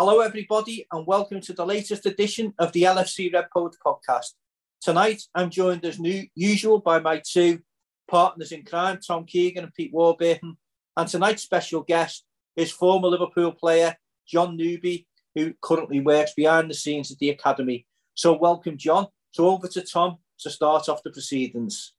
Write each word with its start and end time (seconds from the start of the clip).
Hello, 0.00 0.20
everybody, 0.20 0.86
and 0.92 1.04
welcome 1.08 1.40
to 1.40 1.52
the 1.52 1.66
latest 1.66 2.06
edition 2.06 2.54
of 2.60 2.70
the 2.70 2.84
LFC 2.84 3.34
Red 3.34 3.48
Poet 3.52 3.74
podcast. 3.84 4.34
Tonight, 4.80 5.24
I'm 5.34 5.50
joined 5.50 5.84
as 5.84 5.98
new, 5.98 6.24
usual 6.36 6.78
by 6.78 7.00
my 7.00 7.20
two 7.28 7.58
partners 8.08 8.52
in 8.52 8.62
crime, 8.64 9.00
Tom 9.04 9.24
Keegan 9.24 9.64
and 9.64 9.74
Pete 9.74 9.92
Warburton. 9.92 10.56
And 10.96 11.08
tonight's 11.08 11.42
special 11.42 11.82
guest 11.82 12.24
is 12.54 12.70
former 12.70 13.08
Liverpool 13.08 13.50
player 13.50 13.96
John 14.24 14.56
Newby, 14.56 15.08
who 15.34 15.52
currently 15.60 15.98
works 15.98 16.32
behind 16.36 16.70
the 16.70 16.74
scenes 16.74 17.10
at 17.10 17.18
the 17.18 17.30
academy. 17.30 17.84
So, 18.14 18.34
welcome, 18.34 18.78
John. 18.78 19.08
So, 19.32 19.48
over 19.48 19.66
to 19.66 19.82
Tom 19.82 20.18
to 20.38 20.50
start 20.50 20.88
off 20.88 21.02
the 21.02 21.10
proceedings. 21.10 21.92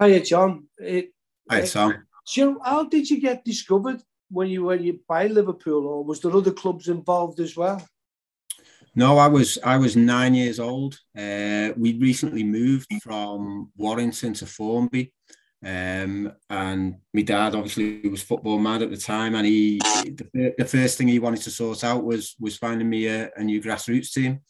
Hiya, 0.00 0.22
John. 0.22 0.68
It, 0.78 1.10
Hi, 1.50 1.66
Tom. 1.66 2.06
So, 2.24 2.58
how 2.64 2.84
did 2.84 3.10
you 3.10 3.20
get 3.20 3.44
discovered 3.44 4.02
when 4.30 4.48
you 4.48 4.72
you 4.72 5.00
by 5.08 5.26
Liverpool, 5.26 5.86
or 5.86 6.04
was 6.04 6.20
there 6.20 6.36
other 6.36 6.52
clubs 6.52 6.88
involved 6.88 7.40
as 7.40 7.56
well? 7.56 7.86
No, 8.94 9.18
I 9.18 9.28
was 9.28 9.58
I 9.62 9.76
was 9.76 9.94
nine 9.94 10.34
years 10.34 10.58
old. 10.58 10.98
Uh, 11.16 11.70
we 11.76 11.98
recently 11.98 12.42
moved 12.42 12.90
from 13.02 13.70
Warrington 13.76 14.32
to 14.34 14.46
Formby, 14.46 15.12
um, 15.64 16.32
and 16.48 16.96
my 17.12 17.22
dad 17.22 17.54
obviously 17.54 18.08
was 18.08 18.22
football 18.22 18.58
mad 18.58 18.82
at 18.82 18.90
the 18.90 18.96
time, 18.96 19.34
and 19.34 19.46
he 19.46 19.78
the, 20.32 20.54
the 20.56 20.64
first 20.64 20.96
thing 20.96 21.08
he 21.08 21.18
wanted 21.18 21.42
to 21.42 21.50
sort 21.50 21.84
out 21.84 22.04
was 22.04 22.36
was 22.40 22.56
finding 22.56 22.88
me 22.88 23.06
a, 23.06 23.30
a 23.36 23.44
new 23.44 23.60
grassroots 23.60 24.12
team, 24.12 24.40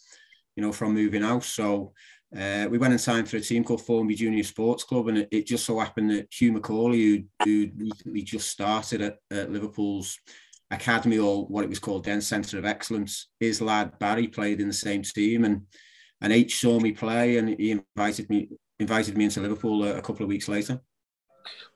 you 0.54 0.62
know, 0.62 0.72
from 0.72 0.94
moving 0.94 1.24
out. 1.24 1.42
So 1.42 1.92
uh, 2.34 2.66
we 2.68 2.78
went 2.78 2.92
and 2.92 3.00
signed 3.00 3.28
for 3.28 3.36
a 3.36 3.40
team 3.40 3.62
called 3.62 3.84
Formby 3.84 4.14
Junior 4.14 4.42
Sports 4.42 4.82
Club, 4.82 5.08
and 5.08 5.18
it, 5.18 5.28
it 5.30 5.46
just 5.46 5.64
so 5.64 5.78
happened 5.78 6.10
that 6.10 6.28
Hugh 6.32 6.52
McAuley, 6.52 7.26
who, 7.44 7.44
who 7.44 7.70
recently 7.76 8.22
just 8.22 8.50
started 8.50 9.00
at, 9.00 9.18
at, 9.30 9.52
Liverpool's 9.52 10.18
academy, 10.70 11.18
or 11.18 11.46
what 11.46 11.62
it 11.62 11.70
was 11.70 11.78
called 11.78 12.04
then, 12.04 12.20
Centre 12.20 12.58
of 12.58 12.64
Excellence, 12.64 13.28
his 13.38 13.60
lad 13.60 13.98
Barry 14.00 14.26
played 14.26 14.60
in 14.60 14.68
the 14.68 14.74
same 14.74 15.02
team, 15.02 15.44
and 15.44 15.62
and 16.20 16.32
H 16.32 16.58
saw 16.60 16.80
me 16.80 16.92
play, 16.92 17.36
and 17.36 17.48
he 17.48 17.70
invited 17.70 18.28
me 18.28 18.48
invited 18.80 19.16
me 19.16 19.24
into 19.24 19.40
Liverpool 19.40 19.84
a, 19.84 19.98
a 19.98 20.02
couple 20.02 20.22
of 20.22 20.28
weeks 20.28 20.48
later. 20.48 20.80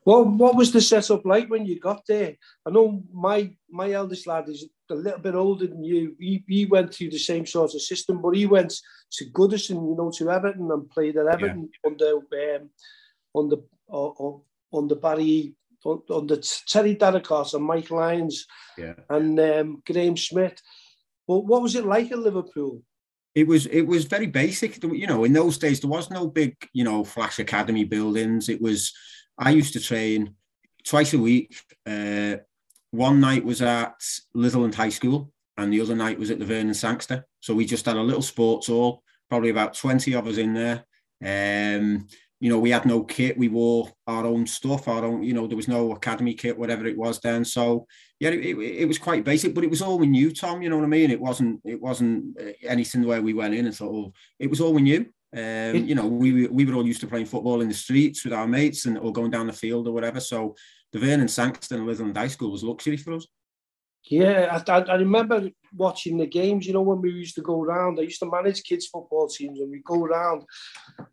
Well, 0.04 0.24
what 0.24 0.56
was 0.56 0.72
the 0.72 0.80
setup 0.80 1.24
like 1.24 1.48
when 1.48 1.64
you 1.64 1.78
got 1.78 2.02
there? 2.08 2.34
I 2.66 2.70
know 2.70 3.04
my 3.12 3.54
my 3.70 3.92
eldest 3.92 4.26
lad 4.26 4.48
is 4.48 4.68
a 4.90 4.94
little 4.94 5.20
bit 5.20 5.34
older 5.34 5.66
than 5.66 5.84
you. 5.84 6.16
He, 6.18 6.44
he 6.48 6.66
went 6.66 6.94
through 6.94 7.10
the 7.10 7.18
same 7.18 7.46
sort 7.46 7.74
of 7.74 7.82
system, 7.82 8.20
but 8.20 8.36
he 8.36 8.46
went 8.46 8.74
to 9.12 9.24
Goodison, 9.30 9.88
you 9.88 9.96
know, 9.96 10.10
to 10.16 10.30
Everton 10.30 10.70
and 10.70 10.90
played 10.90 11.16
at 11.16 11.26
Everton 11.26 11.68
yeah. 11.84 11.90
under 11.90 12.56
um, 12.56 12.70
under 13.34 13.56
uh, 13.92 14.76
under 14.76 14.94
Barry 14.94 15.54
under 16.10 16.36
Terry 16.68 16.96
Darracott 16.96 17.54
and 17.54 17.64
Mike 17.64 17.90
Lyons 17.90 18.46
yeah. 18.76 18.94
and 19.08 19.38
um, 19.40 19.82
Graham 19.86 20.16
Smith. 20.16 20.60
But 21.26 21.40
what 21.40 21.62
was 21.62 21.74
it 21.74 21.86
like 21.86 22.10
at 22.12 22.18
Liverpool? 22.18 22.82
It 23.34 23.46
was 23.46 23.66
it 23.66 23.82
was 23.82 24.04
very 24.04 24.26
basic. 24.26 24.82
You 24.82 25.06
know, 25.06 25.24
in 25.24 25.32
those 25.32 25.58
days 25.58 25.80
there 25.80 25.90
was 25.90 26.10
no 26.10 26.26
big 26.26 26.56
you 26.72 26.84
know 26.84 27.04
flash 27.04 27.38
academy 27.38 27.84
buildings. 27.84 28.48
It 28.48 28.60
was 28.60 28.92
I 29.38 29.50
used 29.50 29.72
to 29.74 29.80
train 29.80 30.34
twice 30.84 31.14
a 31.14 31.18
week. 31.18 31.56
Uh, 31.86 32.36
one 32.90 33.20
night 33.20 33.44
was 33.44 33.62
at 33.62 34.00
Litherland 34.36 34.74
High 34.74 34.88
School, 34.88 35.32
and 35.56 35.72
the 35.72 35.80
other 35.80 35.94
night 35.94 36.18
was 36.18 36.30
at 36.30 36.38
the 36.38 36.44
Vernon 36.44 36.74
Sangster. 36.74 37.26
So 37.40 37.54
we 37.54 37.64
just 37.64 37.86
had 37.86 37.96
a 37.96 38.02
little 38.02 38.22
sports 38.22 38.68
hall, 38.68 39.02
probably 39.28 39.50
about 39.50 39.74
20 39.74 40.14
of 40.14 40.26
us 40.26 40.38
in 40.38 40.54
there. 40.54 40.84
Um, 41.22 42.06
you 42.40 42.48
know, 42.48 42.58
we 42.58 42.70
had 42.70 42.86
no 42.86 43.04
kit. 43.04 43.36
We 43.36 43.48
wore 43.48 43.92
our 44.06 44.24
own 44.24 44.46
stuff, 44.46 44.88
our 44.88 45.04
own, 45.04 45.22
you 45.22 45.34
know, 45.34 45.46
there 45.46 45.56
was 45.56 45.68
no 45.68 45.92
academy 45.92 46.32
kit, 46.32 46.58
whatever 46.58 46.86
it 46.86 46.96
was 46.96 47.20
then. 47.20 47.44
So 47.44 47.86
yeah, 48.18 48.30
it, 48.30 48.40
it, 48.40 48.58
it, 48.58 48.88
was 48.88 48.96
quite 48.96 49.24
basic, 49.24 49.54
but 49.54 49.62
it 49.62 49.68
was 49.68 49.82
all 49.82 49.98
we 49.98 50.06
knew, 50.06 50.32
Tom, 50.32 50.62
you 50.62 50.70
know 50.70 50.76
what 50.76 50.84
I 50.84 50.88
mean? 50.88 51.10
It 51.10 51.20
wasn't, 51.20 51.60
it 51.64 51.80
wasn't 51.80 52.40
uh, 52.40 52.52
anything 52.62 53.04
where 53.04 53.20
we 53.20 53.34
went 53.34 53.54
in 53.54 53.66
and 53.66 53.76
thought, 53.76 53.92
oh, 53.92 54.12
it 54.38 54.48
was 54.48 54.62
all 54.62 54.72
we 54.72 54.82
knew. 54.82 55.06
Um, 55.36 55.76
you 55.86 55.94
know, 55.94 56.06
we 56.06 56.48
we 56.48 56.64
were 56.64 56.74
all 56.74 56.86
used 56.86 57.00
to 57.02 57.06
playing 57.06 57.26
football 57.26 57.60
in 57.60 57.68
the 57.68 57.74
streets 57.74 58.24
with 58.24 58.32
our 58.32 58.48
mates 58.48 58.86
and 58.86 58.98
or 58.98 59.12
going 59.12 59.30
down 59.30 59.46
the 59.46 59.52
field 59.52 59.86
or 59.86 59.92
whatever. 59.92 60.18
So 60.18 60.56
the 60.92 60.98
Vernon 60.98 61.28
Sangster 61.28 61.76
and 61.76 61.86
Litherland 61.86 62.16
High 62.16 62.28
School 62.28 62.50
was 62.50 62.64
luxury 62.64 62.96
for 62.96 63.14
us. 63.14 63.26
Yeah, 64.04 64.62
I, 64.66 64.72
I, 64.72 64.94
remember 64.94 65.50
watching 65.76 66.16
the 66.16 66.26
games. 66.26 66.66
You 66.66 66.72
know, 66.72 66.80
when 66.80 67.02
we 67.02 67.10
used 67.10 67.34
to 67.34 67.42
go 67.42 67.62
around, 67.62 67.98
I 67.98 68.04
used 68.04 68.20
to 68.20 68.30
manage 68.30 68.62
kids' 68.62 68.86
football 68.86 69.28
teams, 69.28 69.60
and 69.60 69.70
we 69.70 69.82
go 69.84 70.04
around, 70.04 70.44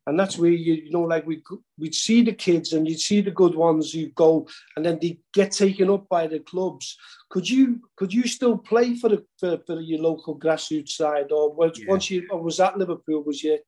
and 0.08 0.18
that's 0.18 0.38
where 0.38 0.52
you, 0.52 0.76
you 0.76 0.92
know, 0.92 1.02
like 1.02 1.28
we 1.28 1.44
we'd 1.78 1.94
see 1.94 2.24
the 2.24 2.32
kids, 2.32 2.72
and 2.72 2.88
you'd 2.88 3.00
see 3.00 3.20
the 3.20 3.32
good 3.32 3.56
ones 3.56 3.92
who 3.92 4.08
go, 4.12 4.48
and 4.78 4.86
then 4.86 5.00
they 5.02 5.20
get 5.34 5.52
taken 5.52 5.90
up 5.90 6.08
by 6.08 6.28
the 6.28 6.40
clubs. 6.40 6.98
Could 7.30 7.50
you 7.50 7.82
could 7.98 8.14
you 8.14 8.24
still 8.24 8.58
play 8.58 8.96
for 8.96 9.10
the 9.10 9.26
for, 9.38 9.58
for 9.68 9.82
your 9.82 10.00
local 10.00 10.40
grassroots 10.40 10.92
side, 10.92 11.32
or 11.34 11.54
once, 11.54 11.80
yeah. 11.80 11.86
once 11.90 12.10
you 12.10 12.26
or 12.32 12.42
was 12.42 12.58
that 12.58 12.78
Liverpool? 12.78 13.22
Was 13.24 13.44
you 13.44 13.60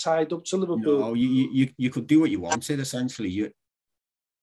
tied 0.00 0.34
up 0.34 0.44
to 0.44 0.56
Liverpool? 0.58 1.00
No, 1.00 1.14
you, 1.14 1.48
you 1.50 1.70
you 1.78 1.90
could 1.90 2.06
do 2.06 2.20
what 2.20 2.30
you 2.30 2.40
wanted. 2.40 2.78
Essentially, 2.78 3.30
you. 3.30 3.50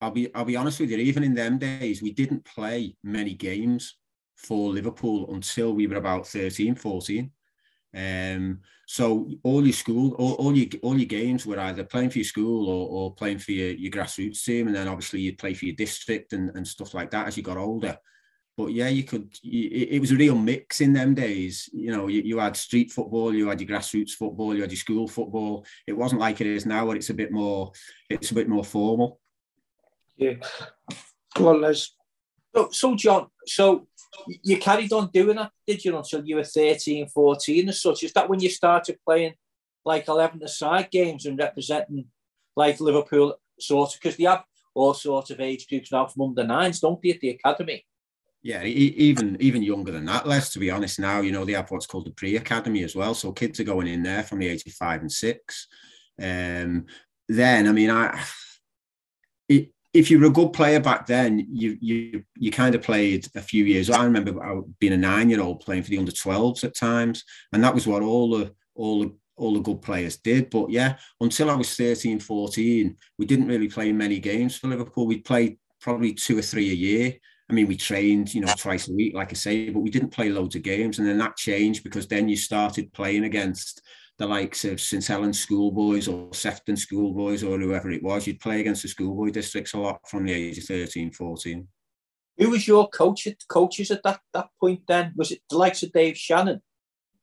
I'll 0.03 0.11
be 0.11 0.33
I'll 0.35 0.45
be 0.45 0.55
honest 0.55 0.79
with 0.79 0.91
you. 0.91 0.97
Even 0.97 1.23
in 1.23 1.33
them 1.33 1.57
days, 1.57 2.01
we 2.01 2.11
didn't 2.11 2.45
play 2.45 2.95
many 3.03 3.33
games 3.33 3.97
for 4.35 4.69
Liverpool 4.69 5.33
until 5.33 5.73
we 5.73 5.87
were 5.87 5.95
about 5.95 6.27
13, 6.27 6.75
14. 6.75 7.31
Um, 7.95 8.59
so 8.87 9.29
all 9.43 9.63
your 9.63 9.73
school, 9.73 10.13
all, 10.15 10.33
all 10.33 10.55
your 10.55 10.67
all 10.81 10.97
your 10.97 11.05
games 11.05 11.45
were 11.45 11.59
either 11.59 11.83
playing 11.83 12.09
for 12.09 12.19
your 12.19 12.25
school 12.25 12.67
or, 12.67 12.89
or 12.89 13.15
playing 13.15 13.39
for 13.39 13.51
your, 13.51 13.71
your 13.71 13.91
grassroots 13.91 14.43
team, 14.43 14.67
and 14.67 14.75
then 14.75 14.87
obviously 14.87 15.21
you'd 15.21 15.37
play 15.37 15.53
for 15.53 15.65
your 15.65 15.75
district 15.75 16.33
and, 16.33 16.49
and 16.55 16.67
stuff 16.67 16.93
like 16.93 17.11
that 17.11 17.27
as 17.27 17.37
you 17.37 17.43
got 17.43 17.57
older 17.57 17.97
but 18.55 18.67
yeah, 18.67 18.87
you 18.87 19.03
could. 19.03 19.33
It 19.43 19.99
was 19.99 20.11
a 20.11 20.15
real 20.15 20.35
mix 20.35 20.81
in 20.81 20.93
them 20.93 21.15
days. 21.15 21.69
You 21.73 21.91
know, 21.91 22.07
you, 22.07 22.21
you 22.21 22.37
had 22.37 22.55
street 22.55 22.91
football, 22.91 23.33
you 23.33 23.47
had 23.47 23.59
your 23.59 23.69
grassroots 23.69 24.11
football, 24.11 24.55
you 24.55 24.61
had 24.61 24.71
your 24.71 24.77
school 24.77 25.07
football. 25.07 25.65
It 25.87 25.93
wasn't 25.93 26.21
like 26.21 26.39
it 26.39 26.47
is 26.47 26.65
now, 26.65 26.85
where 26.85 26.95
it's 26.95 27.09
a 27.09 27.15
bit 27.15 27.31
more. 27.31 27.71
It's 28.09 28.29
a 28.29 28.35
bit 28.35 28.47
more 28.47 28.63
formal. 28.63 29.19
Yeah. 30.17 30.35
Well, 31.39 31.59
Les. 31.59 31.91
So, 32.55 32.69
so 32.71 32.95
John, 32.95 33.27
so 33.45 33.87
you 34.43 34.57
carried 34.57 34.93
on 34.93 35.09
doing 35.11 35.37
that, 35.37 35.51
did 35.65 35.83
you, 35.83 35.97
until 35.97 36.23
you 36.25 36.35
were 36.35 36.43
13, 36.43 37.07
14 37.07 37.67
and 37.67 37.75
such? 37.75 38.03
Is 38.03 38.13
that 38.13 38.29
when 38.29 38.39
you 38.39 38.49
started 38.49 38.99
playing 39.05 39.33
like 39.83 40.07
11 40.07 40.47
side 40.47 40.89
games 40.91 41.25
and 41.25 41.37
representing 41.37 42.05
like 42.55 42.79
Liverpool 42.79 43.35
sort 43.59 43.93
of? 43.93 43.99
Because 43.99 44.17
they 44.17 44.25
have 44.25 44.43
all 44.75 44.93
sorts 44.93 45.31
of 45.31 45.39
age 45.39 45.67
groups 45.67 45.91
now 45.91 46.05
from 46.05 46.23
under 46.23 46.43
nines, 46.43 46.79
don't 46.79 47.01
they, 47.01 47.11
at 47.11 47.19
the 47.19 47.29
academy? 47.29 47.85
Yeah, 48.43 48.61
even 48.63 49.37
even 49.39 49.63
younger 49.63 49.93
than 49.93 50.03
that, 50.05 50.27
Les. 50.27 50.51
To 50.51 50.59
be 50.59 50.69
honest, 50.69 50.99
now 50.99 51.21
you 51.21 51.31
know 51.31 51.45
they 51.45 51.53
have 51.53 51.71
what's 51.71 51.85
called 51.85 52.05
the 52.05 52.11
pre-academy 52.11 52.83
as 52.83 52.93
well. 52.93 53.13
So 53.13 53.31
kids 53.31 53.61
are 53.61 53.63
going 53.63 53.87
in 53.87 54.03
there 54.03 54.21
from 54.21 54.39
the 54.39 54.49
age 54.49 54.63
of 54.67 54.73
five 54.73 54.99
and 54.99 55.11
six. 55.11 55.69
Um, 56.21 56.87
then, 57.29 57.69
I 57.69 57.71
mean, 57.71 57.89
I 57.89 58.21
it, 59.47 59.69
if 59.93 60.09
you 60.09 60.19
were 60.19 60.25
a 60.25 60.31
good 60.31 60.53
player 60.53 60.79
back 60.79 61.05
then, 61.05 61.45
you 61.51 61.77
you 61.79 62.23
you 62.35 62.51
kind 62.51 62.73
of 62.75 62.81
played 62.81 63.27
a 63.35 63.41
few 63.41 63.63
years. 63.63 63.89
I 63.89 64.03
remember 64.03 64.61
being 64.79 64.93
a 64.93 64.97
nine-year-old 64.97 65.61
playing 65.61 65.83
for 65.83 65.89
the 65.89 65.99
under 65.99 66.11
12s 66.11 66.63
at 66.63 66.75
times, 66.75 67.23
and 67.51 67.63
that 67.63 67.73
was 67.73 67.85
what 67.85 68.01
all 68.01 68.37
the 68.37 68.53
all 68.75 69.01
the 69.01 69.15
all 69.35 69.53
the 69.53 69.59
good 69.59 69.81
players 69.81 70.17
did. 70.17 70.49
But 70.49 70.69
yeah, 70.71 70.97
until 71.19 71.49
I 71.49 71.55
was 71.55 71.75
13, 71.75 72.19
14, 72.19 72.95
we 73.17 73.25
didn't 73.25 73.47
really 73.47 73.67
play 73.67 73.91
many 73.91 74.19
games 74.19 74.57
for 74.57 74.67
Liverpool. 74.67 75.07
We 75.07 75.19
played 75.19 75.57
probably 75.79 76.13
two 76.13 76.37
or 76.37 76.41
three 76.41 76.69
a 76.71 76.75
year. 76.75 77.13
I 77.49 77.53
mean, 77.53 77.67
we 77.67 77.75
trained, 77.75 78.33
you 78.33 78.41
know, 78.41 78.53
twice 78.57 78.87
a 78.87 78.93
week, 78.93 79.13
like 79.13 79.31
I 79.31 79.35
say, 79.35 79.69
but 79.69 79.81
we 79.81 79.89
didn't 79.89 80.11
play 80.11 80.29
loads 80.29 80.55
of 80.55 80.63
games. 80.63 80.97
And 80.97 81.07
then 81.07 81.17
that 81.17 81.35
changed 81.35 81.83
because 81.83 82.07
then 82.07 82.29
you 82.29 82.37
started 82.37 82.93
playing 82.93 83.25
against 83.25 83.81
the 84.19 84.27
likes 84.27 84.63
of 84.65 84.79
St. 84.79 85.05
Helens 85.05 85.39
schoolboys 85.39 86.07
or 86.07 86.33
Sefton 86.33 86.77
schoolboys 86.77 87.43
or 87.43 87.57
whoever 87.59 87.89
it 87.91 88.03
was. 88.03 88.27
You'd 88.27 88.39
play 88.39 88.59
against 88.59 88.83
the 88.83 88.87
schoolboy 88.87 89.31
districts 89.31 89.73
a 89.73 89.79
lot 89.79 89.99
from 90.07 90.25
the 90.25 90.33
age 90.33 90.57
of 90.59 90.65
13, 90.65 91.11
14. 91.11 91.67
Who 92.37 92.49
was 92.49 92.67
your 92.67 92.89
coach 92.89 93.27
at, 93.27 93.37
coaches 93.47 93.91
at 93.91 94.03
that, 94.03 94.19
that 94.33 94.47
point 94.59 94.81
then? 94.87 95.13
Was 95.15 95.31
it 95.31 95.41
the 95.49 95.57
likes 95.57 95.83
of 95.83 95.91
Dave 95.91 96.17
Shannon? 96.17 96.61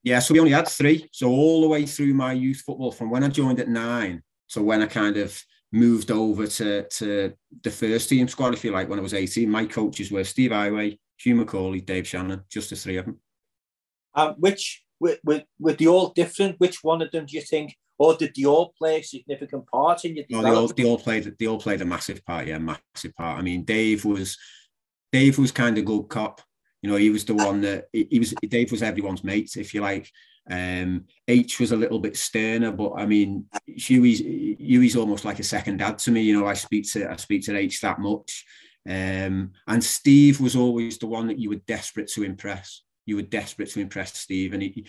Yeah, 0.02 0.18
so 0.18 0.34
we 0.34 0.40
only 0.40 0.52
had 0.52 0.68
three. 0.68 1.08
So 1.12 1.28
all 1.28 1.60
the 1.60 1.68
way 1.68 1.84
through 1.86 2.14
my 2.14 2.32
youth 2.32 2.62
football, 2.64 2.92
from 2.92 3.10
when 3.10 3.24
I 3.24 3.28
joined 3.28 3.60
at 3.60 3.68
nine 3.68 4.22
to 4.50 4.62
when 4.62 4.82
I 4.82 4.86
kind 4.86 5.16
of 5.16 5.40
moved 5.72 6.10
over 6.10 6.46
to, 6.46 6.88
to 6.88 7.32
the 7.62 7.70
first 7.70 8.08
team 8.08 8.26
squad, 8.26 8.54
if 8.54 8.64
you 8.64 8.72
like, 8.72 8.88
when 8.88 8.98
I 8.98 9.02
was 9.02 9.14
18. 9.14 9.48
My 9.48 9.66
coaches 9.66 10.10
were 10.10 10.24
Steve 10.24 10.50
Heighway, 10.50 10.98
Hugh 11.18 11.36
McAuley, 11.36 11.84
Dave 11.84 12.06
Shannon, 12.06 12.42
just 12.50 12.70
the 12.70 12.76
three 12.76 12.96
of 12.96 13.06
them. 13.06 13.20
Um, 14.14 14.34
which 14.38 14.82
were, 15.00 15.16
were, 15.24 15.42
were 15.58 15.72
they 15.72 15.86
all 15.86 16.10
different? 16.10 16.60
Which 16.60 16.84
one 16.84 17.02
of 17.02 17.10
them 17.10 17.26
do 17.26 17.36
you 17.36 17.42
think, 17.42 17.76
or 17.98 18.14
did 18.14 18.32
they 18.36 18.44
all 18.44 18.72
play 18.78 19.00
a 19.00 19.02
significant 19.02 19.66
part 19.66 20.04
in 20.04 20.16
your 20.16 20.24
no, 20.30 20.42
they 20.42 20.50
all, 20.50 20.68
they 20.68 20.84
all 20.84 20.98
played 20.98 21.34
they 21.38 21.46
all 21.46 21.60
played 21.60 21.80
a 21.80 21.84
massive 21.84 22.24
part, 22.24 22.46
yeah, 22.46 22.58
massive 22.58 23.14
part. 23.16 23.38
I 23.38 23.42
mean, 23.42 23.64
Dave 23.64 24.04
was 24.04 24.38
Dave 25.12 25.38
was 25.38 25.52
kind 25.52 25.78
of 25.78 25.84
good 25.84 26.04
cop. 26.08 26.40
You 26.82 26.90
know, 26.90 26.96
he 26.96 27.10
was 27.10 27.24
the 27.24 27.34
one 27.34 27.60
that 27.62 27.88
he 27.92 28.18
was. 28.18 28.34
Dave 28.48 28.70
was 28.70 28.82
everyone's 28.82 29.24
mate, 29.24 29.56
if 29.56 29.74
you 29.74 29.80
like. 29.80 30.10
Um, 30.50 31.04
H 31.28 31.60
was 31.60 31.72
a 31.72 31.76
little 31.76 31.98
bit 31.98 32.16
sterner, 32.16 32.72
but 32.72 32.92
I 32.96 33.06
mean, 33.06 33.46
Huey's 33.66 34.20
Huey's 34.20 34.96
almost 34.96 35.24
like 35.24 35.38
a 35.38 35.44
second 35.44 35.78
dad 35.78 35.98
to 35.98 36.10
me. 36.10 36.22
You 36.22 36.40
know, 36.40 36.46
I 36.46 36.54
speak 36.54 36.90
to 36.92 37.10
I 37.10 37.16
speak 37.16 37.44
to 37.44 37.56
H 37.56 37.80
that 37.82 37.98
much. 37.98 38.44
Um, 38.88 39.52
and 39.66 39.84
Steve 39.84 40.40
was 40.40 40.56
always 40.56 40.96
the 40.98 41.06
one 41.06 41.26
that 41.26 41.38
you 41.38 41.50
were 41.50 41.60
desperate 41.66 42.08
to 42.12 42.22
impress. 42.22 42.82
You 43.06 43.16
were 43.16 43.22
desperate 43.22 43.70
to 43.70 43.80
impress 43.80 44.18
Steve, 44.18 44.52
and 44.52 44.62
he, 44.62 44.86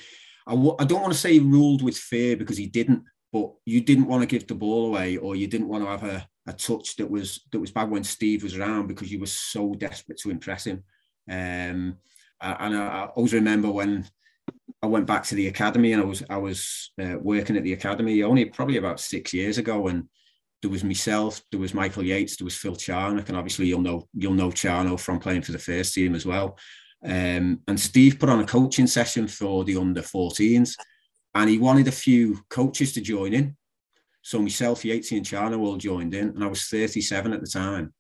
don't 0.48 1.02
want 1.02 1.14
to 1.14 1.20
say 1.20 1.34
he 1.34 1.40
ruled 1.40 1.82
with 1.82 1.98
fear 1.98 2.36
because 2.36 2.58
he 2.58 2.68
didn't, 2.68 3.04
but 3.32 3.52
you 3.66 3.82
didn't 3.82 4.08
want 4.08 4.22
to 4.22 4.28
give 4.28 4.48
the 4.48 4.56
ball 4.56 4.88
away, 4.88 5.18
or 5.18 5.36
you 5.36 5.48
didn't 5.48 5.70
want 5.70 5.84
to 5.84 5.90
have 5.90 6.04
a, 6.04 6.28
a 6.48 6.54
touch 6.54 6.96
that 6.98 7.10
was 7.10 7.42
that 7.52 7.60
was 7.60 7.72
bad 7.72 7.90
when 7.90 8.04
Steve 8.04 8.44
was 8.44 8.58
around 8.58 8.88
because 8.88 9.12
you 9.12 9.20
were 9.20 9.26
so 9.26 9.74
desperate 9.74 10.20
to 10.20 10.32
impress 10.32 10.66
him. 10.66 10.84
Um, 11.30 11.98
and 12.42 12.76
I, 12.76 12.88
I 12.88 13.06
always 13.16 13.34
remember 13.34 13.70
when 13.70 14.06
I 14.82 14.88
went 14.88 15.06
back 15.06 15.24
to 15.26 15.36
the 15.36 15.48
academy 15.48 15.94
and 15.94 16.02
I 16.02 16.06
was 16.06 16.24
I 16.30 16.38
was 16.38 16.92
uh, 17.02 17.16
working 17.22 17.56
at 17.56 17.64
the 17.64 17.74
academy 17.74 18.24
only 18.24 18.46
probably 18.46 18.78
about 18.78 19.00
six 19.00 19.34
years 19.34 19.58
ago, 19.58 19.88
and 19.88 20.08
there 20.62 20.72
was 20.72 20.84
myself, 20.84 21.42
there 21.52 21.60
was 21.60 21.74
Michael 21.74 22.04
Yates, 22.04 22.38
there 22.38 22.46
was 22.46 22.58
Phil 22.58 22.76
Charnock, 22.76 23.30
and 23.30 23.38
obviously 23.38 23.68
you'll 23.68 23.82
know 23.82 24.08
you'll 24.14 24.34
know 24.34 24.50
Charno 24.50 25.00
from 25.00 25.20
playing 25.20 25.44
for 25.44 25.52
the 25.52 25.60
first 25.60 25.94
team 25.94 26.16
as 26.16 26.26
well. 26.26 26.58
Um, 27.04 27.62
and 27.68 27.80
Steve 27.80 28.20
put 28.20 28.30
on 28.30 28.42
a 28.42 28.46
coaching 28.46 28.88
session 28.88 29.28
for 29.28 29.64
the 29.64 29.78
under 29.78 30.02
14s, 30.02 30.76
and 31.34 31.50
he 31.50 31.58
wanted 31.58 31.88
a 31.88 31.92
few 31.92 32.40
coaches 32.50 32.94
to 32.94 33.02
join 33.02 33.34
in. 33.34 33.56
So 34.22 34.40
myself, 34.40 34.84
Yatesy, 34.84 35.18
and 35.18 35.26
Charno 35.26 35.60
all 35.60 35.78
joined 35.78 36.14
in, 36.14 36.30
and 36.30 36.44
I 36.44 36.48
was 36.48 36.66
37 36.66 37.34
at 37.34 37.42
the 37.42 37.48
time. 37.48 37.94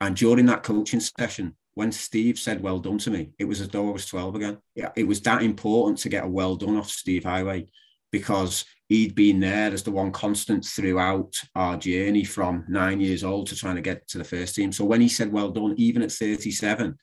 And 0.00 0.16
during 0.16 0.46
that 0.46 0.62
coaching 0.62 1.00
session, 1.00 1.56
when 1.74 1.90
Steve 1.90 2.38
said 2.38 2.60
well 2.60 2.78
done 2.78 2.98
to 2.98 3.10
me, 3.10 3.30
it 3.38 3.44
was 3.44 3.60
as 3.60 3.68
though 3.68 3.88
I 3.88 3.92
was 3.92 4.06
12 4.06 4.36
again. 4.36 4.58
Yeah, 4.74 4.90
it 4.96 5.04
was 5.04 5.20
that 5.22 5.42
important 5.42 5.98
to 6.00 6.08
get 6.08 6.24
a 6.24 6.28
well 6.28 6.56
done 6.56 6.76
off 6.76 6.88
Steve 6.88 7.24
Heighway 7.24 7.66
because 8.12 8.64
he'd 8.88 9.14
been 9.16 9.40
there 9.40 9.72
as 9.72 9.82
the 9.82 9.90
one 9.90 10.12
constant 10.12 10.64
throughout 10.64 11.34
our 11.56 11.76
journey 11.76 12.22
from 12.22 12.64
nine 12.68 13.00
years 13.00 13.24
old 13.24 13.48
to 13.48 13.56
trying 13.56 13.74
to 13.74 13.80
get 13.80 14.06
to 14.08 14.18
the 14.18 14.24
first 14.24 14.54
team. 14.54 14.70
So 14.70 14.84
when 14.84 15.00
he 15.00 15.08
said 15.08 15.32
well 15.32 15.50
done, 15.50 15.74
even 15.78 16.02
at 16.02 16.12
37, 16.12 16.96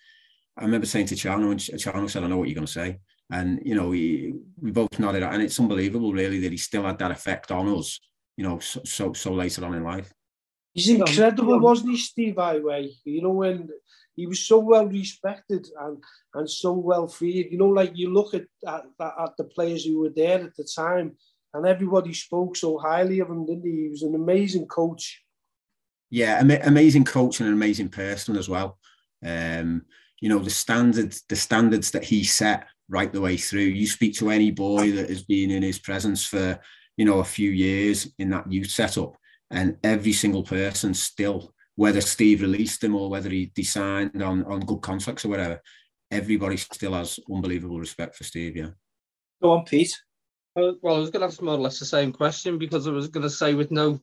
I 0.57 0.63
remember 0.63 0.85
saying 0.85 1.07
to 1.07 1.15
Charno, 1.15 1.51
and 1.51 1.59
Charno 1.59 2.09
said, 2.09 2.23
I 2.23 2.27
know 2.27 2.37
what 2.37 2.47
you're 2.47 2.55
going 2.55 2.67
to 2.67 2.71
say. 2.71 2.99
And, 3.31 3.61
you 3.63 3.75
know, 3.75 3.89
we, 3.89 4.33
we 4.61 4.71
both 4.71 4.99
nodded. 4.99 5.23
And 5.23 5.41
it's 5.41 5.59
unbelievable, 5.59 6.11
really, 6.11 6.39
that 6.41 6.51
he 6.51 6.57
still 6.57 6.83
had 6.83 6.99
that 6.99 7.11
effect 7.11 7.51
on 7.51 7.67
us, 7.69 7.99
you 8.35 8.43
know, 8.43 8.59
so, 8.59 8.81
so, 8.83 9.13
so 9.13 9.33
later 9.33 9.65
on 9.65 9.73
in 9.73 9.83
life. 9.83 10.11
He's 10.73 10.89
incredible, 10.89 11.59
wasn't 11.59 11.91
he, 11.91 11.97
Steve 11.97 12.35
Heighway? 12.35 12.89
You 13.05 13.21
know, 13.21 13.31
when 13.31 13.69
he 14.15 14.27
was 14.27 14.45
so 14.45 14.59
well 14.59 14.87
respected 14.87 15.67
and 15.79 15.97
and 16.33 16.49
so 16.49 16.73
well 16.73 17.07
feared. 17.07 17.51
You 17.51 17.57
know, 17.57 17.69
like 17.69 17.91
you 17.95 18.13
look 18.13 18.33
at, 18.33 18.45
at 18.67 18.83
at 19.01 19.37
the 19.37 19.45
players 19.45 19.85
who 19.85 19.99
were 19.99 20.09
there 20.15 20.43
at 20.43 20.55
the 20.55 20.63
time, 20.63 21.17
and 21.53 21.65
everybody 21.65 22.13
spoke 22.13 22.55
so 22.55 22.77
highly 22.77 23.19
of 23.19 23.29
him, 23.29 23.45
didn't 23.45 23.65
he? 23.65 23.83
He 23.83 23.89
was 23.89 24.03
an 24.03 24.15
amazing 24.15 24.67
coach. 24.67 25.23
Yeah, 26.09 26.39
am- 26.39 26.51
amazing 26.51 27.05
coach 27.05 27.39
and 27.39 27.47
an 27.47 27.55
amazing 27.55 27.89
person 27.89 28.37
as 28.37 28.49
well. 28.49 28.77
Um, 29.25 29.83
you 30.21 30.29
know, 30.29 30.39
the 30.39 30.49
standards, 30.49 31.23
the 31.27 31.35
standards 31.35 31.91
that 31.91 32.05
he 32.05 32.23
set 32.23 32.67
right 32.87 33.11
the 33.11 33.21
way 33.21 33.35
through. 33.35 33.61
You 33.61 33.87
speak 33.87 34.15
to 34.17 34.29
any 34.29 34.51
boy 34.51 34.91
that 34.93 35.09
has 35.09 35.23
been 35.23 35.51
in 35.51 35.63
his 35.63 35.79
presence 35.79 36.25
for, 36.25 36.59
you 36.95 37.05
know, 37.05 37.19
a 37.19 37.25
few 37.25 37.51
years 37.51 38.07
in 38.19 38.29
that 38.29 38.49
youth 38.51 38.69
setup, 38.69 39.17
and 39.49 39.77
every 39.83 40.13
single 40.13 40.43
person 40.43 40.93
still 40.93 41.53
whether 41.75 42.01
Steve 42.01 42.41
released 42.41 42.83
him 42.83 42.95
or 42.95 43.09
whether 43.09 43.29
he, 43.29 43.51
he 43.55 43.63
signed 43.63 44.21
on, 44.21 44.43
on 44.45 44.59
good 44.59 44.81
contracts 44.81 45.25
or 45.25 45.29
whatever, 45.29 45.61
everybody 46.11 46.57
still 46.57 46.93
has 46.93 47.19
unbelievable 47.33 47.79
respect 47.79 48.15
for 48.15 48.23
Steve. 48.23 48.55
Yeah. 48.55 48.69
Go 49.41 49.51
on, 49.51 49.65
Pete. 49.65 49.97
Uh, 50.55 50.73
well, 50.81 50.97
I 50.97 50.99
was 50.99 51.09
going 51.09 51.21
to 51.21 51.27
ask 51.27 51.41
more 51.41 51.55
or 51.55 51.59
less 51.59 51.79
the 51.79 51.85
same 51.85 52.11
question 52.11 52.57
because 52.57 52.87
I 52.87 52.91
was 52.91 53.07
going 53.07 53.23
to 53.23 53.29
say, 53.29 53.53
with 53.53 53.71
no 53.71 53.99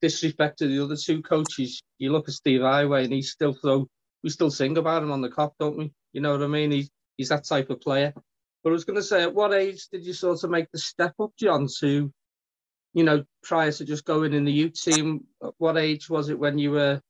disrespect 0.00 0.58
to 0.58 0.66
the 0.66 0.82
other 0.82 0.96
two 0.96 1.22
coaches, 1.22 1.82
you 1.98 2.10
look 2.10 2.28
at 2.28 2.34
Steve 2.34 2.62
Heighway 2.62 3.04
and 3.04 3.12
he's 3.12 3.30
still 3.30 3.54
so 3.54 3.86
we 4.22 4.30
still 4.30 4.50
sing 4.50 4.76
about 4.76 5.02
him 5.02 5.12
on 5.12 5.20
the 5.20 5.28
Kop, 5.28 5.52
don't 5.58 5.78
we? 5.78 5.92
You 6.12 6.20
know 6.20 6.32
what 6.32 6.42
I 6.42 6.46
mean? 6.46 6.70
He's 6.70 6.90
he's 7.16 7.28
that 7.30 7.44
type 7.44 7.70
of 7.70 7.80
player. 7.80 8.12
But 8.62 8.70
I 8.70 8.72
was 8.72 8.84
going 8.84 8.96
to 8.96 9.02
say, 9.02 9.22
at 9.22 9.34
what 9.34 9.54
age 9.54 9.88
did 9.90 10.04
you 10.04 10.12
sort 10.12 10.44
of 10.44 10.50
make 10.50 10.70
the 10.70 10.78
step 10.78 11.14
up, 11.18 11.32
John, 11.38 11.66
to, 11.80 12.12
you 12.92 13.04
know, 13.04 13.24
prior 13.42 13.72
to 13.72 13.84
just 13.86 14.04
going 14.04 14.34
in 14.34 14.44
the 14.44 14.52
youth 14.52 14.74
team? 14.74 15.24
At 15.42 15.54
what 15.56 15.78
age 15.78 16.10
was 16.10 16.28
it 16.28 16.38
when 16.38 16.58
you 16.58 16.72
were 16.72 17.00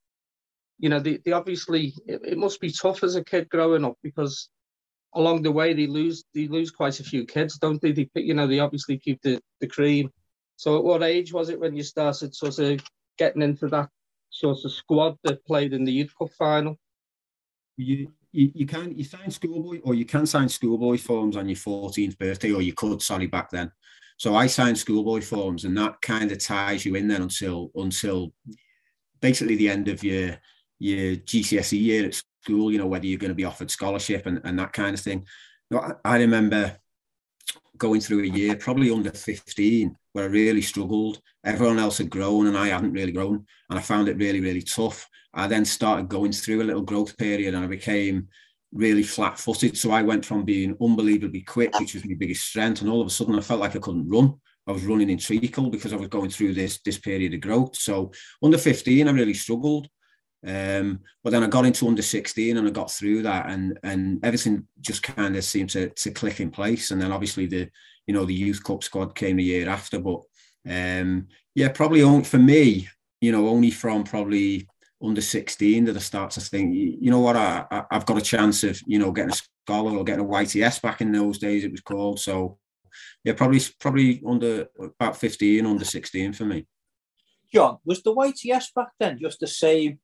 you 0.81 0.89
know, 0.89 0.99
the, 0.99 1.21
they 1.25 1.33
obviously 1.33 1.93
it, 2.07 2.23
it, 2.25 2.39
must 2.39 2.59
be 2.59 2.73
tough 2.73 3.05
as 3.05 3.15
a 3.15 3.23
kid 3.23 3.51
growing 3.51 3.85
up 3.85 3.99
because 4.03 4.49
along 5.15 5.43
the 5.43 5.53
way 5.53 5.75
they 5.75 5.87
lose 5.87 6.25
they 6.35 6.49
lose 6.49 6.71
quite 6.71 6.99
a 7.01 7.05
few 7.05 7.27
kids, 7.27 7.59
don't 7.59 7.81
they? 7.83 7.93
They 7.93 8.09
you 8.15 8.35
know 8.35 8.47
they 8.47 8.61
obviously 8.61 8.99
keep 8.99 9.21
the, 9.23 9.41
the 9.61 9.67
cream. 9.67 10.11
So 10.57 10.79
at 10.79 10.85
what 10.85 11.03
age 11.03 11.33
was 11.33 11.51
it 11.51 11.61
when 11.61 11.77
you 11.77 11.83
started 11.83 12.35
sort 12.35 12.59
of 12.59 12.81
getting 13.19 13.43
into 13.43 13.69
that 13.69 13.91
sort 14.31 14.59
of 14.65 14.73
squad 14.73 15.17
that 15.25 15.45
played 15.45 15.75
in 15.75 15.85
the 15.85 15.93
youth 15.93 16.13
cup 16.19 16.31
final? 16.39 16.79
You 17.77 18.13
you, 18.33 18.53
you 18.55 18.67
can 18.67 18.97
you 18.97 19.05
sign 19.05 19.31
schoolboy 19.31 19.81
or 19.83 19.95
you 19.95 20.05
can 20.05 20.27
sign 20.27 20.49
schoolboy 20.49 20.99
forms 20.99 21.37
on 21.37 21.49
your 21.49 21.57
14th 21.57 22.19
birthday, 22.19 22.53
or 22.53 22.63
you 22.63 22.73
could, 22.73 23.03
sorry, 23.03 23.27
back 23.27 23.51
then. 23.51 23.73
So 24.19 24.37
I 24.37 24.47
signed 24.47 24.79
schoolboy 24.79 25.23
forms, 25.23 25.65
and 25.65 25.77
that 25.79 26.01
kind 26.03 26.31
of 26.31 26.39
ties 26.39 26.85
you 26.85 26.95
in 26.95 27.09
then 27.09 27.23
until 27.23 27.71
until 27.75 28.33
basically 29.21 29.57
the 29.57 29.71
end 29.71 29.89
of 29.89 30.05
your 30.05 30.37
your 30.79 31.17
GCSE 31.17 31.81
year 31.81 32.07
at 32.07 32.23
school, 32.43 32.73
you 32.73 32.79
know, 32.79 32.87
whether 32.87 33.07
you're 33.07 33.19
going 33.19 33.31
to 33.31 33.35
be 33.35 33.45
offered 33.45 33.71
scholarship 33.71 34.27
and, 34.27 34.41
and 34.45 34.59
that 34.59 34.73
kind 34.73 34.95
of 34.95 35.01
thing. 35.01 35.27
I 36.05 36.17
remember 36.19 36.77
going 37.79 38.01
through 38.01 38.25
a 38.25 38.27
year, 38.27 38.57
probably 38.57 38.91
under 38.91 39.11
15, 39.11 39.97
where 40.13 40.25
I 40.25 40.29
really 40.29 40.63
struggled. 40.63 41.21
Everyone 41.45 41.79
else 41.79 41.99
had 41.99 42.11
grown 42.11 42.47
and 42.47 42.57
I 42.57 42.69
hadn't 42.69 42.93
really 42.93 43.13
grown. 43.13 43.45
And 43.71 43.79
I 43.79 43.83
found 43.83 44.09
it 44.09 44.19
really, 44.19 44.41
really 44.41 44.63
tough. 44.63 45.09
I 45.33 45.47
then 45.47 45.65
started 45.65 46.09
going 46.09 46.33
through 46.33 46.63
a 46.63 46.65
little 46.65 46.83
growth 46.83 47.17
period 47.17 47.55
and 47.55 47.65
I 47.65 47.67
became 47.67 48.29
really 48.73 49.03
flat 49.03 49.39
footed. 49.39 49.77
So 49.77 49.91
I 49.91 50.03
went 50.03 50.25
from 50.25 50.45
being 50.45 50.77
unbelievably 50.81 51.43
quick, 51.43 51.79
which 51.79 51.95
was 51.95 52.05
my 52.05 52.15
biggest 52.19 52.47
strength, 52.47 52.81
and 52.81 52.91
all 52.91 53.01
of 53.01 53.07
a 53.07 53.11
sudden 53.11 53.35
I 53.35 53.41
felt 53.41 53.61
like 53.61 53.77
I 53.77 53.81
couldn't 53.81 54.09
run. 54.09 54.35
I 54.67 54.73
was 54.73 54.85
running 54.85 55.11
in 55.11 55.19
treacle 55.19 55.71
because 55.71 55.93
I 55.93 55.97
was 55.97 56.09
going 56.09 56.31
through 56.31 56.55
this 56.55 56.81
this 56.85 56.99
period 56.99 57.35
of 57.35 57.41
growth. 57.41 57.77
So 57.77 58.13
under 58.43 58.59
15, 58.59 59.09
I 59.09 59.11
really 59.11 59.35
struggled. 59.35 59.89
Um, 60.47 61.01
but 61.23 61.31
then 61.31 61.43
I 61.43 61.49
got 61.49 61.67
into 61.67 61.87
under 61.87 62.03
16 62.03 62.57
and 62.57 62.67
I 62.67 62.71
got 62.71 62.91
through 62.91 63.23
that 63.23 63.51
and 63.51 63.79
and 63.83 64.25
everything 64.25 64.67
just 64.81 65.03
kind 65.03 65.37
of 65.37 65.45
seemed 65.45 65.71
to, 65.71 65.91
to 65.91 66.11
click 66.11 66.41
in 66.41 66.51
place. 66.51 66.91
And 66.91 67.01
then 67.01 67.13
obviously 67.13 67.47
the 67.47 67.69
you 68.07 68.15
know 68.15 68.25
the 68.25 68.35
youth 68.35 68.63
cup 68.65 68.83
squad 68.83 69.15
came 69.15 69.39
a 69.39 69.43
year 69.43 69.69
after. 69.69 69.99
But 69.99 70.23
um, 70.69 71.29
yeah, 71.55 71.69
probably 71.69 72.03
only 72.03 72.25
for 72.25 72.39
me, 72.39 72.89
you 73.21 73.33
know, 73.33 73.49
only 73.49 73.71
from 73.71 74.05
probably 74.05 74.67
under 75.03 75.21
16 75.21 75.85
that 75.87 75.97
I 75.97 76.01
start 76.01 76.31
to 76.33 76.41
think, 76.41 76.75
you 76.75 77.11
know 77.11 77.21
what, 77.21 77.37
I, 77.37 77.65
I 77.71 77.85
have 77.91 78.07
got 78.07 78.19
a 78.19 78.23
chance 78.23 78.65
of 78.65 78.81
you 78.87 78.99
know 78.99 79.13
getting 79.13 79.33
a 79.33 79.37
scholar 79.65 79.97
or 79.97 80.05
getting 80.05 80.25
a 80.25 80.29
YTS 80.29 80.81
back 80.81 81.01
in 81.01 81.13
those 81.13 81.39
days 81.39 81.65
it 81.65 81.73
was 81.73 81.81
called. 81.81 82.21
So 82.21 82.59
yeah, 83.25 83.35
probably 83.35 83.61
probably 83.79 84.23
under 84.27 84.67
about 84.79 85.17
15, 85.17 85.67
under 85.67 85.85
16 85.85 86.33
for 86.33 86.45
me. 86.45 86.67
John, 87.53 87.79
was 87.85 88.03
the 88.03 88.15
YTS 88.15 88.73
back 88.75 88.91
then 88.99 89.19
just 89.21 89.41
the 89.41 89.47
same 89.47 89.99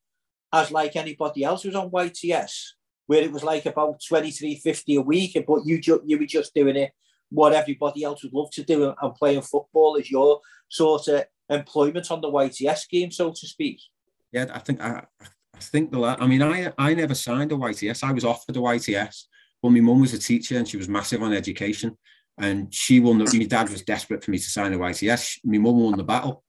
as 0.52 0.70
like 0.70 0.96
anybody 0.96 1.44
else 1.44 1.62
who's 1.62 1.74
on 1.74 1.90
YTS, 1.90 2.72
where 3.06 3.22
it 3.22 3.32
was 3.32 3.44
like 3.44 3.66
about 3.66 4.00
twenty 4.06 4.30
three 4.30 4.56
fifty 4.56 4.96
a 4.96 5.00
week, 5.00 5.36
but 5.46 5.64
you 5.64 5.80
ju- 5.80 6.02
you 6.04 6.18
were 6.18 6.26
just 6.26 6.54
doing 6.54 6.76
it 6.76 6.92
what 7.30 7.52
everybody 7.52 8.04
else 8.04 8.22
would 8.22 8.32
love 8.32 8.50
to 8.52 8.62
do 8.62 8.94
and 9.00 9.14
playing 9.14 9.42
football 9.42 9.96
is 9.96 10.10
your 10.10 10.40
sort 10.68 11.08
of 11.08 11.24
employment 11.48 12.10
on 12.10 12.20
the 12.20 12.30
YTS 12.30 12.78
scheme, 12.78 13.10
so 13.10 13.30
to 13.30 13.46
speak. 13.46 13.80
Yeah, 14.32 14.46
I 14.52 14.58
think 14.58 14.80
I, 14.80 15.04
I 15.20 15.58
think 15.60 15.90
the 15.90 16.00
I 16.02 16.26
mean 16.26 16.42
I 16.42 16.72
I 16.78 16.94
never 16.94 17.14
signed 17.14 17.52
a 17.52 17.56
YTS. 17.56 18.04
I 18.04 18.12
was 18.12 18.24
offered 18.24 18.56
a 18.56 18.60
YTS, 18.60 19.24
but 19.62 19.70
my 19.70 19.80
mum 19.80 20.00
was 20.00 20.14
a 20.14 20.18
teacher 20.18 20.58
and 20.58 20.68
she 20.68 20.76
was 20.76 20.88
massive 20.88 21.22
on 21.22 21.32
education, 21.32 21.96
and 22.38 22.72
she 22.72 23.00
won. 23.00 23.18
The, 23.18 23.38
my 23.38 23.44
dad 23.44 23.70
was 23.70 23.82
desperate 23.82 24.24
for 24.24 24.30
me 24.30 24.38
to 24.38 24.50
sign 24.50 24.72
a 24.72 24.78
YTS. 24.78 25.38
My 25.44 25.58
mum 25.58 25.80
won 25.80 25.96
the 25.96 26.04
battle, 26.04 26.44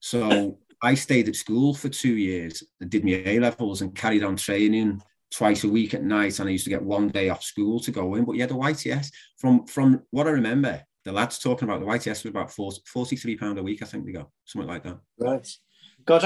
so 0.00 0.58
I 0.82 0.94
stayed 0.94 1.28
at 1.28 1.36
school 1.36 1.74
for 1.74 1.88
two 1.88 2.16
years 2.16 2.62
and 2.80 2.90
did 2.90 3.04
my 3.04 3.22
A 3.26 3.38
levels 3.38 3.82
and 3.82 3.94
carried 3.94 4.24
on 4.24 4.36
training 4.36 5.02
twice 5.30 5.64
a 5.64 5.68
week 5.68 5.94
at 5.94 6.02
night. 6.02 6.38
And 6.38 6.48
I 6.48 6.52
used 6.52 6.64
to 6.64 6.70
get 6.70 6.82
one 6.82 7.08
day 7.08 7.28
off 7.28 7.42
school 7.42 7.80
to 7.80 7.90
go 7.90 8.14
in. 8.14 8.24
But 8.24 8.36
yeah, 8.36 8.46
the 8.46 8.54
YTS, 8.54 9.10
from 9.38 9.66
from 9.66 10.02
what 10.10 10.26
I 10.26 10.30
remember, 10.30 10.82
the 11.04 11.12
lads 11.12 11.38
talking 11.38 11.68
about 11.68 11.80
the 11.80 11.86
YTS 11.86 12.24
was 12.24 12.26
about 12.26 12.52
40, 12.52 12.82
43 12.86 13.36
pound 13.36 13.58
a 13.58 13.62
week, 13.62 13.82
I 13.82 13.86
think 13.86 14.04
they 14.04 14.12
go, 14.12 14.30
something 14.44 14.68
like 14.68 14.84
that. 14.84 14.98
Right. 15.18 15.48
Because 15.98 16.24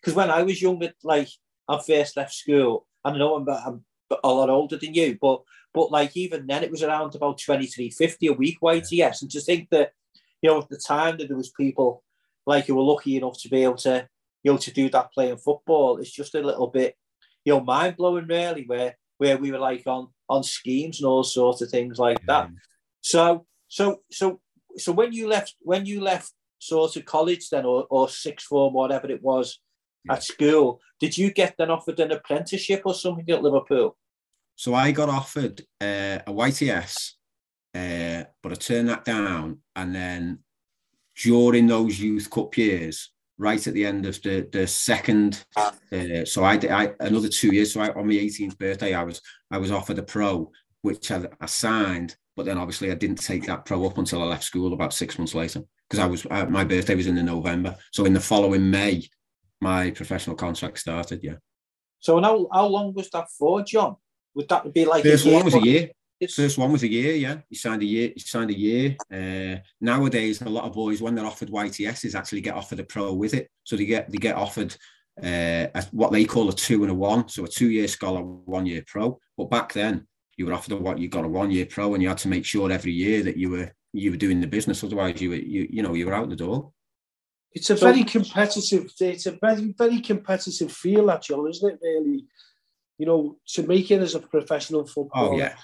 because 0.00 0.14
when 0.14 0.30
I 0.30 0.42
was 0.42 0.60
younger, 0.60 0.92
like 1.02 1.28
I 1.68 1.78
first 1.78 2.16
left 2.16 2.34
school, 2.34 2.86
I 3.04 3.16
know 3.16 3.36
I'm, 3.36 3.48
I'm 3.48 3.84
a 4.22 4.28
lot 4.28 4.50
older 4.50 4.76
than 4.76 4.94
you, 4.94 5.18
but 5.20 5.42
but 5.72 5.90
like 5.90 6.16
even 6.16 6.46
then 6.46 6.62
it 6.62 6.70
was 6.70 6.82
around 6.82 7.14
about 7.14 7.40
23, 7.40 7.90
50 7.90 8.26
a 8.26 8.32
week 8.32 8.58
YTS. 8.62 9.22
And 9.22 9.30
to 9.30 9.40
think 9.40 9.68
that, 9.70 9.92
you 10.42 10.50
know, 10.50 10.60
at 10.60 10.68
the 10.68 10.78
time 10.78 11.16
that 11.18 11.28
there 11.28 11.36
was 11.36 11.50
people 11.50 12.04
like 12.46 12.68
you 12.68 12.74
were 12.74 12.82
lucky 12.82 13.16
enough 13.16 13.38
to 13.40 13.48
be 13.48 13.64
able 13.64 13.76
to, 13.76 14.08
you 14.42 14.52
know, 14.52 14.58
to 14.58 14.72
do 14.72 14.88
that 14.90 15.12
playing 15.12 15.38
football. 15.38 15.98
It's 15.98 16.12
just 16.12 16.34
a 16.34 16.42
little 16.42 16.68
bit, 16.68 16.96
you 17.44 17.52
know, 17.52 17.60
mind 17.60 17.96
blowing 17.96 18.26
really, 18.26 18.64
where 18.66 18.96
where 19.18 19.38
we 19.38 19.52
were 19.52 19.58
like 19.58 19.86
on 19.86 20.08
on 20.28 20.42
schemes 20.42 21.00
and 21.00 21.06
all 21.06 21.24
sorts 21.24 21.62
of 21.62 21.70
things 21.70 21.98
like 21.98 22.24
that. 22.26 22.50
So 23.00 23.46
so 23.68 24.00
so 24.10 24.40
so 24.76 24.92
when 24.92 25.12
you 25.12 25.28
left 25.28 25.54
when 25.60 25.86
you 25.86 26.00
left 26.00 26.32
sort 26.58 26.96
of 26.96 27.04
college 27.04 27.48
then 27.50 27.64
or, 27.64 27.86
or 27.90 28.08
sixth 28.08 28.46
form 28.46 28.72
whatever 28.72 29.10
it 29.10 29.22
was 29.22 29.60
yeah. 30.04 30.14
at 30.14 30.22
school, 30.22 30.80
did 31.00 31.16
you 31.16 31.32
get 31.32 31.54
then 31.58 31.70
offered 31.70 32.00
an 32.00 32.12
apprenticeship 32.12 32.82
or 32.84 32.94
something 32.94 33.28
at 33.30 33.42
Liverpool? 33.42 33.96
So 34.56 34.74
I 34.74 34.92
got 34.92 35.08
offered 35.08 35.62
uh, 35.80 36.20
a 36.26 36.32
YTS, 36.32 37.12
uh, 37.74 38.24
but 38.42 38.52
I 38.52 38.54
turned 38.54 38.88
that 38.88 39.04
down. 39.04 39.58
And 39.74 39.94
then 39.94 40.43
during 41.22 41.66
those 41.66 42.00
youth 42.00 42.28
cup 42.30 42.56
years, 42.56 43.10
right 43.38 43.66
at 43.66 43.74
the 43.74 43.86
end 43.86 44.06
of 44.06 44.20
the 44.22 44.48
the 44.52 44.66
second, 44.66 45.44
uh, 45.56 46.24
so 46.24 46.44
I 46.44 46.56
did 46.56 46.70
I, 46.70 46.92
another 47.00 47.28
two 47.28 47.54
years. 47.54 47.72
So 47.72 47.80
I, 47.80 47.92
on 47.94 48.06
my 48.06 48.14
18th 48.14 48.58
birthday, 48.58 48.94
I 48.94 49.02
was 49.02 49.20
I 49.50 49.58
was 49.58 49.70
offered 49.70 49.98
a 49.98 50.02
pro, 50.02 50.50
which 50.82 51.10
I, 51.10 51.26
I 51.40 51.46
signed, 51.46 52.16
but 52.36 52.46
then 52.46 52.58
obviously 52.58 52.90
I 52.90 52.94
didn't 52.94 53.22
take 53.22 53.46
that 53.46 53.64
pro 53.64 53.86
up 53.86 53.98
until 53.98 54.22
I 54.22 54.26
left 54.26 54.44
school 54.44 54.72
about 54.72 54.94
six 54.94 55.18
months 55.18 55.34
later 55.34 55.62
because 55.88 56.02
I 56.02 56.06
was 56.06 56.26
uh, 56.30 56.46
my 56.46 56.64
birthday 56.64 56.94
was 56.94 57.06
in 57.06 57.14
the 57.14 57.22
November. 57.22 57.76
So 57.92 58.04
in 58.04 58.14
the 58.14 58.20
following 58.20 58.70
May, 58.70 59.08
my 59.60 59.90
professional 59.90 60.36
contract 60.36 60.78
started. 60.78 61.20
Yeah. 61.22 61.36
So 62.00 62.20
how, 62.20 62.46
how 62.52 62.66
long 62.66 62.92
was 62.92 63.08
that 63.10 63.28
for, 63.30 63.62
John? 63.62 63.96
Would 64.34 64.48
that 64.48 64.72
be 64.74 64.84
like 64.84 65.04
first 65.04 65.26
one 65.26 65.44
was 65.44 65.54
a 65.54 65.60
year? 65.60 65.90
First 66.34 66.58
one 66.58 66.72
was 66.72 66.82
a 66.82 66.88
year. 66.88 67.14
Yeah, 67.14 67.38
you 67.50 67.56
signed 67.56 67.82
a 67.82 67.86
year. 67.86 68.12
You 68.14 68.20
signed 68.20 68.50
a 68.50 68.58
year. 68.58 68.96
Uh, 69.12 69.60
nowadays, 69.80 70.40
a 70.42 70.48
lot 70.48 70.64
of 70.64 70.72
boys 70.72 71.02
when 71.02 71.14
they're 71.14 71.26
offered 71.26 71.50
YTSs 71.50 72.14
actually 72.14 72.40
get 72.40 72.54
offered 72.54 72.80
a 72.80 72.84
pro 72.84 73.12
with 73.12 73.34
it. 73.34 73.50
So 73.64 73.76
they 73.76 73.84
get 73.84 74.10
they 74.10 74.18
get 74.18 74.36
offered 74.36 74.74
uh, 75.22 75.66
a, 75.74 75.84
what 75.92 76.12
they 76.12 76.24
call 76.24 76.48
a 76.48 76.52
two 76.52 76.82
and 76.82 76.90
a 76.90 76.94
one. 76.94 77.28
So 77.28 77.44
a 77.44 77.48
two 77.48 77.70
year 77.70 77.88
scholar, 77.88 78.22
one 78.22 78.66
year 78.66 78.84
pro. 78.86 79.18
But 79.36 79.50
back 79.50 79.72
then, 79.72 80.06
you 80.36 80.46
were 80.46 80.54
offered 80.54 80.72
a 80.72 80.76
what 80.76 80.98
you 80.98 81.08
got 81.08 81.24
a 81.24 81.28
one 81.28 81.50
year 81.50 81.66
pro, 81.66 81.94
and 81.94 82.02
you 82.02 82.08
had 82.08 82.18
to 82.18 82.28
make 82.28 82.44
sure 82.44 82.70
every 82.70 82.92
year 82.92 83.22
that 83.22 83.36
you 83.36 83.50
were 83.50 83.72
you 83.92 84.10
were 84.10 84.16
doing 84.16 84.40
the 84.40 84.46
business. 84.46 84.84
Otherwise, 84.84 85.20
you 85.20 85.30
were 85.30 85.36
you 85.36 85.66
you 85.70 85.82
know 85.82 85.94
you 85.94 86.06
were 86.06 86.14
out 86.14 86.30
the 86.30 86.36
door. 86.36 86.72
It's 87.52 87.70
a 87.70 87.76
so, 87.76 87.86
very 87.86 88.04
competitive. 88.04 88.90
It's 89.00 89.26
a 89.26 89.38
very 89.40 89.74
very 89.76 90.00
competitive 90.00 90.72
feel, 90.72 91.06
that 91.06 91.22
John, 91.22 91.48
isn't 91.48 91.72
it? 91.72 91.78
Really, 91.82 92.24
you 92.98 93.06
know, 93.06 93.36
to 93.48 93.66
make 93.66 93.90
it 93.90 94.00
as 94.00 94.14
a 94.14 94.20
professional 94.20 94.86
footballer. 94.86 95.34
Oh 95.34 95.38
yeah. 95.38 95.54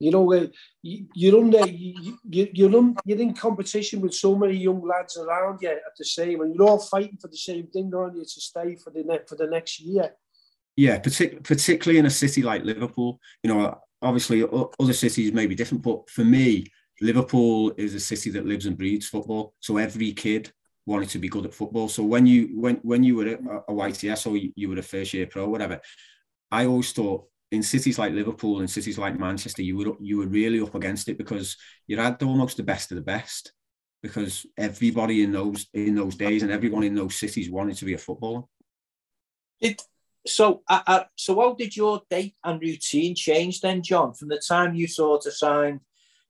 You 0.00 0.10
know, 0.10 0.48
you're 0.82 1.40
under 1.40 1.66
you, 1.66 2.18
you're 2.28 2.48
you're 2.52 3.20
in 3.20 3.34
competition 3.34 4.00
with 4.00 4.12
so 4.14 4.34
many 4.34 4.56
young 4.56 4.86
lads 4.86 5.16
around 5.16 5.60
you 5.62 5.70
at 5.70 5.96
the 5.96 6.04
same, 6.04 6.40
and 6.40 6.54
you're 6.54 6.68
all 6.68 6.78
fighting 6.78 7.18
for 7.20 7.28
the 7.28 7.36
same 7.36 7.68
thing, 7.68 7.92
aren't 7.94 8.16
you? 8.16 8.22
To 8.22 8.40
stay 8.40 8.76
for 8.76 8.90
the 8.90 9.04
next 9.04 9.28
for 9.28 9.36
the 9.36 9.46
next 9.46 9.80
year. 9.80 10.10
Yeah, 10.76 10.98
partic- 10.98 11.44
particularly 11.44 12.00
in 12.00 12.06
a 12.06 12.10
city 12.10 12.42
like 12.42 12.64
Liverpool. 12.64 13.20
You 13.42 13.54
know, 13.54 13.80
obviously 14.02 14.44
other 14.80 14.92
cities 14.92 15.32
may 15.32 15.46
be 15.46 15.54
different, 15.54 15.84
but 15.84 16.10
for 16.10 16.24
me, 16.24 16.66
Liverpool 17.00 17.72
is 17.76 17.94
a 17.94 18.00
city 18.00 18.30
that 18.30 18.46
lives 18.46 18.66
and 18.66 18.76
breathes 18.76 19.08
football. 19.08 19.54
So 19.60 19.76
every 19.76 20.12
kid 20.12 20.52
wanted 20.86 21.08
to 21.10 21.18
be 21.18 21.28
good 21.28 21.46
at 21.46 21.54
football. 21.54 21.88
So 21.88 22.02
when 22.02 22.26
you 22.26 22.60
when 22.60 22.76
when 22.76 23.02
you 23.02 23.16
were 23.16 23.28
a, 23.28 23.34
a 23.68 23.72
YTS 23.72 24.26
or 24.30 24.36
you 24.36 24.68
were 24.68 24.78
a 24.78 24.82
first 24.82 25.14
year 25.14 25.26
pro, 25.26 25.48
whatever, 25.48 25.80
I 26.50 26.66
always 26.66 26.92
thought 26.92 27.26
in 27.54 27.62
cities 27.62 27.98
like 27.98 28.12
Liverpool 28.12 28.60
and 28.60 28.68
cities 28.68 28.98
like 28.98 29.18
Manchester, 29.18 29.62
you 29.62 29.76
were 29.76 29.96
you 30.00 30.18
were 30.18 30.26
really 30.26 30.60
up 30.60 30.74
against 30.74 31.08
it 31.08 31.18
because 31.18 31.56
you 31.86 31.96
had 31.96 32.22
almost 32.22 32.56
the 32.56 32.62
best 32.62 32.92
of 32.92 32.96
the 32.96 33.02
best. 33.02 33.52
Because 34.02 34.44
everybody 34.58 35.22
in 35.22 35.32
those 35.32 35.66
in 35.72 35.94
those 35.94 36.16
days 36.16 36.42
and 36.42 36.52
everyone 36.52 36.82
in 36.82 36.94
those 36.94 37.16
cities 37.16 37.50
wanted 37.50 37.76
to 37.78 37.86
be 37.86 37.94
a 37.94 37.98
footballer. 37.98 38.42
It 39.60 39.80
so 40.26 40.62
uh, 40.68 41.04
so 41.16 41.40
how 41.40 41.54
did 41.54 41.74
your 41.74 42.02
date 42.10 42.34
and 42.44 42.60
routine 42.60 43.14
change 43.14 43.60
then, 43.60 43.82
John, 43.82 44.12
from 44.12 44.28
the 44.28 44.42
time 44.46 44.74
you 44.74 44.86
sort 44.88 45.24
of 45.24 45.32
signed 45.32 45.80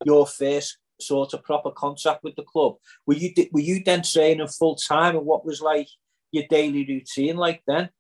your 0.05 0.27
first 0.27 0.79
sort 1.01 1.35
of 1.35 1.43
proper 1.43 1.73
contract 1.73 2.23
with 2.23 2.37
the 2.37 2.45
club. 2.45 2.77
Were 3.07 3.15
you 3.15 3.33
were 3.51 3.61
you 3.61 3.83
then 3.83 4.03
training 4.03 4.47
full 4.49 4.77
time, 4.77 5.17
and 5.17 5.27
what 5.27 5.45
was 5.45 5.61
like 5.61 5.89
your 6.31 6.45
daily 6.49 6.87
routine 6.87 7.37
like 7.37 7.63
then? 7.67 7.91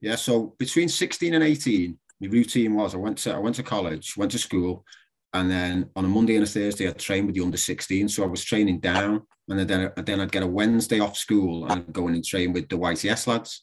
Yeah, 0.00 0.16
so 0.16 0.54
between 0.58 0.88
sixteen 0.88 1.34
and 1.34 1.44
eighteen, 1.44 1.98
my 2.20 2.28
routine 2.28 2.74
was 2.74 2.94
I 2.94 2.98
went 2.98 3.18
to 3.18 3.34
I 3.34 3.38
went 3.38 3.56
to 3.56 3.62
college, 3.62 4.16
went 4.16 4.32
to 4.32 4.38
school, 4.38 4.84
and 5.32 5.50
then 5.50 5.90
on 5.96 6.04
a 6.04 6.08
Monday 6.08 6.36
and 6.36 6.44
a 6.44 6.46
Thursday 6.46 6.88
I 6.88 6.92
trained 6.92 7.26
with 7.26 7.36
the 7.36 7.42
under 7.42 7.56
16. 7.56 8.08
So 8.08 8.24
I 8.24 8.26
was 8.26 8.44
training 8.44 8.80
down, 8.80 9.22
and 9.48 9.58
then 9.58 9.92
then 10.04 10.20
I'd 10.20 10.32
get 10.32 10.42
a 10.42 10.46
Wednesday 10.46 11.00
off 11.00 11.16
school 11.16 11.66
and 11.70 11.92
go 11.92 12.08
in 12.08 12.14
and 12.14 12.24
train 12.24 12.52
with 12.52 12.68
the 12.68 12.78
YTS 12.78 13.26
lads. 13.26 13.62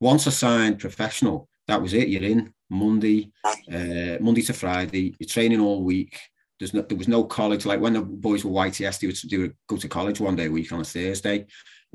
Once 0.00 0.26
I 0.26 0.30
signed 0.30 0.78
professional, 0.78 1.48
that 1.66 1.82
was 1.82 1.92
it. 1.94 2.08
You're 2.08 2.22
in 2.22 2.52
Monday, 2.70 3.32
uh, 3.44 4.16
Monday 4.20 4.42
to 4.42 4.52
Friday. 4.52 5.14
You're 5.18 5.28
training 5.28 5.60
all 5.60 5.82
week. 5.82 6.18
There's 6.58 6.74
no, 6.74 6.82
there 6.82 6.98
was 6.98 7.08
no 7.08 7.24
college. 7.24 7.66
Like 7.66 7.80
when 7.80 7.94
the 7.94 8.02
boys 8.02 8.44
were 8.44 8.50
YTS, 8.50 9.00
they 9.00 9.06
would, 9.06 9.16
they 9.30 9.38
would 9.38 9.56
go 9.66 9.76
to 9.76 9.88
college 9.88 10.20
one 10.20 10.36
day 10.36 10.46
a 10.46 10.50
week 10.50 10.72
on 10.72 10.80
a 10.80 10.84
Thursday. 10.84 11.46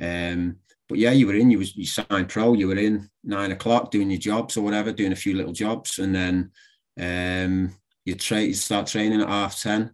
Um, 0.01 0.57
but 0.87 0.99
yeah, 0.99 1.11
you 1.11 1.27
were 1.27 1.35
in, 1.35 1.49
you 1.49 1.57
was 1.57 1.75
you 1.75 1.85
signed 1.85 2.29
pro, 2.29 2.53
you 2.53 2.67
were 2.67 2.77
in 2.77 3.09
nine 3.23 3.51
o'clock 3.51 3.91
doing 3.91 4.11
your 4.11 4.19
jobs 4.19 4.55
or 4.55 4.61
whatever, 4.61 4.91
doing 4.91 5.13
a 5.13 5.15
few 5.15 5.35
little 5.35 5.53
jobs, 5.53 5.99
and 5.99 6.13
then 6.13 6.51
um, 6.99 7.73
you 8.05 8.15
train, 8.15 8.47
you 8.47 8.53
start 8.53 8.87
training 8.87 9.21
at 9.21 9.27
half 9.27 9.59
ten. 9.59 9.93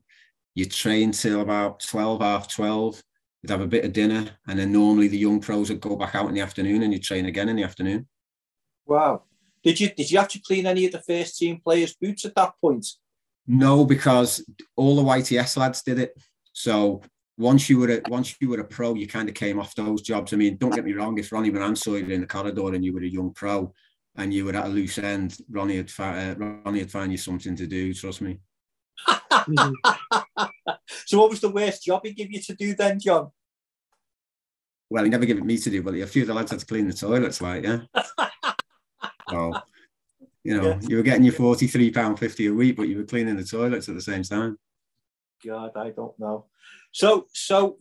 You 0.54 0.66
train 0.66 1.12
till 1.12 1.42
about 1.42 1.80
twelve, 1.80 2.22
half 2.22 2.54
twelve. 2.54 3.02
You'd 3.42 3.52
have 3.52 3.62
a 3.62 3.68
bit 3.68 3.86
of 3.86 3.94
dinner, 3.94 4.30
and 4.48 4.60
then 4.60 4.72
normally 4.72 5.08
the 5.08 5.18
young 5.18 5.40
pros 5.40 5.70
would 5.70 5.82
go 5.82 5.96
back 5.96 6.14
out 6.14 6.28
in 6.28 6.36
the 6.36 6.42
afternoon, 6.42 6.84
and 6.84 6.92
you 6.92 7.00
train 7.00 7.26
again 7.26 7.50
in 7.50 7.56
the 7.56 7.64
afternoon. 7.64 8.08
Wow! 8.86 9.24
Did 9.64 9.80
you 9.80 9.90
did 9.92 10.12
you 10.12 10.18
have 10.18 10.28
to 10.30 10.42
clean 10.42 10.66
any 10.66 10.86
of 10.86 10.92
the 10.92 11.02
first 11.02 11.38
team 11.38 11.62
players' 11.64 11.96
boots 11.96 12.26
at 12.26 12.36
that 12.36 12.54
point? 12.60 12.86
No, 13.48 13.86
because 13.86 14.46
all 14.76 14.96
the 14.98 15.04
YTS 15.04 15.58
lads 15.58 15.82
did 15.84 16.00
it. 16.00 16.22
So 16.54 17.02
once 17.38 17.70
you 17.70 17.80
were 17.80 17.90
a, 17.90 18.02
once 18.10 18.36
you 18.40 18.50
were 18.50 18.60
a 18.60 18.66
pro, 18.66 18.94
you 18.94 19.08
kind 19.08 19.30
of 19.30 19.36
came 19.36 19.60
off 19.60 19.76
those 19.76 20.02
jobs. 20.02 20.34
I 20.34 20.38
mean, 20.38 20.58
don't 20.58 20.76
get 20.76 20.86
me 20.86 20.94
wrong. 20.94 21.18
If 21.18 21.32
Ronnie 21.32 21.52
Moran 21.52 21.76
saw 21.76 21.96
you 21.96 22.08
in 22.08 22.22
the 22.22 22.28
corridor 22.28 22.74
and 22.74 22.84
you 22.84 22.94
were 22.94 23.02
a 23.02 23.08
young 23.08 23.34
pro 23.34 23.74
and 24.16 24.34
you 24.34 24.46
were 24.46 24.56
at 24.56 24.66
a 24.66 24.70
loose 24.70 24.98
end, 24.98 25.38
Ronnie 25.50 25.78
would 25.78 25.92
uh, 25.98 26.36
Ronnie 26.38 26.80
would 26.80 26.92
find 26.92 27.12
you 27.12 27.18
something 27.18 27.56
to 27.56 27.68
do. 27.68 27.94
Trust 27.94 28.22
me. 28.22 28.40
so, 31.06 31.20
what 31.20 31.30
was 31.30 31.42
the 31.42 31.52
worst 31.52 31.84
job 31.84 32.02
he 32.04 32.14
gave 32.14 32.32
you 32.32 32.42
to 32.42 32.54
do 32.54 32.76
then, 32.76 33.00
John? 33.00 33.32
Well, 34.90 35.06
he 35.06 35.10
never 35.10 35.26
gave 35.26 35.38
it 35.38 35.46
me 35.46 35.58
to 35.58 35.70
do, 35.70 35.82
but 35.82 35.96
a 35.96 36.06
few 36.06 36.24
of 36.24 36.28
the 36.28 36.34
lads 36.34 36.52
had 36.52 36.60
to 36.60 36.66
clean 36.66 36.88
the 36.88 36.94
toilets, 36.94 37.42
like 37.42 37.64
yeah. 37.64 37.80
so 39.30 39.54
you 40.44 40.58
know, 40.58 40.70
yeah. 40.70 40.80
you 40.82 40.98
were 40.98 41.04
getting 41.04 41.24
your 41.24 41.34
forty-three 41.34 41.92
pound 41.92 42.20
fifty 42.20 42.48
a 42.48 42.54
week, 42.54 42.76
but 42.76 42.90
you 42.90 42.98
were 42.98 43.06
cleaning 43.06 43.38
the 43.38 43.44
toilets 43.44 43.88
at 43.88 43.96
the 43.96 44.02
same 44.02 44.24
time. 44.24 44.60
God, 45.46 45.72
I 45.76 45.92
don't 45.92 46.20
know. 46.20 46.46
So, 46.92 47.28
so 47.34 47.78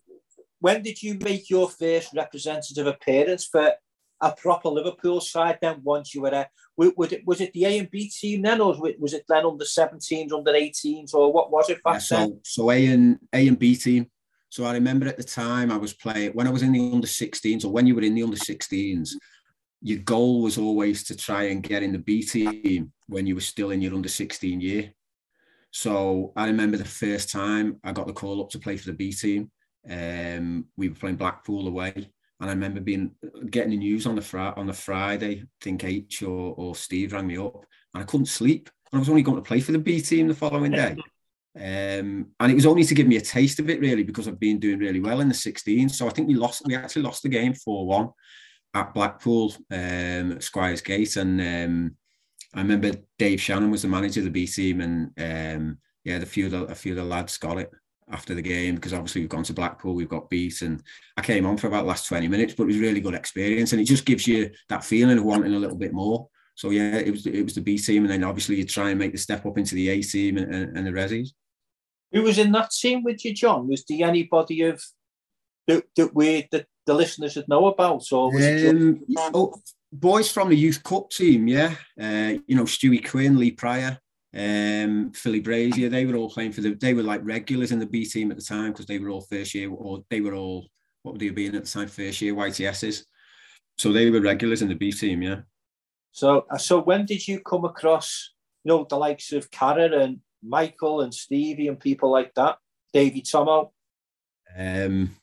when 0.60 0.82
did 0.82 1.02
you 1.02 1.18
make 1.22 1.50
your 1.50 1.68
first 1.68 2.12
representative 2.14 2.86
appearance 2.86 3.46
for 3.46 3.72
a 4.20 4.32
proper 4.32 4.68
Liverpool 4.68 5.20
side? 5.20 5.58
Then, 5.60 5.80
once 5.82 6.14
you 6.14 6.22
were 6.22 6.30
there, 6.30 6.50
was 6.76 7.12
it 7.12 7.26
was 7.26 7.40
it 7.40 7.52
the 7.52 7.64
A 7.64 7.78
and 7.78 7.90
B 7.90 8.08
team 8.08 8.42
then, 8.42 8.60
or 8.60 8.76
was 8.98 9.14
it 9.14 9.24
then 9.28 9.44
under 9.44 9.64
17s, 9.64 10.32
under 10.32 10.52
18s, 10.52 11.14
or 11.14 11.32
what 11.32 11.50
was 11.50 11.70
it 11.70 11.82
back 11.82 11.94
yeah, 11.94 11.98
so, 11.98 12.16
then? 12.16 12.40
So 12.44 12.70
A 12.70 12.86
and 12.86 13.18
A 13.32 13.48
and 13.48 13.58
B 13.58 13.76
team. 13.76 14.10
So 14.48 14.64
I 14.64 14.72
remember 14.72 15.06
at 15.06 15.16
the 15.16 15.24
time 15.24 15.70
I 15.70 15.76
was 15.76 15.92
playing 15.92 16.32
when 16.32 16.46
I 16.46 16.50
was 16.50 16.62
in 16.62 16.72
the 16.72 16.90
under 16.92 17.06
16s, 17.06 17.64
or 17.64 17.68
when 17.68 17.86
you 17.86 17.94
were 17.94 18.02
in 18.02 18.14
the 18.14 18.22
under 18.22 18.36
16s 18.36 19.10
your 19.82 19.98
goal 19.98 20.42
was 20.42 20.58
always 20.58 21.02
to 21.04 21.16
try 21.16 21.44
and 21.44 21.62
get 21.62 21.82
in 21.82 21.92
the 21.92 21.98
B 21.98 22.22
team 22.22 22.92
when 23.06 23.26
you 23.26 23.34
were 23.34 23.40
still 23.40 23.70
in 23.70 23.80
your 23.80 23.94
under 23.94 24.08
16 24.08 24.60
year. 24.60 24.92
So 25.70 26.32
I 26.36 26.46
remember 26.46 26.76
the 26.76 26.84
first 26.84 27.30
time 27.30 27.78
I 27.84 27.92
got 27.92 28.06
the 28.06 28.12
call 28.12 28.42
up 28.42 28.50
to 28.50 28.58
play 28.58 28.76
for 28.76 28.86
the 28.86 28.96
B 28.96 29.12
team. 29.12 29.50
Um, 29.88 30.66
we 30.76 30.88
were 30.88 30.94
playing 30.94 31.16
Blackpool 31.16 31.68
away, 31.68 31.92
and 31.94 32.50
I 32.50 32.52
remember 32.52 32.80
being 32.80 33.12
getting 33.50 33.70
the 33.70 33.76
news 33.76 34.06
on 34.06 34.16
the 34.16 34.22
fr- 34.22 34.38
on 34.38 34.66
the 34.66 34.72
Friday. 34.72 35.42
I 35.42 35.46
think 35.60 35.84
H 35.84 36.22
or, 36.22 36.54
or 36.56 36.74
Steve 36.74 37.12
rang 37.12 37.26
me 37.26 37.38
up, 37.38 37.64
and 37.94 38.02
I 38.02 38.06
couldn't 38.06 38.26
sleep. 38.26 38.68
And 38.92 38.98
I 38.98 39.00
was 39.00 39.08
only 39.08 39.22
going 39.22 39.36
to 39.36 39.46
play 39.46 39.60
for 39.60 39.72
the 39.72 39.78
B 39.78 40.00
team 40.00 40.28
the 40.28 40.34
following 40.34 40.72
day. 40.72 40.96
Um, 41.56 42.28
and 42.38 42.50
it 42.50 42.54
was 42.54 42.66
only 42.66 42.84
to 42.84 42.94
give 42.94 43.06
me 43.06 43.16
a 43.16 43.20
taste 43.20 43.58
of 43.60 43.70
it, 43.70 43.80
really, 43.80 44.02
because 44.02 44.28
I've 44.28 44.40
been 44.40 44.58
doing 44.58 44.78
really 44.78 45.00
well 45.00 45.20
in 45.20 45.28
the 45.28 45.34
16. 45.34 45.88
So 45.88 46.06
I 46.06 46.10
think 46.10 46.28
we 46.28 46.34
lost. 46.34 46.62
We 46.66 46.76
actually 46.76 47.02
lost 47.02 47.22
the 47.22 47.28
game 47.28 47.54
four 47.54 47.86
one 47.86 48.10
at 48.74 48.94
Blackpool, 48.94 49.54
um, 49.70 50.40
Squires 50.40 50.80
Gate, 50.80 51.16
and 51.16 51.40
um, 51.40 51.96
I 52.54 52.60
remember 52.60 52.92
Dave 53.18 53.40
Shannon 53.40 53.70
was 53.70 53.82
the 53.82 53.88
manager 53.88 54.20
of 54.20 54.24
the 54.24 54.30
B 54.30 54.46
team, 54.46 54.80
and 54.80 55.10
um, 55.18 55.78
yeah, 56.04 56.18
the 56.18 56.26
few 56.26 56.46
of 56.46 56.52
the, 56.52 56.64
a 56.64 56.74
few 56.74 56.92
of 56.92 56.98
the 56.98 57.04
lads 57.04 57.38
got 57.38 57.58
it 57.58 57.70
after 58.10 58.34
the 58.34 58.42
game 58.42 58.74
because 58.74 58.92
obviously 58.92 59.20
we've 59.20 59.30
gone 59.30 59.44
to 59.44 59.52
Blackpool, 59.52 59.94
we've 59.94 60.08
got 60.08 60.30
beat, 60.30 60.62
and 60.62 60.82
I 61.16 61.22
came 61.22 61.46
on 61.46 61.56
for 61.56 61.68
about 61.68 61.82
the 61.82 61.88
last 61.88 62.08
twenty 62.08 62.28
minutes, 62.28 62.54
but 62.54 62.64
it 62.64 62.66
was 62.66 62.78
really 62.78 63.00
good 63.00 63.14
experience, 63.14 63.72
and 63.72 63.80
it 63.80 63.84
just 63.84 64.04
gives 64.04 64.26
you 64.26 64.50
that 64.68 64.84
feeling 64.84 65.18
of 65.18 65.24
wanting 65.24 65.54
a 65.54 65.58
little 65.58 65.76
bit 65.76 65.92
more. 65.92 66.28
So 66.56 66.70
yeah, 66.70 66.96
it 66.96 67.10
was 67.10 67.26
it 67.26 67.42
was 67.42 67.54
the 67.54 67.60
B 67.60 67.78
team, 67.78 68.02
and 68.02 68.10
then 68.10 68.24
obviously 68.24 68.56
you 68.56 68.64
try 68.64 68.90
and 68.90 68.98
make 68.98 69.12
the 69.12 69.18
step 69.18 69.46
up 69.46 69.56
into 69.56 69.74
the 69.74 69.88
A 69.88 70.02
team 70.02 70.36
and, 70.36 70.54
and, 70.54 70.76
and 70.76 70.86
the 70.86 70.90
Resis. 70.90 71.30
Who 72.12 72.22
was 72.22 72.38
in 72.38 72.52
that 72.52 72.72
team 72.72 73.04
with 73.04 73.24
you, 73.24 73.32
John? 73.32 73.68
Was 73.68 73.84
there 73.84 74.08
anybody 74.08 74.62
of 74.62 74.82
that, 75.68 75.84
that 75.96 76.14
we 76.14 76.48
that 76.50 76.66
the 76.86 76.94
listeners 76.94 77.32
should 77.32 77.48
know 77.48 77.66
about? 77.66 78.10
Or 78.12 78.30
um, 78.34 79.00
oh, 79.32 79.54
boys 79.92 80.30
from 80.30 80.48
the 80.48 80.56
youth 80.56 80.82
cup 80.82 81.10
team, 81.10 81.48
yeah. 81.48 81.74
Uh, 82.00 82.38
you 82.46 82.56
know, 82.56 82.64
Stewie 82.64 83.08
Quinn, 83.08 83.38
Lee 83.38 83.52
Pryor, 83.52 83.98
um, 84.34 85.12
Philly 85.12 85.40
Brazier. 85.40 85.88
They 85.88 86.06
were 86.06 86.16
all 86.16 86.30
playing 86.30 86.52
for 86.52 86.60
the. 86.60 86.74
They 86.74 86.94
were 86.94 87.02
like 87.02 87.20
regulars 87.24 87.72
in 87.72 87.78
the 87.78 87.86
B 87.86 88.04
team 88.04 88.30
at 88.30 88.36
the 88.36 88.42
time 88.42 88.72
because 88.72 88.86
they 88.86 88.98
were 88.98 89.10
all 89.10 89.22
first 89.22 89.54
year, 89.54 89.70
or 89.70 90.04
they 90.10 90.20
were 90.20 90.34
all 90.34 90.66
what 91.02 91.12
would 91.12 91.20
they 91.20 91.26
have 91.26 91.34
been 91.34 91.54
at 91.54 91.64
the 91.64 91.70
time? 91.70 91.88
First 91.88 92.20
year 92.20 92.34
YTSs. 92.34 93.04
So 93.78 93.92
they 93.92 94.10
were 94.10 94.20
regulars 94.20 94.62
in 94.62 94.68
the 94.68 94.74
B 94.74 94.92
team, 94.92 95.22
yeah. 95.22 95.40
So, 96.12 96.44
uh, 96.50 96.58
so 96.58 96.82
when 96.82 97.06
did 97.06 97.26
you 97.26 97.40
come 97.40 97.64
across 97.64 98.32
you 98.64 98.70
know, 98.70 98.86
the 98.88 98.96
likes 98.96 99.32
of 99.32 99.50
Carra 99.50 100.00
and 100.00 100.20
Michael 100.42 101.00
and 101.00 101.14
Stevie 101.14 101.68
and 101.68 101.80
people 101.80 102.10
like 102.10 102.34
that? 102.34 102.58
David 102.92 103.26
Tomo? 103.30 103.72
Um, 104.56 105.16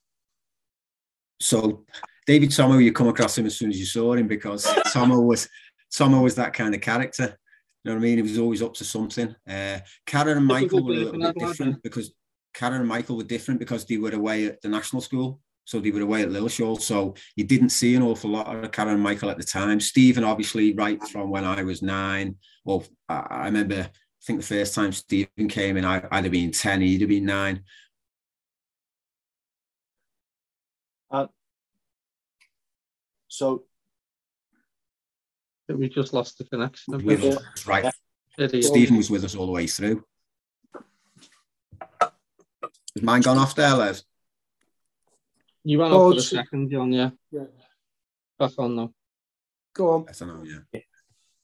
so 1.40 1.86
David 2.28 2.52
Tomo, 2.52 2.78
you 2.78 2.92
come 2.92 3.08
across 3.08 3.38
him 3.38 3.46
as 3.46 3.56
soon 3.56 3.70
as 3.70 3.80
you 3.80 3.86
saw 3.86 4.14
him 4.14 4.28
because 4.28 4.68
Tomo 4.94 5.22
was 5.22 5.48
Tomo 5.96 6.22
was 6.22 6.36
that 6.36 6.54
kind 6.54 6.76
of 6.76 6.82
character. 6.82 7.38
You 7.84 7.92
know 7.92 7.96
what 7.96 8.02
I 8.02 8.04
mean? 8.04 8.18
He 8.18 8.22
was 8.22 8.38
always 8.38 8.62
up 8.62 8.74
to 8.76 8.84
something. 8.84 9.34
Uh, 9.50 9.80
Carra 10.06 10.36
and 10.36 10.46
Michael 10.46 10.84
were 10.84 10.92
a 10.92 10.96
little 10.98 11.22
bit 11.22 11.40
different 11.40 11.82
because 11.82 12.12
Carra 12.54 12.76
and 12.76 12.88
Michael 12.88 13.16
were 13.16 13.24
different 13.24 13.62
because 13.62 13.86
they 13.86 13.98
were 13.98 14.12
away 14.12 14.46
at 14.48 14.62
the 14.62 14.68
national 14.68 15.02
school. 15.02 15.40
So 15.64 15.80
they 15.80 15.92
were 15.92 16.02
away 16.02 16.24
at 16.24 16.30
Lilleshall. 16.30 16.82
So 16.82 17.16
you 17.38 17.46
didn't 17.46 17.70
see 17.70 17.96
an 17.96 18.04
awful 18.04 18.30
lot 18.30 18.54
of 18.54 18.72
Carra 18.72 18.92
and 18.92 19.02
Michael 19.02 19.30
at 19.30 19.38
the 19.38 19.44
time. 19.44 19.80
Stephen, 19.80 20.26
obviously, 20.26 20.74
right 20.74 21.02
from 21.08 21.30
when 21.30 21.46
I 21.46 21.64
was 21.64 21.82
nine. 21.82 22.36
Well, 22.66 22.84
I, 23.08 23.26
I 23.30 23.46
remember, 23.46 23.82
I 23.84 23.90
think 24.26 24.42
the 24.42 24.46
first 24.46 24.76
time 24.76 24.92
Stephen 24.92 25.48
came 25.48 25.78
in, 25.78 25.86
I, 25.86 26.04
I'd 26.12 26.26
have 26.26 26.32
been 26.32 26.52
10, 26.52 26.82
he'd 26.82 27.02
have 27.02 27.10
been 27.10 27.26
nine. 27.26 27.64
So 33.28 33.64
we 35.68 35.90
just 35.90 36.14
lost 36.14 36.38
the 36.38 36.46
connection. 36.46 36.94
right. 37.66 37.94
Stephen 38.62 38.98
was 38.98 39.10
with 39.10 39.24
us 39.24 39.36
all 39.36 39.46
the 39.46 39.52
way 39.52 39.68
through. 39.68 40.04
Has 42.02 43.04
mine 43.04 43.22
gone 43.22 43.38
off 43.38 43.56
there, 43.56 43.74
Les? 43.74 44.04
You 45.64 45.80
went 45.80 45.94
oh, 45.94 46.08
off 46.08 46.14
for 46.14 46.20
a 46.20 46.22
second, 46.22 46.72
John, 46.72 46.92
yeah. 46.92 47.10
Yeah. 47.32 47.46
Back 48.40 48.52
on 48.58 48.76
now. 48.76 48.94
Go 49.74 49.90
on. 49.90 50.06
I 50.08 50.14
don't 50.14 50.28
know, 50.30 50.62
yeah. 50.74 50.82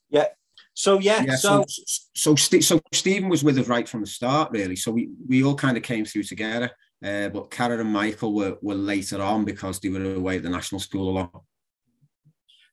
Yeah. 0.10 0.28
So 0.76 1.00
yeah, 1.00 1.24
yeah 1.24 1.36
so 1.36 1.66
so 1.68 2.36
so, 2.36 2.60
so 2.60 2.82
Stephen 2.92 3.30
was 3.30 3.44
with 3.44 3.60
us 3.60 3.68
right 3.68 3.88
from 3.88 4.02
the 4.02 4.08
start, 4.08 4.52
really. 4.52 4.76
So 4.76 4.92
we 4.92 5.10
we 5.28 5.44
all 5.44 5.56
kind 5.56 5.78
of 5.78 5.84
came 5.84 6.06
through 6.06 6.24
together. 6.24 6.72
Uh, 7.04 7.30
but 7.30 7.52
Carra 7.52 7.80
and 7.80 7.92
Michael 7.92 8.34
were, 8.34 8.56
were 8.62 8.76
later 8.76 9.22
on 9.22 9.44
because 9.44 9.80
they 9.80 9.90
were 9.90 10.16
away 10.16 10.38
at 10.38 10.44
the 10.44 10.50
national 10.50 10.80
school 10.80 11.10
a 11.10 11.14
lot. 11.20 11.44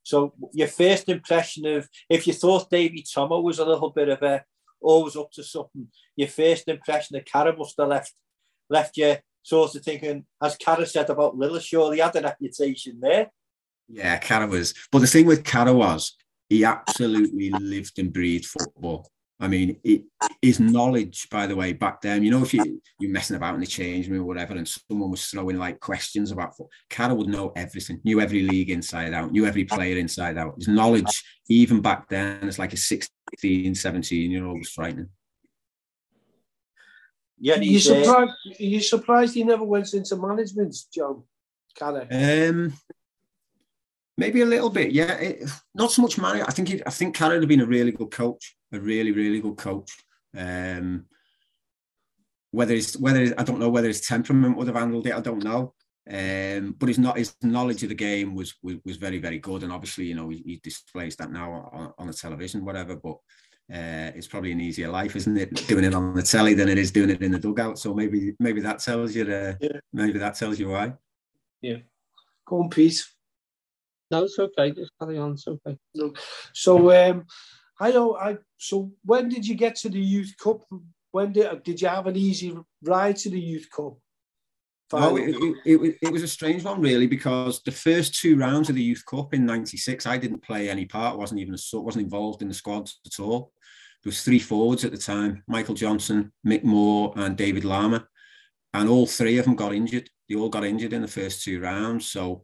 So 0.03 0.33
your 0.53 0.69
first 0.69 1.09
impression 1.09 1.67
of 1.67 1.89
if 2.09 2.27
you 2.27 2.33
thought 2.33 2.71
Davy 2.71 3.05
Tomo 3.13 3.41
was 3.41 3.59
a 3.59 3.65
little 3.65 3.91
bit 3.91 4.09
of 4.09 4.23
a 4.23 4.45
always 4.81 5.17
up 5.17 5.31
to 5.33 5.43
something, 5.43 5.89
your 6.17 6.29
first 6.29 6.69
impression 6.69 7.17
of 7.17 7.25
Carra 7.25 7.57
must 7.57 7.75
have 7.79 7.89
left 7.89 8.15
left 8.69 8.97
you 8.97 9.17
sort 9.43 9.75
of 9.75 9.83
thinking, 9.83 10.25
as 10.43 10.57
Carra 10.57 10.87
said 10.87 11.11
about 11.11 11.37
Lilleshall, 11.37 11.95
he 11.95 12.01
had 12.01 12.17
a 12.17 12.23
reputation 12.23 12.99
there. 13.01 13.31
Yeah, 13.89 14.19
Carra 14.19 14.47
was. 14.47 14.75
But 14.93 15.01
the 15.01 15.07
thing 15.07 15.27
with 15.27 15.45
Carra 15.45 15.75
was 15.75 16.17
he 16.49 16.65
absolutely 16.65 17.51
lived 17.51 17.99
and 17.99 18.13
breathed 18.13 18.47
football. 18.47 19.11
I 19.43 19.49
mean, 19.49 19.79
it, 19.83 20.03
his 20.43 20.61
knowledge, 20.61 21.29
by 21.31 21.47
the 21.47 21.57
way, 21.57 21.73
back 21.73 22.03
then, 22.03 22.23
you 22.23 22.31
know, 22.31 22.43
if 22.43 22.53
you, 22.53 22.83
you're 22.99 23.11
messing 23.11 23.37
about 23.37 23.55
in 23.55 23.61
the 23.61 23.67
change 23.67 24.07
room 24.07 24.21
or 24.21 24.27
whatever, 24.27 24.55
and 24.55 24.69
someone 24.69 25.11
was 25.11 25.25
throwing 25.27 25.57
like 25.57 25.81
questions 25.81 26.31
about 26.31 26.51
football, 26.51 26.71
Carra 26.91 27.15
would 27.15 27.29
know 27.29 27.51
everything, 27.57 28.01
knew 28.05 28.21
every 28.21 28.43
league 28.43 28.69
inside 28.69 29.15
out, 29.15 29.33
knew 29.33 29.47
every 29.47 29.65
player 29.65 29.97
inside 29.97 30.37
out. 30.37 30.57
His 30.57 30.69
knowledge, 30.69 31.25
even 31.49 31.81
back 31.81 32.07
then, 32.11 32.47
as 32.49 32.59
like 32.59 32.75
a 32.75 32.77
16, 32.77 33.75
17 33.75 34.31
year 34.31 34.45
old, 34.45 34.59
was 34.59 34.69
frightening. 34.69 35.09
Yeah, 37.39 37.57
are 37.57 37.63
you 37.63 37.81
surprised? 37.81 38.33
Are 38.61 38.63
you 38.63 38.81
surprised 38.81 39.35
he 39.35 39.45
never 39.45 39.65
went 39.65 39.95
into 39.95 40.17
management, 40.17 40.77
John? 40.95 41.23
Carra? 41.75 42.07
Um, 42.11 42.75
maybe 44.21 44.43
a 44.43 44.53
little 44.55 44.71
bit. 44.71 44.93
Yeah, 44.93 45.15
it, 45.15 45.51
not 45.75 45.91
so 45.91 46.03
much 46.03 46.19
manager. 46.19 46.45
I 46.47 46.53
think 46.53 46.69
he, 46.69 46.83
I 46.87 46.91
think 46.91 47.17
Carra 47.17 47.41
had 47.41 47.49
been 47.49 47.63
a 47.63 47.75
really 47.77 47.91
good 47.91 48.11
coach, 48.11 48.57
a 48.73 48.79
really 48.79 49.13
really 49.13 49.41
good 49.41 49.57
coach. 49.57 49.91
Um, 50.37 51.07
whether 52.53 52.75
it's 52.75 52.97
whether 52.99 53.23
it's, 53.23 53.35
I 53.39 53.45
don't 53.45 53.59
know 53.59 53.71
whether 53.71 53.89
his 53.89 54.03
temperament 54.03 54.57
would 54.57 54.69
have 54.69 54.77
handled 54.77 55.07
it. 55.07 55.15
I 55.15 55.21
don't 55.21 55.43
know. 55.43 55.75
Um, 56.09 56.75
but 56.79 56.89
his 56.89 56.99
not 56.99 57.19
his 57.19 57.35
knowledge 57.43 57.83
of 57.83 57.89
the 57.89 57.95
game 57.95 58.35
was 58.35 58.55
was, 58.63 58.77
was 58.85 58.97
very 58.97 59.19
very 59.19 59.39
good, 59.39 59.63
and 59.63 59.73
obviously 59.73 60.05
you 60.05 60.15
know 60.15 60.29
he, 60.29 60.39
he 60.45 60.61
displays 60.63 61.17
that 61.17 61.33
now 61.33 61.51
on, 61.73 61.93
on 61.99 62.07
the 62.07 62.13
television, 62.13 62.65
whatever. 62.65 62.97
But 62.97 63.17
uh, 63.73 64.11
it's 64.17 64.27
probably 64.27 64.53
an 64.53 64.61
easier 64.61 64.89
life, 64.89 65.15
isn't 65.17 65.37
it, 65.37 65.67
doing 65.69 65.85
it 65.85 65.95
on 65.95 66.15
the 66.15 66.23
telly 66.23 66.55
than 66.55 66.69
it 66.69 66.79
is 66.79 66.91
doing 66.91 67.11
it 67.11 67.23
in 67.23 67.33
the 67.33 67.39
dugout? 67.39 67.79
So 67.79 67.95
maybe 67.95 68.35
maybe 68.39 68.61
that 68.61 68.81
tells 68.81 69.15
you 69.15 69.25
uh, 69.33 69.55
yeah. 69.61 69.79
maybe 69.93 70.19
that 70.19 70.35
tells 70.35 70.59
you 70.59 70.71
why. 70.71 70.95
Yeah. 71.63 71.79
Go 72.47 72.63
on, 72.63 72.69
Pete. 72.69 73.05
No, 74.11 74.25
it's 74.25 74.39
okay. 74.39 74.73
Just 74.73 74.93
carry 75.01 75.19
on. 75.19 75.33
It's 75.33 75.47
okay. 75.47 75.77
No. 75.95 76.13
So 76.53 76.91
um, 76.91 77.27
I 77.79 77.93
know. 77.93 78.17
I 78.17 78.39
so 78.57 78.93
when 79.05 79.29
did 79.29 79.47
you 79.47 79.55
get 79.55 79.77
to 79.77 79.89
the 79.89 80.01
Youth 80.01 80.35
Cup? 80.43 80.63
When 81.13 81.33
did 81.33 81.63
did 81.63 81.81
you 81.81 81.89
have 81.89 82.07
an 82.07 82.17
easy 82.17 82.57
ride 82.83 83.17
to 83.17 83.31
the 83.31 83.41
Youth 83.41 83.69
Cup? 83.75 83.95
No, 84.93 85.17
it, 85.17 85.37
it, 85.37 85.57
it, 85.65 85.99
it, 86.03 86.13
was 86.13 86.25
a 86.25 86.29
strange 86.29 86.65
one, 86.65 86.81
really, 86.81 87.07
because 87.07 87.63
the 87.63 87.71
first 87.71 88.13
two 88.13 88.37
rounds 88.37 88.69
of 88.69 88.75
the 88.75 88.83
Youth 88.83 89.05
Cup 89.07 89.33
in 89.33 89.47
'96, 89.47 90.05
I 90.05 90.17
didn't 90.17 90.43
play 90.43 90.69
any 90.69 90.85
part. 90.85 91.17
wasn't 91.17 91.41
even 91.41 91.55
a, 91.55 91.81
wasn't 91.81 92.05
involved 92.05 92.43
in 92.43 92.49
the 92.49 92.55
squads 92.55 92.99
at 93.07 93.23
all. 93.23 93.53
There 94.03 94.11
was 94.11 94.25
three 94.25 94.41
forwards 94.41 94.85
at 94.85 94.91
the 94.91 94.99
time: 94.99 95.45
Michael 95.47 95.77
Johnson, 95.77 96.33
Mick 96.45 96.65
Moore, 96.65 97.13
and 97.15 97.37
David 97.37 97.65
Larmour, 97.65 98.09
and 98.75 98.89
all 98.89 99.07
three 99.07 99.39
of 99.39 99.45
them 99.45 99.55
got 99.55 99.73
injured. 99.73 100.11
They 100.29 100.35
all 100.35 100.49
got 100.49 100.65
injured 100.65 100.93
in 100.93 101.03
the 101.03 101.09
first 101.09 101.45
two 101.45 101.61
rounds. 101.61 102.11
So 102.11 102.43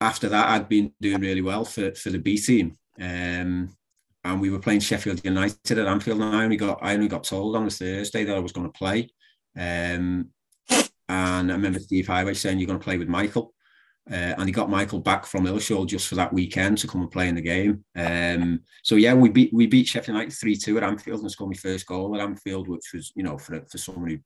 after 0.00 0.28
that, 0.28 0.48
I'd 0.48 0.68
been 0.68 0.92
doing 1.00 1.20
really 1.20 1.42
well 1.42 1.64
for 1.64 1.94
for 1.94 2.10
the 2.10 2.18
B 2.18 2.38
team. 2.38 2.76
Um, 3.00 3.76
and 4.24 4.40
we 4.40 4.50
were 4.50 4.58
playing 4.58 4.80
Sheffield 4.80 5.24
United 5.24 5.78
at 5.78 5.86
Anfield, 5.86 6.20
and 6.20 6.34
I 6.34 6.44
only 6.44 6.56
got 6.56 6.78
I 6.82 6.94
only 6.94 7.08
got 7.08 7.24
told 7.24 7.56
on 7.56 7.64
the 7.64 7.70
Thursday 7.70 8.24
that 8.24 8.36
I 8.36 8.40
was 8.40 8.52
going 8.52 8.66
to 8.66 8.78
play. 8.78 9.08
Um, 9.56 10.30
and 11.08 11.50
I 11.50 11.54
remember 11.54 11.78
Steve 11.78 12.06
Heighway 12.06 12.36
saying 12.36 12.58
you're 12.58 12.66
going 12.66 12.78
to 12.78 12.84
play 12.84 12.98
with 12.98 13.08
Michael. 13.08 13.54
Uh, 14.08 14.34
and 14.38 14.46
he 14.46 14.52
got 14.52 14.70
Michael 14.70 15.00
back 15.00 15.26
from 15.26 15.44
Lilleshall 15.44 15.86
just 15.86 16.06
for 16.06 16.14
that 16.14 16.32
weekend 16.32 16.78
to 16.78 16.86
come 16.86 17.00
and 17.00 17.10
play 17.10 17.28
in 17.28 17.34
the 17.34 17.40
game. 17.40 17.84
Um, 17.96 18.60
so 18.84 18.94
yeah, 18.94 19.14
we 19.14 19.28
beat 19.28 19.52
we 19.52 19.66
beat 19.66 19.88
Sheffield 19.88 20.16
United 20.16 20.32
three 20.32 20.56
two 20.56 20.76
at 20.76 20.84
Anfield 20.84 21.22
and 21.22 21.30
scored 21.30 21.50
my 21.50 21.56
first 21.56 21.86
goal 21.86 22.14
at 22.14 22.20
Anfield, 22.20 22.68
which 22.68 22.92
was 22.94 23.12
you 23.16 23.24
know 23.24 23.36
for 23.36 23.64
for 23.68 23.78
someone 23.78 24.10
who 24.10 24.18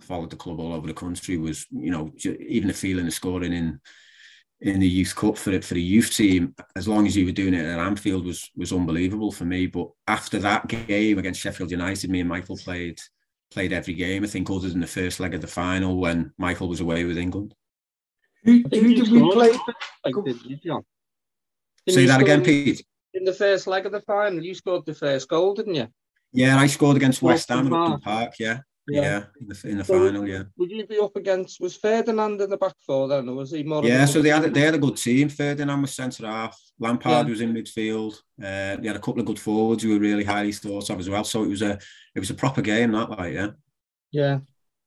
followed 0.00 0.30
the 0.30 0.36
club 0.36 0.60
all 0.60 0.72
over 0.72 0.86
the 0.86 0.94
country 0.94 1.36
was 1.36 1.66
you 1.70 1.90
know 1.90 2.12
even 2.24 2.68
the 2.68 2.74
feeling 2.74 3.06
of 3.06 3.12
scoring 3.12 3.52
in 3.52 3.80
in 4.64 4.80
the 4.80 4.88
youth 4.88 5.14
cup 5.14 5.36
for 5.36 5.52
it 5.52 5.62
for 5.62 5.74
the 5.74 5.82
youth 5.82 6.10
team 6.16 6.54
as 6.74 6.88
long 6.88 7.06
as 7.06 7.14
you 7.14 7.26
were 7.26 7.32
doing 7.32 7.52
it 7.52 7.66
at 7.66 7.78
Anfield 7.78 8.24
was 8.24 8.50
was 8.56 8.72
unbelievable 8.72 9.30
for 9.30 9.44
me. 9.44 9.66
But 9.66 9.90
after 10.08 10.38
that 10.38 10.66
game 10.68 11.18
against 11.18 11.40
Sheffield 11.40 11.70
United, 11.70 12.10
me 12.10 12.20
and 12.20 12.28
Michael 12.28 12.56
played 12.56 12.98
played 13.50 13.74
every 13.74 13.92
game. 13.92 14.24
I 14.24 14.26
think 14.26 14.48
other 14.50 14.70
than 14.70 14.80
the 14.80 14.86
first 14.86 15.20
leg 15.20 15.34
of 15.34 15.42
the 15.42 15.46
final 15.46 15.98
when 15.98 16.32
Michael 16.38 16.68
was 16.68 16.80
away 16.80 17.04
with 17.04 17.18
England. 17.18 17.54
Who, 18.44 18.62
who 18.70 18.94
did 18.94 19.10
we 19.10 19.32
play? 19.32 19.52
Say 21.88 22.06
that 22.06 22.20
again, 22.20 22.42
Pete. 22.42 22.84
In 23.12 23.24
the 23.24 23.32
first 23.32 23.66
leg 23.66 23.86
of 23.86 23.92
the 23.92 24.00
final, 24.00 24.42
you 24.42 24.54
scored 24.54 24.86
the 24.86 24.94
first 24.94 25.28
goal, 25.28 25.54
didn't 25.54 25.74
you? 25.74 25.88
Yeah, 26.32 26.58
I 26.58 26.66
scored 26.66 26.96
against 26.96 27.22
West 27.22 27.48
Ham 27.50 27.66
in 27.66 27.72
Upton 27.72 28.00
Park. 28.00 28.34
Yeah, 28.40 28.60
yeah, 28.88 29.02
yeah 29.02 29.24
in 29.40 29.48
the, 29.48 29.68
in 29.68 29.78
the 29.78 29.84
so 29.84 29.98
final. 29.98 30.28
Yeah. 30.28 30.42
Would 30.58 30.70
you 30.70 30.86
be 30.86 30.98
up 30.98 31.16
against? 31.16 31.60
Was 31.60 31.76
Ferdinand 31.76 32.40
in 32.40 32.50
the 32.50 32.56
back 32.56 32.74
four 32.86 33.08
then, 33.08 33.28
or 33.28 33.36
was 33.36 33.52
he 33.52 33.62
more? 33.62 33.84
Yeah, 33.84 34.04
so 34.04 34.20
they 34.20 34.28
had 34.28 34.52
they 34.52 34.60
had 34.60 34.74
a 34.74 34.78
good 34.78 34.96
team. 34.96 35.28
Ferdinand 35.28 35.82
was 35.82 35.94
centre 35.94 36.26
half. 36.26 36.58
Lampard 36.78 37.26
yeah. 37.26 37.30
was 37.30 37.40
in 37.40 37.54
midfield. 37.54 38.14
Uh, 38.38 38.76
they 38.76 38.88
had 38.88 38.96
a 38.96 39.00
couple 39.00 39.20
of 39.20 39.26
good 39.26 39.38
forwards 39.38 39.82
who 39.82 39.90
were 39.90 40.00
really 40.00 40.24
highly 40.24 40.52
thought 40.52 40.90
of 40.90 40.98
as 40.98 41.08
well. 41.08 41.24
So 41.24 41.44
it 41.44 41.48
was 41.48 41.62
a 41.62 41.78
it 42.14 42.20
was 42.20 42.30
a 42.30 42.34
proper 42.34 42.62
game 42.62 42.92
that 42.92 43.10
like 43.10 43.34
yeah. 43.34 43.50
Yeah, 44.12 44.38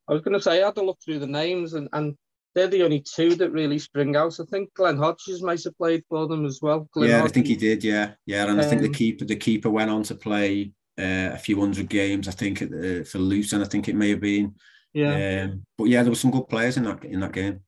I 0.08 0.14
was 0.14 0.22
going 0.22 0.36
to 0.36 0.42
say 0.42 0.62
I 0.62 0.66
had 0.66 0.76
to 0.76 0.84
look 0.84 1.00
through 1.04 1.20
the 1.20 1.28
names 1.28 1.74
and 1.74 1.90
and 1.94 2.16
they're 2.58 2.68
the 2.68 2.84
only 2.84 3.02
two 3.02 3.36
that 3.36 3.52
really 3.52 3.78
spring 3.78 4.16
out. 4.16 4.40
I 4.40 4.44
think 4.46 4.74
Glenn 4.74 4.98
Hodges 4.98 5.44
might 5.44 5.64
have 5.64 5.78
played 5.78 6.04
for 6.10 6.28
them 6.28 6.44
as 6.44 6.60
well. 6.60 6.90
Glenn 6.92 7.10
yeah, 7.10 7.18
Hodges. 7.18 7.32
I 7.32 7.34
think 7.34 7.48
he 7.48 7.56
did. 7.56 7.84
Yeah, 7.84 8.14
yeah, 8.26 8.44
and 8.44 8.54
um, 8.54 8.60
I 8.60 8.64
think 8.64 8.82
the 8.82 8.88
um, 8.88 8.94
keeper 8.94 9.26
the 9.26 9.36
keeper 9.36 9.70
went 9.70 9.92
on 9.92 10.04
to 10.04 10.16
play 10.16 10.72
uh, 11.00 11.34
a 11.34 11.38
few 11.38 11.60
hundred 11.60 11.90
games. 11.90 12.28
I 12.28 12.32
think 12.32 12.62
uh, 12.62 13.04
for 13.04 13.20
Luton, 13.20 13.62
I 13.62 13.66
think 13.66 13.88
it 13.88 13.96
may 13.96 14.10
have 14.10 14.22
been. 14.22 14.56
Yeah. 14.94 15.44
Um, 15.44 15.64
but 15.78 15.86
yeah, 15.86 16.02
there 16.04 16.12
were 16.12 16.16
some 16.16 16.32
good 16.32 16.48
players 16.48 16.78
in 16.78 16.84
that 16.84 17.04
in 17.04 17.20
that 17.20 17.34
game. 17.34 17.62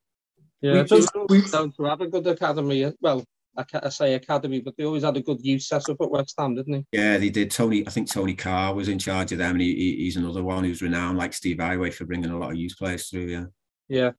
Yeah, 0.62 0.84
we, 0.92 1.06
we, 1.30 1.50
down 1.50 1.72
to 1.72 1.84
have 1.86 2.02
a 2.02 2.08
good 2.08 2.28
academy. 2.28 2.92
Well, 3.00 3.24
I, 3.58 3.64
I 3.82 3.90
say 3.90 4.14
academy, 4.14 4.60
but 4.60 4.76
they 4.78 4.84
always 4.84 5.04
had 5.04 5.16
a 5.16 5.22
good 5.22 5.40
youth 5.42 5.62
setup 5.62 6.02
at 6.02 6.12
West 6.12 6.36
Ham, 6.38 6.56
didn't 6.56 6.86
they? 6.92 6.98
Yeah, 6.98 7.18
they 7.18 7.30
did. 7.30 7.52
Tony, 7.52 7.88
I 7.88 7.90
think 7.92 8.12
Tony 8.12 8.34
Carr 8.34 8.74
was 8.74 8.90
in 8.90 9.00
charge 9.00 9.32
of 9.32 9.38
them, 9.38 9.52
and 9.52 9.62
he, 9.62 9.96
he's 9.98 10.18
another 10.18 10.44
one 10.44 10.66
who's 10.66 10.82
renowned, 10.82 11.18
like 11.18 11.34
Steve 11.34 11.58
Heighway, 11.58 11.94
for 11.94 12.06
bringing 12.06 12.32
a 12.32 12.38
lot 12.38 12.52
of 12.52 12.58
youth 12.58 12.78
players 12.78 13.10
through. 13.10 13.28
Yeah. 13.28 13.46
Yeah. 13.88 14.12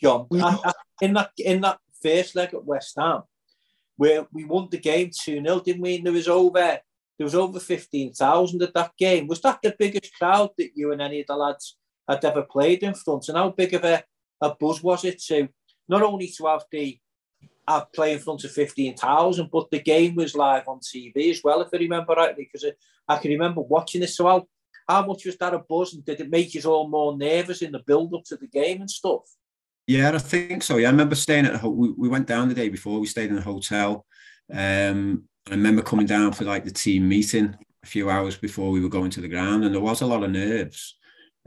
John, 0.00 0.28
in 1.02 1.14
that 1.14 1.30
in 1.38 1.60
that 1.62 1.78
first 2.00 2.36
leg 2.36 2.54
at 2.54 2.64
West 2.64 2.94
Ham, 2.98 3.22
where 3.96 4.26
we 4.32 4.44
won 4.44 4.68
the 4.70 4.78
game 4.78 5.10
2 5.12 5.42
0, 5.42 5.60
didn't 5.60 5.82
we? 5.82 5.96
And 5.96 6.06
there 6.06 6.12
was 6.12 6.28
over 6.28 6.78
there 7.18 7.24
was 7.24 7.34
over 7.34 7.58
15,000 7.58 8.62
at 8.62 8.74
that 8.74 8.92
game. 8.96 9.26
Was 9.26 9.40
that 9.42 9.58
the 9.62 9.74
biggest 9.78 10.14
crowd 10.14 10.50
that 10.56 10.70
you 10.74 10.92
and 10.92 11.02
any 11.02 11.20
of 11.20 11.26
the 11.26 11.36
lads 11.36 11.76
had 12.08 12.24
ever 12.24 12.42
played 12.42 12.82
in 12.82 12.94
front? 12.94 13.28
And 13.28 13.36
how 13.36 13.50
big 13.50 13.74
of 13.74 13.84
a, 13.84 14.02
a 14.40 14.54
buzz 14.54 14.82
was 14.82 15.04
it 15.04 15.20
to 15.24 15.48
not 15.88 16.02
only 16.02 16.28
to 16.36 16.46
have 16.46 16.64
the 16.70 16.98
I'd 17.68 17.92
play 17.92 18.14
in 18.14 18.18
front 18.18 18.44
of 18.44 18.50
15,000, 18.52 19.50
but 19.52 19.70
the 19.70 19.80
game 19.80 20.14
was 20.14 20.34
live 20.34 20.66
on 20.66 20.80
TV 20.80 21.30
as 21.30 21.42
well, 21.44 21.60
if 21.60 21.68
I 21.72 21.76
remember 21.76 22.14
rightly, 22.14 22.48
because 22.50 22.72
I 23.06 23.18
can 23.18 23.30
remember 23.30 23.60
watching 23.60 24.00
this. 24.00 24.16
So 24.16 24.26
how, 24.26 24.48
how 24.88 25.04
much 25.04 25.26
was 25.26 25.36
that 25.36 25.52
a 25.52 25.58
buzz 25.58 25.92
and 25.92 26.02
did 26.04 26.20
it 26.20 26.30
make 26.30 26.54
you 26.54 26.62
all 26.62 26.88
more 26.88 27.16
nervous 27.16 27.60
in 27.60 27.72
the 27.72 27.80
build 27.80 28.14
up 28.14 28.24
to 28.24 28.36
the 28.36 28.46
game 28.46 28.80
and 28.80 28.90
stuff? 28.90 29.22
Yeah, 29.86 30.12
I 30.12 30.18
think 30.18 30.62
so. 30.62 30.78
Yeah, 30.78 30.88
I 30.88 30.90
remember 30.92 31.14
staying 31.14 31.44
at 31.44 31.62
a 31.62 31.68
we, 31.68 31.90
we 31.90 32.08
went 32.08 32.26
down 32.26 32.48
the 32.48 32.54
day 32.54 32.70
before. 32.70 33.00
We 33.00 33.06
stayed 33.06 33.30
in 33.30 33.38
a 33.38 33.42
hotel. 33.42 34.06
Um, 34.52 35.27
I 35.48 35.52
remember 35.52 35.82
coming 35.82 36.06
down 36.06 36.32
for 36.32 36.44
like 36.44 36.64
the 36.64 36.70
team 36.70 37.08
meeting 37.08 37.56
a 37.82 37.86
few 37.86 38.10
hours 38.10 38.36
before 38.36 38.70
we 38.70 38.80
were 38.80 38.88
going 38.90 39.10
to 39.12 39.20
the 39.22 39.28
ground, 39.28 39.64
and 39.64 39.74
there 39.74 39.80
was 39.80 40.02
a 40.02 40.06
lot 40.06 40.22
of 40.22 40.30
nerves. 40.30 40.96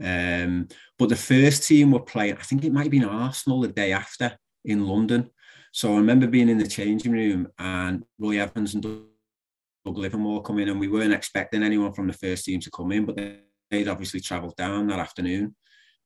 Um, 0.02 0.66
but 0.98 1.08
the 1.08 1.16
first 1.16 1.68
team 1.68 1.92
were 1.92 2.00
playing. 2.00 2.36
I 2.36 2.42
think 2.42 2.64
it 2.64 2.72
might 2.72 2.84
have 2.84 2.90
been 2.90 3.04
Arsenal 3.04 3.60
the 3.60 3.68
day 3.68 3.92
after 3.92 4.36
in 4.64 4.88
London. 4.88 5.30
So 5.70 5.92
I 5.94 5.96
remember 5.98 6.26
being 6.26 6.48
in 6.48 6.58
the 6.58 6.66
changing 6.66 7.12
room 7.12 7.48
and 7.58 8.04
Roy 8.18 8.40
Evans 8.40 8.74
and 8.74 8.82
Doug 8.82 9.04
Livermore 9.84 10.42
come 10.42 10.58
in, 10.58 10.68
and 10.68 10.80
we 10.80 10.88
weren't 10.88 11.14
expecting 11.14 11.62
anyone 11.62 11.92
from 11.92 12.08
the 12.08 12.12
first 12.12 12.44
team 12.44 12.58
to 12.60 12.70
come 12.70 12.90
in, 12.90 13.04
but 13.04 13.16
they'd 13.70 13.88
obviously 13.88 14.20
travelled 14.20 14.56
down 14.56 14.88
that 14.88 14.98
afternoon. 14.98 15.54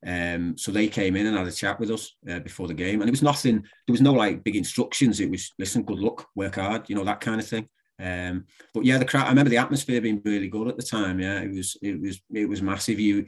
Um, 0.07 0.59
so 0.59 0.71
they 0.71 0.89
came 0.89 1.17
in 1.17 1.27
and 1.27 1.37
had 1.37 1.47
a 1.47 1.53
chat 1.53 1.81
with 1.81 1.91
us 1.91 2.15
uh, 2.31 2.41
before 2.41 2.69
the 2.69 2.75
game, 2.75 3.01
and 3.01 3.09
it 3.09 3.13
was 3.13 3.23
nothing. 3.23 3.63
There 3.87 3.93
was 3.93 4.03
no 4.03 4.13
like 4.13 4.45
big 4.45 4.57
instructions. 4.57 5.19
It 5.21 5.31
was 5.31 5.51
listen, 5.59 5.83
good 5.83 5.99
luck, 5.99 6.29
work 6.35 6.57
hard, 6.57 6.91
you 6.91 6.95
know 6.95 7.05
that 7.05 7.21
kind 7.21 7.41
of 7.41 7.47
thing. 7.47 7.69
Um, 7.99 8.45
but 8.75 8.85
yeah, 8.85 8.99
the 8.99 9.05
crowd. 9.05 9.27
I 9.27 9.31
remember 9.31 9.51
the 9.51 9.57
atmosphere 9.57 10.01
being 10.01 10.21
really 10.25 10.49
good 10.49 10.69
at 10.69 10.77
the 10.77 10.83
time. 10.83 11.19
Yeah, 11.19 11.41
it 11.41 11.53
was 11.53 11.77
it 11.83 12.01
was 12.01 12.21
it 12.33 12.49
was 12.49 12.63
massive. 12.63 13.01
You 13.01 13.27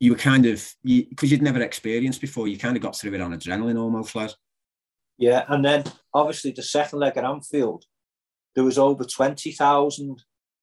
you 0.00 0.12
were 0.12 0.18
kind 0.18 0.46
of 0.46 0.66
because 0.84 1.30
you, 1.30 1.36
would 1.36 1.42
never 1.42 1.60
experienced 1.60 2.20
before. 2.20 2.48
You 2.48 2.58
kind 2.58 2.76
of 2.76 2.82
got 2.82 2.96
through 2.96 3.14
it 3.14 3.20
on 3.20 3.32
adrenaline 3.32 3.78
almost, 3.78 4.14
lad. 4.14 4.32
Yeah, 5.18 5.44
and 5.48 5.64
then 5.64 5.84
obviously 6.14 6.52
the 6.52 6.62
second 6.62 7.00
leg 7.00 7.16
at 7.16 7.24
Anfield, 7.24 7.84
there 8.54 8.64
was 8.64 8.78
over 8.78 9.04
twenty 9.04 9.52
thousand 9.52 10.22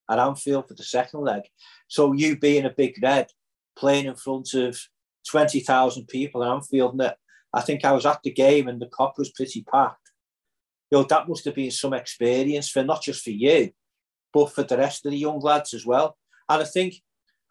at 0.09 0.19
Anfield 0.19 0.67
for 0.67 0.73
the 0.73 0.83
second 0.83 1.21
leg. 1.21 1.43
So 1.87 2.13
you 2.13 2.37
being 2.37 2.65
a 2.65 2.73
big 2.75 2.95
red, 3.03 3.27
playing 3.77 4.05
in 4.05 4.15
front 4.15 4.53
of 4.53 4.79
twenty 5.29 5.59
thousand 5.59 6.07
people 6.07 6.43
at 6.43 6.51
Anfield, 6.51 6.93
and 6.93 7.13
I 7.53 7.61
think 7.61 7.85
I 7.85 7.91
was 7.91 8.05
at 8.05 8.21
the 8.23 8.31
game 8.31 8.67
and 8.67 8.81
the 8.81 8.87
Kop 8.87 9.13
was 9.17 9.31
pretty 9.31 9.63
packed. 9.63 10.04
You 10.95 11.01
know, 11.01 11.07
that 11.09 11.27
must 11.27 11.43
have 11.43 11.55
been 11.55 11.71
some 11.71 11.93
experience 11.93 12.69
for 12.69 12.81
not 12.81 13.01
just 13.01 13.21
for 13.21 13.31
you, 13.31 13.71
but 14.33 14.53
for 14.53 14.63
the 14.63 14.77
rest 14.77 15.05
of 15.05 15.11
the 15.11 15.17
young 15.17 15.41
lads 15.41 15.73
as 15.73 15.85
well. 15.85 16.17
And 16.47 16.61
I 16.61 16.65
think, 16.65 16.95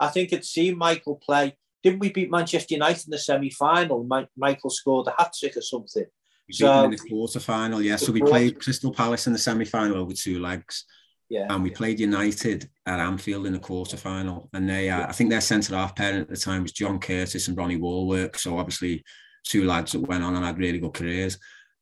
I 0.01 0.09
think 0.09 0.33
it 0.33 0.47
seen 0.47 0.79
Michael 0.79 1.17
play. 1.17 1.55
Didn't 1.83 1.99
we 1.99 2.11
beat 2.11 2.31
Manchester 2.31 2.73
United 2.73 3.05
in 3.07 3.11
the 3.11 3.19
semi-final? 3.19 4.09
Michael 4.35 4.71
scored 4.71 5.09
a 5.09 5.15
hat 5.19 5.35
trick 5.39 5.59
or 5.59 5.61
something. 5.61 6.07
We 6.49 6.55
so, 6.55 6.85
in 6.85 6.93
the 6.93 6.97
quarter 6.97 7.39
final, 7.39 7.83
yeah. 7.83 7.97
So 7.97 8.13
we 8.13 8.23
played 8.23 8.59
Crystal 8.63 8.91
Palace 8.91 9.27
in 9.27 9.35
the 9.35 9.39
semi 9.39 9.67
final 9.67 9.99
over 9.99 10.15
two 10.15 10.41
legs. 10.41 10.87
Yeah. 11.29 11.47
And 11.51 11.63
we 11.63 11.69
yeah. 11.69 11.77
played 11.77 12.01
United 12.01 12.71
at 12.87 12.99
Anfield 12.99 13.47
in 13.47 13.53
the 13.53 13.59
quarter 13.59 13.99
final. 13.99 14.49
And 14.55 14.67
they, 14.67 14.89
uh, 14.89 15.01
yeah. 15.01 15.07
I 15.07 15.13
think 15.13 15.29
their 15.29 15.43
centre 15.43 15.77
half 15.77 15.95
parent 15.95 16.23
at 16.23 16.29
the 16.31 16.37
time 16.39 16.63
was 16.63 16.73
John 16.73 16.99
Curtis 16.99 17.49
and 17.49 17.59
Ronnie 17.59 17.79
Wallwork. 17.79 18.39
So 18.39 18.57
obviously, 18.59 19.05
two 19.45 19.67
lads 19.67 19.93
that 19.93 20.01
went 20.01 20.25
on 20.25 20.35
and 20.35 20.47
had 20.47 20.57
really 20.57 20.79
good 20.79 20.95
careers. 20.95 21.39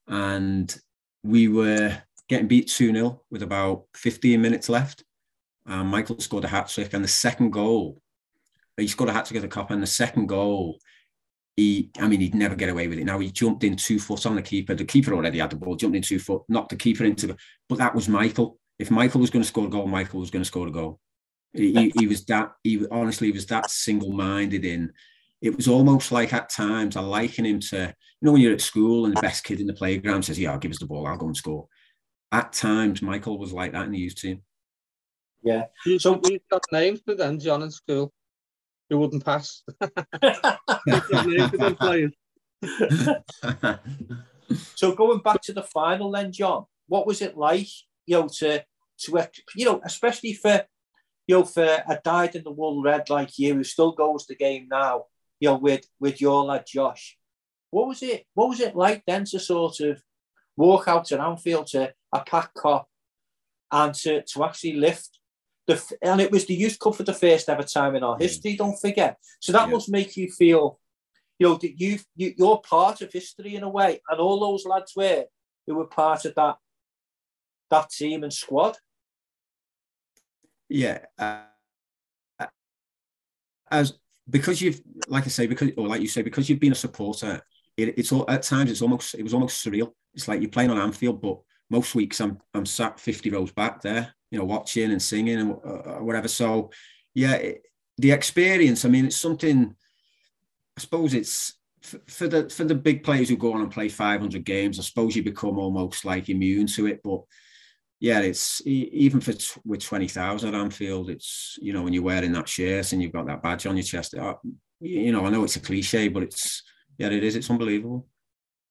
And 0.09 0.77
we 1.22 1.48
were 1.48 1.96
getting 2.28 2.48
beat 2.48 2.68
2 2.68 2.92
0 2.92 3.20
with 3.30 3.42
about 3.42 3.85
15 3.94 4.40
minutes 4.40 4.68
left. 4.68 5.04
Michael 5.66 6.18
scored 6.20 6.44
a 6.44 6.48
hat 6.48 6.68
trick. 6.68 6.92
And 6.92 7.04
the 7.04 7.08
second 7.08 7.50
goal, 7.50 8.00
he 8.76 8.88
scored 8.88 9.11
a 9.11 9.12
hat 9.12 9.26
trick 9.26 9.42
at 9.42 9.42
the 9.42 9.54
Kop. 9.54 9.70
And 9.70 9.82
the 9.82 9.87
second 9.87 10.26
goal, 10.26 10.78
he, 11.56 11.90
I 11.98 12.08
mean, 12.08 12.20
he'd 12.20 12.35
never 12.35 12.54
get 12.54 12.70
away 12.70 12.88
with 12.88 12.98
it. 12.98 13.04
Now 13.04 13.18
he 13.18 13.30
jumped 13.30 13.64
in 13.64 13.76
two 13.76 13.98
foot 13.98 14.26
on 14.26 14.37
the 14.37 14.42
keeper. 14.42 14.74
The 14.74 14.85
keeper 14.85 15.12
already 15.12 15.38
had 15.38 15.50
the 15.50 15.56
ball, 15.56 15.76
jumped 15.76 15.96
in 15.96 16.02
two 16.02 16.18
foot, 16.18 16.42
knocked 16.48 16.70
the 16.70 16.76
keeper 16.76 17.04
into 17.04 17.28
the. 17.28 17.37
But 17.68 17.78
that 17.78 17.94
was 17.94 18.08
Michael. 18.08 18.58
If 18.78 18.90
Michael 18.90 19.20
was 19.20 19.30
going 19.30 19.42
to 19.42 19.48
score 19.48 19.66
a 19.66 19.70
goal, 19.70 19.87
Michael 19.87 20.20
was 20.20 20.30
going 20.30 20.42
to 20.42 20.48
score 20.48 20.66
a 20.66 20.72
goal. 20.72 20.98
He, 21.52 21.92
he 21.94 22.06
was 22.06 22.24
that. 22.26 22.52
He 22.64 22.87
honestly 22.90 23.28
he 23.28 23.32
was 23.32 23.46
that 23.46 23.70
single-minded 23.70 24.64
in. 24.64 24.92
It 25.42 25.57
was 25.57 25.68
almost 25.68 26.12
like 26.12 26.33
at 26.33 26.48
times 26.48 26.96
I 26.96 27.00
liken 27.00 27.44
him 27.44 27.61
to 27.61 27.76
you 27.76 28.26
know 28.26 28.33
when 28.33 28.40
you're 28.40 28.55
at 28.55 28.61
school 28.61 29.05
and 29.05 29.16
the 29.16 29.20
best 29.20 29.44
kid 29.44 29.61
in 29.61 29.66
the 29.66 29.74
playground 29.74 30.24
says, 30.24 30.38
"Yeah, 30.38 30.52
I'll 30.52 30.59
give 30.59 30.70
us 30.70 30.78
the 30.78 30.87
ball. 30.87 31.07
I'll 31.07 31.16
go 31.16 31.26
and 31.26 31.37
score." 31.37 31.66
At 32.31 32.52
times, 32.52 33.02
Michael 33.02 33.38
was 33.38 33.52
like 33.52 33.72
that 33.72 33.87
in 33.87 33.92
the 33.92 33.98
youth 33.98 34.14
team. 34.14 34.42
Yeah. 35.42 35.64
So 35.98 36.20
we've 36.22 36.46
got 36.50 36.64
names 36.72 37.00
for 37.05 37.14
them, 37.14 37.38
John, 37.38 37.62
in 37.62 37.70
school 37.70 38.12
who 38.88 38.98
wouldn't 38.98 39.24
pass. 39.24 39.62
so 44.74 44.94
going 44.94 45.20
back 45.20 45.40
to 45.42 45.52
the 45.52 45.62
final 45.62 46.11
then, 46.12 46.33
John, 46.33 46.66
what 46.87 47.07
was 47.07 47.22
it 47.22 47.37
like, 47.37 47.68
you 48.07 48.20
know, 48.20 48.28
to 48.38 48.64
to 49.00 49.28
you 49.57 49.64
know, 49.64 49.81
especially 49.85 50.35
for 50.35 50.64
you 51.26 51.38
know, 51.38 51.44
for 51.44 51.64
a 51.64 52.00
dyed 52.05 52.37
in 52.37 52.44
the 52.44 52.50
wool 52.50 52.83
red 52.83 53.09
like 53.09 53.38
you 53.38 53.55
who 53.55 53.64
still 53.64 53.92
goes 53.92 54.26
the 54.26 54.35
game 54.35 54.68
now, 54.70 55.07
you 55.42 55.48
know, 55.48 55.57
with 55.57 55.85
with 55.98 56.20
your 56.20 56.44
lad 56.44 56.64
Josh. 56.68 57.18
What 57.72 57.88
was 57.88 58.00
it? 58.00 58.26
What 58.35 58.48
was 58.48 58.61
it 58.61 58.76
like 58.76 59.02
then 59.09 59.24
to 59.24 59.40
sort 59.40 59.81
of 59.81 60.00
walk 60.57 60.87
out 60.87 61.07
to 61.07 61.20
Anfield 61.20 61.66
to 61.68 61.92
a 62.12 62.20
pack 62.20 62.55
Kop 62.55 62.85
and 63.72 63.92
to, 63.92 64.22
to 64.22 64.44
actually 64.44 64.74
lift 64.74 65.18
the, 65.66 65.83
and 66.00 66.20
it 66.20 66.31
was 66.31 66.46
the 66.46 66.55
Youth 66.55 66.78
Cup 66.78 66.94
for 66.94 67.02
the 67.02 67.12
first 67.12 67.48
ever 67.48 67.64
time 67.64 67.96
in 67.96 68.05
our 68.05 68.16
history. 68.18 68.55
Don't 68.55 68.81
forget. 68.81 69.16
So 69.40 69.50
that 69.50 69.66
yeah. 69.66 69.74
must 69.74 69.90
make 69.90 70.16
you 70.16 70.31
feel, 70.31 70.78
you 71.40 71.48
know, 71.48 71.57
that 71.57 71.81
you, 71.81 71.98
you 72.14 72.35
you're 72.38 72.59
part 72.59 73.00
of 73.00 73.12
history 73.12 73.57
in 73.57 73.64
a 73.64 73.68
way, 73.68 74.00
and 74.09 74.20
all 74.20 74.38
those 74.38 74.64
lads 74.64 74.92
were 74.94 75.24
who 75.66 75.74
were 75.74 75.88
part 75.88 76.24
of 76.24 76.37
that 76.37 76.57
that 77.68 77.90
team 77.90 78.22
and 78.22 78.33
squad. 78.33 78.76
Yeah, 80.68 81.00
uh, 81.18 82.46
as 83.68 83.94
because 84.33 84.61
you've, 84.61 84.81
like 85.07 85.25
I 85.25 85.29
say, 85.29 85.47
because 85.47 85.71
or 85.77 85.87
like 85.87 86.01
you 86.01 86.09
say, 86.09 86.23
because 86.23 86.49
you've 86.49 86.59
been 86.59 86.73
a 86.73 86.75
supporter, 86.75 87.40
it, 87.77 87.97
it's 87.97 88.11
all 88.11 88.29
at 88.29 88.42
times 88.42 88.71
it's 88.71 88.83
almost 88.83 89.14
it 89.14 89.23
was 89.23 89.35
almost 89.35 89.64
surreal. 89.64 89.92
It's 90.14 90.27
like 90.27 90.40
you're 90.40 90.51
playing 90.51 90.71
on 90.71 90.79
Anfield, 90.79 91.23
but 91.23 91.38
most 91.71 91.95
weeks 91.95 92.21
I'm 92.21 92.38
I'm 92.53 92.66
sat 92.66 92.99
50 92.99 93.31
rows 93.31 93.53
back 93.53 93.81
there 93.81 94.12
you 94.33 94.38
know, 94.38 94.47
watching 94.47 94.90
and 94.90 95.01
singing 95.01 95.38
and 95.38 95.53
uh, 95.53 95.99
whatever. 96.01 96.27
So, 96.27 96.71
yeah, 97.14 97.35
it, 97.35 97.62
the 97.99 98.12
experience. 98.12 98.85
I 98.85 98.88
mean, 98.88 99.05
it's 99.05 99.21
something. 99.21 99.77
I 100.77 100.81
suppose 100.81 101.12
it's 101.12 101.55
for 101.83 102.29
the 102.29 102.49
for 102.49 102.64
the 102.64 102.75
big 102.75 103.05
players 103.05 103.29
who 103.29 103.37
go 103.37 103.53
on 103.53 103.61
and 103.61 103.71
play 103.71 103.90
500 103.90 104.42
games. 104.42 104.79
I 104.79 104.83
suppose 104.83 105.14
you 105.14 105.23
become 105.23 105.59
almost 105.59 106.07
like 106.07 106.31
immune 106.31 106.66
to 106.68 106.87
it. 106.87 107.03
But 107.05 107.21
yeah, 108.03 108.19
it's 108.19 108.61
even 108.67 109.21
for 109.21 109.33
with 109.65 109.81
20,000 109.81 110.49
at 110.53 110.61
Anfield. 110.61 111.09
It's 111.09 111.57
you 111.62 111.73
know 111.73 111.83
when 111.83 111.93
you're 111.93 112.03
wearing 112.03 112.33
that 112.33 112.49
shirt 112.49 112.93
and 112.93 113.01
you've 113.01 113.12
got 113.12 113.29
that 113.29 113.45
badge 113.45 113.65
on 113.65 113.77
your 113.77 113.85
chest. 113.85 114.17
Uh, 114.17 114.35
you 114.81 115.12
know, 115.12 115.25
I 115.25 115.31
know 115.31 115.45
it's 115.45 115.55
a 115.55 115.61
cliche, 115.61 116.09
but 116.09 116.25
it's 116.25 116.65
yeah, 116.99 117.11
it 117.11 117.23
is. 117.23 117.37
It's 117.37 117.49
unbelievable. 117.49 118.09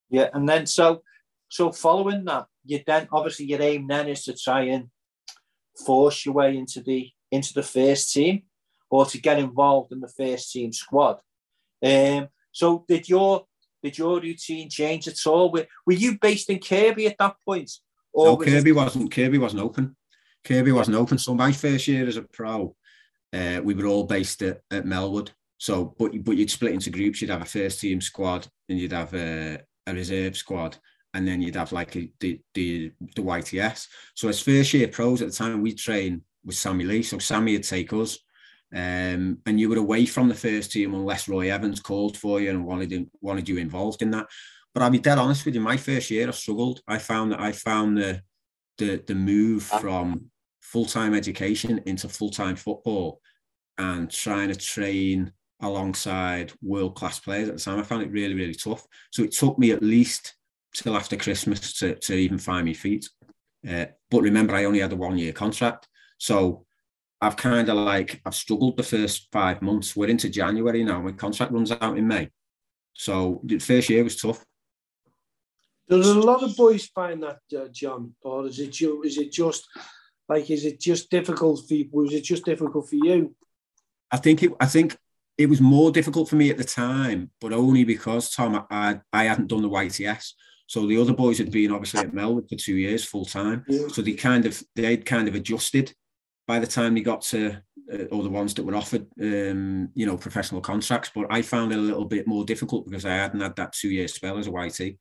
Yeah, 0.10 0.28
and 0.34 0.50
then 0.50 0.66
so 0.66 1.04
so 1.48 1.72
following 1.72 2.26
that, 2.26 2.48
you 2.66 2.82
then 2.86 3.08
obviously 3.10 3.46
your 3.46 3.62
aim 3.62 3.88
then 3.88 4.10
is 4.10 4.26
to 4.26 4.36
try 4.36 4.64
and 4.64 4.90
force 5.86 6.26
your 6.26 6.36
way 6.36 6.58
into 6.58 6.82
the 6.82 7.10
into 7.32 7.54
the 7.54 7.64
first 7.64 8.12
team 8.12 8.44
or 8.90 9.06
to 9.06 9.18
get 9.18 9.40
involved 9.40 9.94
in 9.94 10.02
the 10.02 10.10
first 10.10 10.52
team 10.52 10.74
squad. 10.74 11.22
Um, 11.82 12.28
so 12.52 12.84
did 12.86 13.08
your 13.08 13.46
did 13.82 13.98
your 13.98 14.20
routine 14.20 14.70
change 14.70 15.08
at 15.08 15.26
all? 15.26 15.54
Were, 15.54 15.68
were 15.88 15.94
you 15.94 16.20
based 16.20 16.50
in 16.50 16.60
Kirkby 16.60 17.08
at 17.08 17.18
that 17.18 17.36
point? 17.46 17.72
Or 18.14 18.26
no, 18.26 18.34
was 18.36 18.48
Kirkby 18.48 18.72
it... 18.72 18.74
wasn't. 18.74 19.12
Kirkby 19.12 19.38
wasn't 19.38 19.62
open. 19.62 19.96
Kirkby 20.44 20.72
wasn't 20.72 20.98
open. 20.98 21.18
So 21.18 21.34
my 21.34 21.52
first 21.52 21.88
year 21.88 22.08
as 22.08 22.18
a 22.18 22.24
pro, 22.24 22.76
uh, 23.34 23.62
we 23.64 23.74
were 23.74 23.86
all 23.86 24.06
based 24.06 24.42
at, 24.42 24.62
at 24.72 24.86
Melwood. 24.86 25.30
So, 25.58 25.96
but 25.98 26.12
but 26.24 26.38
you'd 26.38 26.52
split 26.52 26.74
into 26.74 26.90
groups. 26.90 27.22
You'd 27.22 27.30
have 27.30 27.44
a 27.44 27.46
first 27.46 27.80
team 27.80 28.02
squad, 28.02 28.48
and 28.68 28.80
you'd 28.80 28.94
have 28.94 29.14
a, 29.14 29.60
a 29.86 29.94
reserve 29.94 30.36
squad, 30.36 30.78
and 31.14 31.28
then 31.28 31.42
you'd 31.42 31.56
have 31.56 31.72
like 31.72 31.96
a, 31.96 32.12
the 32.20 32.42
the 32.54 32.92
the 33.16 33.22
YTS. 33.22 33.88
So 34.16 34.28
as 34.28 34.42
first 34.42 34.74
year 34.74 34.88
pros 34.88 35.22
at 35.22 35.30
the 35.30 35.36
time, 35.36 35.62
we 35.62 35.74
train 35.74 36.24
with 36.44 36.56
Sammy 36.56 36.84
Lee. 36.84 37.04
So 37.04 37.20
Sammy 37.20 37.54
would 37.54 37.64
take 37.64 37.94
us, 37.94 38.18
um, 38.74 39.38
and 39.46 39.60
you 39.60 39.70
were 39.70 39.78
away 39.78 40.06
from 40.06 40.30
the 40.30 40.36
first 40.36 40.72
team 40.72 40.96
unless 40.96 41.30
Roy 41.30 41.52
Evans 41.52 41.80
called 41.80 42.18
for 42.18 42.42
you 42.42 42.50
and 42.50 42.66
wanted 42.66 43.10
wanted 43.22 43.48
you 43.48 43.58
involved 43.58 44.02
in 44.02 44.12
that. 44.12 44.26
But 44.74 44.84
I'll 44.84 44.90
be 44.90 45.00
dead 45.00 45.18
honest 45.18 45.46
with 45.46 45.56
you. 45.56 45.62
My 45.62 45.78
first 45.78 46.10
year, 46.10 46.28
I 46.28 46.32
struggled. 46.32 46.82
I 46.88 46.98
found 46.98 47.32
that 47.32 47.42
I 47.42 47.52
found 47.52 47.98
the 47.98 48.22
the 48.78 49.04
the 49.06 49.16
move 49.16 49.64
from 49.64 50.32
full 50.62 50.86
time 50.86 51.14
education 51.14 51.82
into 51.86 52.08
full 52.08 52.30
time 52.30 52.56
football 52.56 53.20
and 53.78 54.10
trying 54.10 54.50
to 54.50 54.56
train 54.56 55.32
alongside 55.62 56.52
world 56.62 56.96
class 56.96 57.20
players 57.20 57.50
at 57.50 57.58
the 57.58 57.62
time. 57.62 57.80
I 57.80 57.84
found 57.84 58.04
it 58.04 58.12
really 58.12 58.34
really 58.34 58.56
tough. 58.56 58.86
So 59.12 59.24
it 59.24 59.32
took 59.32 59.60
me 59.60 59.72
at 59.72 59.84
least 59.84 60.36
till 60.74 60.96
after 60.96 61.18
Christmas 61.18 61.74
to, 61.80 61.96
to 61.96 62.14
even 62.16 62.38
find 62.38 62.66
my 62.66 62.74
feet. 62.74 63.10
Uh, 63.68 63.86
but 64.10 64.22
remember, 64.22 64.56
I 64.56 64.66
only 64.66 64.80
had 64.80 64.94
a 64.94 64.96
one 64.96 65.18
year 65.18 65.34
contract. 65.34 65.88
So 66.18 66.66
I've 67.22 67.38
kind 67.38 67.70
of 67.70 67.78
like, 67.78 68.22
I've 68.26 68.36
struggled 68.36 68.78
the 68.78 68.84
first 68.84 69.28
five 69.32 69.62
months. 69.62 69.96
We're 69.96 70.10
into 70.10 70.30
January 70.30 70.84
now. 70.84 71.02
My 71.02 71.12
contract 71.12 71.52
runs 71.52 71.72
out 71.72 71.98
in 71.98 72.08
May. 72.08 72.30
So 72.94 73.42
the 73.44 73.60
first 73.60 73.90
year 73.90 74.04
was 74.04 74.20
tough. 74.20 74.44
Does 75.92 76.08
a 76.08 76.20
lot 76.20 76.42
of 76.42 76.56
boys 76.56 76.86
find 76.88 77.22
that, 77.22 77.40
uh, 77.56 77.68
John, 77.72 78.16
or 78.22 78.48
is 78.48 78.60
it 78.60 78.82
is 78.82 79.18
it 79.18 79.32
just 79.32 79.68
like 80.30 80.50
is 80.50 80.64
it 80.64 80.80
just 80.80 81.10
difficult 81.10 81.68
for 81.68 81.74
you? 81.74 81.90
Was 81.92 82.14
it 82.14 82.24
just 82.24 82.46
difficult 82.46 82.90
for 82.90 82.96
you? 82.96 83.36
I 84.10 84.18
think 84.18 84.42
it. 84.42 84.54
I 84.60 84.68
think 84.68 84.98
it 85.38 85.48
was 85.48 85.60
more 85.60 85.92
difficult 85.92 86.30
for 86.30 86.38
me 86.38 86.50
at 86.50 86.58
the 86.58 86.64
time, 86.64 87.32
but 87.42 87.52
only 87.52 87.84
because 87.84 88.32
Tom, 88.32 88.66
I 88.72 89.02
I 89.12 89.26
hadn't 89.26 89.48
done 89.48 89.62
the 89.62 89.70
YTS. 89.70 90.32
So 90.68 90.88
the 90.88 90.98
other 91.02 91.12
boys 91.12 91.38
had 91.38 91.52
been 91.52 91.74
obviously 91.74 92.00
at 92.00 92.14
Melwood 92.14 92.48
for 92.48 92.56
two 92.56 92.76
years 92.76 93.04
full 93.04 93.26
time. 93.26 93.66
Yeah. 93.68 93.90
So 93.90 94.02
they 94.02 94.14
kind 94.14 94.46
of 94.46 94.64
they'd 94.74 95.06
kind 95.06 95.28
of 95.28 95.36
adjusted 95.36 95.94
by 96.48 96.60
the 96.60 96.68
time 96.68 96.94
they 96.94 97.02
got 97.02 97.22
to 97.24 97.62
uh, 97.92 98.06
all 98.12 98.24
the 98.24 98.30
ones 98.30 98.54
that 98.54 98.64
were 98.64 98.76
offered, 98.76 99.06
um, 99.22 99.90
you 99.94 100.06
know, 100.06 100.16
professional 100.16 100.62
contracts. 100.62 101.12
But 101.14 101.28
I 101.30 101.42
found 101.42 101.74
it 101.74 101.80
a 101.80 101.82
little 101.82 102.06
bit 102.06 102.28
more 102.28 102.46
difficult 102.46 102.86
because 102.86 103.06
I 103.06 103.16
hadn't 103.16 103.42
had 103.42 103.58
that 103.58 103.74
two 103.74 103.90
year 103.90 104.08
spell 104.08 104.38
as 104.38 104.48
a 104.48 104.52
YT. 104.52 104.98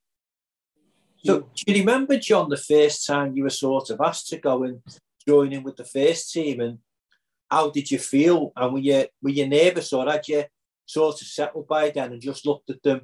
So, 1.25 1.41
do 1.55 1.73
you 1.73 1.81
remember, 1.81 2.19
John, 2.19 2.49
the 2.49 2.57
first 2.57 3.07
time 3.07 3.37
you 3.37 3.43
were 3.43 3.51
sort 3.51 3.91
of 3.91 4.01
asked 4.01 4.29
to 4.29 4.39
go 4.39 4.63
and 4.63 4.81
join 5.29 5.53
in 5.53 5.63
with 5.63 5.77
the 5.77 5.85
first 5.85 6.33
team, 6.33 6.61
and 6.61 6.79
how 7.51 7.71
did 7.71 7.91
you 7.91 7.99
feel? 7.99 8.53
And 8.57 8.73
were 8.73 8.79
you 8.79 9.07
were 9.23 9.31
you 9.31 9.47
nervous, 9.49 9.93
or 9.93 10.07
had 10.07 10.27
you 10.29 10.45
sort 10.87 11.21
of 11.21 11.27
settled 11.27 11.69
by 11.69 11.91
then 11.91 12.13
and 12.13 12.23
just 12.23 12.47
looked 12.47 12.71
at 12.71 12.83
them 12.83 13.03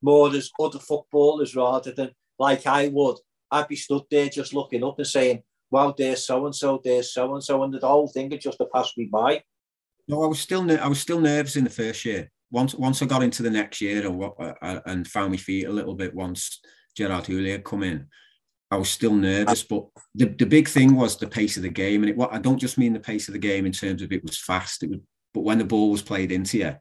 more 0.00 0.30
as 0.34 0.50
other 0.60 0.78
footballers 0.78 1.54
rather 1.54 1.92
than 1.92 2.10
like 2.38 2.66
I 2.66 2.88
would? 2.88 3.16
I'd 3.50 3.68
be 3.68 3.76
stood 3.76 4.02
there 4.10 4.28
just 4.28 4.54
looking 4.54 4.84
up 4.84 4.98
and 4.98 5.06
saying, 5.06 5.42
"Wow, 5.70 5.94
there's 5.96 6.26
so 6.26 6.46
and 6.46 6.54
so, 6.54 6.80
there's 6.82 7.12
so 7.12 7.34
and 7.34 7.44
so," 7.44 7.62
and 7.62 7.74
the 7.74 7.86
whole 7.86 8.08
thing 8.08 8.30
had 8.30 8.40
just 8.40 8.60
passed 8.72 8.96
me 8.96 9.06
by. 9.06 9.42
No, 10.06 10.22
I 10.22 10.26
was 10.26 10.40
still 10.40 10.62
ner- 10.62 10.80
I 10.80 10.88
was 10.88 11.00
still 11.00 11.20
nervous 11.20 11.56
in 11.56 11.64
the 11.64 11.70
first 11.70 12.04
year. 12.06 12.30
Once 12.50 12.74
once 12.74 13.02
I 13.02 13.06
got 13.06 13.22
into 13.22 13.42
the 13.42 13.50
next 13.50 13.82
year 13.82 14.06
and 14.06 14.18
what 14.18 14.34
uh, 14.40 14.80
and 14.86 15.06
found 15.06 15.32
my 15.32 15.36
feet 15.36 15.66
a 15.66 15.72
little 15.72 15.94
bit 15.94 16.14
once 16.14 16.60
Gerard 16.96 17.24
Houllier 17.24 17.62
come 17.62 17.82
in, 17.82 18.06
I 18.70 18.76
was 18.76 18.90
still 18.90 19.14
nervous. 19.14 19.62
Uh, 19.62 19.66
but 19.70 20.02
the, 20.14 20.26
the 20.26 20.46
big 20.46 20.68
thing 20.68 20.94
was 20.94 21.16
the 21.16 21.26
pace 21.26 21.56
of 21.56 21.62
the 21.62 21.68
game, 21.68 22.02
and 22.02 22.10
it, 22.10 22.16
what 22.16 22.32
I 22.32 22.38
don't 22.38 22.58
just 22.58 22.78
mean 22.78 22.92
the 22.92 23.00
pace 23.00 23.28
of 23.28 23.32
the 23.32 23.38
game 23.38 23.66
in 23.66 23.72
terms 23.72 24.02
of 24.02 24.12
it 24.12 24.22
was 24.22 24.38
fast. 24.38 24.82
It 24.82 24.90
was, 24.90 25.00
but 25.34 25.44
when 25.44 25.58
the 25.58 25.64
ball 25.64 25.90
was 25.90 26.02
played 26.02 26.32
into 26.32 26.58
you, 26.58 26.76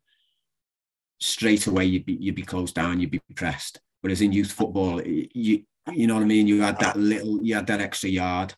straight 1.20 1.68
away 1.68 1.86
you'd 1.86 2.06
be 2.06 2.14
you'd 2.14 2.36
be 2.36 2.44
closed 2.44 2.76
down, 2.76 3.00
you'd 3.00 3.12
be 3.12 3.22
pressed. 3.36 3.80
Whereas 4.02 4.22
in 4.22 4.34
youth 4.34 4.52
football, 4.52 5.02
you 5.02 5.64
you 5.94 6.08
know 6.08 6.16
what 6.16 6.24
I 6.24 6.28
mean. 6.28 6.48
You 6.48 6.62
had 6.62 6.80
that 6.80 6.98
little, 6.98 7.42
you 7.44 7.56
had 7.56 7.68
that 7.68 7.82
extra 7.82 8.10
yard. 8.10 8.54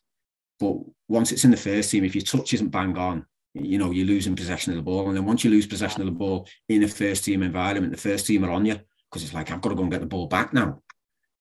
But 0.58 0.76
once 1.08 1.32
it's 1.32 1.44
in 1.44 1.50
the 1.50 1.56
first 1.56 1.90
team, 1.90 2.04
if 2.04 2.14
your 2.14 2.22
touch 2.22 2.52
isn't 2.52 2.68
bang 2.68 2.96
on, 2.98 3.24
you 3.54 3.78
know, 3.78 3.90
you're 3.90 4.06
losing 4.06 4.36
possession 4.36 4.72
of 4.72 4.76
the 4.76 4.82
ball. 4.82 5.08
And 5.08 5.16
then 5.16 5.24
once 5.24 5.42
you 5.42 5.50
lose 5.50 5.66
possession 5.66 6.02
of 6.02 6.06
the 6.06 6.12
ball 6.12 6.46
in 6.68 6.82
a 6.82 6.88
first 6.88 7.24
team 7.24 7.42
environment, 7.42 7.92
the 7.92 8.00
first 8.00 8.26
team 8.26 8.44
are 8.44 8.50
on 8.50 8.66
you 8.66 8.78
because 9.10 9.24
it's 9.24 9.34
like, 9.34 9.50
I've 9.50 9.60
got 9.60 9.70
to 9.70 9.74
go 9.74 9.82
and 9.82 9.90
get 9.90 10.00
the 10.00 10.06
ball 10.06 10.26
back 10.26 10.52
now. 10.52 10.82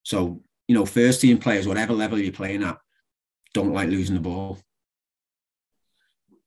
So, 0.04 0.42
you 0.68 0.76
know, 0.76 0.86
first 0.86 1.22
team 1.22 1.38
players, 1.38 1.68
whatever 1.68 1.94
level 1.94 2.20
you're 2.20 2.32
playing 2.32 2.64
at, 2.64 2.78
don't 3.54 3.74
like 3.74 3.90
losing 3.90 4.16
the 4.16 4.22
ball. 4.22 4.60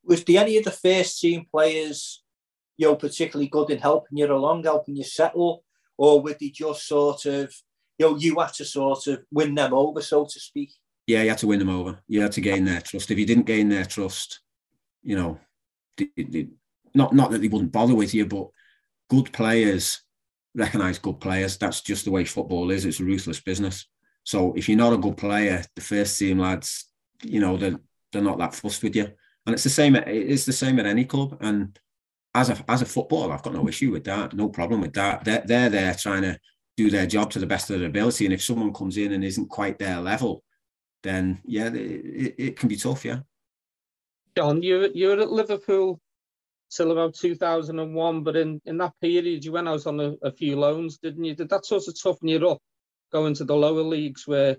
Was 0.05 0.25
the 0.25 0.38
any 0.38 0.57
of 0.57 0.65
the 0.65 0.71
first 0.71 1.21
team 1.21 1.47
players, 1.51 2.23
you 2.77 2.87
know, 2.87 2.97
particularly 2.97 3.49
good 3.49 3.71
in 3.71 3.79
helping 3.79 4.19
you 4.19 4.27
along, 4.27 4.65
helping 4.65 4.97
you 4.97 5.05
settle, 5.05 5.65
or 5.97 6.23
were 6.23 6.37
they 6.38 6.51
just 6.51 6.87
sort 6.87 7.27
of, 7.27 7.55
you 7.99 8.07
know, 8.07 8.17
you 8.17 8.38
had 8.41 8.53
to 8.55 8.65
sort 8.65 9.07
of 9.07 9.23
win 9.31 9.55
them 9.55 9.73
over, 9.73 10.01
so 10.01 10.25
to 10.25 10.41
speak? 10.41 10.73
Yeah, 11.07 11.23
you 11.23 11.31
had 11.31 11.38
to 11.38 11.47
win 11.47 11.59
them 11.59 11.69
over. 11.69 12.01
You 12.09 12.23
had 12.23 12.33
to 12.33 12.41
gain 12.41 12.65
their 12.65 12.81
trust. 12.81 13.11
If 13.11 13.19
you 13.19 13.27
didn't 13.27 13.47
gain 13.47 13.69
their 13.69 13.85
trust, 13.85 14.41
you 15.03 15.17
know, 15.17 15.38
they, 15.97 16.09
they, 16.17 16.49
not 16.95 17.15
not 17.15 17.31
that 17.31 17.41
they 17.41 17.49
wouldn't 17.49 17.73
bother 17.73 17.95
with 17.95 18.15
you, 18.15 18.27
but 18.27 18.49
good 19.11 19.33
players 19.33 20.03
recognize 20.55 20.99
good 20.99 21.21
players. 21.21 21.57
That's 21.57 21.81
just 21.81 22.05
the 22.05 22.11
way 22.11 22.25
football 22.25 22.71
is. 22.71 22.85
It's 22.85 23.01
a 23.01 23.05
ruthless 23.05 23.41
business. 23.41 23.87
So 24.25 24.53
if 24.55 24.69
you're 24.69 24.79
not 24.79 24.93
a 24.93 24.99
good 24.99 25.17
player, 25.17 25.65
the 25.75 25.81
first 25.81 26.19
team 26.19 26.38
lads, 26.38 26.87
you 27.23 27.41
know, 27.41 27.57
they're 27.57 27.79
they're 28.12 28.23
not 28.23 28.38
that 28.38 28.55
fussed 28.55 28.83
with 28.83 28.95
you. 28.95 29.09
And 29.47 29.55
it's 29.55 29.65
the 29.65 29.71
same. 29.71 29.97
It's 29.97 30.45
the 30.45 30.53
same 30.53 30.79
at 30.79 30.87
any 30.87 31.05
club. 31.05 31.38
And 31.41 31.79
as 32.35 32.51
a 32.51 32.65
as 32.69 32.83
a 32.83 32.87
footballer, 32.87 33.33
I've 33.33 33.43
got 33.43 33.55
no 33.55 33.69
issue 33.69 33.91
with 33.91 34.05
that. 34.05 34.35
No 34.35 34.49
problem 34.49 34.81
with 34.81 34.93
that. 34.95 35.25
They're 35.25 35.43
they're 35.45 35.71
there 35.71 35.95
trying 35.95 36.23
to 36.23 36.38
do 36.77 36.91
their 36.91 37.07
job 37.07 37.31
to 37.31 37.38
the 37.38 37.47
best 37.47 37.71
of 37.71 37.79
their 37.79 37.88
ability. 37.88 38.25
And 38.25 38.35
if 38.35 38.43
someone 38.43 38.73
comes 38.73 38.97
in 38.97 39.12
and 39.12 39.25
isn't 39.25 39.51
quite 39.51 39.79
their 39.79 40.01
level, 40.01 40.43
then 41.03 41.41
yeah, 41.45 41.69
it, 41.69 42.35
it 42.38 42.57
can 42.59 42.69
be 42.69 42.77
tough. 42.77 43.05
Yeah. 43.05 43.21
John, 44.37 44.62
you 44.62 44.91
you 44.95 45.09
were 45.09 45.21
at 45.21 45.31
Liverpool 45.33 46.01
till 46.74 46.92
about 46.92 47.14
2001, 47.14 48.22
but 48.22 48.37
in, 48.37 48.61
in 48.64 48.78
that 48.78 48.92
period 49.00 49.44
you 49.44 49.52
went 49.52 49.68
out 49.68 49.87
on 49.87 50.00
a, 50.00 50.14
a 50.22 50.32
few 50.32 50.58
loans, 50.58 50.98
didn't 50.98 51.24
you? 51.24 51.35
Did 51.35 51.48
that 51.50 51.66
sort 51.66 51.87
of 51.88 52.00
toughen 52.00 52.28
you 52.28 52.48
up 52.48 52.58
going 53.12 53.35
to 53.35 53.44
the 53.44 53.54
lower 53.54 53.82
leagues 53.82 54.26
where, 54.26 54.56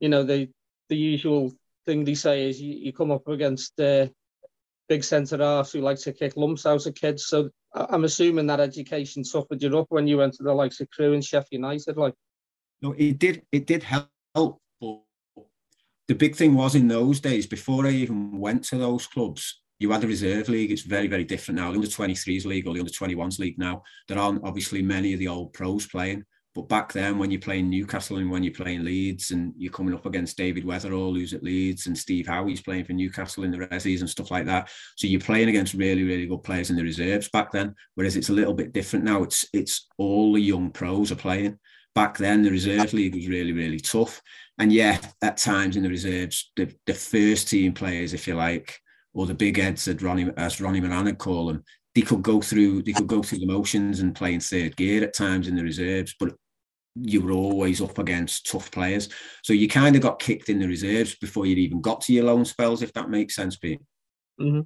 you 0.00 0.08
know, 0.08 0.22
the 0.22 0.48
the 0.88 0.96
usual 0.96 1.52
thing 1.86 2.04
they 2.04 2.14
say 2.14 2.48
is 2.48 2.60
you, 2.60 2.74
you 2.74 2.92
come 2.92 3.10
up 3.10 3.26
against 3.28 3.78
uh, 3.80 4.06
big 4.88 5.04
centre 5.04 5.38
halves 5.38 5.72
who 5.72 5.80
like 5.80 5.98
to 5.98 6.12
kick 6.12 6.36
lumps 6.36 6.66
out 6.66 6.86
of 6.86 6.94
kids. 6.94 7.26
So 7.26 7.50
I'm 7.74 8.04
assuming 8.04 8.46
that 8.46 8.60
education 8.60 9.24
suffered 9.24 9.62
you 9.62 9.78
up 9.78 9.86
when 9.90 10.06
you 10.06 10.18
went 10.18 10.34
to 10.34 10.42
the 10.42 10.54
likes 10.54 10.80
of 10.80 10.90
Crewe 10.90 11.14
and 11.14 11.24
Sheffield 11.24 11.48
United, 11.52 11.96
like. 11.96 12.14
No, 12.80 12.94
it 12.96 13.18
did. 13.18 13.42
It 13.52 13.66
did 13.66 13.82
help. 13.82 14.08
But 14.80 15.00
the 16.06 16.14
big 16.14 16.36
thing 16.36 16.54
was 16.54 16.74
in 16.74 16.88
those 16.88 17.20
days, 17.20 17.46
before 17.46 17.86
I 17.86 17.90
even 17.90 18.38
went 18.38 18.64
to 18.64 18.76
those 18.76 19.06
clubs, 19.06 19.60
you 19.78 19.90
had 19.90 20.00
the 20.00 20.06
reserve 20.06 20.48
league. 20.48 20.70
It's 20.70 20.82
very, 20.82 21.06
very 21.06 21.24
different 21.24 21.60
now. 21.60 21.70
The 21.70 21.76
under 21.76 21.88
23s 21.88 22.44
league 22.44 22.66
or 22.66 22.74
the 22.74 22.80
under 22.80 22.92
21s 22.92 23.38
league 23.38 23.58
now. 23.58 23.82
There 24.08 24.18
aren't 24.18 24.44
obviously 24.44 24.82
many 24.82 25.12
of 25.12 25.18
the 25.18 25.28
old 25.28 25.52
pros 25.52 25.86
playing. 25.86 26.24
But 26.54 26.68
back 26.68 26.92
then, 26.92 27.18
when 27.18 27.30
you're 27.30 27.40
playing 27.40 27.70
Newcastle 27.70 28.16
and 28.16 28.30
when 28.30 28.42
you're 28.42 28.52
playing 28.52 28.84
Leeds 28.84 29.30
and 29.30 29.52
you're 29.56 29.70
coming 29.70 29.94
up 29.94 30.06
against 30.06 30.36
David 30.36 30.64
Wetherall, 30.64 31.14
who's 31.14 31.32
at 31.32 31.44
Leeds, 31.44 31.86
and 31.86 31.96
Steve 31.96 32.26
Howey's 32.26 32.60
playing 32.60 32.84
for 32.84 32.94
Newcastle 32.94 33.44
in 33.44 33.52
the 33.52 33.58
Resies 33.58 34.00
and 34.00 34.10
stuff 34.10 34.32
like 34.32 34.46
that. 34.46 34.68
So 34.96 35.06
you're 35.06 35.20
playing 35.20 35.50
against 35.50 35.74
really, 35.74 36.02
really 36.02 36.26
good 36.26 36.42
players 36.42 36.70
in 36.70 36.76
the 36.76 36.82
reserves 36.82 37.28
back 37.28 37.52
then. 37.52 37.76
Whereas 37.94 38.16
it's 38.16 38.30
a 38.30 38.32
little 38.32 38.54
bit 38.54 38.72
different 38.72 39.04
now. 39.04 39.22
It's 39.22 39.46
it's 39.52 39.86
all 39.98 40.32
the 40.32 40.40
young 40.40 40.72
pros 40.72 41.12
are 41.12 41.16
playing. 41.16 41.58
Back 41.94 42.18
then, 42.18 42.42
the 42.42 42.50
reserve 42.50 42.92
league 42.92 43.14
was 43.14 43.28
really, 43.28 43.52
really 43.52 43.78
tough. 43.78 44.20
And 44.58 44.72
yeah, 44.72 44.98
at 45.22 45.36
times 45.36 45.76
in 45.76 45.84
the 45.84 45.88
reserves, 45.88 46.50
the, 46.56 46.74
the 46.86 46.94
first 46.94 47.48
team 47.48 47.72
players, 47.72 48.14
if 48.14 48.26
you 48.26 48.34
like, 48.34 48.80
or 49.14 49.26
the 49.26 49.34
big 49.34 49.58
heads, 49.58 49.88
as 49.88 50.02
Ronnie, 50.02 50.30
as 50.36 50.60
Ronnie 50.60 50.80
Moran 50.80 51.06
would 51.06 51.18
call 51.18 51.46
them, 51.46 51.64
they 51.94 52.02
could 52.02 52.22
go 52.22 52.40
through 52.40 52.82
they 52.82 52.92
could 52.92 53.06
go 53.06 53.22
through 53.22 53.38
the 53.38 53.46
motions 53.46 54.00
and 54.00 54.14
play 54.14 54.34
in 54.34 54.40
third 54.40 54.76
gear 54.76 55.02
at 55.02 55.14
times 55.14 55.48
in 55.48 55.56
the 55.56 55.62
reserves, 55.62 56.14
but 56.18 56.34
you 56.94 57.20
were 57.20 57.32
always 57.32 57.80
up 57.80 57.98
against 57.98 58.50
tough 58.50 58.70
players. 58.70 59.08
So 59.42 59.52
you 59.52 59.68
kind 59.68 59.96
of 59.96 60.02
got 60.02 60.18
kicked 60.18 60.48
in 60.48 60.58
the 60.58 60.66
reserves 60.66 61.16
before 61.16 61.46
you'd 61.46 61.58
even 61.58 61.80
got 61.80 62.00
to 62.02 62.12
your 62.12 62.24
loan 62.24 62.44
spells, 62.44 62.82
if 62.82 62.92
that 62.94 63.10
makes 63.10 63.34
sense, 63.34 63.56
Pete. 63.56 63.80
Mm-hmm. 64.40 64.60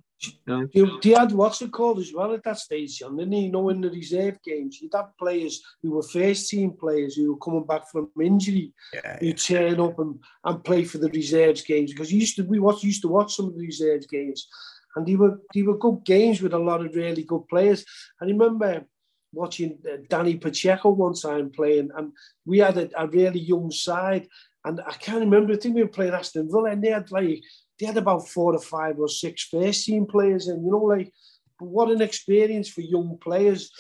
Yeah. 0.47 0.65
You, 0.73 1.01
you 1.03 1.17
had 1.17 1.33
what's 1.33 1.63
it 1.63 1.73
called 1.73 1.99
as 1.99 2.13
well 2.15 2.33
at 2.35 2.45
that 2.45 2.59
stage, 2.59 2.99
John, 2.99 3.17
didn't 3.17 3.33
you? 3.33 3.45
you 3.45 3.53
know, 3.53 3.71
in 3.71 3.81
the 3.81 3.91
reserve 3.91 4.39
games, 4.45 4.79
you'd 4.81 4.95
have 4.95 5.17
players 5.19 5.63
who 5.83 5.93
were 5.93 6.03
first 6.03 6.49
team 6.49 6.73
players 6.79 7.15
who 7.15 7.33
were 7.33 7.39
coming 7.39 7.65
back 7.65 7.91
from 7.91 8.11
injury, 8.21 8.73
Yeah, 8.93 9.19
who 9.19 9.33
turn 9.33 9.81
up 9.81 9.99
and, 9.99 10.19
and 10.45 10.65
play 10.65 10.85
for 10.85 10.99
the 10.99 11.09
reserves 11.09 11.63
games 11.63 11.93
because 11.93 12.13
used 12.13 12.37
to 12.37 12.43
we 12.45 12.59
watch 12.59 12.85
used 12.85 13.03
to 13.03 13.09
watch 13.09 13.35
some 13.35 13.47
of 13.47 13.57
the 13.57 13.65
reserves 13.65 14.07
games, 14.07 14.47
and 14.95 15.07
they 15.07 15.17
were 15.17 15.41
they 15.55 15.63
were 15.63 15.79
good 15.79 16.05
games 16.05 16.43
with 16.43 16.53
a 16.53 16.59
lot 16.59 16.85
of 16.85 16.95
really 16.95 17.25
good 17.25 17.49
players. 17.49 17.85
I 18.21 18.27
remember 18.27 18.85
watching 19.33 19.79
uh, 19.91 19.97
Dani 20.09 20.41
Pacheco 20.41 20.91
one 20.91 21.15
time 21.15 21.51
playing, 21.51 21.91
and 21.97 22.13
we 22.45 22.59
had 22.59 22.77
a, 22.77 22.91
a 22.97 23.07
really 23.07 23.41
young 23.41 23.71
side, 23.71 24.29
and 24.65 24.81
I 24.87 24.93
can't 24.93 25.21
remember. 25.21 25.55
I 25.55 25.57
think 25.57 25.75
we 25.75 25.83
were 25.83 25.89
playing 25.89 26.13
Aston 26.13 26.51
Villa, 26.51 26.71
and 26.71 26.85
they 26.85 26.91
had 26.91 27.11
like 27.11 27.43
they 27.79 27.87
had 27.87 27.97
about 27.97 28.29
four 28.29 28.55
or 28.55 28.61
five 28.61 28.99
or 28.99 29.09
six 29.09 29.45
first 29.45 29.85
team 29.85 30.07
players, 30.07 30.49
and 30.49 30.65
you 30.65 30.71
know, 30.71 30.79
like 30.79 31.13
what 31.59 31.91
an 31.91 32.03
experience 32.03 32.69
for 32.69 32.81
young 32.81 33.19
players. 33.19 33.71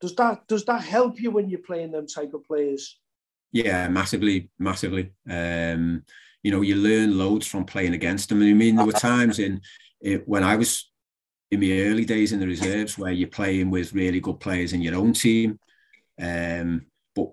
Does 0.00 0.14
that 0.16 0.46
does 0.46 0.64
that 0.66 0.82
help 0.82 1.20
you 1.20 1.30
when 1.30 1.48
you're 1.48 1.60
playing 1.60 1.92
them 1.92 2.06
type 2.06 2.34
of 2.34 2.44
players? 2.44 2.98
Yeah, 3.52 3.88
massively, 3.88 4.50
massively. 4.58 5.12
Um, 5.28 6.04
you 6.42 6.50
know, 6.50 6.62
you 6.62 6.76
learn 6.76 7.18
loads 7.18 7.46
from 7.46 7.64
playing 7.64 7.94
against 7.94 8.28
them. 8.28 8.42
I 8.42 8.52
mean, 8.52 8.76
there 8.76 8.86
were 8.86 8.92
times 8.92 9.38
in 9.38 9.60
it, 10.00 10.26
when 10.26 10.44
I 10.44 10.56
was 10.56 10.90
in 11.50 11.60
the 11.60 11.82
early 11.88 12.04
days 12.04 12.32
in 12.32 12.40
the 12.40 12.46
reserves 12.46 12.96
where 12.96 13.12
you're 13.12 13.28
playing 13.28 13.70
with 13.70 13.92
really 13.92 14.20
good 14.20 14.40
players 14.40 14.72
in 14.72 14.80
your 14.80 14.94
own 14.94 15.12
team. 15.12 15.58
Um, 16.20 16.86
but 17.14 17.30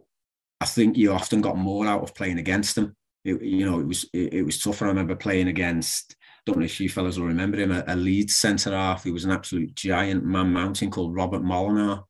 I 0.60 0.66
think 0.66 0.98
you 0.98 1.14
often 1.14 1.42
got 1.42 1.58
more 1.58 1.86
out 1.86 2.02
of 2.02 2.16
playing 2.16 2.40
against 2.40 2.76
them. 2.76 2.96
It, 3.28 3.42
you 3.42 3.70
know, 3.70 3.80
it 3.80 3.86
was 3.86 4.06
it, 4.14 4.34
it 4.36 4.42
was 4.44 4.60
tough. 4.60 4.82
I 4.82 4.86
remember 4.86 5.16
playing 5.16 5.50
against. 5.50 6.16
Don't 6.46 6.60
know 6.60 6.66
if 6.66 6.80
you 6.80 6.88
fellas 6.88 7.18
will 7.18 7.28
remember 7.28 7.58
him. 7.58 7.72
A, 7.74 7.84
a 7.88 7.96
Leeds 7.96 8.38
centre 8.38 8.72
half. 8.72 9.04
He 9.04 9.12
was 9.12 9.26
an 9.26 9.32
absolute 9.32 9.76
giant 9.76 10.24
man 10.24 10.54
mountain 10.54 10.90
called 10.90 11.14
Robert 11.14 11.44
Molenaar. 11.44 12.04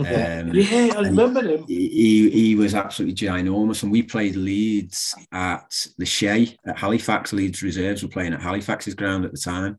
Um, 0.00 0.50
Yeah, 0.54 0.94
I 0.96 1.02
remember 1.02 1.42
him. 1.42 1.64
he, 1.68 2.30
he 2.30 2.54
was 2.56 2.74
absolutely 2.74 3.14
ginormous, 3.14 3.82
and 3.82 3.92
we 3.92 4.02
played 4.02 4.34
Leeds 4.34 5.14
at 5.30 5.86
the 5.98 6.06
Shay 6.06 6.56
at 6.66 6.78
Halifax. 6.78 7.32
Leeds 7.32 7.62
reserves 7.62 8.02
were 8.02 8.08
playing 8.08 8.32
at 8.32 8.42
Halifax's 8.42 8.94
ground 8.94 9.24
at 9.24 9.32
the 9.32 9.38
time, 9.38 9.78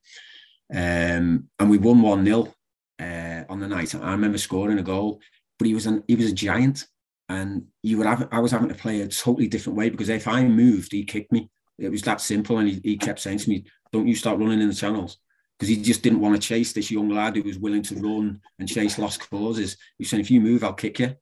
um, 0.73 1.49
and 1.59 1.69
we 1.69 1.77
won 1.77 2.01
one 2.01 2.23
0 2.23 2.53
uh, 2.99 3.43
on 3.49 3.59
the 3.59 3.67
night. 3.67 3.93
I 3.95 4.11
remember 4.11 4.37
scoring 4.37 4.79
a 4.79 4.83
goal, 4.83 5.19
but 5.57 5.67
he 5.67 5.73
was 5.73 5.85
an 5.85 6.03
he 6.07 6.15
was 6.15 6.31
a 6.31 6.33
giant, 6.33 6.85
and 7.31 7.65
you 7.81 7.97
would 7.97 8.07
have 8.07 8.27
I 8.31 8.39
was 8.39 8.51
having 8.51 8.67
to 8.67 8.75
play 8.75 9.01
a 9.01 9.07
totally 9.07 9.47
different 9.47 9.77
way 9.77 9.89
because 9.89 10.09
if 10.09 10.27
I 10.27 10.43
moved, 10.43 10.91
he 10.91 11.03
kicked 11.03 11.31
me. 11.31 11.49
It 11.79 11.89
was 11.89 12.01
that 12.03 12.21
simple, 12.21 12.57
and 12.57 12.67
he, 12.67 12.81
he 12.83 12.97
kept 12.97 13.19
saying 13.19 13.39
to 13.39 13.49
me, 13.49 13.65
"Don't 13.91 14.07
you 14.07 14.15
start 14.15 14.37
running 14.37 14.61
in 14.61 14.67
the 14.67 14.75
channels." 14.75 15.17
Because 15.57 15.69
he 15.69 15.81
just 15.81 16.01
didn't 16.01 16.19
want 16.19 16.35
to 16.35 16.47
chase 16.47 16.73
this 16.73 16.89
young 16.89 17.09
lad 17.09 17.35
who 17.35 17.43
was 17.43 17.59
willing 17.59 17.83
to 17.83 17.95
run 17.95 18.41
and 18.59 18.67
chase 18.67 18.97
lost 18.97 19.29
causes. 19.29 19.77
He 19.97 20.03
said, 20.03 20.19
"If 20.19 20.29
you 20.29 20.41
move, 20.41 20.63
I'll 20.63 20.73
kick 20.73 20.99
you." 20.99 21.15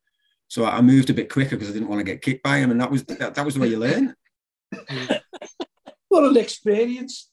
So 0.48 0.66
I 0.66 0.82
moved 0.82 1.12
a 1.12 1.14
bit 1.14 1.32
quicker 1.32 1.56
because 1.56 1.70
I 1.70 1.74
didn't 1.74 1.90
want 1.90 2.00
to 2.00 2.12
get 2.12 2.22
kicked 2.22 2.44
by 2.44 2.58
him, 2.58 2.72
and 2.72 2.82
that 2.82 2.90
was 2.90 3.04
that, 3.06 3.36
that 3.36 3.46
was 3.46 3.54
the 3.54 3.62
way 3.62 3.68
you 3.68 3.78
learn. 3.78 4.16
what 6.08 6.24
an 6.24 6.38
experience! 6.38 7.29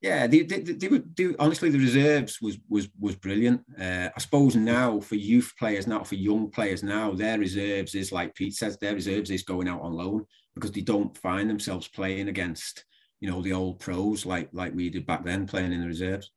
Yeah, 0.00 0.26
they, 0.26 0.42
they, 0.42 0.60
they 0.60 0.88
would 0.88 1.14
do. 1.14 1.34
Honestly, 1.38 1.70
the 1.70 1.78
reserves 1.78 2.40
was 2.40 2.58
was 2.68 2.88
was 2.98 3.16
brilliant. 3.16 3.62
Uh, 3.78 4.08
I 4.14 4.20
suppose 4.20 4.56
now 4.56 5.00
for 5.00 5.14
youth 5.14 5.52
players, 5.58 5.86
now 5.86 6.02
for 6.04 6.14
young 6.14 6.50
players 6.50 6.82
now, 6.82 7.12
their 7.12 7.38
reserves 7.38 7.94
is 7.94 8.12
like 8.12 8.34
Pete 8.34 8.54
says, 8.54 8.78
their 8.78 8.94
reserves 8.94 9.30
is 9.30 9.42
going 9.42 9.68
out 9.68 9.82
on 9.82 9.92
loan 9.92 10.24
because 10.54 10.72
they 10.72 10.80
don't 10.80 11.16
find 11.16 11.48
themselves 11.48 11.88
playing 11.88 12.28
against 12.28 12.84
you 13.20 13.30
know 13.30 13.42
the 13.42 13.52
old 13.52 13.80
pros 13.80 14.24
like 14.24 14.48
like 14.52 14.74
we 14.74 14.90
did 14.90 15.06
back 15.06 15.24
then, 15.24 15.46
playing 15.46 15.72
in 15.72 15.80
the 15.80 15.86
reserves. 15.86 16.30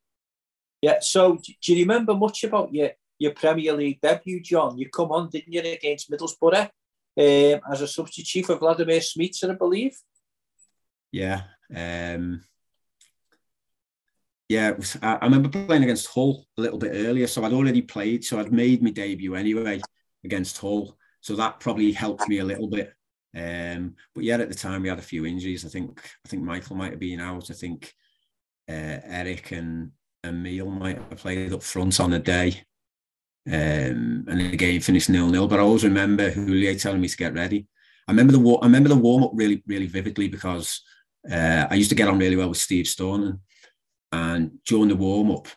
Yeah. 0.82 1.00
So, 1.02 1.38
do 1.38 1.74
you 1.74 1.84
remember 1.84 2.14
much 2.16 2.44
about 2.44 2.74
your 2.74 2.92
your 3.20 3.34
Premier 3.34 3.74
League 3.74 4.02
debut, 4.02 4.42
John? 4.42 4.78
You 4.78 4.90
come 4.90 5.12
on, 5.12 5.30
didn't 5.30 5.54
you, 5.54 5.62
against 5.62 6.10
Middlesbrough 6.10 6.70
um, 7.18 7.62
as 7.72 7.82
a 7.82 7.88
substitute 7.88 8.46
for 8.46 8.56
Vladimir 8.56 9.00
Smicer, 9.00 9.52
I 9.52 9.56
believe. 9.56 9.98
Yeah. 11.12 11.44
Um, 11.74 12.44
yeah, 14.52 14.74
I, 15.02 15.24
remember 15.24 15.48
playing 15.48 15.84
against 15.84 16.10
Hull 16.10 16.46
a 16.58 16.62
little 16.62 16.78
bit 16.78 16.92
earlier, 16.94 17.26
so 17.26 17.46
I'd 17.46 17.54
already 17.54 17.82
played, 17.82 18.26
so 18.26 18.38
I'd 18.38 18.52
made 18.52 18.84
my 18.84 18.90
debut 18.90 19.34
anyway 19.36 19.80
against 20.26 20.58
Hull, 20.58 20.98
so 21.22 21.38
that 21.38 21.62
probably 21.62 21.94
helped 21.94 22.28
me 22.28 22.40
a 22.40 22.44
little 22.44 22.68
bit. 22.68 22.94
Um, 23.34 23.96
but 24.14 24.26
yeah, 24.26 24.36
at 24.36 24.50
the 24.50 24.56
time 24.56 24.82
we 24.82 24.90
had 24.90 25.00
a 25.00 25.04
few 25.14 25.26
injuries. 25.26 25.66
I 25.66 25.70
think 25.70 26.02
I 26.26 26.28
think 26.28 26.44
Michael 26.44 26.76
might 26.76 26.92
have 26.92 27.00
been 27.00 27.22
out. 27.22 27.50
I 27.50 27.54
think 27.54 27.94
uh, 28.68 29.00
Eric 29.06 29.54
and 29.54 29.92
Emile 30.22 30.70
might 30.70 30.98
have 30.98 31.16
played 31.16 31.54
up 31.54 31.64
front 31.64 32.02
on 32.02 32.12
the 32.12 32.20
day. 32.20 32.62
Um, 33.48 34.26
and 34.28 34.52
the 34.52 34.58
game 34.58 34.82
finished 34.82 35.10
nil 35.10 35.30
nil. 35.30 35.48
But 35.48 35.60
I 35.60 35.64
always 35.64 35.86
remember 35.86 36.30
Houllier 36.30 36.80
telling 36.80 37.00
me 37.00 37.08
to 37.08 37.16
get 37.16 37.34
ready. 37.34 37.68
I 38.06 38.12
remember 38.12 38.34
the 38.34 38.60
I 38.62 38.66
remember 38.66 38.90
the 38.90 38.98
warm 38.98 39.24
up 39.24 39.32
really 39.34 39.64
really 39.66 39.88
vividly 39.88 40.28
because 40.28 40.82
uh, 41.32 41.68
I 41.70 41.76
used 41.76 41.90
to 41.92 41.96
get 41.96 42.10
on 42.10 42.20
really 42.20 42.36
well 42.36 42.50
with 42.50 42.58
Steve 42.58 42.88
Staunton 42.88 43.40
and 44.12 44.52
during 44.66 44.90
the 44.90 44.96
warm 44.96 45.32
up, 45.32 45.48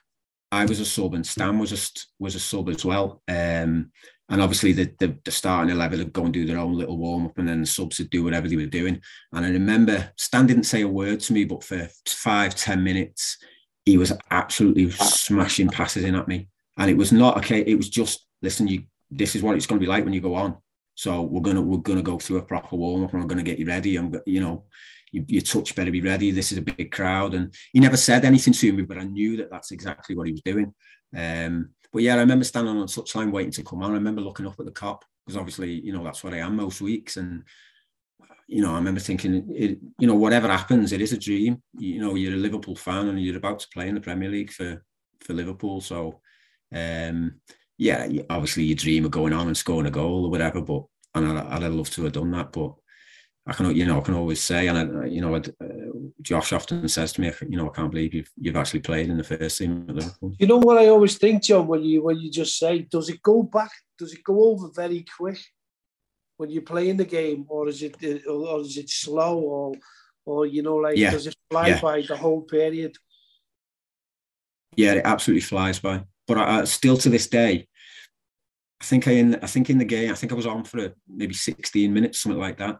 I 0.52 0.64
was 0.64 0.80
a 0.80 0.84
sub 0.84 1.14
and 1.14 1.26
Stan 1.26 1.58
was 1.58 1.72
a 1.72 2.22
was 2.22 2.34
a 2.34 2.40
sub 2.40 2.68
as 2.68 2.84
well. 2.84 3.22
Um, 3.28 3.90
and 4.30 4.40
obviously 4.40 4.72
the, 4.72 4.90
the, 4.98 5.18
the 5.24 5.30
starting 5.30 5.74
eleven 5.74 5.98
would 5.98 6.12
go 6.12 6.24
and 6.24 6.32
do 6.32 6.46
their 6.46 6.58
own 6.58 6.74
little 6.74 6.96
warm 6.96 7.26
up, 7.26 7.38
and 7.38 7.48
then 7.48 7.60
the 7.60 7.66
subs 7.66 7.98
would 7.98 8.10
do 8.10 8.24
whatever 8.24 8.48
they 8.48 8.56
were 8.56 8.66
doing. 8.66 9.00
And 9.32 9.44
I 9.44 9.50
remember 9.50 10.12
Stan 10.16 10.46
didn't 10.46 10.64
say 10.64 10.82
a 10.82 10.88
word 10.88 11.20
to 11.20 11.32
me, 11.32 11.44
but 11.44 11.62
for 11.62 11.88
five 12.06 12.54
ten 12.54 12.82
minutes, 12.82 13.36
he 13.84 13.98
was 13.98 14.12
absolutely 14.30 14.90
smashing 14.90 15.68
passes 15.68 16.04
in 16.04 16.14
at 16.14 16.28
me. 16.28 16.48
And 16.78 16.90
it 16.90 16.96
was 16.96 17.12
not 17.12 17.36
okay. 17.38 17.60
It 17.60 17.76
was 17.76 17.88
just 17.88 18.26
listen, 18.42 18.68
you. 18.68 18.84
This 19.10 19.36
is 19.36 19.42
what 19.42 19.54
it's 19.54 19.66
going 19.66 19.78
to 19.78 19.84
be 19.84 19.88
like 19.88 20.04
when 20.04 20.14
you 20.14 20.20
go 20.20 20.34
on. 20.34 20.56
So 20.96 21.22
we're 21.22 21.40
gonna 21.40 21.60
we're 21.60 21.78
gonna 21.78 22.02
go 22.02 22.18
through 22.18 22.38
a 22.38 22.42
proper 22.42 22.76
warm 22.76 23.04
up, 23.04 23.12
and 23.12 23.22
we're 23.22 23.28
gonna 23.28 23.42
get 23.42 23.58
you 23.58 23.66
ready. 23.66 23.96
And 23.96 24.20
you 24.26 24.40
know, 24.40 24.64
you, 25.14 25.24
your 25.28 25.42
touch 25.42 25.74
better 25.74 25.90
be 25.90 26.00
ready. 26.00 26.30
This 26.30 26.50
is 26.50 26.58
a 26.58 26.62
big 26.62 26.90
crowd. 26.90 27.34
And 27.34 27.54
he 27.72 27.80
never 27.80 27.96
said 27.96 28.24
anything 28.24 28.52
to 28.52 28.72
me, 28.72 28.82
but 28.82 28.98
I 28.98 29.04
knew 29.04 29.36
that 29.38 29.50
that's 29.50 29.70
exactly 29.70 30.16
what 30.16 30.26
he 30.26 30.32
was 30.32 30.42
doing. 30.42 30.74
Um, 31.16 31.70
but 31.92 32.02
yeah, 32.02 32.16
I 32.16 32.18
remember 32.18 32.44
standing 32.44 32.76
on 32.76 32.86
touchline 32.86 33.30
waiting 33.30 33.52
to 33.52 33.62
come 33.62 33.82
on. 33.82 33.92
I 33.92 33.94
remember 33.94 34.20
looking 34.20 34.46
up 34.46 34.58
at 34.58 34.66
the 34.66 34.72
Kop 34.72 35.02
because 35.24 35.38
obviously, 35.38 35.72
you 35.72 35.92
know, 35.92 36.02
that's 36.02 36.24
what 36.24 36.34
I 36.34 36.38
am 36.38 36.56
most 36.56 36.80
weeks. 36.80 37.16
And, 37.16 37.44
you 38.48 38.62
know, 38.62 38.72
I 38.72 38.74
remember 38.74 39.00
thinking, 39.00 39.48
it, 39.54 39.78
you 40.00 40.06
know, 40.08 40.16
whatever 40.16 40.48
happens, 40.48 40.92
it 40.92 41.00
is 41.00 41.12
a 41.12 41.18
dream. 41.18 41.62
You 41.78 42.00
know, 42.00 42.16
you're 42.16 42.34
a 42.34 42.36
Liverpool 42.36 42.74
fan 42.76 43.08
and 43.08 43.22
you're 43.22 43.36
about 43.36 43.60
to 43.60 43.68
play 43.72 43.88
in 43.88 43.94
the 43.94 44.00
Premier 44.00 44.28
League 44.28 44.50
for, 44.50 44.84
for 45.20 45.32
Liverpool. 45.32 45.80
So, 45.80 46.20
um, 46.74 47.40
yeah, 47.78 48.08
obviously 48.28 48.64
you 48.64 48.74
dream 48.74 49.04
of 49.04 49.12
going 49.12 49.32
on 49.32 49.46
and 49.46 49.56
scoring 49.56 49.86
a 49.86 49.90
goal 49.90 50.26
or 50.26 50.30
whatever, 50.30 50.60
but 50.60 50.82
and 51.14 51.38
I'd, 51.38 51.62
I'd 51.62 51.70
love 51.70 51.90
to 51.90 52.04
have 52.04 52.12
done 52.12 52.32
that. 52.32 52.52
But 52.52 52.74
I 53.46 53.52
can, 53.52 53.76
you 53.76 53.84
know, 53.84 53.98
I 53.98 54.00
can 54.00 54.14
always 54.14 54.42
say, 54.42 54.68
and 54.68 54.78
I, 54.78 55.06
you 55.06 55.20
know, 55.20 55.34
uh, 55.34 55.40
Josh 56.22 56.52
often 56.54 56.88
says 56.88 57.12
to 57.12 57.20
me, 57.20 57.30
you 57.46 57.58
know, 57.58 57.68
I 57.68 57.74
can't 57.74 57.90
believe 57.90 58.14
you've 58.14 58.30
you've 58.40 58.56
actually 58.56 58.80
played 58.80 59.10
in 59.10 59.18
the 59.18 59.24
first 59.24 59.58
team 59.58 59.84
at 59.86 59.94
Liverpool. 59.94 60.34
You 60.38 60.46
know 60.46 60.56
what 60.56 60.78
I 60.78 60.88
always 60.88 61.18
think, 61.18 61.42
John, 61.42 61.66
when 61.66 61.82
you 61.82 62.02
when 62.02 62.18
you 62.18 62.30
just 62.30 62.58
say, 62.58 62.80
does 62.90 63.10
it 63.10 63.22
go 63.22 63.42
back? 63.42 63.70
Does 63.98 64.14
it 64.14 64.24
go 64.24 64.44
over 64.44 64.70
very 64.74 65.04
quick 65.16 65.38
when 66.38 66.48
you're 66.48 66.62
playing 66.62 66.96
the 66.96 67.04
game, 67.04 67.44
or 67.48 67.68
is 67.68 67.82
it 67.82 67.96
or 68.26 68.60
is 68.60 68.78
it 68.78 68.88
slow, 68.88 69.38
or 69.38 69.74
or 70.24 70.46
you 70.46 70.62
know, 70.62 70.76
like 70.76 70.96
yeah. 70.96 71.10
does 71.10 71.26
it 71.26 71.36
fly 71.50 71.68
yeah. 71.68 71.80
by 71.82 72.00
the 72.00 72.16
whole 72.16 72.40
period? 72.40 72.96
Yeah, 74.74 74.94
it 74.94 75.02
absolutely 75.04 75.42
flies 75.42 75.78
by. 75.78 76.04
But 76.26 76.38
I, 76.38 76.60
I, 76.60 76.64
still 76.64 76.96
to 76.96 77.10
this 77.10 77.28
day, 77.28 77.68
I 78.80 78.84
think 78.84 79.06
I 79.06 79.12
in 79.12 79.34
I 79.42 79.46
think 79.46 79.68
in 79.68 79.76
the 79.76 79.84
game, 79.84 80.10
I 80.10 80.14
think 80.14 80.32
I 80.32 80.34
was 80.34 80.46
on 80.46 80.64
for 80.64 80.94
maybe 81.06 81.34
16 81.34 81.92
minutes, 81.92 82.20
something 82.20 82.40
like 82.40 82.56
that 82.56 82.78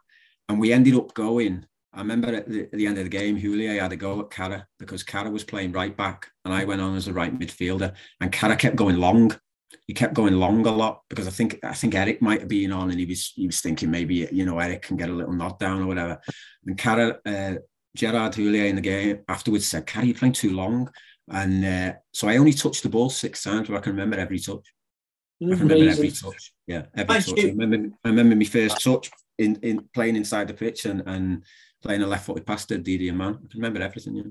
and 0.49 0.61
we 0.61 0.73
ended 0.73 0.95
up 0.95 1.15
going. 1.15 1.67
I 1.93 1.99
remember 1.99 2.35
at 2.35 2.49
the, 2.49 2.63
at 2.63 2.73
the 2.73 2.87
end 2.87 2.99
of 2.99 3.05
the 3.05 3.11
game, 3.11 3.39
Houllier 3.39 3.81
had 3.81 3.93
a 3.93 3.97
go 3.97 4.21
at 4.21 4.31
Carra 4.31 4.67
because 4.79 5.03
Carra 5.03 5.31
was 5.31 5.45
playing 5.45 5.73
right 5.73 5.97
back 5.97 6.29
and 6.45 6.53
I 6.53 6.65
went 6.65 6.81
on 6.81 6.97
as 6.97 7.07
a 7.07 7.13
right 7.13 7.37
midfielder. 7.37 7.95
And 8.21 8.33
Carra 8.33 8.57
kept 8.57 8.77
going 8.77 8.97
long. 8.97 9.35
He 9.87 9.95
kept 9.95 10.15
going 10.15 10.35
long 10.35 10.67
a 10.67 10.73
lot 10.73 11.03
because 11.09 11.27
I 11.27 11.31
think 11.31 11.59
I 11.63 11.75
think 11.75 11.95
Eric 11.95 12.23
might 12.23 12.41
have 12.41 12.49
been 12.49 12.73
on 12.73 12.91
and 12.91 12.99
he 12.99 13.07
was 13.07 13.33
he 13.35 13.47
was 13.47 13.61
thinking 13.61 13.91
maybe 13.91 14.29
you 14.31 14.45
know 14.45 14.59
Eric 14.59 14.83
can 14.83 14.97
get 14.97 15.11
a 15.11 15.13
little 15.13 15.33
nod 15.33 15.59
down 15.59 15.83
or 15.83 15.87
whatever. 15.87 16.21
And 16.67 16.79
Carra 16.79 17.19
uh, 17.27 17.55
Gerard 17.97 18.35
Houllier 18.35 18.69
in 18.69 18.77
the 18.77 18.81
game 18.81 19.21
afterwards 19.29 19.69
said, 19.69 19.87
Carra, 19.87 20.07
you're 20.07 20.15
playing 20.15 20.35
too 20.35 20.55
long." 20.55 20.91
And 21.31 21.65
uh, 21.65 21.95
so 22.13 22.29
I 22.29 22.37
only 22.37 22.53
touched 22.53 22.83
the 22.83 22.89
ball 22.89 23.11
six 23.11 23.43
times, 23.43 23.69
but 23.69 23.77
I 23.77 23.81
can 23.81 23.93
remember 23.93 24.19
every 24.19 24.39
touch. 24.39 24.67
I 25.43 25.57
can 25.57 25.69
remember 25.69 25.91
every 25.91 26.11
touch. 26.11 26.53
Yeah, 26.67 26.87
every 26.97 27.23
touch. 27.23 27.39
I 27.39 27.49
remember, 27.49 27.97
I 28.05 28.09
remember 28.09 28.37
my 28.37 28.45
first 28.45 28.81
touch 28.83 29.11
in, 29.39 29.57
in 29.63 29.89
playing 29.95 30.17
inside 30.17 30.49
the 30.49 30.55
pitch 30.55 30.85
and, 30.85 31.03
and 31.07 31.45
playing 31.83 32.03
a 32.03 32.07
left 32.07 32.27
footed 32.27 32.47
pass 32.47 32.67
to 32.67 32.79
Didi 32.79 33.07
Hamann. 33.07 33.35
I 33.35 33.49
can 33.51 33.61
remember 33.61 33.83
everything. 33.83 34.17
Yeah. 34.17 34.25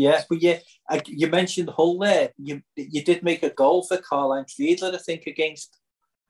Yeah, 0.00 0.22
but 0.28 0.40
yeah, 0.40 0.58
you 1.06 1.26
mentioned 1.26 1.70
Hull 1.70 1.98
there. 1.98 2.30
You 2.38 2.62
you 2.76 3.02
did 3.02 3.24
make 3.24 3.42
a 3.42 3.50
goal 3.50 3.82
for 3.82 3.96
Karl-Heinz 3.96 4.54
Riedle, 4.56 4.94
I 4.94 4.98
think, 4.98 5.26
against 5.26 5.76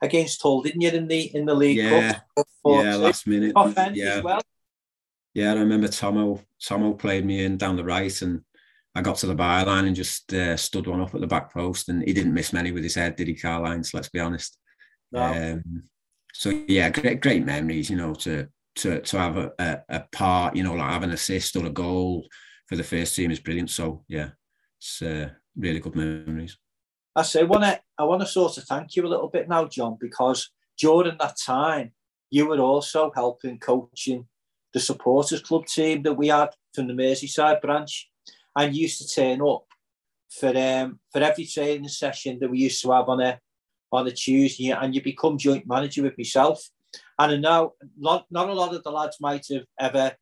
against 0.01 0.41
Hull, 0.41 0.63
didn't 0.63 0.81
you? 0.81 0.89
In 0.89 1.07
the 1.07 1.35
in 1.35 1.45
the 1.45 1.53
league 1.53 1.77
yeah. 1.77 2.21
Cup. 2.35 2.47
Yeah, 2.65 2.95
last 2.95 3.27
minute. 3.27 3.53
yeah. 3.93 4.21
Well. 4.21 4.41
Yeah, 5.35 5.51
I 5.51 5.57
remember 5.57 5.87
Tomo. 5.87 6.41
Tomo 6.59 6.93
played 6.93 7.25
me 7.25 7.43
in 7.43 7.57
down 7.57 7.75
the 7.75 7.83
right, 7.83 8.19
and 8.23 8.41
I 8.95 9.03
got 9.03 9.17
to 9.17 9.27
the 9.27 9.35
byline 9.35 9.85
and 9.85 9.95
just 9.95 10.33
uh, 10.33 10.57
stood 10.57 10.87
one 10.87 11.01
up 11.01 11.13
at 11.13 11.21
the 11.21 11.27
back 11.27 11.53
post, 11.53 11.89
and 11.89 12.01
he 12.01 12.11
didn't 12.11 12.33
miss 12.33 12.51
many 12.51 12.71
with 12.71 12.81
his 12.81 12.95
head, 12.95 13.17
did 13.17 13.27
he, 13.27 13.35
Karl-Heinz? 13.35 13.93
Let's 13.93 14.09
be 14.09 14.19
honest. 14.19 14.57
No. 15.11 15.21
Um, 15.21 15.83
so 16.33 16.63
yeah, 16.67 16.89
great 16.89 17.21
great 17.21 17.45
memories. 17.45 17.89
You 17.89 17.97
know, 17.97 18.13
to 18.15 18.47
to 18.77 19.01
to 19.01 19.19
have 19.19 19.37
a, 19.37 19.51
a, 19.59 19.79
a, 19.89 19.99
part, 20.11 20.55
you 20.55 20.63
know, 20.63 20.73
like 20.73 20.89
have 20.91 21.03
an 21.03 21.11
assist 21.11 21.55
or 21.55 21.65
a 21.65 21.69
goal 21.69 22.27
for 22.67 22.75
the 22.75 22.83
first 22.83 23.15
team 23.15 23.31
is 23.31 23.39
brilliant. 23.39 23.69
So 23.69 24.03
yeah, 24.07 24.29
it's 24.79 25.01
uh, 25.01 25.29
really 25.55 25.79
good 25.79 25.95
memories. 25.95 26.57
I 27.15 27.23
say, 27.23 27.43
want 27.43 27.63
to 27.63 27.79
I 27.97 28.03
want 28.03 28.21
to 28.21 28.27
sort 28.27 28.57
of 28.57 28.63
thank 28.63 28.95
you 28.95 29.05
a 29.05 29.09
little 29.09 29.29
bit 29.29 29.49
now, 29.49 29.65
John, 29.65 29.97
because 29.99 30.51
during 30.79 31.17
that 31.19 31.35
time 31.45 31.91
you 32.29 32.45
were 32.45 32.59
also 32.59 33.11
helping 33.13 33.59
coaching 33.59 34.27
the 34.71 34.79
supporters 34.79 35.41
club 35.41 35.65
team 35.65 36.03
that 36.03 36.13
we 36.13 36.27
had 36.27 36.49
from 36.73 36.87
the 36.87 36.93
Merseyside 36.93 37.59
branch, 37.61 38.09
and 38.55 38.75
used 38.75 38.99
to 38.99 39.07
turn 39.07 39.41
up 39.41 39.65
for 40.29 40.55
um 40.55 40.99
for 41.11 41.21
every 41.21 41.45
training 41.45 41.87
session 41.87 42.37
that 42.39 42.49
we 42.49 42.59
used 42.59 42.81
to 42.83 42.91
have 42.91 43.09
on 43.09 43.19
a 43.21 43.39
on 43.91 44.07
a 44.07 44.11
Tuesday 44.11 44.69
and 44.71 44.93
you 44.93 45.01
become 45.01 45.37
joint 45.37 45.67
manager 45.67 46.03
with 46.03 46.17
myself. 46.17 46.69
And 47.17 47.31
I 47.31 47.35
know 47.37 47.73
not, 47.97 48.25
not 48.31 48.49
a 48.49 48.53
lot 48.53 48.75
of 48.75 48.83
the 48.83 48.91
lads 48.91 49.17
might 49.19 49.45
have 49.51 49.65
ever 49.79 50.15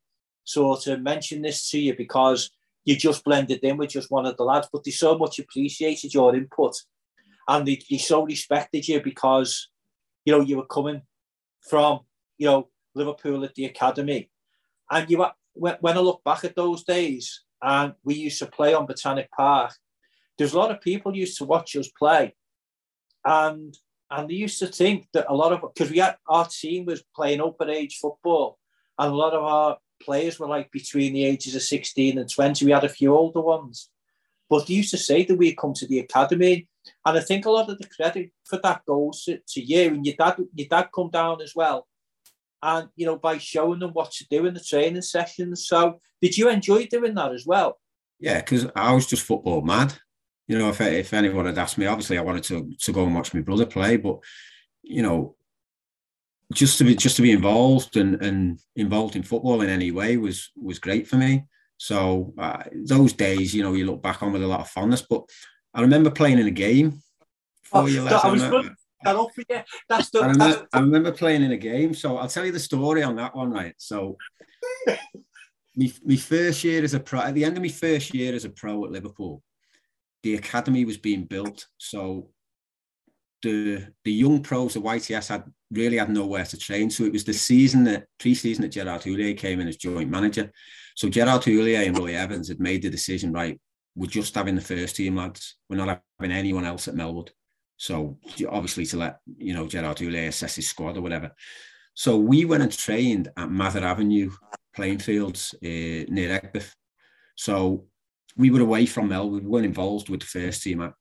sort 0.44 0.86
of 0.86 1.02
mentioned 1.02 1.44
this 1.44 1.68
to 1.70 1.78
you 1.78 1.94
because 1.96 2.50
you 2.84 2.96
just 2.96 3.24
blended 3.24 3.60
in 3.62 3.76
with 3.76 3.90
just 3.90 4.10
one 4.10 4.26
of 4.26 4.36
the 4.36 4.44
lads, 4.44 4.68
but 4.72 4.84
they 4.84 4.90
so 4.90 5.18
much 5.18 5.38
appreciated 5.38 6.14
your 6.14 6.34
input 6.34 6.74
and 7.46 7.66
they, 7.66 7.80
they 7.90 7.98
so 7.98 8.24
respected 8.24 8.86
you 8.88 9.02
because, 9.02 9.68
you 10.24 10.32
know, 10.32 10.40
you 10.40 10.56
were 10.56 10.66
coming 10.66 11.02
from, 11.68 12.00
you 12.38 12.46
know, 12.46 12.68
Liverpool 12.94 13.44
at 13.44 13.54
the 13.54 13.66
academy. 13.66 14.30
And 14.90 15.10
you 15.10 15.18
were, 15.18 15.32
when 15.54 15.96
I 15.98 16.00
look 16.00 16.22
back 16.24 16.44
at 16.44 16.56
those 16.56 16.84
days 16.84 17.42
and 17.62 17.94
we 18.04 18.14
used 18.14 18.38
to 18.38 18.46
play 18.46 18.74
on 18.74 18.86
Botanic 18.86 19.30
Park, 19.32 19.72
there's 20.36 20.52
a 20.52 20.58
lot 20.58 20.70
of 20.70 20.80
people 20.80 21.16
used 21.16 21.36
to 21.38 21.44
watch 21.44 21.76
us 21.76 21.90
play 21.98 22.34
and 23.24 23.76
and 24.10 24.28
they 24.28 24.34
used 24.34 24.58
to 24.60 24.66
think 24.66 25.06
that 25.12 25.26
a 25.28 25.34
lot 25.34 25.52
of 25.52 25.60
because 25.60 25.90
we 25.90 25.98
had 25.98 26.16
our 26.28 26.46
team 26.46 26.86
was 26.86 27.02
playing 27.14 27.40
open 27.40 27.70
age 27.70 27.98
football, 28.00 28.58
and 28.98 29.12
a 29.12 29.16
lot 29.16 29.34
of 29.34 29.42
our 29.42 29.78
players 30.02 30.38
were 30.38 30.48
like 30.48 30.70
between 30.70 31.12
the 31.12 31.24
ages 31.24 31.54
of 31.54 31.62
16 31.62 32.18
and 32.18 32.30
20. 32.30 32.64
We 32.64 32.72
had 32.72 32.84
a 32.84 32.88
few 32.88 33.14
older 33.14 33.40
ones. 33.40 33.90
But 34.48 34.66
they 34.66 34.74
used 34.74 34.90
to 34.92 34.98
say 34.98 35.24
that 35.24 35.36
we'd 35.36 35.58
come 35.58 35.74
to 35.74 35.86
the 35.86 35.98
academy. 35.98 36.68
And 37.04 37.18
I 37.18 37.20
think 37.20 37.44
a 37.44 37.50
lot 37.50 37.68
of 37.68 37.78
the 37.78 37.88
credit 37.88 38.30
for 38.46 38.58
that 38.62 38.84
goes 38.86 39.24
to, 39.24 39.38
to 39.46 39.60
you 39.60 39.88
and 39.88 40.06
your 40.06 40.14
dad, 40.18 40.36
your 40.54 40.68
dad 40.68 40.88
come 40.94 41.10
down 41.10 41.42
as 41.42 41.52
well. 41.54 41.86
And, 42.62 42.88
you 42.96 43.06
know, 43.06 43.16
by 43.16 43.38
showing 43.38 43.80
them 43.80 43.90
what 43.90 44.10
to 44.12 44.26
do 44.30 44.46
in 44.46 44.54
the 44.54 44.60
training 44.60 45.02
sessions. 45.02 45.66
So 45.66 46.00
did 46.22 46.36
you 46.36 46.48
enjoy 46.48 46.86
doing 46.86 47.14
that 47.14 47.32
as 47.32 47.46
well? 47.46 47.78
Yeah, 48.18 48.40
because 48.40 48.66
I 48.74 48.94
was 48.94 49.06
just 49.06 49.22
football 49.22 49.60
mad. 49.60 49.94
You 50.48 50.58
know, 50.58 50.70
if, 50.70 50.80
if 50.80 51.12
anyone 51.14 51.46
had 51.46 51.58
asked 51.58 51.78
me, 51.78 51.86
obviously 51.86 52.18
I 52.18 52.22
wanted 52.22 52.44
to, 52.44 52.72
to 52.80 52.92
go 52.92 53.04
and 53.04 53.14
watch 53.14 53.32
my 53.32 53.40
brother 53.40 53.66
play, 53.66 53.96
but, 53.96 54.18
you 54.82 55.02
know, 55.02 55.36
just 56.52 56.78
to 56.78 56.84
be 56.84 56.94
just 56.94 57.16
to 57.16 57.22
be 57.22 57.32
involved 57.32 57.96
and, 57.96 58.22
and 58.22 58.58
involved 58.74 59.16
in 59.16 59.22
football 59.22 59.60
in 59.60 59.68
any 59.68 59.90
way 59.90 60.16
was 60.16 60.50
was 60.56 60.78
great 60.78 61.06
for 61.06 61.16
me. 61.16 61.44
So 61.76 62.34
uh, 62.38 62.62
those 62.74 63.12
days, 63.12 63.54
you 63.54 63.62
know, 63.62 63.74
you 63.74 63.86
look 63.86 64.02
back 64.02 64.22
on 64.22 64.32
with 64.32 64.42
a 64.42 64.46
lot 64.46 64.60
of 64.60 64.68
fondness. 64.68 65.02
But 65.02 65.24
I 65.74 65.82
remember 65.82 66.10
playing 66.10 66.38
in 66.38 66.46
a 66.46 66.52
game. 66.52 67.02
Oh, 67.72 67.80
I, 67.80 67.82
was 67.82 67.94
remember, 67.94 68.74
that 69.04 69.16
up 69.16 69.28
for 69.34 69.42
you. 69.48 69.60
That's 69.88 70.10
the, 70.10 70.20
I, 70.20 70.26
remember, 70.28 70.66
I 70.72 70.80
remember 70.80 71.12
playing 71.12 71.42
in 71.42 71.52
a 71.52 71.56
game. 71.56 71.94
So 71.94 72.16
I'll 72.16 72.28
tell 72.28 72.46
you 72.46 72.52
the 72.52 72.58
story 72.58 73.02
on 73.02 73.16
that 73.16 73.36
one, 73.36 73.50
right? 73.50 73.74
So 73.76 74.16
me, 75.76 75.92
me 76.02 76.16
first 76.16 76.64
year 76.64 76.82
as 76.82 76.94
a 76.94 77.00
pro, 77.00 77.20
at 77.20 77.34
the 77.34 77.44
end 77.44 77.56
of 77.56 77.62
my 77.62 77.68
first 77.68 78.14
year 78.14 78.34
as 78.34 78.44
a 78.44 78.50
pro 78.50 78.84
at 78.86 78.90
Liverpool, 78.90 79.42
the 80.22 80.34
academy 80.34 80.84
was 80.84 80.98
being 80.98 81.24
built. 81.24 81.66
So 81.78 82.30
the 83.42 83.86
the 84.04 84.12
young 84.12 84.42
pros 84.42 84.76
of 84.76 84.82
YTS 84.82 85.28
had 85.28 85.44
really 85.70 85.98
had 85.98 86.10
nowhere 86.10 86.44
to 86.44 86.56
train. 86.56 86.90
So 86.90 87.04
it 87.04 87.12
was 87.12 87.24
the 87.24 87.32
season 87.32 87.84
that 87.84 88.06
pre-season 88.18 88.62
that 88.62 88.68
Gerard 88.68 89.02
Houllier 89.02 89.36
came 89.36 89.60
in 89.60 89.68
as 89.68 89.76
joint 89.76 90.10
manager. 90.10 90.50
So 90.96 91.08
Gerard 91.08 91.42
Houllier 91.42 91.86
and 91.86 91.98
Roy 91.98 92.14
Evans 92.14 92.48
had 92.48 92.58
made 92.58 92.82
the 92.82 92.90
decision, 92.90 93.32
right, 93.32 93.60
we're 93.94 94.06
just 94.06 94.34
having 94.34 94.54
the 94.54 94.60
first 94.60 94.96
team 94.96 95.16
lads. 95.16 95.56
We're 95.68 95.76
not 95.76 96.02
having 96.18 96.34
anyone 96.34 96.64
else 96.64 96.88
at 96.88 96.94
Melwood. 96.94 97.28
So 97.76 98.18
obviously 98.48 98.86
to 98.86 98.96
let, 98.96 99.20
you 99.36 99.54
know, 99.54 99.68
Gerard 99.68 99.98
Houllier 99.98 100.28
assess 100.28 100.56
his 100.56 100.68
squad 100.68 100.96
or 100.96 101.00
whatever. 101.00 101.32
So 101.94 102.16
we 102.16 102.44
went 102.44 102.62
and 102.62 102.72
trained 102.72 103.28
at 103.36 103.50
Mather 103.50 103.84
Avenue 103.84 104.30
playing 104.74 104.98
fields 104.98 105.54
uh, 105.62 106.06
near 106.08 106.40
Aigburth. 106.40 106.72
So 107.36 107.86
we 108.38 108.50
were 108.50 108.60
away 108.60 108.86
from 108.86 109.10
Melwood. 109.10 109.42
We 109.42 109.48
weren't 109.48 109.66
involved 109.66 110.08
with 110.08 110.20
the 110.20 110.26
first 110.26 110.62
team 110.62 110.80
at, 110.80 110.94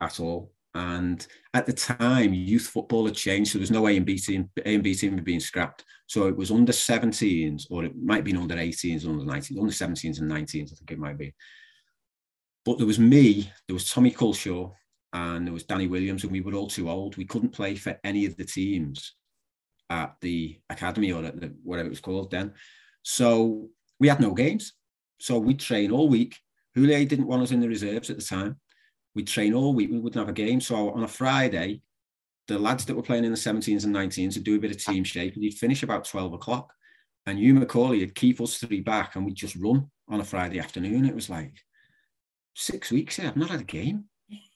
at 0.00 0.20
all. 0.20 0.52
And 0.74 1.26
at 1.52 1.66
the 1.66 1.72
time, 1.72 2.32
youth 2.32 2.66
football 2.66 3.06
had 3.06 3.14
changed, 3.14 3.50
so 3.50 3.58
there's 3.58 3.70
no 3.70 3.88
A 3.88 3.96
and 3.96 4.06
B 4.06 4.18
team. 4.18 4.50
A 4.64 4.74
and 4.74 4.84
B 4.84 4.94
team 4.94 5.14
had 5.14 5.24
been 5.24 5.40
scrapped, 5.40 5.84
so 6.06 6.28
it 6.28 6.36
was 6.36 6.50
under 6.50 6.72
17s, 6.72 7.66
or 7.70 7.84
it 7.84 7.92
might 8.00 8.16
have 8.16 8.24
been 8.24 8.38
under 8.38 8.54
18s, 8.54 9.06
under 9.06 9.24
19s, 9.24 9.58
under 9.58 9.72
17s 9.72 10.20
and 10.20 10.30
19s. 10.30 10.72
I 10.72 10.76
think 10.76 10.90
it 10.90 10.98
might 10.98 11.18
be. 11.18 11.34
But 12.64 12.78
there 12.78 12.86
was 12.86 12.98
me, 12.98 13.50
there 13.66 13.74
was 13.74 13.90
Tommy 13.90 14.12
Culshaw, 14.12 14.72
and 15.12 15.46
there 15.46 15.52
was 15.52 15.64
Danny 15.64 15.88
Williams, 15.88 16.22
and 16.22 16.32
we 16.32 16.40
were 16.40 16.54
all 16.54 16.68
too 16.68 16.88
old. 16.88 17.16
We 17.16 17.26
couldn't 17.26 17.50
play 17.50 17.74
for 17.74 17.98
any 18.02 18.24
of 18.24 18.36
the 18.36 18.44
teams 18.44 19.14
at 19.90 20.14
the 20.22 20.58
academy 20.70 21.12
or 21.12 21.22
at 21.24 21.38
the, 21.38 21.54
whatever 21.62 21.88
it 21.88 21.90
was 21.90 22.00
called 22.00 22.30
then. 22.30 22.54
So 23.02 23.68
we 24.00 24.08
had 24.08 24.20
no 24.20 24.32
games. 24.32 24.72
So 25.20 25.38
we 25.38 25.54
train 25.54 25.90
all 25.90 26.08
week. 26.08 26.38
Houllier 26.76 27.08
didn't 27.08 27.26
want 27.26 27.42
us 27.42 27.50
in 27.50 27.60
the 27.60 27.68
reserves 27.68 28.10
at 28.10 28.16
the 28.16 28.24
time 28.24 28.58
we'd 29.14 29.26
train 29.26 29.54
all 29.54 29.74
week, 29.74 29.90
we 29.90 29.98
wouldn't 29.98 30.20
have 30.20 30.28
a 30.28 30.32
game. 30.32 30.60
So 30.60 30.90
on 30.90 31.02
a 31.02 31.08
Friday, 31.08 31.82
the 32.48 32.58
lads 32.58 32.84
that 32.86 32.96
were 32.96 33.02
playing 33.02 33.24
in 33.24 33.30
the 33.30 33.36
17s 33.36 33.84
and 33.84 33.94
19s 33.94 34.34
would 34.34 34.44
do 34.44 34.56
a 34.56 34.60
bit 34.60 34.70
of 34.70 34.82
team 34.82 35.04
shape 35.04 35.34
and 35.34 35.44
you'd 35.44 35.54
finish 35.54 35.82
about 35.82 36.04
12 36.04 36.32
o'clock. 36.34 36.72
And 37.26 37.38
you, 37.38 37.54
McAuley, 37.54 38.00
would 38.00 38.14
keep 38.14 38.40
us 38.40 38.58
three 38.58 38.80
back 38.80 39.14
and 39.14 39.24
we'd 39.24 39.36
just 39.36 39.56
run 39.56 39.88
on 40.08 40.20
a 40.20 40.24
Friday 40.24 40.58
afternoon. 40.58 41.04
It 41.04 41.14
was 41.14 41.30
like 41.30 41.54
six 42.54 42.90
weeks. 42.90 43.18
Yeah, 43.18 43.28
I've 43.28 43.36
not 43.36 43.50
had 43.50 43.60
a 43.60 43.64
game 43.64 44.04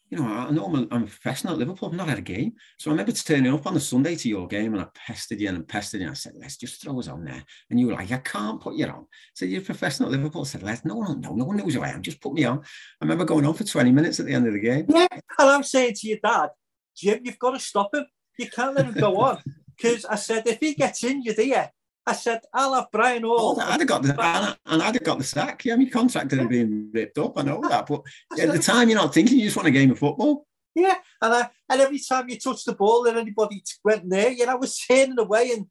you 0.09 0.19
know, 0.19 0.25
I 0.25 0.51
know 0.51 0.67
I'm 0.67 0.75
a, 0.75 0.87
I'm 0.93 1.03
a 1.03 1.07
professional 1.07 1.55
at 1.55 1.59
Liverpool. 1.59 1.89
I've 1.89 1.97
not 1.97 2.09
had 2.09 2.19
a 2.19 2.23
game. 2.23 2.53
So 2.79 2.91
I 2.91 2.93
remember 2.93 3.13
turning 3.13 3.53
up 3.53 3.67
on 3.67 3.75
the 3.75 3.81
Sunday 3.81 4.15
to 4.15 4.29
your 4.29 4.47
game 4.47 4.73
and 4.73 4.83
I 4.83 4.87
pestered 4.95 5.41
you 5.41 5.49
and 5.49 5.67
pestered 5.67 6.01
you. 6.01 6.07
And 6.07 6.13
I 6.13 6.15
said, 6.15 6.35
let's 6.37 6.57
just 6.57 6.81
throw 6.81 6.99
us 7.01 7.09
on 7.09 7.25
there. 7.25 7.43
And 7.71 7.81
you 7.81 7.89
were 7.89 7.95
like, 7.95 8.13
I 8.13 8.19
can't 8.19 8.61
put 8.61 8.77
you 8.77 8.87
on. 8.87 9.07
So 9.35 9.45
you're 9.45 9.63
a 9.63 9.65
professional 9.65 10.09
at 10.09 10.17
Liverpool. 10.17 10.43
I 10.43 10.45
said, 10.45 10.63
let's, 10.63 10.85
no, 10.85 11.01
no, 11.01 11.15
no, 11.15 11.35
no 11.35 11.45
one 11.45 11.57
knows 11.57 11.75
who 11.75 11.83
I 11.83 11.89
am. 11.89 12.03
Just 12.03 12.21
put 12.21 12.35
me 12.35 12.45
on. 12.45 12.59
I 12.59 13.05
remember 13.05 13.25
going 13.25 13.45
on 13.45 13.55
for 13.55 13.65
20 13.65 13.91
minutes 13.91 14.21
at 14.21 14.27
the 14.27 14.33
end 14.33 14.47
of 14.47 14.53
the 14.53 14.61
game. 14.61 14.87
Yeah. 14.89 15.09
And 15.11 15.23
I'm 15.39 15.65
saying 15.65 15.95
to 15.97 16.09
your 16.09 16.19
dad, 16.23 16.51
Jim, 16.97 17.21
you've 17.25 17.39
got 17.39 17.53
to 17.53 17.61
stop 17.61 17.95
him. 17.95 18.07
You 18.39 18.49
can't 18.49 18.77
let 18.77 18.87
him 18.87 18.95
go 18.95 19.17
on. 19.21 19.39
Because 19.77 20.07
I 20.07 20.15
said, 20.15 20.47
if 20.47 20.59
he 20.59 20.73
gets 20.73 21.05
injured 21.05 21.37
here, 21.37 21.71
I 22.07 22.13
said, 22.13 22.41
I'll 22.55 22.75
have 22.75 22.87
Brian 22.93 23.25
Hall. 23.25 23.57
Oh, 23.59 23.61
I'd 23.61 23.81
have 23.81 23.89
got 23.89 24.03
the 24.03 24.57
and 24.67 24.83
I'd 24.83 24.95
have 24.95 25.03
got 25.03 25.19
the 25.19 25.25
sack. 25.25 25.65
Yeah, 25.65 25.75
my 25.75 25.87
contract 25.87 26.31
had 26.31 26.49
been 26.49 26.91
ripped 26.93 27.19
up. 27.19 27.37
I 27.37 27.43
know 27.43 27.61
that, 27.69 27.87
but 27.87 28.03
at 28.41 28.53
the 28.53 28.61
time, 28.61 28.89
you're 28.89 28.99
not 28.99 29.13
thinking. 29.13 29.39
You 29.39 29.47
just 29.47 29.57
want 29.57 29.67
a 29.67 29.73
game 29.73 29.91
of 29.91 29.99
football. 29.99 30.47
Yeah, 30.77 30.95
and 31.21 31.35
I, 31.35 31.51
and 31.69 31.81
every 31.81 31.99
time 31.99 32.29
you 32.29 32.39
touched 32.39 32.67
the 32.67 32.75
ball 32.75 33.07
and 33.07 33.19
anybody 33.19 33.63
went 33.83 34.05
near 34.05 34.29
you, 34.29 34.47
know, 34.47 34.53
I 34.53 34.57
was 34.57 34.79
turning 34.91 35.19
away, 35.19 35.51
and 35.51 35.67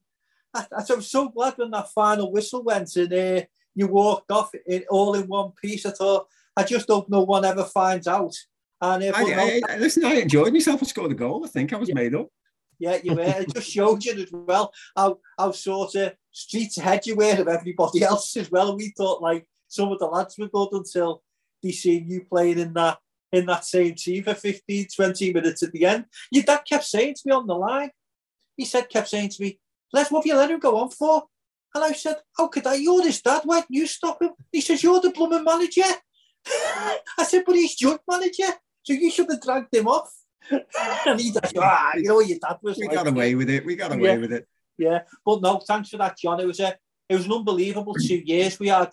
I, 0.54 0.66
I 0.72 0.96
was 0.96 1.10
so 1.10 1.30
glad 1.30 1.54
when 1.58 1.72
that 1.72 1.92
final 1.92 2.32
whistle 2.32 2.64
went 2.64 2.94
and 2.98 3.14
uh, 3.14 3.42
you 3.74 3.88
walked 3.88 4.32
off 4.32 4.50
in 4.68 4.84
all 4.90 5.16
in 5.16 5.28
one 5.28 5.52
piece. 5.62 5.86
I 5.86 5.92
thought, 5.92 6.28
I 6.58 6.64
just 6.64 6.90
hope 6.90 7.08
no 7.08 7.22
one 7.22 7.46
ever 7.46 7.64
finds 7.64 8.08
out. 8.08 8.36
And 8.82 9.04
uh, 9.04 9.12
I, 9.16 9.62
I, 9.70 9.78
listen, 9.78 10.04
I 10.04 10.16
enjoyed 10.16 10.52
myself. 10.52 10.84
I 10.84 10.86
scored 10.86 11.12
a 11.12 11.16
goal. 11.16 11.46
I 11.46 11.48
think 11.48 11.72
I 11.72 11.78
was 11.78 11.90
yeah. 11.90 11.96
made 11.96 12.16
up. 12.16 12.28
Yeah, 12.80 12.99
you 13.03 13.15
were. 13.15 13.21
It 13.23 13.53
just 13.53 13.69
showed 13.69 14.03
you 14.03 14.13
as 14.13 14.32
well 14.32 14.73
how 14.95 15.19
how 15.38 15.51
sort 15.51 15.95
of 15.95 16.13
streets 16.32 16.78
ahead 16.78 17.05
you 17.05 17.15
were 17.15 17.39
of 17.41 17.47
everybody 17.47 18.03
else 18.11 18.36
as 18.38 18.51
well. 18.51 18.76
We 18.76 18.93
thought 18.97 19.21
like 19.21 19.45
some 19.67 19.91
of 19.91 19.99
the 19.99 20.07
lads 20.07 20.38
were 20.38 20.49
good 20.49 20.69
until 20.71 21.23
they 21.61 21.71
seen 21.71 22.09
you 22.09 22.26
playing 22.26 22.59
in 22.59 22.73
that 22.73 22.97
in 23.32 23.45
that 23.47 23.65
same 23.65 23.95
team 23.95 24.23
for 24.23 24.34
15, 24.34 24.88
20 24.95 25.34
minutes 25.34 25.63
at 25.63 25.71
the 25.71 25.86
end. 25.86 26.05
Your 26.32 26.43
dad 26.43 26.61
kept 26.69 26.86
saying 26.86 27.15
to 27.15 27.21
me 27.26 27.34
on 27.34 27.47
the 27.47 27.55
line, 27.55 27.89
he 28.55 28.63
said, 28.63 28.89
kept 28.89 29.09
saying 29.09 29.30
to 29.30 29.43
me, 29.43 29.59
Les, 29.91 30.09
what 30.09 30.21
have 30.21 30.26
you 30.26 30.36
let 30.36 30.51
him 30.51 30.59
go 30.59 30.78
on 30.78 30.89
for? 30.89 31.23
And 31.73 31.84
I 31.84 31.91
said, 31.91 32.17
How 32.38 32.47
could 32.47 32.65
I? 32.65 32.76
You're 32.76 33.03
his 33.03 33.21
dad. 33.21 33.41
Why 33.43 33.59
didn't 33.61 33.76
you 33.76 33.88
stop 33.88 34.21
him? 34.21 34.32
He 34.51 34.61
says, 34.61 34.82
You're 34.82 35.01
the 35.01 35.09
blooming 35.11 35.43
manager. 35.43 35.84
I 36.47 37.26
said, 37.26 37.43
But 37.45 37.55
he's 37.55 37.76
joint 37.76 38.01
manager. 38.07 38.53
So 38.84 38.93
you 38.93 39.11
should 39.11 39.30
have 39.30 39.41
dragged 39.41 39.76
him 39.76 39.88
off. 39.88 40.11
he 41.18 41.32
said, 41.32 41.52
ah, 41.58 41.93
you 41.96 42.04
know, 42.04 42.20
your 42.20 42.39
dad 42.39 42.58
was. 42.62 42.78
We 42.78 42.88
like, 42.88 42.96
got 42.96 43.08
away 43.08 43.36
with 43.36 43.50
it. 43.50 43.66
We 43.66 43.76
got 43.76 43.93
away 43.93 44.14
yeah. 44.14 44.18
with 44.18 44.34
it. 44.34 44.48
Yeah, 44.78 45.00
but 45.26 45.41
no, 45.41 45.60
thanks 45.60 45.89
for 45.89 45.98
that, 45.98 46.18
John. 46.18 46.39
It 46.39 46.48
was 46.48 46.60
a, 46.60 46.76
it 47.08 47.16
was 47.16 47.26
an 47.26 47.34
unbelievable 47.34 47.93
two 47.93 48.22
years 48.26 48.60
we 48.60 48.68
had, 48.68 48.88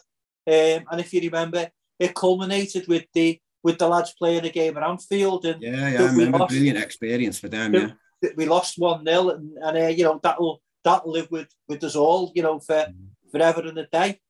um, 0.46 0.84
and 0.90 1.00
if 1.00 1.12
you 1.12 1.20
remember, 1.22 1.70
it 1.98 2.14
culminated 2.14 2.86
with 2.88 3.07
the 3.14 3.40
with 3.64 3.78
the 3.78 3.88
lads 3.88 4.14
playing 4.18 4.44
a 4.44 4.50
game 4.50 4.76
at 4.76 4.82
Anfield, 4.82 5.44
and 5.44 5.62
yeah, 5.62 5.88
yeah, 5.88 6.03
I 6.03 6.07
remember 6.07 6.38
lost, 6.38 6.50
brilliant 6.50 6.78
experience 6.78 7.38
for 7.38 7.48
them. 7.48 7.74
Yeah, 7.74 7.90
we 8.36 8.46
lost 8.46 8.78
one 8.78 9.05
0 9.05 9.30
and, 9.30 9.59
and 9.59 9.78
uh, 9.78 9.88
you 9.88 10.05
know 10.05 10.20
that'll 10.22 10.62
that'll 10.84 11.12
live 11.12 11.30
with 11.30 11.48
with 11.68 11.82
us 11.84 11.96
all, 11.96 12.32
you 12.34 12.42
know, 12.42 12.59
for 12.61 12.74
mm. 12.74 12.94
forever 13.30 13.62
and 13.62 13.78
a 13.78 13.86
day. 13.86 14.20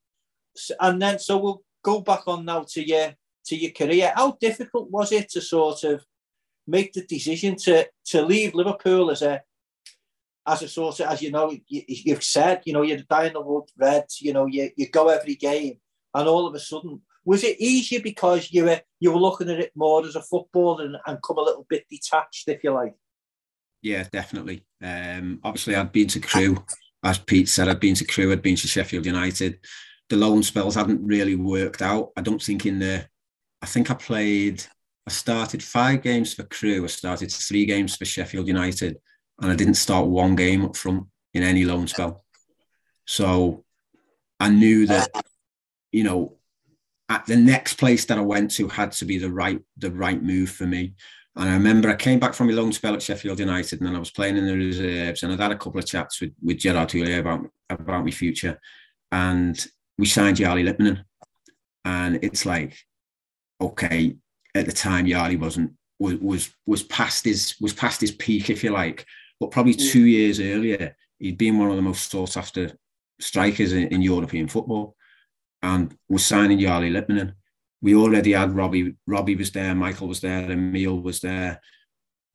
And 0.80 1.00
then, 1.00 1.18
so 1.18 1.38
we'll 1.38 1.62
go 1.82 2.00
back 2.00 2.26
on 2.26 2.44
now 2.44 2.64
to 2.70 2.86
your 2.86 3.14
to 3.46 3.56
your 3.56 3.72
career. 3.72 4.12
How 4.14 4.36
difficult 4.40 4.90
was 4.90 5.12
it 5.12 5.30
to 5.30 5.40
sort 5.40 5.84
of 5.84 6.04
make 6.66 6.92
the 6.92 7.04
decision 7.04 7.56
to 7.56 7.88
to 8.06 8.22
leave 8.22 8.54
Liverpool 8.54 9.10
as 9.10 9.22
a 9.22 9.42
as 10.46 10.62
a 10.62 10.68
sort 10.68 10.98
of 11.00 11.06
as 11.06 11.22
you 11.22 11.30
know 11.30 11.56
you, 11.68 12.14
have 12.14 12.24
said 12.24 12.62
you 12.64 12.72
know 12.72 12.82
you're 12.82 12.98
dying 13.08 13.32
the 13.32 13.40
wood 13.40 13.64
red 13.76 14.04
you 14.20 14.32
know 14.32 14.46
you, 14.46 14.70
you 14.76 14.88
go 14.88 15.08
every 15.08 15.36
game. 15.36 15.78
And 16.14 16.28
all 16.28 16.46
of 16.46 16.54
a 16.54 16.60
sudden 16.60 17.00
was 17.24 17.44
it 17.44 17.60
easier 17.60 18.00
because 18.00 18.52
you 18.52 18.64
were 18.64 18.80
you 19.00 19.12
were 19.12 19.20
looking 19.20 19.50
at 19.50 19.60
it 19.60 19.72
more 19.74 20.04
as 20.04 20.16
a 20.16 20.22
football 20.22 20.80
and, 20.80 20.96
and 21.06 21.22
come 21.22 21.38
a 21.38 21.42
little 21.42 21.66
bit 21.68 21.86
detached 21.88 22.48
if 22.48 22.64
you 22.64 22.72
like? 22.72 22.94
Yeah 23.82 24.06
definitely. 24.10 24.64
Um 24.82 25.40
obviously 25.44 25.76
I'd 25.76 25.92
been 25.92 26.08
to 26.08 26.20
Crewe. 26.20 26.64
As 27.04 27.18
Pete 27.18 27.48
said 27.48 27.68
I'd 27.68 27.80
been 27.80 27.94
to 27.96 28.04
Crewe 28.04 28.32
I'd 28.32 28.42
been 28.42 28.56
to 28.56 28.68
Sheffield 28.68 29.06
United. 29.06 29.60
The 30.08 30.16
loan 30.16 30.42
spells 30.42 30.74
hadn't 30.74 31.06
really 31.06 31.36
worked 31.36 31.82
out. 31.82 32.10
I 32.16 32.20
don't 32.20 32.42
think 32.42 32.66
in 32.66 32.80
the 32.80 33.06
I 33.62 33.66
think 33.66 33.90
I 33.90 33.94
played 33.94 34.64
I 35.06 35.10
started 35.10 35.62
five 35.62 36.02
games 36.02 36.34
for 36.34 36.44
Crewe. 36.44 36.84
I 36.84 36.86
started 36.86 37.30
three 37.32 37.66
games 37.66 37.96
for 37.96 38.04
Sheffield 38.04 38.46
United, 38.46 38.98
and 39.40 39.50
I 39.50 39.56
didn't 39.56 39.74
start 39.74 40.06
one 40.06 40.36
game 40.36 40.64
up 40.64 40.76
front 40.76 41.04
in 41.34 41.42
any 41.42 41.64
loan 41.64 41.88
spell. 41.88 42.24
So 43.06 43.64
I 44.38 44.48
knew 44.48 44.86
that, 44.86 45.10
you 45.90 46.04
know, 46.04 46.36
at 47.08 47.26
the 47.26 47.36
next 47.36 47.74
place 47.74 48.04
that 48.06 48.18
I 48.18 48.22
went 48.22 48.52
to 48.52 48.68
had 48.68 48.92
to 48.92 49.04
be 49.04 49.18
the 49.18 49.30
right 49.30 49.60
the 49.76 49.90
right 49.90 50.22
move 50.22 50.50
for 50.50 50.66
me. 50.66 50.94
And 51.34 51.48
I 51.48 51.54
remember 51.54 51.88
I 51.88 51.96
came 51.96 52.18
back 52.18 52.34
from 52.34 52.46
my 52.46 52.52
loan 52.52 52.72
spell 52.72 52.94
at 52.94 53.02
Sheffield 53.02 53.40
United, 53.40 53.80
and 53.80 53.88
then 53.88 53.96
I 53.96 53.98
was 53.98 54.10
playing 54.10 54.36
in 54.36 54.46
the 54.46 54.56
reserves, 54.56 55.22
and 55.22 55.32
I'd 55.32 55.40
had 55.40 55.52
a 55.52 55.56
couple 55.56 55.80
of 55.80 55.86
chats 55.86 56.20
with 56.20 56.32
with 56.42 56.58
Gerard 56.58 56.90
Houllier 56.90 57.20
about 57.20 57.46
about 57.70 58.04
my 58.04 58.10
future, 58.10 58.60
and 59.10 59.66
we 59.98 60.06
signed 60.06 60.36
Jari 60.36 60.62
Litmanen, 60.64 61.04
and 61.84 62.18
it's 62.22 62.46
like, 62.46 62.76
okay, 63.60 64.16
at 64.54 64.66
the 64.66 64.72
time 64.72 65.06
Jari 65.06 65.38
wasn't 65.38 65.72
was 65.98 66.14
was 66.16 66.54
was 66.66 66.82
past 66.84 67.24
his 67.24 67.56
was 67.60 67.72
past 67.72 68.00
his 68.00 68.12
peak, 68.12 68.50
if 68.50 68.64
you 68.64 68.70
like. 68.70 69.06
But 69.40 69.50
probably 69.50 69.74
two 69.74 70.06
years 70.06 70.40
earlier, 70.40 70.96
he'd 71.18 71.38
been 71.38 71.58
one 71.58 71.70
of 71.70 71.76
the 71.76 71.82
most 71.82 72.10
sought 72.10 72.36
after 72.36 72.72
strikers 73.20 73.72
in, 73.72 73.88
in 73.88 74.02
European 74.02 74.48
football, 74.48 74.96
and 75.62 75.96
was 76.08 76.24
signing 76.24 76.58
Jari 76.58 76.90
Litmanen. 76.90 77.34
we 77.80 77.94
already 77.94 78.32
had 78.32 78.54
Robbie. 78.54 78.94
Robbie 79.06 79.36
was 79.36 79.50
there, 79.52 79.74
Michael 79.74 80.08
was 80.08 80.20
there, 80.20 80.50
Emile 80.50 81.00
was 81.00 81.20
there. 81.20 81.60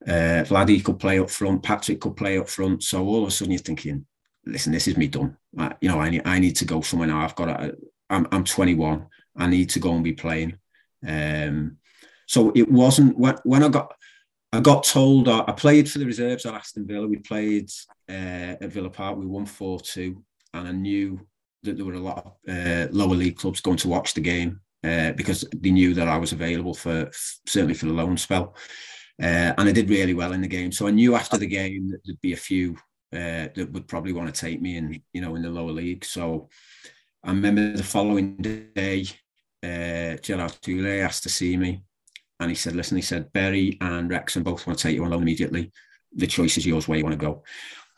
Uh, 0.05 0.43
Vladdy 0.45 0.83
could 0.83 0.99
play 0.99 1.19
up 1.19 1.29
front, 1.29 1.63
Patrick 1.63 1.99
could 1.99 2.15
play 2.15 2.37
up 2.37 2.47
front. 2.47 2.83
So 2.83 3.05
all 3.05 3.23
of 3.23 3.29
a 3.29 3.31
sudden 3.31 3.53
you're 3.53 3.59
thinking, 3.59 4.05
listen, 4.45 4.71
this 4.71 4.87
is 4.87 4.95
me 4.95 5.07
done. 5.07 5.35
I, 5.57 5.73
you 5.81 5.89
know, 5.89 5.99
I 5.99 6.09
need, 6.09 6.21
I 6.25 6.39
need 6.39 6.55
to 6.57 6.65
go 6.65 6.81
somewhere 6.81 7.07
now. 7.07 7.21
I've 7.21 7.35
got 7.35 7.45
to, 7.45 7.75
I'm, 8.09 8.27
I'm 8.31 8.43
21. 8.43 9.07
I 9.35 9.47
need 9.47 9.69
to 9.71 9.79
go 9.79 9.93
and 9.93 10.03
be 10.03 10.13
playing. 10.13 10.57
Um, 11.05 11.77
so 12.27 12.51
it 12.55 12.69
wasn't 12.69 13.17
when, 13.17 13.35
when 13.43 13.63
I 13.63 13.69
got, 13.69 13.93
I 14.53 14.59
got 14.59 14.83
told 14.83 15.27
uh, 15.27 15.45
I 15.47 15.53
played 15.53 15.89
for 15.89 15.99
the 15.99 16.05
reserves 16.05 16.45
at 16.45 16.53
Aston 16.53 16.85
Villa. 16.85 17.07
We 17.07 17.17
played 17.17 17.69
uh, 18.09 18.55
at 18.61 18.71
Villa 18.71 18.89
Park. 18.89 19.17
We 19.17 19.25
won 19.25 19.45
4 19.45 19.79
2. 19.79 20.23
And 20.53 20.67
I 20.67 20.71
knew 20.71 21.19
that 21.63 21.77
there 21.77 21.85
were 21.85 21.93
a 21.93 21.99
lot 21.99 22.37
of 22.47 22.55
uh, 22.55 22.87
lower 22.91 23.15
league 23.15 23.37
clubs 23.37 23.61
going 23.61 23.77
to 23.77 23.89
watch 23.89 24.13
the 24.13 24.21
game 24.21 24.61
uh, 24.83 25.11
because 25.13 25.45
they 25.55 25.71
knew 25.71 25.93
that 25.93 26.07
I 26.07 26.17
was 26.17 26.31
available 26.31 26.73
for 26.73 27.09
certainly 27.11 27.73
for 27.73 27.87
the 27.87 27.93
loan 27.93 28.17
spell. 28.17 28.55
Uh, 29.21 29.53
and 29.57 29.69
I 29.69 29.71
did 29.71 29.89
really 29.89 30.13
well 30.13 30.33
in 30.33 30.41
the 30.41 30.47
game. 30.47 30.71
So 30.71 30.87
I 30.87 30.91
knew 30.91 31.15
after 31.15 31.37
the 31.37 31.47
game 31.47 31.89
that 31.89 31.99
there'd 32.05 32.21
be 32.21 32.33
a 32.33 32.37
few 32.37 32.75
uh, 33.13 33.47
that 33.55 33.69
would 33.71 33.87
probably 33.87 34.13
want 34.13 34.33
to 34.33 34.41
take 34.41 34.61
me 34.61 34.77
in, 34.77 35.01
you 35.13 35.21
know, 35.21 35.35
in 35.35 35.41
the 35.41 35.49
lower 35.49 35.71
league. 35.71 36.05
So 36.05 36.49
I 37.23 37.29
remember 37.29 37.75
the 37.75 37.83
following 37.83 38.37
day, 38.37 39.05
uh, 39.63 40.17
Gerard 40.21 40.57
Houllier 40.61 41.03
asked 41.03 41.23
to 41.23 41.29
see 41.29 41.57
me. 41.57 41.83
And 42.39 42.51
he 42.51 42.55
said, 42.55 42.75
listen, 42.75 42.97
he 42.97 43.01
said, 43.01 43.31
Bury 43.33 43.77
and 43.81 44.09
Wrexham 44.09 44.43
both 44.43 44.67
want 44.67 44.77
to 44.77 44.83
take 44.83 44.95
you 44.95 45.03
on 45.03 45.11
loan 45.11 45.23
immediately. 45.23 45.71
The 46.15 46.27
choice 46.27 46.57
is 46.57 46.65
yours 46.65 46.87
where 46.87 46.97
you 46.97 47.03
want 47.03 47.19
to 47.19 47.25
go. 47.25 47.43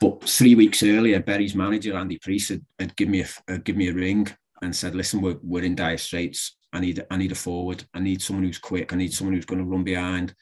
But 0.00 0.24
three 0.24 0.54
weeks 0.54 0.82
earlier, 0.82 1.20
Bury's 1.20 1.54
manager, 1.54 1.94
Andy 1.94 2.18
Preece, 2.18 2.48
had, 2.48 2.64
had 2.78 2.96
given 2.96 3.12
me 3.12 3.24
a, 3.48 3.58
give 3.58 3.76
me 3.76 3.88
a 3.88 3.94
ring 3.94 4.28
and 4.62 4.74
said, 4.74 4.94
listen, 4.94 5.20
we're, 5.20 5.36
we're 5.42 5.64
in 5.64 5.74
dire 5.74 5.98
straits. 5.98 6.56
I 6.72 6.80
need 6.80 7.04
I 7.10 7.16
need 7.16 7.32
a 7.32 7.34
forward. 7.34 7.84
I 7.94 8.00
need 8.00 8.22
someone 8.22 8.44
who's 8.44 8.58
quick. 8.58 8.92
I 8.92 8.96
need 8.96 9.12
someone 9.12 9.34
who's 9.34 9.44
going 9.44 9.58
to 9.58 9.68
run 9.68 9.84
behind. 9.84 10.34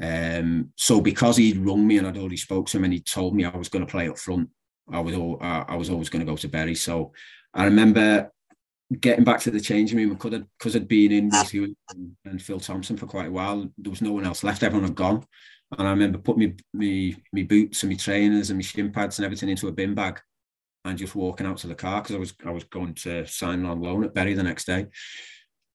Um, 0.00 0.72
so 0.76 1.00
because 1.00 1.36
he'd 1.36 1.58
rung 1.58 1.86
me 1.86 1.98
and 1.98 2.06
I'd 2.06 2.16
already 2.16 2.36
spoke 2.36 2.68
to 2.68 2.78
him 2.78 2.84
and 2.84 2.92
he 2.92 3.00
told 3.00 3.34
me 3.34 3.44
I 3.44 3.56
was 3.56 3.68
going 3.68 3.84
to 3.84 3.90
play 3.90 4.08
up 4.08 4.18
front, 4.18 4.48
I 4.90 5.00
was 5.00 5.14
all, 5.14 5.38
I 5.40 5.76
was 5.76 5.90
always 5.90 6.08
going 6.08 6.24
to 6.24 6.30
go 6.30 6.36
to 6.36 6.48
Bury. 6.48 6.74
So 6.74 7.12
I 7.52 7.64
remember 7.64 8.32
getting 9.00 9.24
back 9.24 9.40
to 9.40 9.50
the 9.50 9.60
changing 9.60 9.98
room 9.98 10.10
because 10.10 10.34
I'd, 10.34 10.46
cause 10.58 10.76
I'd 10.76 10.88
been 10.88 11.12
in 11.12 11.28
with 11.28 11.52
you 11.52 11.76
and, 11.90 12.16
and, 12.24 12.40
Phil 12.40 12.58
Thompson 12.58 12.96
for 12.96 13.06
quite 13.06 13.28
a 13.28 13.30
while. 13.30 13.68
There 13.76 13.90
was 13.90 14.00
no 14.00 14.12
one 14.12 14.24
else 14.24 14.42
left. 14.42 14.62
Everyone 14.62 14.88
had 14.88 14.96
gone. 14.96 15.26
And 15.76 15.86
I 15.86 15.90
remember 15.90 16.18
putting 16.18 16.40
me, 16.40 16.54
me, 16.72 17.16
me 17.32 17.42
boots 17.42 17.82
and 17.82 17.90
my 17.90 17.96
trainers 17.96 18.48
and 18.48 18.58
my 18.58 18.62
shin 18.62 18.90
pads 18.90 19.18
and 19.18 19.26
everything 19.26 19.50
into 19.50 19.68
a 19.68 19.72
bin 19.72 19.94
bag 19.94 20.20
and 20.86 20.96
just 20.96 21.14
walking 21.14 21.46
out 21.46 21.58
to 21.58 21.66
the 21.66 21.74
car 21.74 22.00
because 22.00 22.16
I 22.16 22.18
was 22.18 22.34
I 22.46 22.50
was 22.50 22.64
going 22.64 22.94
to 22.94 23.26
sign 23.26 23.66
on 23.66 23.82
loan 23.82 24.04
at 24.04 24.14
Bury 24.14 24.32
the 24.32 24.42
next 24.42 24.64
day 24.64 24.86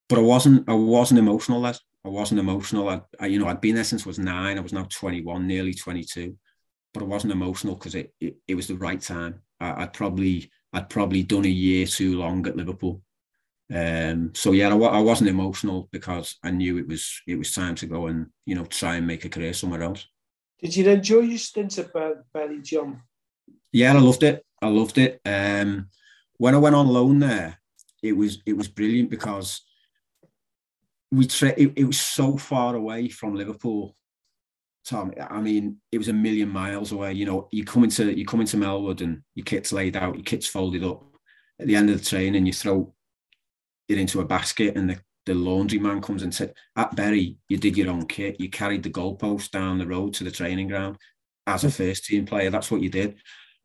but 0.09 0.19
I 0.19 0.21
wasn't 0.21 0.69
I 0.69 0.73
wasn't 0.73 1.19
emotional 1.19 1.61
lad. 1.61 1.77
I 2.05 2.09
wasn't 2.09 2.39
emotional. 2.39 2.89
I, 2.89 3.01
I, 3.19 3.27
you 3.27 3.39
know 3.39 3.47
I'd 3.47 3.61
been 3.61 3.75
there 3.75 3.83
since 3.83 4.05
I 4.05 4.09
was 4.09 4.19
nine. 4.19 4.57
I 4.57 4.61
was 4.61 4.73
now 4.73 4.83
21, 4.83 5.47
nearly 5.47 5.73
22, 5.73 6.37
but 6.93 7.01
I 7.01 7.05
wasn't 7.05 7.33
emotional 7.33 7.75
because 7.75 7.95
it, 7.95 8.13
it, 8.19 8.35
it 8.47 8.55
was 8.55 8.67
the 8.67 8.75
right 8.75 8.99
time. 8.99 9.41
I, 9.59 9.79
would 9.79 9.93
probably 9.93 10.51
I'd 10.73 10.89
probably 10.89 11.23
done 11.23 11.45
a 11.45 11.49
year 11.49 11.85
too 11.85 12.17
long 12.17 12.45
at 12.47 12.57
Liverpool. 12.57 13.01
Um, 13.73 14.31
so 14.35 14.51
yeah, 14.51 14.73
I, 14.73 14.77
I 14.77 14.99
wasn't 14.99 15.29
emotional 15.29 15.87
because 15.91 16.35
I 16.43 16.51
knew 16.51 16.77
it 16.77 16.87
was 16.87 17.21
it 17.27 17.37
was 17.37 17.53
time 17.53 17.75
to 17.75 17.85
go 17.85 18.07
and 18.07 18.27
you 18.45 18.55
know 18.55 18.65
try 18.65 18.95
and 18.95 19.07
make 19.07 19.25
a 19.25 19.29
career 19.29 19.53
somewhere 19.53 19.83
else. 19.83 20.05
Did 20.61 20.75
you 20.75 20.89
enjoy 20.89 21.19
your 21.19 21.37
stint 21.37 21.77
at 21.77 21.91
Bury 22.33 22.61
John? 22.61 23.01
Yeah, 23.71 23.93
I 23.93 23.99
loved 23.99 24.23
it. 24.23 24.45
I 24.61 24.67
loved 24.67 24.97
it. 24.97 25.19
Um, 25.25 25.89
when 26.37 26.55
I 26.55 26.59
went 26.59 26.75
on 26.75 26.87
loan 26.87 27.19
there, 27.19 27.57
it 28.01 28.13
was 28.13 28.41
it 28.45 28.53
was 28.53 28.67
brilliant 28.67 29.09
because 29.09 29.61
we 31.11 31.27
tra- 31.27 31.53
it, 31.57 31.73
it 31.75 31.83
was 31.85 31.99
so 31.99 32.37
far 32.37 32.75
away 32.75 33.07
from 33.09 33.35
Liverpool. 33.35 33.95
Tom, 34.85 35.13
I 35.29 35.39
mean, 35.39 35.77
it 35.91 35.97
was 35.97 36.09
a 36.09 36.13
million 36.13 36.49
miles 36.49 36.91
away. 36.91 37.13
You 37.13 37.25
know, 37.25 37.47
you 37.51 37.63
come 37.63 37.83
into 37.83 38.17
you 38.17 38.25
come 38.25 38.41
into 38.41 38.57
Melwood 38.57 39.01
and 39.01 39.21
your 39.35 39.45
kit's 39.45 39.71
laid 39.71 39.95
out, 39.95 40.15
your 40.15 40.23
kit's 40.23 40.47
folded 40.47 40.83
up. 40.83 41.03
At 41.59 41.67
the 41.67 41.75
end 41.75 41.89
of 41.89 41.99
the 41.99 42.05
train, 42.05 42.35
and 42.35 42.47
you 42.47 42.51
throw 42.53 42.93
it 43.87 43.97
into 43.97 44.19
a 44.19 44.25
basket, 44.25 44.75
and 44.75 44.89
the, 44.89 44.99
the 45.25 45.33
laundry 45.33 45.79
man 45.79 46.01
comes 46.01 46.23
and 46.23 46.33
says, 46.33 46.51
"At 46.75 46.95
Bury, 46.95 47.37
you 47.47 47.57
did 47.57 47.77
your 47.77 47.91
own 47.91 48.07
kit. 48.07 48.41
You 48.41 48.49
carried 48.49 48.83
the 48.83 48.89
goalpost 48.89 49.51
down 49.51 49.77
the 49.77 49.87
road 49.87 50.13
to 50.15 50.23
the 50.23 50.31
training 50.31 50.67
ground 50.67 50.97
as 51.47 51.63
a 51.63 51.71
first 51.71 52.05
team 52.05 52.25
player. 52.25 52.49
That's 52.49 52.71
what 52.71 52.81
you 52.81 52.89
did." 52.89 53.15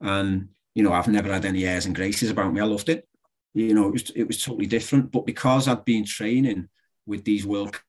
And 0.00 0.50
you 0.74 0.84
know, 0.84 0.92
I've 0.92 1.08
never 1.08 1.32
had 1.32 1.44
any 1.44 1.64
airs 1.64 1.86
and 1.86 1.94
graces 1.96 2.30
about 2.30 2.52
me. 2.52 2.60
I 2.60 2.64
loved 2.64 2.88
it. 2.88 3.08
You 3.54 3.74
know, 3.74 3.88
it 3.88 3.92
was 3.92 4.10
it 4.10 4.24
was 4.24 4.42
totally 4.42 4.66
different. 4.66 5.10
But 5.10 5.26
because 5.26 5.66
I'd 5.66 5.84
been 5.84 6.04
training 6.04 6.68
with 7.06 7.24
these 7.24 7.44
world 7.44 7.80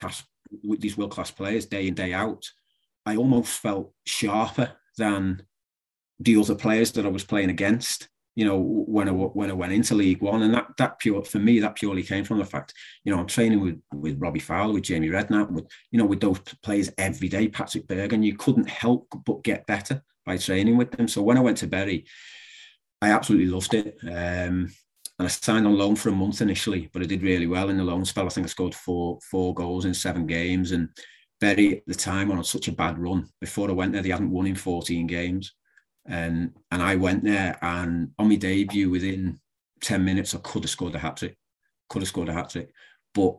class 0.00 0.22
with 0.64 0.80
these 0.80 0.96
world 0.96 1.12
class 1.12 1.30
players 1.30 1.66
day 1.66 1.88
in 1.88 1.94
day 1.94 2.12
out, 2.12 2.44
I 3.04 3.16
almost 3.16 3.58
felt 3.58 3.92
sharper 4.04 4.72
than 4.98 5.42
the 6.18 6.36
other 6.36 6.54
players 6.54 6.92
that 6.92 7.06
I 7.06 7.10
was 7.10 7.24
playing 7.24 7.50
against. 7.50 8.08
You 8.34 8.44
know, 8.44 8.58
when 8.58 9.08
I 9.08 9.12
when 9.12 9.50
I 9.50 9.54
went 9.54 9.72
into 9.72 9.94
League 9.94 10.20
One, 10.20 10.42
and 10.42 10.52
that 10.54 10.66
that 10.76 10.98
pure 10.98 11.24
for 11.24 11.38
me 11.38 11.60
that 11.60 11.76
purely 11.76 12.02
came 12.02 12.24
from 12.24 12.38
the 12.38 12.44
fact, 12.44 12.74
you 13.04 13.12
know, 13.12 13.18
I'm 13.18 13.26
training 13.26 13.60
with 13.60 13.80
with 13.94 14.20
Robbie 14.20 14.40
Fowler, 14.40 14.74
with 14.74 14.84
Jamie 14.84 15.08
Redknapp, 15.08 15.50
with 15.50 15.66
you 15.90 15.98
know, 15.98 16.04
with 16.04 16.20
those 16.20 16.38
players 16.62 16.90
every 16.98 17.28
day, 17.28 17.48
Patrik 17.48 17.86
Berger, 17.86 18.14
and 18.14 18.24
you 18.24 18.36
couldn't 18.36 18.68
help 18.68 19.08
but 19.24 19.42
get 19.42 19.66
better 19.66 20.02
by 20.26 20.36
training 20.36 20.76
with 20.76 20.90
them. 20.90 21.08
So 21.08 21.22
when 21.22 21.38
I 21.38 21.40
went 21.40 21.56
to 21.58 21.66
Bury, 21.66 22.04
I 23.00 23.10
absolutely 23.10 23.46
loved 23.46 23.72
it. 23.72 23.96
Um, 24.06 24.68
and 25.18 25.26
I 25.26 25.28
signed 25.28 25.66
on 25.66 25.78
loan 25.78 25.96
for 25.96 26.10
a 26.10 26.12
month 26.12 26.42
initially, 26.42 26.90
but 26.92 27.02
I 27.02 27.06
did 27.06 27.22
really 27.22 27.46
well 27.46 27.70
in 27.70 27.78
the 27.78 27.84
loan 27.84 28.04
spell. 28.04 28.26
I 28.26 28.28
think 28.28 28.46
I 28.46 28.50
scored 28.50 28.74
four 28.74 29.18
four 29.30 29.54
goals 29.54 29.84
in 29.84 29.94
seven 29.94 30.26
games, 30.26 30.72
and 30.72 30.88
Bury 31.40 31.76
at 31.76 31.86
the 31.86 31.94
time 31.94 32.30
on 32.30 32.42
such 32.44 32.68
a 32.68 32.72
bad 32.72 32.98
run. 32.98 33.28
Before 33.40 33.68
I 33.68 33.74
went 33.74 33.92
there, 33.92 34.02
they 34.02 34.08
hadn't 34.08 34.30
won 34.30 34.46
in 34.46 34.54
14 34.54 35.06
games, 35.06 35.52
and 36.06 36.52
and 36.70 36.82
I 36.82 36.96
went 36.96 37.24
there, 37.24 37.58
and 37.60 38.10
on 38.18 38.28
my 38.28 38.36
debut, 38.36 38.88
within 38.88 39.38
10 39.82 40.02
minutes, 40.02 40.34
I 40.34 40.38
could 40.38 40.62
have 40.62 40.70
scored 40.70 40.94
a 40.94 40.98
hat 40.98 41.18
trick. 41.18 41.36
Could 41.90 42.02
have 42.02 42.08
scored 42.08 42.30
a 42.30 42.32
hat 42.32 42.50
trick, 42.50 42.70
but 43.14 43.36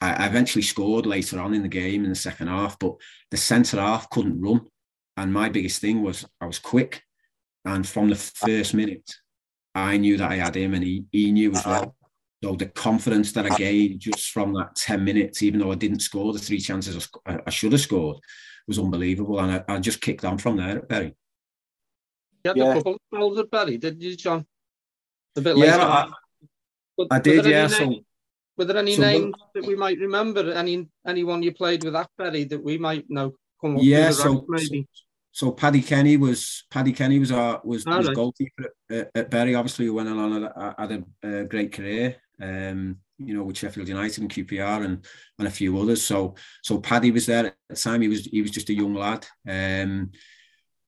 I 0.00 0.26
eventually 0.26 0.62
scored 0.62 1.04
later 1.04 1.38
on 1.38 1.52
in 1.52 1.62
the 1.62 1.68
game 1.68 2.04
in 2.04 2.10
the 2.10 2.16
second 2.16 2.48
half. 2.48 2.78
But 2.78 2.96
the 3.30 3.36
centre 3.36 3.80
half 3.80 4.08
couldn't 4.08 4.40
run, 4.40 4.66
and 5.18 5.32
my 5.32 5.50
biggest 5.50 5.82
thing 5.82 6.02
was 6.02 6.24
I 6.40 6.46
was 6.46 6.58
quick, 6.58 7.02
and 7.66 7.86
from 7.86 8.08
the 8.08 8.16
first 8.16 8.72
minute 8.72 9.14
I 9.74 9.96
knew 9.96 10.16
that 10.16 10.30
I 10.30 10.36
had 10.36 10.56
him 10.56 10.74
and 10.74 10.84
he, 10.84 11.04
he 11.10 11.32
knew 11.32 11.52
as 11.52 11.64
well. 11.66 11.96
So 12.42 12.54
the 12.54 12.66
confidence 12.66 13.32
that 13.32 13.46
I 13.46 13.48
ah. 13.50 13.56
gained 13.56 14.00
just 14.00 14.30
from 14.30 14.52
that 14.54 14.76
10 14.76 15.02
minutes, 15.02 15.42
even 15.42 15.60
though 15.60 15.72
I 15.72 15.76
didn't 15.76 16.00
score 16.00 16.32
the 16.32 16.38
three 16.38 16.60
chances 16.60 17.08
I, 17.26 17.38
I 17.46 17.50
should 17.50 17.72
have 17.72 17.80
scored, 17.80 18.18
was 18.68 18.78
unbelievable. 18.78 19.40
And 19.40 19.52
I, 19.52 19.74
I, 19.74 19.78
just 19.78 20.00
kicked 20.00 20.24
on 20.24 20.38
from 20.38 20.58
there 20.58 20.78
at 20.78 20.88
Bury. 20.88 21.14
You 22.44 22.50
had 22.50 22.56
yeah. 22.56 22.72
a 22.72 22.74
couple 22.74 22.94
of 22.94 23.00
spells 23.12 23.38
at 23.38 23.50
Bury, 23.50 23.78
didn't 23.78 24.02
you, 24.02 24.16
John? 24.16 24.46
A 25.36 25.40
bit 25.40 25.56
later. 25.56 25.76
Yeah, 25.76 25.86
I, 25.86 26.10
but, 26.96 27.08
I 27.10 27.18
did, 27.18 27.46
yeah. 27.46 27.66
So, 27.66 28.00
were 28.56 28.66
there 28.66 28.76
any 28.76 28.94
so, 28.94 29.02
names 29.02 29.34
that 29.54 29.64
we 29.64 29.74
might 29.74 29.98
remember? 29.98 30.52
Any 30.52 30.86
anyone 31.06 31.42
you 31.42 31.52
played 31.52 31.82
with 31.82 31.96
at 31.96 32.10
Bury 32.16 32.44
that 32.44 32.62
we 32.62 32.78
might 32.78 33.06
know? 33.08 33.32
Come 33.60 33.78
yeah, 33.78 34.10
so, 34.10 34.44
maybe? 34.48 34.86
so 34.92 35.02
Paddy 35.52 35.82
Kenny 35.82 36.16
was 36.16 36.64
Paddy 36.70 36.92
Kenny 36.92 37.18
was 37.18 37.32
our 37.32 37.60
was, 37.64 37.84
was 37.84 38.06
right. 38.06 38.16
goalkeeper 38.16 38.72
at, 38.90 39.10
at, 39.14 39.30
Bury. 39.30 39.54
Obviously, 39.54 39.86
who 39.86 39.94
went 39.94 40.08
on 40.08 40.32
and 40.32 40.74
had 40.78 41.04
a, 41.24 41.40
a 41.40 41.44
great 41.44 41.72
career. 41.72 42.16
Um, 42.40 42.98
you 43.18 43.34
know, 43.34 43.44
with 43.44 43.56
Sheffield 43.56 43.88
United 43.88 44.20
and 44.20 44.30
QPR 44.30 44.84
and 44.84 45.04
and 45.38 45.48
a 45.48 45.50
few 45.50 45.78
others. 45.78 46.02
So 46.02 46.36
so 46.62 46.78
Paddy 46.78 47.10
was 47.10 47.26
there 47.26 47.46
at 47.46 47.56
the 47.68 47.76
time. 47.76 48.00
He 48.00 48.08
was 48.08 48.24
he 48.26 48.42
was 48.42 48.50
just 48.50 48.70
a 48.70 48.74
young 48.74 48.94
lad. 48.94 49.26
Um, 49.48 50.12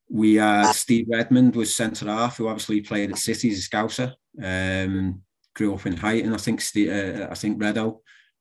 we 0.08 0.36
had 0.36 0.72
Steve 0.72 1.06
Redmond 1.10 1.56
was 1.56 1.74
centre 1.74 2.06
half, 2.06 2.36
who 2.36 2.48
obviously 2.48 2.80
played 2.80 3.10
at 3.10 3.18
City 3.18 3.50
as 3.50 3.58
a 3.58 3.62
Scouser. 3.68 4.14
Um, 4.40 5.22
grew 5.54 5.74
up 5.74 5.86
in 5.86 5.96
Huyton, 5.96 6.32
I 6.32 6.36
think. 6.36 6.60
Steve, 6.60 6.90
uh, 6.90 7.28
I 7.30 7.34
think 7.34 7.60
Redo. 7.60 7.98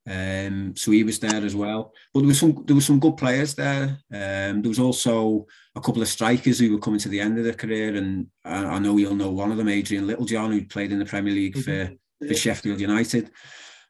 Um, 0.07 0.75
so 0.75 0.91
he 0.91 1.03
was 1.03 1.19
there 1.19 1.43
as 1.43 1.55
well. 1.55 1.93
But 2.13 2.21
there 2.21 2.27
was 2.27 2.39
some 2.39 2.63
there 2.65 2.75
were 2.75 2.81
some 2.81 2.99
good 2.99 3.17
players 3.17 3.55
there. 3.55 3.97
Um, 4.11 4.61
there 4.61 4.69
was 4.69 4.79
also 4.79 5.47
a 5.75 5.81
couple 5.81 6.01
of 6.01 6.07
strikers 6.07 6.59
who 6.59 6.73
were 6.73 6.79
coming 6.79 6.99
to 6.99 7.09
the 7.09 7.19
end 7.19 7.37
of 7.37 7.43
their 7.43 7.53
career, 7.53 7.95
and 7.95 8.27
I, 8.43 8.65
I 8.65 8.79
know 8.79 8.97
you'll 8.97 9.15
know 9.15 9.31
one 9.31 9.51
of 9.51 9.57
them, 9.57 9.69
Adrian 9.69 10.07
Littlejohn, 10.07 10.51
who 10.51 10.65
played 10.65 10.91
in 10.91 10.99
the 10.99 11.05
Premier 11.05 11.33
League 11.33 11.57
for, 11.57 11.71
mm-hmm. 11.71 12.27
for 12.27 12.33
Sheffield 12.33 12.79
United. 12.79 13.31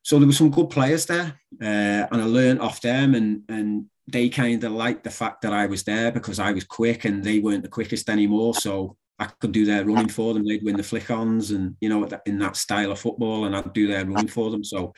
So 0.03 0.17
there 0.17 0.27
were 0.27 0.33
some 0.33 0.51
good 0.51 0.69
players 0.69 1.05
there, 1.05 1.39
uh, 1.61 2.07
and 2.11 2.21
I 2.21 2.25
learned 2.25 2.61
off 2.61 2.79
them, 2.79 3.15
and 3.15 3.41
and 3.49 3.85
they 4.07 4.29
kind 4.29 4.63
of 4.63 4.71
liked 4.71 5.03
the 5.03 5.09
fact 5.09 5.41
that 5.41 5.51
I 5.51 5.65
was 5.65 5.83
there 5.83 6.11
because 6.11 6.39
I 6.39 6.51
was 6.51 6.63
quick, 6.63 7.05
and 7.05 7.23
they 7.23 7.39
weren't 7.39 7.63
the 7.63 7.69
quickest 7.69 8.09
anymore. 8.09 8.53
So 8.53 8.95
I 9.19 9.25
could 9.25 9.51
do 9.51 9.65
their 9.65 9.83
running 9.83 10.09
for 10.09 10.33
them. 10.33 10.45
They'd 10.45 10.63
win 10.63 10.77
the 10.77 10.83
flick-ons, 10.83 11.51
and 11.51 11.75
you 11.81 11.89
know, 11.89 12.07
in 12.25 12.39
that 12.39 12.55
style 12.55 12.91
of 12.91 12.99
football, 12.99 13.45
and 13.45 13.55
I'd 13.55 13.73
do 13.73 13.87
their 13.87 14.05
running 14.05 14.27
for 14.27 14.49
them. 14.49 14.63
So 14.63 14.93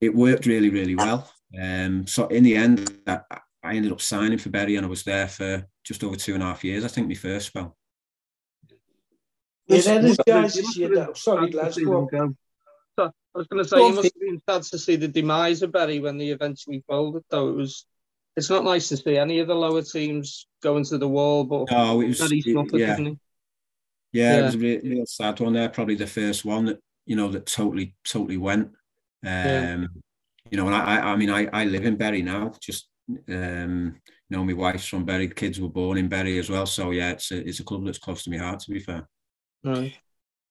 it 0.00 0.14
worked 0.14 0.46
really, 0.46 0.70
really 0.70 0.94
well. 0.94 1.30
Um, 1.60 2.06
so 2.06 2.26
in 2.28 2.42
the 2.42 2.56
end, 2.56 2.98
I, 3.06 3.20
I, 3.62 3.74
ended 3.74 3.92
up 3.92 4.00
signing 4.00 4.38
for 4.38 4.50
Bury, 4.50 4.76
and 4.76 4.84
I 4.84 4.88
was 4.88 5.04
there 5.04 5.28
for 5.28 5.66
just 5.84 6.02
over 6.02 6.16
two 6.16 6.34
and 6.34 6.42
a 6.42 6.46
half 6.46 6.64
years. 6.64 6.84
I 6.84 6.88
think 6.88 7.08
my 7.08 7.14
first 7.14 7.48
spell. 7.48 7.76
Yeah, 9.66 9.80
then 9.80 10.16
guys 10.26 10.54
this 10.54 10.76
year. 10.76 11.08
Sorry, 11.14 11.50
lads. 11.52 11.78
Go 11.78 12.08
I 13.34 13.38
was 13.38 13.48
going 13.48 13.64
to 13.64 13.68
say, 13.68 13.78
you 13.78 13.92
must 13.92 14.04
have 14.04 14.20
been 14.20 14.42
sad 14.48 14.62
to 14.62 14.78
see 14.78 14.94
the 14.94 15.08
demise 15.08 15.62
of 15.62 15.72
Bury 15.72 15.98
when 15.98 16.18
they 16.18 16.28
eventually 16.28 16.84
folded, 16.86 17.24
though. 17.28 17.48
It 17.48 17.56
was, 17.56 17.84
it's 18.36 18.48
not 18.48 18.62
nice 18.62 18.88
to 18.90 18.96
see 18.96 19.16
any 19.16 19.40
of 19.40 19.48
the 19.48 19.56
lower 19.56 19.82
teams 19.82 20.46
going 20.62 20.84
to 20.84 20.98
the 20.98 21.08
wall, 21.08 21.42
but 21.42 21.70
no, 21.70 22.00
it 22.00 22.08
was, 22.08 22.20
Bury 22.20 22.40
suffered, 22.42 22.78
yeah. 22.78 22.96
didn't 22.96 23.18
Yeah, 24.12 24.36
Yeah. 24.36 24.38
it 24.38 24.42
was 24.44 24.54
a 24.54 24.58
real, 24.58 24.80
real 24.84 25.06
sad 25.06 25.40
one 25.40 25.52
there. 25.52 25.68
Probably 25.68 25.96
the 25.96 26.06
first 26.06 26.44
one 26.44 26.66
that 26.66 26.78
you 27.06 27.16
know 27.16 27.28
that 27.28 27.46
totally, 27.46 27.96
totally 28.04 28.36
went. 28.36 28.70
Um, 29.24 29.28
Yeah. 29.28 29.86
You 30.50 30.58
know, 30.58 30.66
and 30.66 30.76
I, 30.76 31.12
I 31.12 31.16
mean, 31.16 31.30
I, 31.30 31.48
I 31.52 31.64
live 31.64 31.84
in 31.84 31.96
Bury 31.96 32.22
now. 32.22 32.52
Just 32.60 32.88
um, 33.08 33.96
you 34.28 34.36
know, 34.36 34.44
my 34.44 34.52
wife's 34.52 34.86
from. 34.86 35.04
The 35.04 35.26
kids 35.28 35.60
were 35.60 35.68
born 35.68 35.98
in 35.98 36.08
Bury 36.08 36.38
as 36.38 36.50
well. 36.50 36.66
So 36.66 36.90
yeah, 36.90 37.12
it's 37.12 37.30
a, 37.30 37.48
it's 37.48 37.60
a 37.60 37.64
club 37.64 37.84
that's 37.84 37.98
close 37.98 38.24
to 38.24 38.30
my 38.30 38.36
heart. 38.36 38.60
To 38.60 38.70
be 38.70 38.80
fair. 38.80 39.08
Right. 39.64 39.94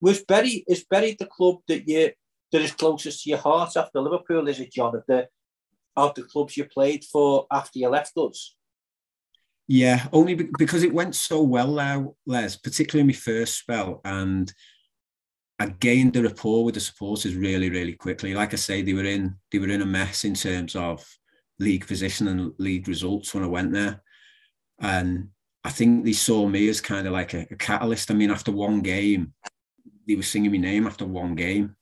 Was 0.01 0.23
Bury 0.23 0.63
is 0.67 0.83
Bury 0.83 1.15
the 1.17 1.27
club 1.27 1.57
that 1.67 1.87
you 1.87 2.11
that 2.51 2.61
is 2.61 2.71
closest 2.71 3.23
to 3.23 3.29
your 3.29 3.39
heart 3.39 3.77
after 3.77 4.01
Liverpool? 4.01 4.47
Is 4.47 4.59
it 4.59 4.73
John 4.73 4.95
of 4.95 5.03
the 5.07 5.27
of 5.95 6.15
the 6.15 6.23
clubs 6.23 6.57
you 6.57 6.65
played 6.65 7.03
for 7.03 7.45
after 7.51 7.79
you 7.79 7.89
left 7.89 8.17
us? 8.17 8.55
Yeah, 9.67 10.07
only 10.11 10.35
because 10.35 10.83
it 10.83 10.93
went 10.93 11.15
so 11.15 11.41
well 11.41 11.75
there, 11.75 12.05
Les, 12.25 12.57
particularly 12.57 13.01
in 13.01 13.07
my 13.07 13.13
first 13.13 13.59
spell, 13.59 14.01
and 14.03 14.51
I 15.59 15.67
gained 15.67 16.13
the 16.13 16.23
rapport 16.23 16.65
with 16.65 16.75
the 16.75 16.81
supporters 16.81 17.35
really, 17.35 17.69
really 17.69 17.93
quickly. 17.93 18.33
Like 18.33 18.53
I 18.53 18.57
say, 18.57 18.81
they 18.81 18.93
were 18.93 19.05
in 19.05 19.35
they 19.51 19.59
were 19.59 19.69
in 19.69 19.81
a 19.81 19.85
mess 19.85 20.25
in 20.25 20.33
terms 20.33 20.75
of 20.75 21.05
league 21.59 21.87
position 21.87 22.27
and 22.27 22.53
league 22.57 22.87
results 22.87 23.33
when 23.33 23.43
I 23.43 23.47
went 23.47 23.71
there, 23.71 24.01
and 24.79 25.29
I 25.63 25.69
think 25.69 26.03
they 26.03 26.13
saw 26.13 26.47
me 26.47 26.67
as 26.69 26.81
kind 26.81 27.07
of 27.07 27.13
like 27.13 27.33
a, 27.33 27.45
a 27.51 27.55
catalyst. 27.55 28.11
I 28.11 28.15
mean, 28.15 28.31
after 28.31 28.51
one 28.51 28.81
game, 28.81 29.33
they 30.07 30.15
were 30.15 30.23
singing 30.23 30.51
my 30.51 30.57
name 30.57 30.87
after 30.87 31.05
one 31.05 31.35
game 31.35 31.75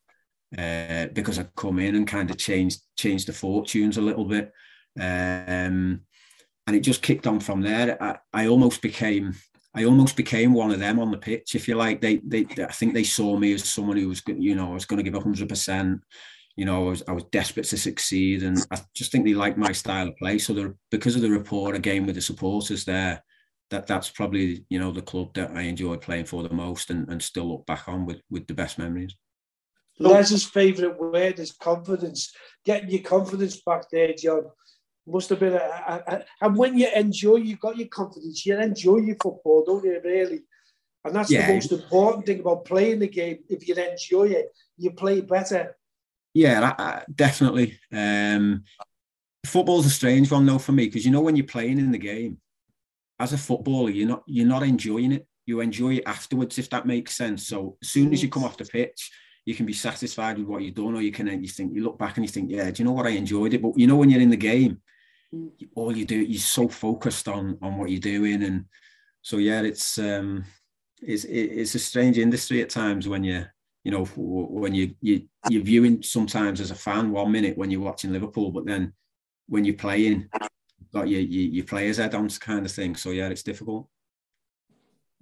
uh, 0.57 1.07
because 1.13 1.39
I'd 1.39 1.55
come 1.55 1.79
in 1.79 1.95
and 1.95 2.07
kind 2.07 2.29
of 2.29 2.37
changed 2.37 2.81
changed 2.97 3.27
the 3.27 3.33
fortunes 3.33 3.97
a 3.97 4.01
little 4.01 4.25
bit. 4.25 4.51
Um, 4.99 6.01
and 6.67 6.75
it 6.75 6.81
just 6.81 7.01
kicked 7.01 7.25
on 7.25 7.39
from 7.39 7.61
there. 7.61 8.01
I, 8.03 8.17
I 8.33 8.47
almost 8.47 8.81
became 8.81 9.33
I 9.73 9.85
almost 9.85 10.17
became 10.17 10.53
one 10.53 10.71
of 10.71 10.79
them 10.79 10.99
on 10.99 11.11
the 11.11 11.17
pitch, 11.17 11.55
if 11.55 11.67
you 11.67 11.75
like. 11.75 12.01
They, 12.01 12.17
they, 12.17 12.45
I 12.59 12.71
think 12.71 12.93
they 12.93 13.03
saw 13.03 13.37
me 13.37 13.53
as 13.53 13.63
someone 13.63 13.97
who 13.97 14.09
was, 14.09 14.21
you 14.27 14.55
know, 14.55 14.71
I 14.71 14.73
was 14.73 14.85
going 14.85 15.03
to 15.03 15.09
give 15.09 15.21
hundred 15.21 15.47
percent. 15.47 16.01
You 16.57 16.65
know, 16.65 16.87
I 16.87 16.89
was, 16.89 17.03
I 17.07 17.13
was 17.13 17.23
desperate 17.31 17.65
to 17.67 17.77
succeed, 17.77 18.43
and 18.43 18.57
I 18.71 18.81
just 18.93 19.11
think 19.11 19.23
they 19.23 19.33
liked 19.33 19.57
my 19.57 19.71
style 19.71 20.09
of 20.09 20.17
play. 20.17 20.37
So, 20.37 20.53
the, 20.53 20.75
because 20.89 21.15
of 21.15 21.21
the 21.21 21.31
rapport 21.31 21.75
again 21.75 22.05
with 22.05 22.15
the 22.15 22.21
supporters 22.21 22.83
there, 22.83 23.23
that 23.69 23.87
that's 23.87 24.09
probably 24.09 24.65
you 24.69 24.77
know 24.77 24.91
the 24.91 25.01
club 25.01 25.33
that 25.35 25.51
I 25.51 25.61
enjoy 25.61 25.95
playing 25.95 26.25
for 26.25 26.43
the 26.43 26.53
most, 26.53 26.89
and, 26.89 27.07
and 27.07 27.23
still 27.23 27.49
look 27.49 27.65
back 27.65 27.87
on 27.87 28.05
with 28.05 28.21
with 28.29 28.47
the 28.47 28.53
best 28.53 28.77
memories. 28.77 29.15
Les's 29.99 30.43
favourite 30.43 30.99
word 30.99 31.39
is 31.39 31.51
confidence. 31.51 32.33
Getting 32.65 32.89
your 32.89 33.03
confidence 33.03 33.61
back 33.61 33.83
there, 33.91 34.13
John, 34.13 34.43
must 35.07 35.29
have 35.29 35.39
been 35.39 35.53
a, 35.53 35.57
a, 35.57 36.03
a- 36.07 36.25
And 36.41 36.55
when 36.55 36.77
you 36.77 36.87
enjoy, 36.95 37.37
you've 37.37 37.59
got 37.59 37.77
your 37.77 37.87
confidence. 37.87 38.45
You 38.45 38.59
enjoy 38.59 38.97
your 38.97 39.15
football, 39.21 39.63
don't 39.65 39.83
you? 39.83 39.99
Really, 40.03 40.41
and 41.05 41.15
that's 41.15 41.31
Yeah. 41.31 41.47
the 41.47 41.53
most 41.53 41.71
important 41.71 42.25
thing 42.25 42.39
about 42.39 42.65
playing 42.65 42.99
the 42.99 43.07
game. 43.07 43.39
If 43.49 43.67
you 43.67 43.75
enjoy 43.75 44.27
it, 44.29 44.47
you 44.77 44.91
play 44.91 45.21
better. 45.21 45.75
Yeah, 46.33 46.73
I, 46.77 46.83
I, 46.83 47.03
definitely. 47.13 47.79
Um, 47.91 48.63
football's 49.45 49.85
a 49.85 49.89
strange 49.89 50.31
one 50.31 50.45
though 50.45 50.59
for 50.59 50.71
me 50.71 50.85
because 50.85 51.03
you 51.05 51.11
know 51.11 51.21
when 51.21 51.35
you're 51.35 51.45
playing 51.45 51.79
in 51.79 51.91
the 51.91 51.97
game, 51.97 52.39
as 53.19 53.33
a 53.33 53.37
footballer, 53.37 53.89
you're 53.89 54.07
not 54.07 54.23
you're 54.27 54.47
not 54.47 54.63
enjoying 54.63 55.11
it. 55.11 55.27
You 55.47 55.59
enjoy 55.59 55.95
it 55.95 56.03
afterwards, 56.05 56.57
if 56.59 56.69
that 56.69 56.85
makes 56.85 57.17
sense. 57.17 57.47
So 57.47 57.77
as 57.81 57.89
soon 57.89 58.13
as 58.13 58.21
you 58.23 58.29
come 58.29 58.43
off 58.43 58.57
the 58.57 58.65
pitch, 58.65 59.11
you 59.51 59.57
can 59.57 59.65
be 59.65 59.73
satisfied 59.87 60.37
with 60.37 60.47
what 60.47 60.61
you've 60.61 60.75
done, 60.75 60.95
or 60.95 61.01
you 61.01 61.11
can 61.11 61.27
you 61.43 61.49
think 61.49 61.73
you 61.75 61.83
look 61.83 61.99
back 61.99 62.15
and 62.15 62.25
you 62.25 62.31
think, 62.31 62.49
yeah, 62.49 62.71
do 62.71 62.77
you 62.81 62.85
know 62.85 62.95
what 62.97 63.05
I 63.05 63.11
enjoyed 63.11 63.53
it? 63.53 63.61
But 63.61 63.77
you 63.77 63.87
know 63.87 63.97
when 63.97 64.09
you're 64.09 64.27
in 64.27 64.35
the 64.35 64.37
game, 64.53 64.81
Mm. 65.33 65.49
all 65.75 65.95
you 65.95 66.05
do 66.05 66.17
you're 66.17 66.39
so 66.39 66.67
focused 66.67 67.29
on 67.29 67.57
on 67.61 67.77
what 67.77 67.89
you're 67.89 68.01
doing, 68.01 68.43
and 68.43 68.65
so 69.21 69.37
yeah, 69.37 69.61
it's 69.61 69.97
um, 69.97 70.43
it's 71.01 71.23
it's 71.23 71.75
a 71.75 71.79
strange 71.79 72.17
industry 72.17 72.61
at 72.61 72.69
times 72.69 73.07
when 73.07 73.23
you 73.23 73.45
you 73.85 73.91
know 73.91 74.03
when 74.05 74.75
you 74.75 74.93
you 74.99 75.29
you're 75.49 75.63
viewing 75.63 76.03
sometimes 76.03 76.59
as 76.59 76.71
a 76.71 76.75
fan 76.75 77.11
one 77.11 77.31
minute 77.31 77.57
when 77.57 77.71
you're 77.71 77.87
watching 77.89 78.11
Liverpool, 78.11 78.51
but 78.51 78.65
then 78.65 78.93
when 79.47 79.63
you're 79.63 79.75
playing, 79.85 80.27
you've 80.79 80.91
got 80.91 81.07
your 81.07 81.21
your, 81.21 81.53
your 81.53 81.65
players 81.65 81.95
head 81.95 82.13
on 82.13 82.27
kind 82.29 82.65
of 82.65 82.71
thing. 82.71 82.97
So 82.97 83.11
yeah, 83.11 83.29
it's 83.29 83.43
difficult. 83.43 83.87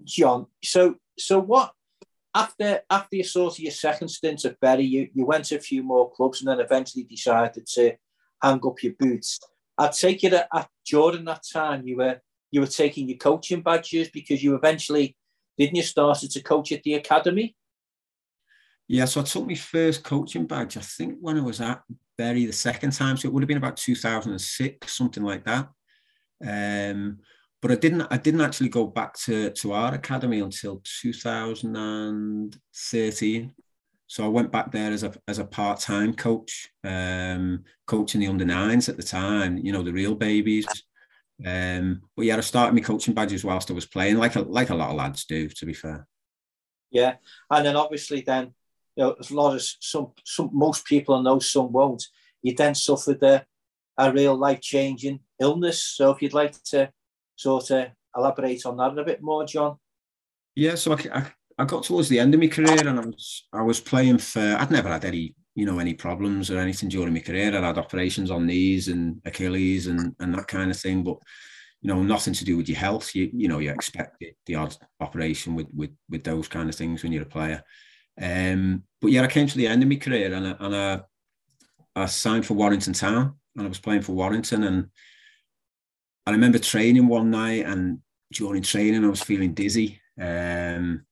John. 0.03 0.47
So 0.63 0.95
so 1.19 1.39
what 1.39 1.73
after 2.35 2.81
after 2.89 3.15
you 3.15 3.23
sort 3.23 3.53
of 3.53 3.59
your 3.59 3.71
second 3.71 4.09
stint 4.09 4.45
at 4.45 4.59
Bury, 4.59 4.83
you, 4.83 5.09
you 5.13 5.25
went 5.25 5.45
to 5.45 5.55
a 5.55 5.59
few 5.59 5.83
more 5.83 6.11
clubs 6.11 6.41
and 6.41 6.49
then 6.49 6.59
eventually 6.59 7.03
decided 7.03 7.65
to 7.65 7.95
hang 8.41 8.61
up 8.65 8.83
your 8.83 8.93
boots. 8.99 9.39
I'd 9.77 9.93
take 9.93 10.23
it 10.23 10.31
that 10.31 10.47
at, 10.53 10.69
during 10.85 11.25
that 11.25 11.43
time 11.51 11.85
you 11.85 11.97
were 11.97 12.19
you 12.51 12.61
were 12.61 12.67
taking 12.67 13.07
your 13.07 13.17
coaching 13.17 13.61
badges 13.61 14.09
because 14.09 14.43
you 14.43 14.55
eventually 14.55 15.15
didn't 15.57 15.75
you 15.75 15.83
started 15.83 16.31
to 16.31 16.41
coach 16.41 16.71
at 16.71 16.83
the 16.83 16.95
academy? 16.95 17.55
Yeah, 18.87 19.05
so 19.05 19.21
I 19.21 19.23
took 19.23 19.45
my 19.45 19.55
first 19.55 20.03
coaching 20.03 20.47
badge, 20.47 20.77
I 20.77 20.81
think 20.81 21.17
when 21.21 21.37
I 21.37 21.41
was 21.41 21.61
at 21.61 21.81
Bury 22.17 22.45
the 22.45 22.53
second 22.53 22.91
time. 22.91 23.17
So 23.17 23.27
it 23.27 23.33
would 23.33 23.43
have 23.43 23.47
been 23.47 23.57
about 23.57 23.77
2006, 23.77 24.91
something 24.91 25.21
like 25.21 25.45
that. 25.45 25.69
Um, 26.43 27.19
but 27.61 27.71
I 27.71 27.75
didn't 27.75 28.07
I 28.09 28.17
didn't 28.17 28.41
actually 28.41 28.69
go 28.69 28.87
back 28.87 29.13
to, 29.25 29.51
to 29.51 29.73
our 29.73 29.93
academy 29.93 30.39
until 30.39 30.81
2013. 31.01 33.53
So 34.07 34.25
I 34.25 34.27
went 34.27 34.51
back 34.51 34.71
there 34.71 34.91
as 34.91 35.03
a 35.03 35.13
as 35.27 35.37
a 35.39 35.45
part-time 35.45 36.15
coach, 36.15 36.69
um, 36.83 37.63
coaching 37.85 38.21
the 38.21 38.27
under 38.27 38.45
nines 38.45 38.89
at 38.89 38.97
the 38.97 39.03
time, 39.03 39.57
you 39.57 39.71
know, 39.71 39.83
the 39.83 39.93
real 39.93 40.15
babies. 40.15 40.65
Um, 41.45 42.01
but 42.15 42.25
yeah, 42.25 42.37
I 42.37 42.41
started 42.41 42.73
my 42.73 42.81
coaching 42.81 43.13
badges 43.13 43.45
whilst 43.45 43.69
I 43.69 43.73
was 43.73 43.85
playing, 43.85 44.17
like 44.17 44.35
a 44.35 44.41
like 44.41 44.71
a 44.71 44.75
lot 44.75 44.89
of 44.89 44.95
lads 44.95 45.25
do, 45.25 45.47
to 45.49 45.65
be 45.65 45.73
fair. 45.73 46.07
Yeah, 46.91 47.15
and 47.51 47.65
then 47.65 47.75
obviously 47.75 48.21
then 48.21 48.53
you 48.95 49.03
know 49.03 49.13
there's 49.13 49.31
a 49.31 49.35
lot 49.35 49.55
of 49.55 49.61
some 49.61 50.13
some 50.25 50.49
most 50.53 50.85
people 50.85 51.21
know 51.21 51.39
some 51.39 51.71
won't. 51.71 52.03
You 52.41 52.55
then 52.55 52.73
suffered 52.73 53.21
a, 53.21 53.45
a 53.97 54.11
real 54.11 54.35
life 54.35 54.61
changing 54.61 55.19
illness. 55.39 55.83
So 55.83 56.11
if 56.11 56.21
you'd 56.21 56.33
like 56.33 56.55
to 56.71 56.91
sort 57.39 57.71
of 57.71 57.87
elaborate 58.17 58.65
on 58.65 58.75
that 58.77 58.97
a 58.97 59.03
bit 59.03 59.21
more, 59.21 59.45
John. 59.45 59.77
Yeah, 60.55 60.75
so 60.75 60.93
I, 60.93 60.97
I, 61.13 61.31
I 61.59 61.65
got 61.65 61.83
towards 61.83 62.09
the 62.09 62.19
end 62.19 62.33
of 62.33 62.41
my 62.41 62.47
career 62.47 62.85
and 62.85 62.99
I 62.99 63.05
was 63.05 63.47
I 63.53 63.61
was 63.61 63.79
playing 63.79 64.17
for 64.17 64.57
I'd 64.59 64.71
never 64.71 64.89
had 64.89 65.05
any 65.05 65.35
you 65.55 65.65
know 65.65 65.79
any 65.79 65.93
problems 65.93 66.51
or 66.51 66.59
anything 66.59 66.89
during 66.89 67.13
my 67.13 67.21
career. 67.21 67.55
I 67.55 67.65
had 67.65 67.77
operations 67.77 68.29
on 68.29 68.45
knees 68.45 68.89
and 68.89 69.21
Achilles 69.23 69.87
and 69.87 70.13
and 70.19 70.35
that 70.35 70.47
kind 70.47 70.69
of 70.69 70.77
thing, 70.77 71.01
but 71.03 71.17
you 71.81 71.87
know 71.87 72.03
nothing 72.03 72.33
to 72.33 72.45
do 72.45 72.57
with 72.57 72.67
your 72.67 72.77
health. 72.77 73.15
You 73.15 73.29
you 73.31 73.47
know 73.47 73.59
you 73.59 73.71
expect 73.71 74.19
the, 74.19 74.33
the 74.45 74.55
odd 74.55 74.75
operation 74.99 75.55
with 75.55 75.67
with 75.73 75.91
with 76.09 76.25
those 76.25 76.49
kind 76.49 76.67
of 76.67 76.75
things 76.75 77.03
when 77.03 77.13
you're 77.13 77.23
a 77.23 77.37
player. 77.37 77.63
Um, 78.21 78.83
but 78.99 79.11
yeah, 79.11 79.23
I 79.23 79.27
came 79.27 79.47
to 79.47 79.57
the 79.57 79.67
end 79.67 79.81
of 79.81 79.87
my 79.87 79.95
career 79.95 80.33
and 80.33 80.45
I, 80.45 80.55
and 80.59 80.75
I, 80.75 81.01
I 81.95 82.05
signed 82.07 82.45
for 82.45 82.55
Warrington 82.55 82.91
Town 82.91 83.35
and 83.55 83.65
I 83.65 83.69
was 83.69 83.79
playing 83.79 84.01
for 84.01 84.11
Warrington 84.11 84.65
and 84.65 84.89
I 86.29 86.33
remember 86.33 86.59
training 86.59 87.07
one 87.07 87.31
night 87.31 87.65
and 87.65 87.99
during 88.31 88.61
training 88.61 89.03
I 89.03 89.09
was 89.09 89.23
feeling 89.23 89.55
dizzy. 89.55 89.99
Um, 90.21 91.03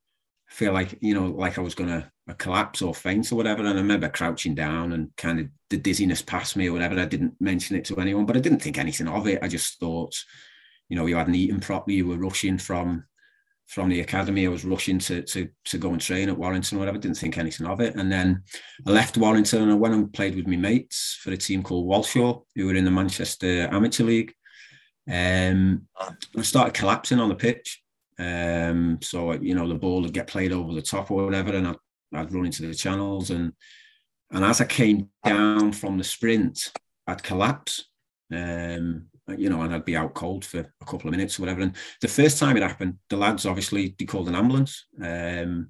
I 0.48 0.54
feel 0.54 0.74
like 0.74 0.96
you 1.02 1.16
know, 1.16 1.26
like 1.26 1.58
I 1.58 1.62
was 1.62 1.74
gonna 1.74 2.12
collapse 2.38 2.84
or 2.84 2.94
faint 2.94 3.32
or 3.32 3.36
whatever. 3.36 3.62
And 3.62 3.70
I 3.70 3.74
remember 3.74 4.10
crouching 4.10 4.54
down 4.54 4.94
and 4.94 5.10
kind 5.18 5.40
of 5.40 5.48
the 5.72 5.78
dizziness 5.78 6.22
passed 6.22 6.56
me 6.56 6.68
or 6.68 6.74
whatever. 6.74 7.00
I 7.00 7.06
didn't 7.06 7.34
mention 7.40 7.76
it 7.76 7.86
to 7.86 7.98
anyone, 7.98 8.28
but 8.28 8.38
I 8.38 8.40
didn't 8.40 8.62
think 8.62 8.78
anything 8.78 9.08
of 9.08 9.26
it. 9.26 9.40
I 9.42 9.48
just 9.48 9.80
thought, 9.80 10.16
you 10.88 10.96
know, 10.96 11.08
you 11.08 11.16
hadn't 11.16 11.34
eaten 11.34 11.60
properly. 11.60 11.98
You 11.98 12.08
were 12.08 12.18
rushing 12.18 12.60
from 12.60 13.04
from 13.66 13.90
the 13.90 14.02
academy. 14.02 14.46
I 14.46 14.50
was 14.50 14.66
rushing 14.66 15.00
to 15.00 15.24
to 15.24 15.50
to 15.66 15.78
go 15.80 15.94
and 15.94 16.00
train 16.00 16.30
at 16.30 16.38
Warrington 16.38 16.78
or 16.78 16.80
whatever. 16.80 17.00
Didn't 17.00 17.18
think 17.18 17.40
anything 17.40 17.66
of 17.66 17.82
it. 17.82 17.96
And 17.96 18.12
then 18.12 18.44
I 18.86 18.92
left 18.92 19.18
Warrington 19.18 19.64
and 19.64 19.72
I 19.72 19.76
went 19.76 19.96
and 19.96 20.14
played 20.14 20.36
with 20.36 20.46
my 20.46 20.58
mates 20.58 21.18
for 21.24 21.32
a 21.32 21.38
team 21.38 21.64
called 21.64 21.88
Walshaw, 21.88 22.44
who 22.56 22.68
were 22.68 22.76
in 22.76 22.86
the 22.86 22.92
Manchester 22.92 23.68
Amateur 23.72 24.04
League. 24.04 24.36
Um, 25.10 25.88
I 26.38 26.42
started 26.42 26.74
collapsing 26.74 27.20
on 27.20 27.30
the 27.30 27.36
pitch. 27.36 27.82
Um, 28.20 29.00
so 29.02 29.34
you 29.34 29.54
know 29.54 29.68
the 29.68 29.76
ball 29.76 30.02
would 30.02 30.14
get 30.14 30.28
played 30.28 30.52
over 30.52 30.74
the 30.74 30.82
top 30.82 31.12
or 31.12 31.26
whatever, 31.26 31.56
and 31.56 31.68
I'd, 31.68 31.76
I'd 32.14 32.34
run 32.34 32.48
into 32.48 32.66
the 32.66 32.74
channels, 32.74 33.30
and 33.30 33.54
and 34.32 34.44
as 34.44 34.60
I 34.60 34.66
came 34.66 35.10
down 35.24 35.72
from 35.72 35.98
the 35.98 36.04
sprint, 36.04 36.72
I'd 37.06 37.24
collapse. 37.24 37.86
Um, 38.34 39.08
you 39.38 39.50
know, 39.50 39.62
and 39.62 39.74
I'd 39.74 39.86
be 39.86 39.96
out 39.96 40.14
cold 40.14 40.46
for 40.46 40.60
a 40.60 40.86
couple 40.86 41.10
of 41.10 41.12
minutes 41.12 41.38
or 41.38 41.42
whatever. 41.42 41.62
And 41.62 41.76
the 42.02 42.08
first 42.08 42.40
time 42.40 42.56
it 42.56 42.64
happened, 42.64 42.98
the 43.10 43.18
lads 43.18 43.46
obviously 43.46 43.94
they 44.00 44.06
called 44.06 44.30
an 44.30 44.36
ambulance. 44.36 44.86
Um, 45.02 45.70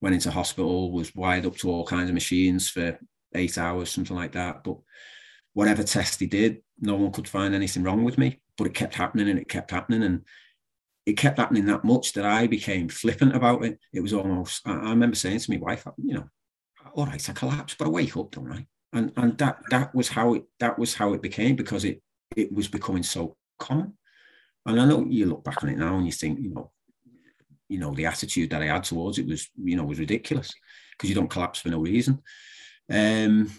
went 0.00 0.14
into 0.14 0.30
hospital, 0.30 0.90
was 0.90 1.14
wired 1.14 1.46
up 1.46 1.56
to 1.58 1.70
all 1.70 1.86
kinds 1.86 2.08
of 2.08 2.14
machines 2.14 2.68
for 2.68 2.98
eight 3.34 3.58
hours, 3.58 3.90
something 3.90 4.16
like 4.16 4.32
that. 4.32 4.64
But 4.64 4.78
whatever 5.52 5.82
test 5.82 6.20
he 6.20 6.26
did, 6.26 6.62
no 6.80 6.96
one 6.96 7.12
could 7.12 7.28
find 7.28 7.54
anything 7.54 7.82
wrong 7.82 8.02
with 8.02 8.18
me. 8.18 8.40
But 8.60 8.66
it 8.66 8.74
kept 8.74 8.94
happening 8.94 9.30
and 9.30 9.38
it 9.38 9.48
kept 9.48 9.70
happening. 9.70 10.02
And 10.02 10.20
it 11.06 11.16
kept 11.16 11.38
happening 11.38 11.64
that 11.64 11.82
much 11.82 12.12
that 12.12 12.26
I 12.26 12.46
became 12.46 12.90
flippant 12.90 13.34
about 13.34 13.64
it. 13.64 13.78
It 13.90 14.02
was 14.02 14.12
almost, 14.12 14.60
I, 14.66 14.72
I 14.72 14.90
remember 14.90 15.16
saying 15.16 15.38
to 15.38 15.50
my 15.52 15.56
wife, 15.56 15.86
you 15.96 16.12
know, 16.12 16.28
all 16.92 17.06
right, 17.06 17.30
I 17.30 17.32
collapsed, 17.32 17.78
but 17.78 17.86
I 17.86 17.88
wake 17.88 18.18
up, 18.18 18.32
don't 18.32 18.52
I? 18.52 18.66
And 18.92 19.12
and 19.16 19.38
that 19.38 19.62
that 19.70 19.94
was 19.94 20.08
how 20.08 20.34
it 20.34 20.44
that 20.58 20.78
was 20.78 20.94
how 20.94 21.14
it 21.14 21.22
became 21.22 21.56
because 21.56 21.86
it 21.86 22.02
it 22.36 22.52
was 22.52 22.68
becoming 22.68 23.02
so 23.02 23.34
common. 23.58 23.94
And 24.66 24.78
I 24.78 24.84
know 24.84 25.06
you 25.08 25.24
look 25.24 25.42
back 25.42 25.62
on 25.62 25.70
it 25.70 25.78
now 25.78 25.96
and 25.96 26.04
you 26.04 26.12
think, 26.12 26.38
you 26.38 26.50
know, 26.50 26.70
you 27.70 27.78
know, 27.78 27.94
the 27.94 28.04
attitude 28.04 28.50
that 28.50 28.60
I 28.60 28.66
had 28.66 28.84
towards 28.84 29.18
it 29.18 29.26
was, 29.26 29.48
you 29.56 29.76
know, 29.76 29.84
was 29.84 30.00
ridiculous 30.00 30.52
because 30.92 31.08
you 31.08 31.14
don't 31.14 31.30
collapse 31.30 31.60
for 31.60 31.70
no 31.70 31.80
reason. 31.80 32.20
Um, 32.90 33.50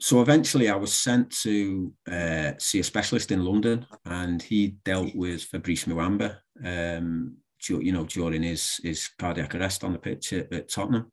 so 0.00 0.22
eventually 0.22 0.68
I 0.68 0.76
was 0.76 0.94
sent 0.94 1.30
to 1.42 1.92
uh, 2.10 2.52
see 2.58 2.78
a 2.78 2.84
specialist 2.84 3.32
in 3.32 3.44
London 3.44 3.84
and 4.04 4.40
he 4.40 4.76
dealt 4.84 5.14
with 5.14 5.42
Fabrice 5.42 5.86
Muamba, 5.86 6.36
um, 6.64 7.36
you 7.68 7.90
know, 7.92 8.04
during 8.04 8.44
his, 8.44 8.78
his 8.84 9.08
cardiac 9.18 9.56
arrest 9.56 9.82
on 9.82 9.92
the 9.92 9.98
pitch 9.98 10.32
at, 10.32 10.52
at 10.52 10.68
Tottenham. 10.68 11.10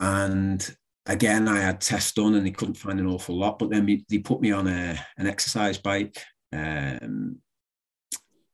And 0.00 0.74
again, 1.04 1.46
I 1.46 1.60
had 1.60 1.82
tests 1.82 2.12
done 2.12 2.34
and 2.34 2.46
they 2.46 2.50
couldn't 2.50 2.78
find 2.78 2.98
an 2.98 3.06
awful 3.06 3.36
lot, 3.36 3.58
but 3.58 3.68
then 3.68 4.04
they 4.08 4.18
put 4.18 4.40
me 4.40 4.50
on 4.50 4.66
a, 4.66 4.98
an 5.18 5.26
exercise 5.26 5.76
bike 5.76 6.16
um, 6.50 7.36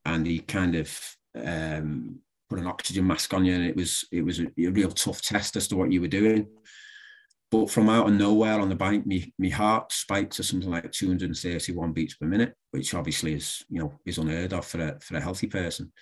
and 0.05 0.27
he 0.27 0.41
kind 0.41 0.75
of 0.75 1.17
um, 1.37 2.19
put 2.49 2.59
an 2.59 2.67
oxygen 2.67 3.07
mask 3.07 3.33
on 3.35 3.45
you 3.45 3.55
and 3.55 3.65
it 3.65 3.77
was, 3.77 4.05
it 4.11 4.25
was 4.25 4.41
a, 4.41 4.47
a 4.59 4.67
real 4.67 4.91
tough 4.91 5.23
test 5.23 5.55
as 5.55 5.69
to 5.69 5.77
what 5.77 5.93
you 5.93 6.01
were 6.01 6.09
doing. 6.09 6.49
But 7.51 7.69
from 7.71 7.89
out 7.89 8.07
of 8.07 8.15
nowhere 8.15 8.61
on 8.61 8.69
the 8.69 8.77
bike, 8.77 9.05
me, 9.07 9.35
me 9.39 9.51
heart 9.51 9.93
spiked 9.93 10.35
to 10.35 10.45
something 10.45 10.71
like 10.71 10.91
231 10.93 11.93
beats 11.93 12.15
per 12.15 12.27
minute, 12.27 12.55
which 12.71 12.95
obviously 12.95 13.35
is, 13.35 13.65
you 13.69 13.81
know, 13.81 13.93
is 14.07 14.19
unheard 14.19 14.53
of 14.53 14.65
for 14.65 14.81
a, 14.81 15.01
for 15.01 15.17
a 15.17 15.21
healthy 15.21 15.49
person. 15.49 15.93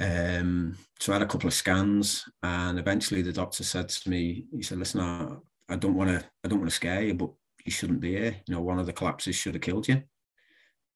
Um, 0.00 0.76
so 0.98 1.12
I 1.12 1.16
had 1.16 1.22
a 1.22 1.26
couple 1.26 1.48
of 1.48 1.54
scans 1.54 2.24
and 2.42 2.78
eventually 2.78 3.20
the 3.20 3.32
doctor 3.32 3.62
said 3.62 3.90
to 3.90 4.10
me, 4.10 4.46
he 4.52 4.62
said, 4.62 4.78
listen, 4.78 5.00
I, 5.00 5.36
I 5.68 5.76
don't 5.76 5.94
want 5.94 6.10
to, 6.10 6.24
I 6.42 6.48
don't 6.48 6.60
want 6.60 6.70
to 6.70 6.76
scare 6.76 7.02
you, 7.02 7.14
but 7.14 7.30
you 7.64 7.70
shouldn't 7.70 8.00
be 8.00 8.12
here. 8.12 8.36
You 8.46 8.54
know, 8.54 8.62
one 8.62 8.78
of 8.78 8.86
the 8.86 8.92
collapses 8.92 9.36
should 9.36 9.54
have 9.54 9.62
killed 9.62 9.86
you. 9.86 10.02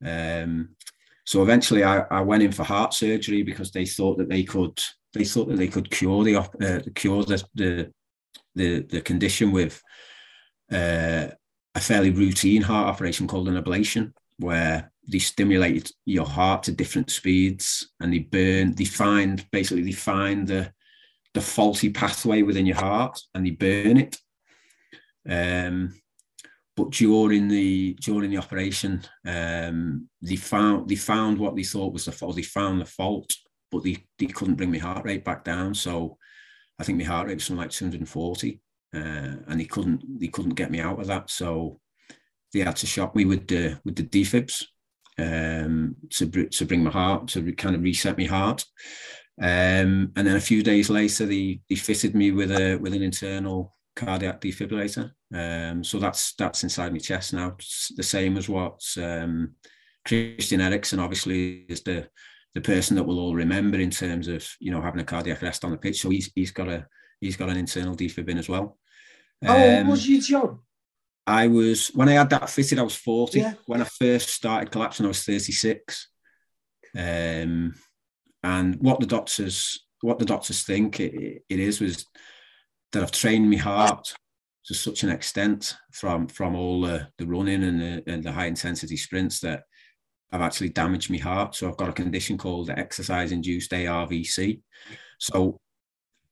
Um, 0.05 0.71
so 1.27 1.43
eventually 1.43 1.85
I, 1.85 2.01
I 2.11 2.23
went 2.23 2.43
in 2.43 2.53
for 2.53 2.65
heart 2.65 2.95
surgery 2.95 3.43
because 3.43 3.71
they 3.71 3.85
thought 3.85 4.17
that 4.17 4.31
they 4.31 4.45
could, 4.45 4.79
they 5.13 5.25
thought 5.25 5.49
that 5.49 5.59
they 5.59 5.69
could 5.69 5.91
cure 5.91 6.25
the, 6.25 6.37
uh, 6.37 6.81
cure 6.95 7.23
the, 7.25 7.45
the 7.55 7.93
the 8.59 8.83
the 8.83 9.01
condition 9.01 9.53
with 9.53 9.83
uh, 10.71 11.29
a 11.75 11.81
fairly 11.81 12.11
routine 12.11 12.63
heart 12.63 12.89
operation 12.89 13.27
called 13.27 13.49
an 13.49 13.63
ablation, 13.63 14.13
where 14.39 14.93
they 15.11 15.19
stimulate 15.19 15.93
your 16.05 16.27
heart 16.27 16.63
to 16.65 16.73
different 16.73 17.11
speeds 17.11 17.91
and 18.01 18.13
they 18.13 18.19
burn, 18.19 18.75
they 18.75 18.85
find 18.85 19.47
basically 19.51 19.83
they 19.83 19.93
find 19.93 20.47
the 20.47 20.73
the 21.35 21.41
faulty 21.41 21.91
pathway 21.91 22.43
within 22.43 22.67
your 22.67 22.77
heart 22.77 23.19
and 23.35 23.47
they 23.47 23.51
burn 23.51 23.97
it. 23.97 24.17
Um, 25.29 25.95
but 26.77 26.91
during 26.91 27.49
the 27.49 27.95
during 27.95 28.31
the 28.31 28.39
operation, 28.39 29.03
um, 29.27 30.09
they 30.23 30.37
found 30.37 30.89
they 30.89 30.97
found 30.97 31.39
what 31.39 31.57
they 31.57 31.65
thought 31.65 31.93
was 31.93 32.05
the 32.05 32.13
fault. 32.13 32.37
They 32.37 32.43
found 32.43 32.81
the 32.81 32.87
fault, 32.87 33.35
but 33.71 33.83
they, 33.83 33.97
they 34.19 34.27
couldn't 34.27 34.55
bring 34.55 34.71
my 34.71 34.79
heart 34.79 35.05
rate 35.05 35.25
back 35.25 35.45
down. 35.45 35.75
So 35.75 36.19
I 36.79 36.85
think 36.85 36.99
my 36.99 37.05
heart 37.05 37.27
rate 37.27 37.35
was 37.35 37.45
something 37.45 37.63
like 37.63 37.71
240, 37.71 38.61
uh, 38.95 38.99
and 38.99 39.61
he 39.61 39.67
couldn't 39.67 40.03
he 40.21 40.29
couldn't 40.29 40.55
get 40.55 40.71
me 40.71 40.81
out 40.81 41.01
of 41.01 41.07
that. 41.09 41.31
So 41.31 41.81
they 42.53 42.61
had 42.61 42.77
to 42.77 42.87
shock 42.87 43.15
me 43.15 43.25
with 43.25 43.47
the 43.47 43.81
with 43.85 43.97
the 43.97 44.05
defibs 44.05 44.65
um, 45.19 45.97
to 46.11 46.27
to 46.47 46.65
bring 46.65 46.83
my 46.83 46.91
heart 46.91 47.29
to 47.29 47.53
kind 47.53 47.75
of 47.75 47.83
reset 47.83 48.19
my 48.19 48.25
heart. 48.25 48.65
Um, 49.41 50.13
and 50.17 50.27
then 50.27 50.37
a 50.37 50.41
few 50.41 50.63
days 50.63 50.91
later, 50.91 51.27
they 51.27 51.61
they 51.69 51.77
fitted 51.77 52.15
me 52.15 52.33
with 52.33 52.51
a 52.51 52.77
with 52.77 52.95
an 52.95 53.03
internal 53.03 53.77
cardiac 53.95 54.41
defibrillator. 54.41 55.13
Um, 55.35 55.85
so 55.85 55.99
that's 55.99 56.35
that's 56.35 56.63
inside 56.63 56.93
my 56.93 56.99
chest 56.99 57.35
now. 57.35 57.55
It's 57.59 57.93
the 57.97 58.03
same 58.03 58.37
as 58.37 58.49
what 58.49 58.81
um, 58.97 59.55
Christian 60.07 60.61
Eriksen 60.61 61.01
obviously 61.01 61.67
is 61.69 61.83
the 61.83 62.09
the 62.55 62.61
person 62.61 62.97
that 62.97 63.05
we'll 63.05 63.21
all 63.21 63.35
remember 63.35 63.79
in 63.79 63.91
terms 63.91 64.29
of 64.29 64.47
you 64.61 64.71
know 64.71 64.81
having 64.81 65.01
a 65.01 65.05
cardiac 65.05 65.43
arrest 65.43 65.65
on 65.65 65.71
the 65.71 65.77
pitch. 65.77 66.01
So 66.01 66.11
he's 66.11 66.31
he's 66.35 66.51
got 66.51 66.69
a 66.69 66.87
he's 67.21 67.37
got 67.37 67.51
an 67.51 67.57
internal 67.57 67.97
defib 67.97 68.29
in 68.29 68.39
as 68.39 68.49
well. 68.49 68.79
How 69.43 69.81
um, 69.81 69.89
was 69.89 70.07
you, 70.07 70.21
John? 70.21 70.61
I 71.27 71.47
was 71.47 71.89
when 71.89 72.09
I 72.09 72.13
had 72.13 72.31
that 72.31 72.51
fitted, 72.51 72.79
I 72.79 72.83
was 72.83 72.97
40. 72.97 73.39
Yeah. 73.39 73.55
When 73.67 73.83
I 73.83 73.85
first 73.85 74.31
started 74.31 74.71
collapsing, 74.71 75.05
I 75.05 75.09
was 75.09 75.25
36. 75.25 76.09
Um, 76.97 77.75
and 78.43 78.77
what 78.77 79.01
the 79.01 79.07
doctors 79.07 79.85
what 80.01 80.19
the 80.19 80.25
doctors 80.25 80.63
think 80.63 81.01
it, 81.01 81.43
it 81.49 81.59
is 81.61 81.81
was 81.81 82.07
that 82.93 83.03
I've 83.03 83.13
trained 83.13 83.51
my 83.51 83.57
heart 83.57 84.15
to 84.67 84.75
such 84.75 85.03
an 85.03 85.11
extent 85.11 85.77
from 85.93 86.29
from 86.29 86.55
all 86.55 86.83
the, 86.83 87.09
the 87.19 87.27
running 87.27 87.63
and 87.63 87.81
the, 87.81 88.03
and 88.07 88.23
the 88.23 88.33
high 88.33 88.47
intensity 88.47 88.97
sprints 88.97 89.41
that 89.41 89.65
I've 90.31 90.43
actually 90.43 90.71
damaged 90.71 91.11
my 91.11 91.19
heart. 91.19 91.55
So 91.55 91.69
I've 91.69 91.77
got 91.77 91.89
a 91.89 91.93
condition 91.93 92.37
called 92.37 92.71
exercise 92.71 93.33
induced 93.33 93.71
ARVC. 93.71 94.61
So 95.19 95.59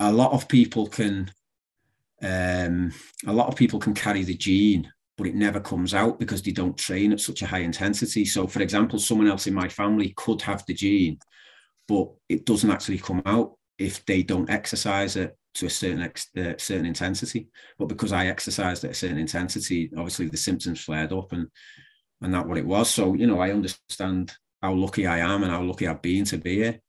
a 0.01 0.13
lot 0.13 0.33
of 0.33 0.49
people 0.49 0.87
can 0.87 1.31
um, 2.23 2.93
a 3.27 3.33
lot 3.33 3.49
of 3.49 3.57
people 3.57 3.79
can 3.79 3.95
carry 3.95 4.25
the 4.25 4.37
gene, 4.37 4.91
but 5.19 5.27
it 5.27 5.35
never 5.35 5.61
comes 5.61 5.95
out 5.95 6.19
because 6.19 6.43
they 6.43 6.53
don't 6.53 6.77
train 6.77 7.13
at 7.13 7.21
such 7.21 7.43
a 7.43 7.47
high 7.47 7.61
intensity. 7.61 8.25
So, 8.25 8.47
for 8.47 8.63
example, 8.63 8.99
someone 8.99 9.29
else 9.29 9.47
in 9.47 9.55
my 9.55 9.69
family 9.69 10.15
could 10.17 10.41
have 10.43 10.65
the 10.67 10.75
gene, 10.75 11.19
but 11.87 12.09
it 12.29 12.47
doesn't 12.47 12.71
actually 12.71 12.99
come 12.99 13.23
out 13.27 13.53
if 13.79 14.05
they 14.07 14.23
don't 14.23 14.49
exercise 14.49 15.17
it 15.17 15.37
to 15.55 15.67
a 15.67 15.71
certain 15.71 16.03
ex- 16.03 16.31
uh, 16.37 16.55
certain 16.59 16.87
intensity. 16.87 17.49
But 17.79 17.87
because 17.87 18.13
I 18.13 18.27
exercised 18.27 18.85
at 18.85 18.93
a 18.93 18.95
certain 18.95 19.19
intensity, 19.19 19.91
obviously 19.97 20.29
the 20.29 20.37
symptoms 20.37 20.81
flared 20.81 21.13
up, 21.13 21.33
and 21.33 21.49
and 22.23 22.35
that 22.35 22.47
what 22.47 22.59
it 22.59 22.67
was. 22.67 22.91
So 22.91 23.15
you 23.15 23.27
know, 23.27 23.41
I 23.41 23.51
understand 23.51 24.33
how 24.63 24.75
lucky 24.75 25.07
I 25.07 25.19
am 25.19 25.43
and 25.43 25.53
how 25.53 25.63
lucky 25.63 25.87
I've 25.87 26.03
been 26.03 26.25
to 26.27 26.39
be 26.39 26.57
here. 26.57 26.81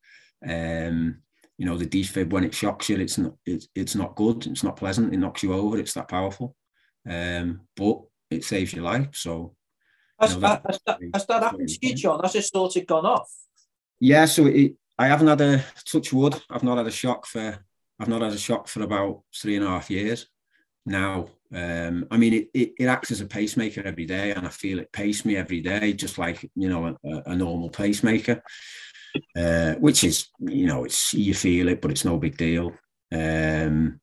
Um, 0.46 1.18
you 1.56 1.66
know, 1.66 1.76
the 1.76 1.86
defib 1.86 2.30
when 2.30 2.44
it 2.44 2.54
shocks 2.54 2.88
you, 2.88 2.96
it's 2.96 3.18
not 3.18 3.34
it's, 3.44 3.68
it's 3.74 3.94
not 3.94 4.14
good. 4.14 4.46
It's 4.46 4.62
not 4.62 4.76
pleasant. 4.76 5.12
It 5.12 5.18
knocks 5.18 5.42
you 5.42 5.52
over. 5.52 5.78
It's 5.78 5.94
that 5.94 6.08
powerful. 6.08 6.54
Um, 7.08 7.62
but 7.76 8.00
it 8.30 8.44
saves 8.44 8.72
your 8.72 8.84
life. 8.84 9.08
So 9.12 9.54
has, 10.20 10.34
you 10.34 10.40
know, 10.40 10.48
that, 10.48 10.62
has, 10.66 10.80
that, 10.86 10.98
has 11.14 11.26
that 11.26 11.42
happened 11.42 11.68
to 11.68 11.78
you, 11.82 11.94
John? 11.94 12.20
Has 12.20 12.34
it 12.34 12.44
sort 12.44 12.76
of 12.76 12.86
gone 12.86 13.06
off? 13.06 13.30
Yeah. 14.00 14.26
So 14.26 14.46
it, 14.46 14.74
I 14.98 15.06
haven't 15.08 15.28
had 15.28 15.40
a 15.40 15.64
touch 15.84 16.12
wood. 16.12 16.40
I've 16.50 16.62
not 16.62 16.78
had 16.78 16.86
a 16.86 16.92
shock 16.92 17.26
for 17.26 17.58
I've 18.00 18.08
not 18.08 18.22
had 18.22 18.32
a 18.32 18.38
shock 18.38 18.68
for 18.68 18.82
about 18.82 19.22
three 19.34 19.56
and 19.56 19.64
a 19.64 19.68
half 19.68 19.90
years 19.90 20.26
now. 20.86 21.28
Um, 21.54 22.06
I 22.10 22.18
mean, 22.18 22.34
it, 22.34 22.50
it, 22.52 22.72
it, 22.78 22.84
acts 22.84 23.10
as 23.10 23.20
a 23.20 23.26
pacemaker 23.26 23.82
every 23.82 24.04
day, 24.04 24.32
and 24.32 24.46
I 24.46 24.50
feel 24.50 24.78
it 24.78 24.92
pace 24.92 25.24
me 25.24 25.36
every 25.36 25.60
day, 25.60 25.94
just 25.94 26.18
like 26.18 26.42
you 26.54 26.68
know 26.68 26.96
a, 27.04 27.22
a 27.26 27.34
normal 27.34 27.70
pacemaker, 27.70 28.42
uh, 29.36 29.74
which 29.74 30.04
is 30.04 30.28
you 30.40 30.66
know 30.66 30.84
it's 30.84 31.14
you 31.14 31.32
feel 31.32 31.68
it, 31.68 31.80
but 31.80 31.90
it's 31.90 32.04
no 32.04 32.18
big 32.18 32.36
deal. 32.36 32.72
Um, 33.10 34.00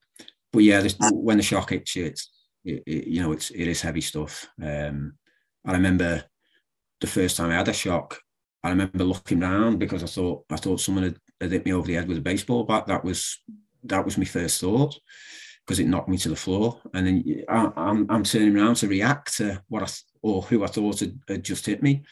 but 0.51 0.63
yeah, 0.63 0.81
this, 0.81 0.95
when 1.11 1.37
the 1.37 1.43
shock 1.43 1.69
hits 1.69 1.95
you, 1.95 2.05
it's 2.05 2.31
it, 2.63 2.81
it, 2.87 3.07
you 3.07 3.21
know 3.21 3.31
it's 3.31 3.51
it 3.51 3.67
is 3.67 3.81
heavy 3.81 4.01
stuff. 4.01 4.47
Um, 4.61 5.13
I 5.65 5.73
remember 5.73 6.23
the 6.99 7.07
first 7.07 7.37
time 7.37 7.51
I 7.51 7.55
had 7.55 7.67
a 7.67 7.73
shock. 7.73 8.19
I 8.63 8.69
remember 8.69 9.03
looking 9.03 9.43
around 9.43 9.77
because 9.77 10.01
I 10.01 10.07
thought 10.07 10.45
I 10.49 10.55
thought 10.55 10.81
someone 10.81 11.03
had, 11.03 11.17
had 11.39 11.51
hit 11.51 11.65
me 11.65 11.73
over 11.73 11.85
the 11.85 11.93
head 11.93 12.07
with 12.07 12.17
a 12.17 12.21
baseball 12.21 12.63
bat. 12.63 12.87
That 12.87 13.03
was 13.03 13.39
that 13.83 14.03
was 14.03 14.17
my 14.17 14.25
first 14.25 14.61
thought 14.61 14.97
because 15.65 15.79
it 15.79 15.87
knocked 15.87 16.09
me 16.09 16.17
to 16.17 16.29
the 16.29 16.35
floor. 16.35 16.79
And 16.93 17.07
then 17.07 17.43
I, 17.49 17.71
I'm, 17.75 18.05
I'm 18.09 18.23
turning 18.23 18.55
around 18.55 18.75
to 18.75 18.87
react 18.87 19.37
to 19.37 19.61
what 19.67 19.83
I 19.83 19.87
or 20.21 20.41
who 20.41 20.63
I 20.63 20.67
thought 20.67 20.99
had, 20.99 21.19
had 21.27 21.43
just 21.43 21.65
hit 21.65 21.83
me, 21.83 22.03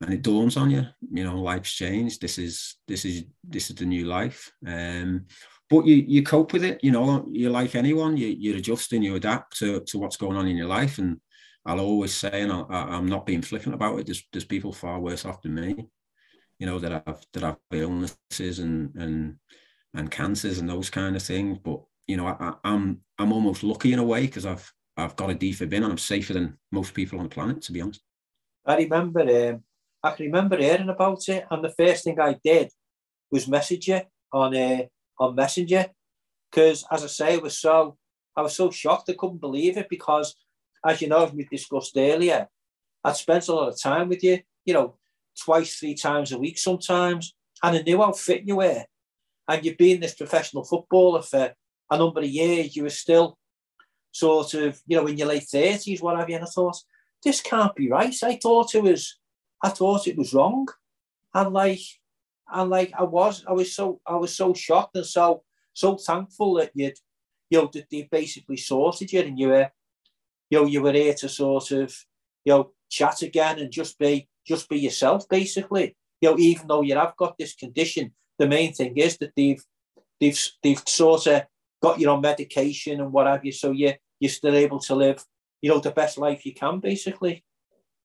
and 0.00 0.12
it 0.12 0.22
dawns 0.22 0.56
on 0.56 0.70
you, 0.70 0.84
you 1.12 1.24
know, 1.24 1.40
life's 1.40 1.72
changed. 1.72 2.20
This 2.20 2.38
is 2.38 2.76
this 2.86 3.04
is 3.04 3.24
this 3.42 3.70
is 3.70 3.76
the 3.76 3.86
new 3.86 4.06
life. 4.06 4.52
Um, 4.66 5.26
but 5.70 5.86
you 5.86 6.04
you 6.06 6.22
cope 6.22 6.52
with 6.52 6.64
it. 6.64 6.80
You 6.82 6.90
know, 6.90 7.26
you're 7.30 7.50
like 7.50 7.74
anyone. 7.74 8.16
You 8.16 8.28
you're 8.28 8.56
adjusting, 8.56 9.02
you 9.02 9.14
adapt 9.14 9.56
to 9.58 9.80
to 9.80 9.98
what's 9.98 10.16
going 10.16 10.36
on 10.36 10.46
in 10.48 10.56
your 10.56 10.66
life. 10.66 10.98
And 10.98 11.20
I'll 11.64 11.80
always 11.80 12.14
say, 12.14 12.42
and 12.42 12.52
I, 12.52 12.96
am 12.96 13.06
not 13.06 13.26
being 13.26 13.42
flippant 13.42 13.74
about 13.74 13.98
it. 13.98 14.06
There's 14.06 14.26
there's 14.32 14.44
people 14.44 14.72
far 14.72 15.00
worse 15.00 15.24
off 15.24 15.42
than 15.42 15.54
me. 15.54 15.86
You 16.58 16.66
know 16.66 16.78
that 16.78 17.04
have 17.06 17.24
that 17.32 17.42
have 17.42 17.56
illnesses 17.72 18.58
and 18.58 18.94
and 18.96 19.36
and 19.94 20.10
cancers 20.10 20.58
and 20.58 20.68
those 20.68 20.90
kind 20.90 21.16
of 21.16 21.22
things. 21.22 21.58
But 21.62 21.82
you 22.06 22.16
know, 22.16 22.26
I, 22.26 22.36
am 22.48 22.56
I'm, 22.64 23.00
I'm 23.18 23.32
almost 23.32 23.62
lucky 23.62 23.92
in 23.92 23.98
a 23.98 24.04
way 24.04 24.22
because 24.22 24.46
I've 24.46 24.72
I've 24.96 25.16
got 25.16 25.30
a 25.30 25.34
defib 25.34 25.72
in 25.72 25.82
and 25.82 25.92
I'm 25.92 25.98
safer 25.98 26.34
than 26.34 26.56
most 26.70 26.94
people 26.94 27.18
on 27.18 27.24
the 27.24 27.30
planet, 27.30 27.62
to 27.62 27.72
be 27.72 27.80
honest. 27.80 28.02
I 28.64 28.76
remember, 28.76 29.20
um, 29.20 29.62
I 30.02 30.12
can 30.12 30.26
remember 30.26 30.56
hearing 30.56 30.88
about 30.88 31.28
it, 31.28 31.46
and 31.50 31.64
the 31.64 31.74
first 31.76 32.04
thing 32.04 32.20
I 32.20 32.38
did 32.44 32.70
was 33.30 33.48
message 33.48 33.88
you 33.88 34.00
on 34.32 34.56
uh, 34.56 34.82
on 35.18 35.34
Messenger, 35.34 35.86
because 36.50 36.84
as 36.90 37.04
I 37.04 37.06
say, 37.08 37.34
I 37.34 37.38
was 37.38 37.58
so 37.58 37.96
I 38.36 38.42
was 38.42 38.54
so 38.54 38.70
shocked 38.70 39.10
I 39.10 39.14
couldn't 39.14 39.40
believe 39.40 39.76
it 39.76 39.88
because, 39.88 40.34
as 40.84 41.00
you 41.00 41.08
know, 41.08 41.24
as 41.24 41.32
we 41.32 41.44
discussed 41.44 41.96
earlier, 41.96 42.48
I'd 43.02 43.16
spent 43.16 43.48
a 43.48 43.54
lot 43.54 43.68
of 43.68 43.80
time 43.80 44.08
with 44.08 44.22
you, 44.22 44.40
you 44.64 44.74
know, 44.74 44.96
twice, 45.42 45.76
three 45.76 45.94
times 45.94 46.32
a 46.32 46.38
week 46.38 46.58
sometimes, 46.58 47.34
and 47.62 47.76
I 47.76 47.82
knew 47.82 48.00
how 48.00 48.12
fit 48.12 48.44
you 48.46 48.56
were, 48.56 48.84
and 49.48 49.64
you've 49.64 49.78
been 49.78 50.00
this 50.00 50.14
professional 50.14 50.64
footballer 50.64 51.22
for 51.22 51.54
a 51.90 51.98
number 51.98 52.20
of 52.20 52.26
years, 52.26 52.74
you 52.76 52.82
were 52.82 52.90
still 52.90 53.38
sort 54.12 54.54
of, 54.54 54.80
you 54.86 54.96
know, 54.96 55.06
in 55.06 55.18
your 55.18 55.28
late 55.28 55.44
thirties, 55.44 56.00
what 56.00 56.18
have 56.18 56.28
you. 56.28 56.36
And 56.36 56.44
I 56.44 56.48
thought, 56.48 56.76
this 57.22 57.40
can't 57.40 57.74
be 57.74 57.90
right. 57.90 58.14
I 58.22 58.36
thought 58.36 58.74
it 58.74 58.82
was, 58.82 59.18
I 59.62 59.70
thought 59.70 60.06
it 60.06 60.16
was 60.16 60.34
wrong, 60.34 60.68
and 61.32 61.52
like, 61.52 61.80
and 62.52 62.70
like 62.70 62.92
I 62.98 63.02
was, 63.02 63.44
I 63.48 63.52
was 63.52 63.74
so, 63.74 64.00
I 64.06 64.16
was 64.16 64.36
so 64.36 64.52
shocked 64.54 64.96
and 64.96 65.06
so, 65.06 65.42
so 65.72 65.96
thankful 65.96 66.54
that 66.54 66.70
you'd, 66.74 66.98
you 67.50 67.62
know, 67.62 67.70
that 67.72 67.86
they 67.90 68.08
basically 68.10 68.58
sorted 68.58 69.12
you 69.12 69.20
and 69.20 69.38
you 69.38 69.48
were, 69.48 69.70
you 70.50 70.60
know, 70.60 70.66
you 70.66 70.82
were 70.82 70.92
here 70.92 71.14
to 71.14 71.28
sort 71.28 71.70
of, 71.70 71.96
you 72.44 72.52
know, 72.52 72.72
chat 72.90 73.22
again 73.22 73.58
and 73.58 73.72
just 73.72 73.98
be, 73.98 74.28
just 74.46 74.68
be 74.68 74.78
yourself, 74.78 75.28
basically. 75.28 75.96
You 76.20 76.30
know, 76.30 76.38
even 76.38 76.68
though 76.68 76.82
you 76.82 76.94
have 76.94 77.16
got 77.16 77.36
this 77.38 77.54
condition, 77.54 78.12
the 78.38 78.46
main 78.46 78.72
thing 78.74 78.96
is 78.96 79.16
that 79.18 79.32
they've, 79.34 79.64
they've, 80.20 80.40
they've 80.62 80.82
sort 80.86 81.26
of 81.26 81.42
got 81.84 82.00
you 82.00 82.08
on 82.10 82.20
medication 82.20 83.00
and 83.00 83.12
what 83.12 83.26
have 83.26 83.44
you, 83.44 83.52
so 83.52 83.70
you 83.70 83.92
you're 84.20 84.38
still 84.40 84.56
able 84.64 84.80
to 84.80 84.94
live, 84.94 85.18
you 85.60 85.68
know, 85.70 85.80
the 85.80 85.90
best 86.00 86.16
life 86.26 86.46
you 86.46 86.54
can, 86.54 86.80
basically. 86.80 87.44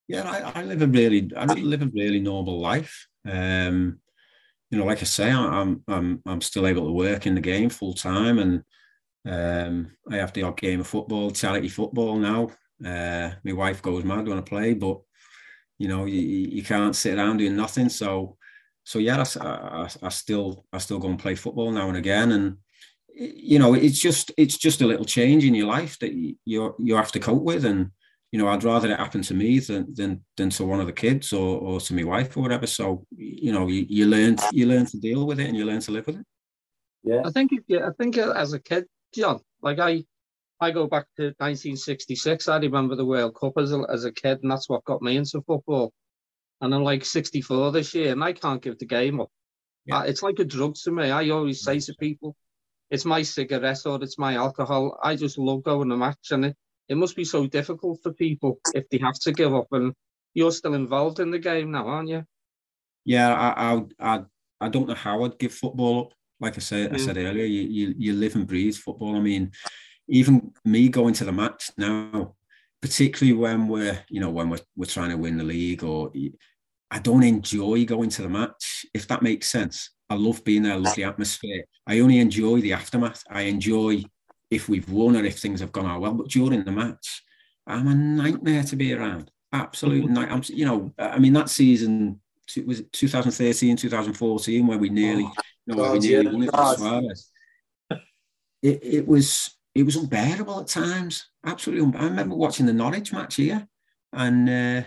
Yeah, 0.08 0.30
I, 0.30 0.60
I 0.60 0.64
live 0.64 0.82
a 0.82 0.88
really, 0.88 1.32
I 1.38 1.46
live 1.46 1.84
a 1.84 1.92
really 2.02 2.20
normal 2.20 2.60
life. 2.60 3.08
Um, 3.26 4.00
you 4.70 4.78
know, 4.78 4.86
like 4.86 5.02
I 5.02 5.06
say, 5.06 5.32
I'm 5.32 5.84
I'm 5.88 6.22
I'm 6.26 6.42
still 6.42 6.68
able 6.68 6.86
to 6.88 6.92
work 6.92 7.26
in 7.26 7.36
the 7.36 7.50
game 7.54 7.70
full 7.70 7.94
time, 7.94 8.38
and 8.44 8.54
um, 9.36 9.92
I 10.12 10.18
have 10.18 10.34
the 10.34 10.44
odd 10.44 10.58
game 10.58 10.82
of 10.82 10.88
football, 10.88 11.32
charity 11.32 11.70
football 11.70 12.18
now. 12.18 12.50
Uh, 12.84 13.32
my 13.44 13.54
wife 13.54 13.82
goes 13.82 14.04
mad 14.04 14.28
when 14.28 14.40
I 14.40 14.42
play, 14.42 14.74
but 14.74 14.98
you 15.78 15.88
know, 15.88 16.06
you, 16.06 16.22
you 16.58 16.64
can't 16.64 16.96
sit 16.96 17.18
around 17.18 17.38
doing 17.38 17.56
nothing. 17.56 17.90
So, 17.90 18.38
so 18.84 19.00
yeah, 19.00 19.24
I, 19.24 19.48
I, 19.48 19.90
I 20.08 20.10
still 20.10 20.66
I 20.74 20.80
still 20.80 21.00
go 21.00 21.10
and 21.10 21.20
play 21.20 21.36
football 21.36 21.72
now 21.72 21.88
and 21.88 21.98
again, 21.98 22.32
and 22.32 22.58
you 23.20 23.60
know, 23.60 23.74
it's 23.74 24.00
just 24.00 24.32
it's 24.38 24.58
just 24.58 24.82
a 24.82 24.88
little 24.88 25.06
change 25.06 25.44
in 25.44 25.54
your 25.54 25.68
life 25.68 26.00
that 26.00 26.14
you 26.14 26.76
you 26.80 26.96
have 26.96 27.12
to 27.12 27.20
cope 27.20 27.44
with, 27.44 27.66
and 27.66 27.92
you 28.32 28.40
know, 28.40 28.48
I'd 28.48 28.64
rather 28.64 28.90
it 28.90 28.98
happen 28.98 29.22
to 29.24 29.34
me 29.34 29.60
than 29.60 29.94
than 29.94 30.24
than 30.38 30.50
to 30.52 30.66
one 30.66 30.80
of 30.80 30.88
the 30.88 30.94
kids 30.94 31.34
or 31.34 31.60
or 31.60 31.80
to 31.82 31.94
my 31.94 32.04
wife 32.04 32.38
or 32.38 32.42
whatever. 32.42 32.66
So 32.66 33.06
you 33.12 33.52
know, 33.52 33.68
you, 33.68 33.86
you 33.90 34.06
learn 34.06 34.38
you 34.54 34.68
learn 34.68 34.86
to 34.86 35.00
deal 35.00 35.28
with 35.28 35.40
it 35.40 35.48
and 35.48 35.58
you 35.58 35.66
learn 35.66 35.82
to 35.82 35.92
live 35.92 36.08
with 36.08 36.18
it. 36.18 36.26
Yeah, 37.04 37.22
I 37.26 37.32
think 37.32 37.52
yeah, 37.68 37.88
I 37.88 37.92
think 37.98 38.18
as 38.18 38.54
a 38.54 38.60
kid, 38.60 38.86
John, 39.14 39.42
like 39.62 39.80
I 39.80 40.06
I 40.62 40.72
go 40.72 40.88
back 40.88 41.08
to 41.18 41.34
1966. 41.40 42.48
I 42.48 42.58
remember 42.58 42.96
the 42.96 43.06
World 43.06 43.36
Cup 43.36 43.54
as 43.58 43.74
a, 43.74 43.84
as 43.90 44.06
a 44.06 44.14
kid, 44.14 44.40
and 44.44 44.52
that's 44.52 44.70
what 44.70 44.86
got 44.86 45.02
me 45.02 45.18
into 45.18 45.42
football. 45.42 45.92
And 46.62 46.74
I'm 46.74 46.84
like 46.84 47.04
64 47.04 47.74
this 47.74 47.94
year, 47.94 48.14
and 48.14 48.24
I 48.24 48.32
can't 48.32 48.62
give 48.62 48.78
the 48.80 48.86
game 48.86 49.20
up. 49.20 49.30
Yeah. 49.86 50.04
It's 50.04 50.24
like 50.24 50.40
a 50.40 50.46
drug 50.46 50.76
to 50.84 50.92
me. 50.92 51.10
I 51.10 51.30
always 51.30 51.64
say 51.64 51.80
to 51.80 51.94
people, 52.00 52.36
it's 52.92 53.06
my 53.06 53.22
cigarette 53.22 53.86
or 53.86 54.02
it's 54.02 54.18
my 54.18 54.36
alcohol. 54.36 55.00
I 55.04 55.16
just 55.16 55.38
love 55.38 55.64
going 55.64 55.90
to 55.90 55.98
match, 55.98 56.32
and 56.32 56.46
it, 56.46 56.58
it 56.88 56.98
must 56.98 57.16
be 57.16 57.26
so 57.26 57.46
difficult 57.48 58.00
for 58.02 58.14
people 58.14 58.60
if 58.74 58.90
they 58.90 58.98
have 58.98 59.20
to 59.20 59.32
give 59.32 59.54
up. 59.54 59.68
And 59.72 59.94
you're 60.34 60.52
still 60.52 60.74
involved 60.74 61.20
in 61.20 61.32
the 61.32 61.40
game 61.40 61.72
now, 61.72 61.88
aren't 61.88 62.10
you? 62.10 62.24
Yeah, 63.06 63.34
I 63.34 63.82
I 64.00 64.24
I, 64.62 64.70
don't 64.70 64.88
know 64.88 64.96
how 64.96 65.24
I'd 65.24 65.40
give 65.40 65.54
football 65.54 66.02
up. 66.02 66.14
Like 66.40 66.56
I 66.56 66.60
said, 66.60 66.94
I 66.94 66.98
said 66.98 67.18
earlier, 67.18 67.46
you, 67.46 67.62
you 67.62 67.94
you 67.98 68.14
live 68.14 68.36
and 68.36 68.48
breathe 68.48 68.76
football. 68.76 69.16
I 69.16 69.20
mean, 69.20 69.52
even 70.08 70.52
me 70.66 70.90
going 70.90 71.14
to 71.16 71.26
the 71.26 71.32
match 71.32 71.72
now, 71.78 72.36
particularly 72.82 73.38
when 73.38 73.68
we're 73.68 74.00
you 74.10 74.20
know 74.20 74.30
when 74.30 74.50
we're 74.50 74.60
we're 74.76 74.86
trying 74.86 75.10
to 75.10 75.18
win 75.18 75.38
the 75.38 75.44
league 75.44 75.84
or 75.84 76.12
I 76.92 77.00
don't 77.00 77.24
enjoy 77.24 77.86
going 77.86 78.10
to 78.10 78.22
the 78.24 78.30
match, 78.30 78.86
if 78.94 79.08
that 79.08 79.22
makes 79.22 79.48
sense. 79.50 79.92
I 80.10 80.16
love 80.16 80.44
being 80.44 80.64
there, 80.64 80.74
I 80.74 80.78
love 80.78 80.96
the 80.96 81.04
atmosphere. 81.04 81.64
I 81.86 82.00
only 82.00 82.20
enjoy 82.20 82.62
the 82.62 82.74
aftermath. 82.74 83.24
I 83.30 83.44
enjoy 83.44 84.04
if 84.50 84.68
we've 84.68 84.90
won 84.90 85.16
or 85.16 85.24
if 85.24 85.38
things 85.38 85.60
have 85.60 85.72
gone 85.72 85.86
our 85.86 86.00
well. 86.00 86.14
But 86.14 86.30
during 86.30 86.64
the 86.64 86.72
match, 86.72 87.24
I'm 87.68 87.88
a 87.88 87.96
nightmare 87.96 88.64
to 88.64 88.76
be 88.76 88.94
around. 88.94 89.32
Absolute 89.52 90.06
mm-hmm. 90.06 90.14
night. 90.14 90.32
I'm, 90.32 90.42
you 90.48 90.66
know, 90.66 90.92
I 90.98 91.20
mean, 91.20 91.34
that 91.34 91.50
season 91.50 92.20
was 92.66 92.80
it 92.80 92.92
2013, 92.92 93.78
2014, 93.78 94.68
where 94.68 94.78
we 94.78 94.90
nearly, 94.90 95.26
oh, 95.26 95.34
you 95.68 95.76
know, 95.76 95.84
God, 95.84 95.94
we 95.94 96.00
nearly 96.00 96.26
yeah, 96.26 96.32
won 96.32 96.44
it 96.44 96.78
Suarez. 96.78 97.32
It, 98.62 98.84
it 98.84 99.08
was 99.08 99.56
it 99.76 99.84
was 99.84 99.96
unbearable 99.96 100.62
at 100.62 100.68
times. 100.68 101.28
Absolutely, 101.46 101.86
un- 101.86 101.96
I 101.96 102.06
remember 102.06 102.36
watching 102.36 102.66
the 102.66 102.74
Norwich 102.74 103.14
match 103.14 103.36
here, 103.36 103.68
and 104.12 104.50
uh, 104.50 104.84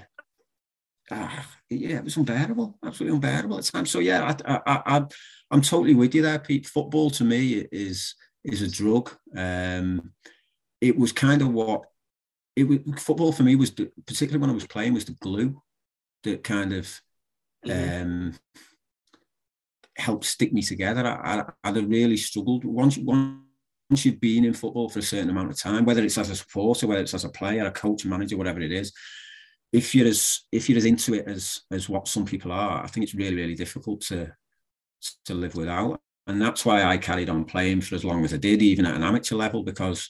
ah, 1.10 1.46
yeah, 1.74 1.96
it 1.96 2.04
was 2.04 2.16
unbearable, 2.16 2.78
absolutely 2.84 3.16
unbearable 3.16 3.58
at 3.58 3.64
times. 3.64 3.90
So 3.90 3.98
yeah, 3.98 4.34
I, 4.46 4.60
I, 4.66 4.82
I, 4.86 5.04
I'm 5.50 5.62
totally 5.62 5.94
with 5.94 6.14
you 6.14 6.22
there, 6.22 6.38
Pete. 6.38 6.66
Football 6.66 7.10
to 7.10 7.24
me 7.24 7.66
is 7.72 8.14
is 8.44 8.62
a 8.62 8.70
drug. 8.70 9.10
Um, 9.36 10.12
it 10.80 10.96
was 10.96 11.12
kind 11.12 11.42
of 11.42 11.52
what 11.52 11.82
it 12.56 12.64
was. 12.64 12.78
Football 12.98 13.32
for 13.32 13.42
me 13.42 13.56
was 13.56 13.72
the, 13.72 13.90
particularly 14.06 14.40
when 14.40 14.50
I 14.50 14.54
was 14.54 14.66
playing 14.66 14.94
was 14.94 15.04
the 15.04 15.12
glue 15.20 15.60
that 16.24 16.44
kind 16.44 16.72
of 16.72 17.00
mm-hmm. 17.66 18.02
um, 18.02 18.34
helped 19.96 20.24
stick 20.24 20.52
me 20.52 20.62
together. 20.62 21.06
I, 21.06 21.40
I, 21.40 21.44
I'd 21.64 21.76
have 21.76 21.88
really 21.88 22.16
struggled 22.16 22.64
once 22.64 22.98
once 22.98 24.04
you've 24.04 24.20
been 24.20 24.44
in 24.44 24.54
football 24.54 24.88
for 24.88 25.00
a 25.00 25.02
certain 25.02 25.30
amount 25.30 25.50
of 25.50 25.58
time, 25.58 25.84
whether 25.84 26.02
it's 26.02 26.18
as 26.18 26.30
a 26.30 26.36
supporter, 26.36 26.86
whether 26.86 27.02
it's 27.02 27.14
as 27.14 27.24
a 27.24 27.28
player, 27.28 27.66
a 27.66 27.70
coach, 27.70 28.04
a 28.04 28.08
manager, 28.08 28.36
whatever 28.36 28.60
it 28.60 28.72
is 28.72 28.92
if 29.72 29.94
you're 29.94 30.06
as 30.06 30.40
if 30.52 30.68
you're 30.68 30.78
as 30.78 30.84
into 30.84 31.14
it 31.14 31.26
as 31.26 31.62
as 31.70 31.88
what 31.88 32.08
some 32.08 32.24
people 32.24 32.52
are, 32.52 32.84
I 32.84 32.86
think 32.86 33.04
it's 33.04 33.14
really 33.14 33.36
really 33.36 33.54
difficult 33.54 34.02
to 34.02 34.32
to 35.24 35.34
live 35.34 35.54
without. 35.54 36.00
And 36.26 36.40
that's 36.40 36.64
why 36.64 36.84
I 36.84 36.98
carried 36.98 37.28
on 37.28 37.44
playing 37.44 37.80
for 37.80 37.96
as 37.96 38.04
long 38.04 38.24
as 38.24 38.32
I 38.32 38.36
did, 38.36 38.62
even 38.62 38.86
at 38.86 38.94
an 38.94 39.02
amateur 39.02 39.34
level, 39.34 39.64
because 39.64 40.08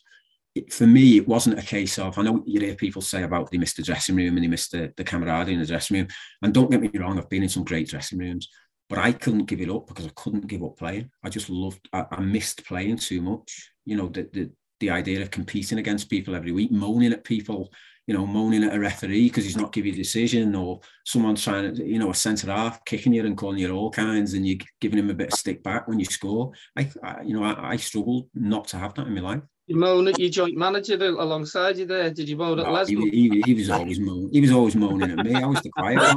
it, 0.55 0.71
for 0.71 0.87
me 0.87 1.17
it 1.17 1.27
wasn't 1.27 1.59
a 1.59 1.63
case 1.63 1.99
of 1.99 2.19
I 2.19 2.23
know 2.23 2.43
you 2.45 2.61
hear 2.61 2.75
people 2.75 3.01
say 3.01 3.23
about 3.23 3.51
they 3.51 3.59
missed 3.59 3.79
the 3.79 3.83
dressing 3.83 4.17
room 4.17 4.37
and 4.37 4.45
they 4.45 4.49
missed 4.49 4.73
the, 4.73 4.93
the 4.97 5.05
camaraderie 5.05 5.55
in 5.55 5.61
the 5.61 5.67
dressing 5.67 5.97
room. 5.97 6.09
And 6.43 6.53
don't 6.53 6.71
get 6.71 6.81
me 6.81 6.91
wrong, 6.95 7.19
I've 7.19 7.31
been 7.31 7.45
in 7.45 7.49
some 7.49 7.65
great 7.65 7.89
dressing 7.89 8.19
rooms, 8.19 8.49
but 8.89 8.99
I 8.99 9.13
couldn't 9.13 9.47
give 9.47 9.61
it 9.61 9.71
up 9.71 9.87
because 9.87 10.07
I 10.07 10.13
couldn't 10.15 10.49
give 10.49 10.63
up 10.63 10.77
playing. 10.77 11.11
I 11.23 11.31
just 11.31 11.49
loved 11.49 11.89
I, 11.93 12.05
I 12.11 12.21
missed 12.21 12.67
playing 12.67 12.99
too 12.99 13.23
much. 13.23 13.71
You 13.85 13.97
know, 13.97 14.09
the, 14.09 14.29
the 14.33 14.51
the 14.81 14.91
idea 14.91 15.23
of 15.23 15.31
competing 15.31 15.79
against 15.79 16.11
people 16.11 16.35
every 16.35 16.51
week, 16.51 16.73
moaning 16.73 17.13
at 17.13 17.23
people 17.23 17.73
you 18.13 18.19
know, 18.19 18.27
moaning 18.27 18.63
at 18.63 18.75
a 18.75 18.79
referee 18.79 19.29
because 19.29 19.45
he's 19.45 19.57
not 19.57 19.73
giving 19.73 19.95
a 19.95 19.97
decision, 19.97 20.55
or 20.55 20.81
someone 21.07 21.35
trying 21.35 21.75
to, 21.75 21.83
you 21.83 21.99
know, 21.99 22.11
a 22.11 22.15
centre 22.15 22.53
half 22.53 22.85
kicking 22.85 23.15
you 23.15 23.25
and 23.25 23.39
calling 23.39 23.57
you 23.57 23.75
all 23.75 23.91
kinds, 23.91 24.35
and 24.35 24.47
you're 24.47 24.59
giving 24.83 24.99
him 24.99 25.09
a 25.09 25.15
bit 25.15 25.33
of 25.33 25.39
stick 25.39 25.63
back 25.63 25.89
when 25.89 25.99
you 25.99 26.05
score. 26.05 26.53
I, 26.77 26.91
I 27.03 27.23
you 27.23 27.33
know, 27.33 27.43
I, 27.43 27.71
I 27.71 27.77
struggled 27.77 28.29
not 28.35 28.69
to 28.69 28.77
have 28.77 28.93
that 28.95 29.07
in 29.07 29.15
my 29.15 29.23
life. 29.23 29.41
You 29.67 29.77
moan 29.77 30.09
at 30.09 30.19
your 30.19 30.29
joint 30.29 30.59
manager 30.59 31.03
alongside 31.03 31.79
you 31.79 31.87
there. 31.87 32.11
Did 32.11 32.29
you 32.29 32.37
moan 32.37 32.61
at 32.61 32.71
Les? 32.71 32.89
He, 32.89 32.97
he, 32.97 33.43
he, 33.47 33.55
was 33.55 33.71
always 33.71 33.99
moaning. 33.99 34.29
He 34.31 34.43
was 34.43 34.51
always 34.51 34.77
moaning 34.77 35.19
at 35.19 35.25
me. 35.25 35.35
I 35.35 35.47
was 35.47 35.63
the 35.63 35.71
quiet 35.71 36.17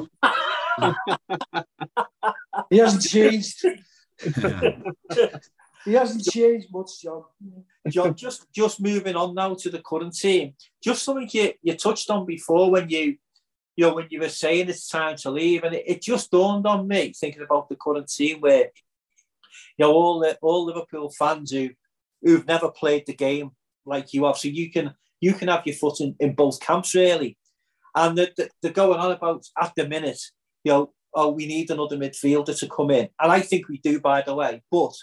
one. 0.81 0.95
he 2.69 2.77
hasn't 2.77 3.03
changed. 3.03 3.63
He 5.85 5.93
hasn't 5.93 6.23
changed 6.23 6.67
much, 6.73 7.01
John. 7.01 7.23
John, 7.87 8.15
just 8.15 8.51
just 8.51 8.81
moving 8.81 9.15
on 9.15 9.35
now 9.35 9.53
to 9.53 9.69
the 9.69 9.79
current 9.79 10.15
team. 10.15 10.55
Just 10.83 11.03
something 11.03 11.29
you, 11.31 11.53
you 11.61 11.75
touched 11.75 12.09
on 12.09 12.25
before 12.25 12.71
when 12.71 12.89
you 12.89 13.17
you 13.75 13.85
know 13.85 13.93
when 13.93 14.07
you 14.09 14.19
were 14.19 14.29
saying 14.29 14.67
it's 14.67 14.89
time 14.89 15.15
to 15.17 15.29
leave, 15.29 15.63
and 15.63 15.75
it, 15.75 15.83
it 15.85 16.01
just 16.01 16.31
dawned 16.31 16.65
on 16.65 16.87
me 16.87 17.13
thinking 17.13 17.43
about 17.43 17.69
the 17.69 17.75
current 17.75 18.07
team 18.07 18.41
where 18.41 18.71
you 19.77 19.85
know 19.85 19.93
all 19.93 20.19
the 20.19 20.37
all 20.41 20.65
Liverpool 20.65 21.11
fans 21.11 21.51
who 21.51 21.69
who've 22.23 22.47
never 22.47 22.71
played 22.71 23.05
the 23.05 23.13
game 23.13 23.51
like 23.85 24.11
you 24.11 24.25
have, 24.25 24.37
so 24.37 24.47
you 24.47 24.71
can 24.71 24.95
you 25.21 25.33
can 25.33 25.49
have 25.49 25.65
your 25.65 25.75
foot 25.75 25.99
in, 25.99 26.15
in 26.19 26.33
both 26.33 26.59
camps 26.59 26.95
really, 26.95 27.37
and 27.93 28.17
they're, 28.17 28.31
they're 28.61 28.71
going 28.71 28.99
on 28.99 29.11
about 29.11 29.45
at 29.61 29.71
the 29.75 29.87
minute, 29.87 30.19
you 30.63 30.71
know, 30.71 30.93
oh 31.13 31.29
we 31.29 31.45
need 31.45 31.69
another 31.69 31.97
midfielder 31.97 32.57
to 32.57 32.67
come 32.67 32.89
in, 32.89 33.07
and 33.21 33.31
I 33.31 33.41
think 33.41 33.67
we 33.67 33.77
do 33.77 33.99
by 33.99 34.23
the 34.23 34.33
way, 34.33 34.63
but 34.71 34.95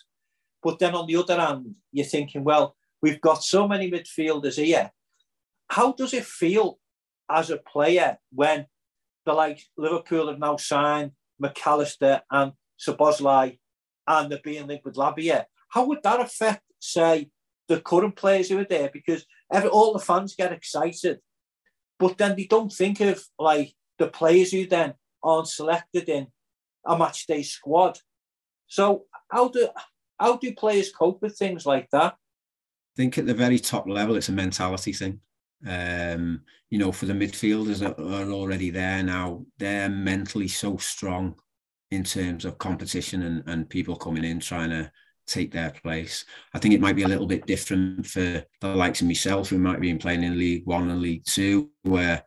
but 0.63 0.79
then 0.79 0.95
on 0.95 1.07
the 1.07 1.17
other 1.17 1.39
hand, 1.39 1.75
you're 1.91 2.07
thinking, 2.07 2.45
well, 2.45 2.77
we've 3.01 3.21
got 3.21 3.43
so 3.43 3.67
many 3.67 3.91
midfielders 3.91 4.63
here. 4.63 4.93
How 5.69 5.93
does 5.93 6.15
it 6.15 6.25
feel 6.25 6.79
as 7.31 7.51
a 7.51 7.57
player 7.57 8.19
when 8.33 8.67
the 9.25 9.33
like 9.33 9.61
Liverpool 9.77 10.29
have 10.29 10.39
now 10.39 10.57
signed 10.57 11.13
Mac 11.39 11.67
Allister 11.67 12.23
and 12.31 12.53
Szoboszlai 12.79 13.59
and 14.07 14.31
they're 14.31 14.41
being 14.43 14.67
linked 14.67 14.85
with 14.85 14.97
Lavia? 14.97 15.47
How 15.71 15.85
would 15.87 16.03
that 16.03 16.21
affect, 16.21 16.63
say, 16.79 17.31
the 17.69 17.81
current 17.81 18.17
players 18.17 18.49
who 18.49 18.59
are 18.59 18.67
there? 18.69 18.91
Because 18.93 19.25
every, 19.51 19.71
all 19.71 19.93
the 19.93 19.99
fans 19.99 20.35
get 20.37 20.53
excited, 20.53 21.21
but 21.99 22.19
then 22.19 22.37
they 22.37 22.45
don't 22.45 22.73
think 22.73 23.01
of 23.01 23.25
like 23.39 23.75
the 23.99 24.09
players 24.09 24.53
who 24.53 24.67
then 24.67 24.95
aren't 25.23 25.49
selected 25.49 26.09
in 26.09 26.27
a 26.85 26.99
match 26.99 27.27
day 27.27 27.43
squad. 27.43 27.99
So 28.67 29.05
how 29.31 29.49
do 29.49 29.69
how 30.19 30.37
do 30.37 30.55
players 30.55 30.93
cope 30.93 31.23
with 31.23 31.37
things 31.37 31.67
like 31.67 31.89
that? 31.91 32.15
I 32.15 32.95
think 32.97 33.19
at 33.19 33.27
the 33.27 33.35
very 33.35 33.59
top 33.59 33.89
level, 33.89 34.17
it's 34.17 34.29
a 34.29 34.33
mentality 34.33 34.93
thing. 34.93 35.21
Um, 35.67 36.43
you 36.71 36.79
know, 36.79 36.93
for 36.93 37.07
the 37.07 37.13
midfielders 37.13 37.79
that 37.81 37.99
are 37.99 38.31
already 38.33 38.71
there 38.71 39.03
now, 39.03 39.45
they're 39.59 39.89
mentally 39.89 40.49
so 40.49 40.77
strong 40.77 41.37
in 41.91 42.05
terms 42.05 42.45
of 42.45 42.59
competition 42.59 43.23
and, 43.23 43.43
and 43.47 43.69
people 43.69 43.97
coming 43.97 44.25
in 44.25 44.41
trying 44.41 44.71
to 44.71 44.91
take 45.27 45.53
their 45.53 45.71
place. 45.71 46.25
I 46.55 46.59
think 46.59 46.75
it 46.75 46.81
might 46.81 46.97
be 46.97 47.03
a 47.03 47.09
little 47.09 47.27
bit 47.27 47.47
different 47.47 48.07
for 48.07 48.45
the 48.61 48.75
likes 48.75 49.01
of 49.01 49.07
myself, 49.07 49.49
who 49.49 49.59
might 49.59 49.81
be 49.81 49.95
playing 49.95 50.25
in 50.25 50.39
League 50.39 50.67
One 50.67 50.91
and 50.91 51.01
League 51.01 51.25
Two, 51.25 51.71
where 51.83 52.25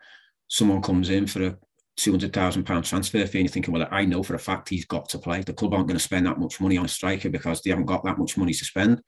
someone 0.47 0.81
comes 0.81 1.09
in 1.09 1.27
for 1.27 1.43
a 1.43 1.57
two 1.97 2.11
hundred 2.11 2.33
thousand 2.33 2.65
pound 2.65 2.85
transfer 2.85 3.25
fee, 3.25 3.39
and 3.39 3.45
you're 3.47 3.51
thinking, 3.51 3.73
well, 3.73 3.87
I 3.91 4.05
know 4.05 4.23
for 4.23 4.35
a 4.35 4.39
fact 4.39 4.69
he's 4.69 4.85
got 4.85 5.09
to 5.09 5.19
play. 5.19 5.41
The 5.41 5.53
club 5.53 5.73
aren't 5.73 5.87
going 5.87 5.97
to 5.97 6.03
spend 6.03 6.25
that 6.25 6.39
much 6.39 6.59
money 6.59 6.77
on 6.77 6.85
a 6.85 6.89
striker 6.89 7.29
because 7.29 7.61
they 7.61 7.69
haven't 7.69 7.85
got 7.85 8.03
that 8.03 8.17
much 8.17 8.37
money 8.37 8.53
to 8.53 8.65
spend. 8.65 9.01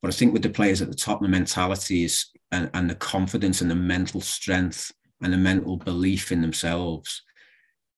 But 0.00 0.08
I 0.08 0.12
think 0.12 0.32
with 0.32 0.42
the 0.42 0.50
players 0.50 0.80
at 0.80 0.88
the 0.88 0.94
top, 0.94 1.20
the 1.20 1.28
mentality 1.28 2.04
is 2.04 2.26
and, 2.52 2.70
and 2.74 2.88
the 2.88 2.94
confidence 2.94 3.60
and 3.60 3.70
the 3.70 3.74
mental 3.74 4.20
strength 4.20 4.92
and 5.20 5.32
the 5.32 5.38
mental 5.38 5.76
belief 5.76 6.30
in 6.30 6.40
themselves 6.40 7.22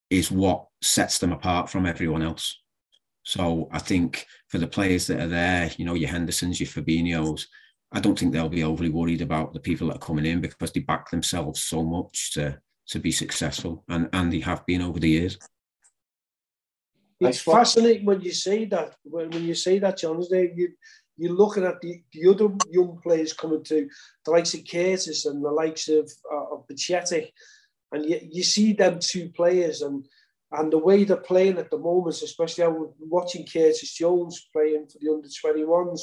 is 0.09 0.31
what 0.31 0.67
sets 0.83 1.19
them 1.19 1.33
apart 1.33 1.69
from 1.69 1.87
everyone 1.87 2.23
else. 2.23 2.59
So 3.23 3.69
I 3.71 3.79
think 3.79 4.27
for 4.49 4.59
the 4.59 4.67
players 4.67 5.07
that 5.07 5.21
are 5.21 5.29
there, 5.29 5.71
you 5.77 5.85
know, 5.85 5.95
your 5.95 6.09
Hendersons, 6.09 6.59
your 6.59 6.69
Fabinhos, 6.69 7.45
I 7.93 8.01
don't 8.01 8.19
think 8.19 8.33
they'll 8.33 8.49
be 8.49 8.65
overly 8.65 8.89
worried 8.89 9.21
about 9.21 9.53
the 9.53 9.61
people 9.61 9.89
that 9.89 9.97
are 9.97 10.07
coming 10.07 10.25
in 10.25 10.41
because 10.41 10.73
they 10.73 10.81
back 10.81 11.11
themselves 11.11 11.63
so 11.63 11.85
much 11.85 12.33
to 12.33 12.59
to 12.91 12.99
be 12.99 13.13
successful, 13.13 13.85
and 13.89 14.09
and 14.13 14.33
they 14.33 14.41
have 14.41 14.65
been 14.67 14.83
over 14.83 14.99
the 15.01 15.09
years. 15.09 15.39
It's 17.21 17.43
fascinating 17.43 18.07
when 18.07 18.21
you 18.23 18.33
say 18.33 18.65
that. 18.67 18.97
When, 19.05 19.31
when 19.31 19.45
you 19.45 19.55
say 19.55 19.79
that, 19.79 19.99
John, 19.99 20.23
you 20.31 20.69
you're 21.17 21.33
looking 21.33 21.65
at 21.65 21.81
the, 21.83 22.03
the 22.15 22.31
other 22.31 22.49
young 22.71 22.99
players 23.03 23.35
coming 23.35 23.63
to 23.65 23.89
the 24.25 24.31
likes 24.31 24.55
of 24.55 24.67
Curtis 24.67 25.27
and 25.27 25.45
the 25.45 25.51
likes 25.51 25.89
of 25.89 26.11
uh, 26.33 26.55
of 26.55 26.67
Bajcetic, 26.67 27.31
and 27.93 28.09
you, 28.09 28.21
you 28.23 28.43
see 28.43 28.73
them 28.73 28.99
two 28.99 29.29
players 29.31 29.83
and 29.83 30.07
and 30.53 30.73
the 30.73 30.79
way 30.79 31.05
they're 31.05 31.17
playing 31.17 31.59
at 31.59 31.71
the 31.71 31.79
moment, 31.79 32.23
especially 32.23 32.65
I'm 32.65 32.89
watching 32.99 33.47
Curtis 33.47 33.95
Jones 33.95 34.49
playing 34.53 34.89
for 34.89 34.99
the 35.01 35.13
under 35.13 35.29
21s, 35.29 36.01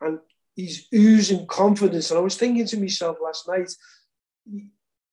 and 0.00 0.18
he's 0.56 0.88
oozing 0.92 1.46
confidence. 1.46 2.10
And 2.10 2.18
I 2.18 2.22
was 2.22 2.36
thinking 2.36 2.66
to 2.66 2.80
myself 2.80 3.18
last 3.22 3.46
night 3.48 3.70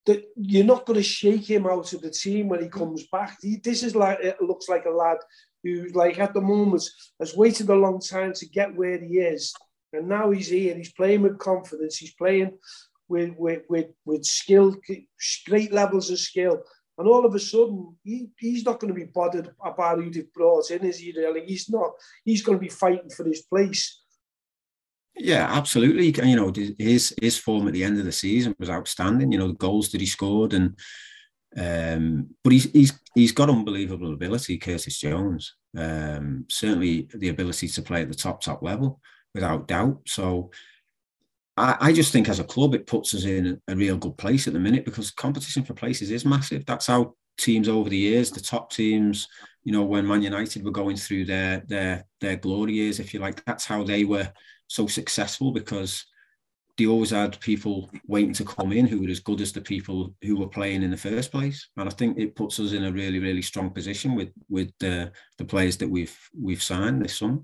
that 0.06 0.24
you're 0.36 0.64
not 0.64 0.86
going 0.86 0.96
to 0.96 1.02
shake 1.02 1.50
him 1.50 1.66
out 1.66 1.92
of 1.92 2.00
the 2.00 2.10
team 2.10 2.48
when 2.48 2.62
he 2.62 2.68
comes 2.68 3.06
back. 3.08 3.36
He, 3.42 3.56
this 3.56 3.82
is 3.82 3.94
like 3.94 4.18
it 4.20 4.40
looks 4.40 4.68
like 4.68 4.84
a 4.86 4.90
lad 4.90 5.18
who, 5.62 5.88
like 5.94 6.18
at 6.18 6.32
the 6.32 6.40
moment, 6.40 6.84
has 7.20 7.36
waited 7.36 7.68
a 7.68 7.74
long 7.74 8.00
time 8.00 8.32
to 8.34 8.48
get 8.48 8.74
where 8.74 8.98
he 8.98 9.18
is, 9.18 9.52
and 9.92 10.08
now 10.08 10.30
he's 10.30 10.48
here. 10.48 10.76
He's 10.76 10.92
playing 10.92 11.22
with 11.22 11.38
confidence. 11.38 11.96
He's 11.96 12.14
playing 12.14 12.56
with 13.08 13.34
with 13.36 13.62
with, 13.68 13.86
with 14.04 14.24
skill, 14.24 14.76
great 15.46 15.72
levels 15.72 16.10
of 16.10 16.18
skill. 16.18 16.62
And 16.98 17.06
all 17.06 17.26
of 17.26 17.34
a 17.34 17.38
sudden, 17.38 17.94
he, 18.04 18.28
he's 18.38 18.64
not 18.64 18.80
going 18.80 18.94
to 18.94 18.98
be 18.98 19.10
bothered 19.12 19.50
about 19.62 19.98
who 19.98 20.10
they've 20.10 20.32
brought 20.32 20.70
in, 20.70 20.82
is 20.82 20.98
he 20.98 21.12
really? 21.14 21.44
He's 21.44 21.68
not. 21.68 21.90
He's 22.24 22.42
going 22.42 22.56
to 22.56 22.62
be 22.62 22.70
fighting 22.70 23.10
for 23.10 23.24
his 23.24 23.42
place. 23.42 24.00
Yeah, 25.18 25.46
absolutely. 25.50 26.06
You 26.28 26.36
know, 26.36 26.52
his 26.78 27.14
his 27.20 27.38
form 27.38 27.66
at 27.66 27.72
the 27.72 27.84
end 27.84 27.98
of 27.98 28.04
the 28.04 28.12
season 28.12 28.54
was 28.58 28.68
outstanding. 28.68 29.32
You 29.32 29.38
know, 29.38 29.48
the 29.48 29.54
goals 29.54 29.90
that 29.92 30.00
he 30.00 30.06
scored, 30.06 30.52
and 30.52 30.76
um, 31.56 32.28
but 32.44 32.52
he's 32.52 32.70
he's 32.72 32.92
he's 33.14 33.32
got 33.32 33.48
unbelievable 33.48 34.12
ability, 34.12 34.58
Curtis 34.58 34.98
Jones. 34.98 35.54
Um, 35.76 36.44
certainly 36.50 37.08
the 37.14 37.30
ability 37.30 37.68
to 37.68 37.82
play 37.82 38.02
at 38.02 38.08
the 38.08 38.14
top 38.14 38.42
top 38.42 38.62
level, 38.62 39.00
without 39.34 39.68
doubt. 39.68 40.00
So 40.06 40.50
I, 41.56 41.76
I 41.80 41.92
just 41.92 42.12
think 42.12 42.28
as 42.28 42.38
a 42.38 42.44
club, 42.44 42.74
it 42.74 42.86
puts 42.86 43.14
us 43.14 43.24
in 43.24 43.60
a, 43.68 43.74
real 43.74 43.96
good 43.96 44.18
place 44.18 44.46
at 44.46 44.52
the 44.52 44.58
minute 44.60 44.84
because 44.84 45.10
competition 45.10 45.64
for 45.64 45.74
places 45.74 46.10
is 46.10 46.26
massive. 46.26 46.66
That's 46.66 46.86
how 46.86 47.14
teams 47.38 47.68
over 47.68 47.88
the 47.88 47.96
years, 47.96 48.30
the 48.30 48.40
top 48.40 48.70
teams, 48.70 49.28
you 49.64 49.72
know, 49.72 49.82
when 49.84 50.06
Man 50.06 50.22
United 50.22 50.62
were 50.64 50.70
going 50.70 50.96
through 50.96 51.24
their 51.24 51.62
their 51.68 52.04
their 52.20 52.36
glory 52.36 52.74
years, 52.74 53.00
if 53.00 53.14
you 53.14 53.20
like, 53.20 53.42
that's 53.46 53.64
how 53.64 53.82
they 53.82 54.04
were 54.04 54.30
so 54.68 54.86
successful 54.86 55.52
because 55.52 56.04
they 56.76 56.86
always 56.86 57.10
had 57.10 57.40
people 57.40 57.90
waiting 58.06 58.34
to 58.34 58.44
come 58.44 58.72
in 58.72 58.86
who 58.86 59.00
were 59.00 59.08
as 59.08 59.20
good 59.20 59.40
as 59.40 59.52
the 59.52 59.60
people 59.60 60.14
who 60.22 60.36
were 60.36 60.48
playing 60.48 60.82
in 60.82 60.90
the 60.90 60.96
first 60.96 61.32
place. 61.32 61.68
And 61.76 61.88
I 61.88 61.92
think 61.92 62.18
it 62.18 62.36
puts 62.36 62.60
us 62.60 62.72
in 62.72 62.84
a 62.84 62.92
really, 62.92 63.18
really 63.18 63.42
strong 63.42 63.70
position 63.70 64.14
with 64.14 64.30
with 64.48 64.70
the 64.78 65.12
players 65.48 65.76
that 65.78 65.88
we've 65.88 66.16
we've 66.38 66.62
signed 66.62 67.02
this 67.02 67.16
summer. 67.16 67.38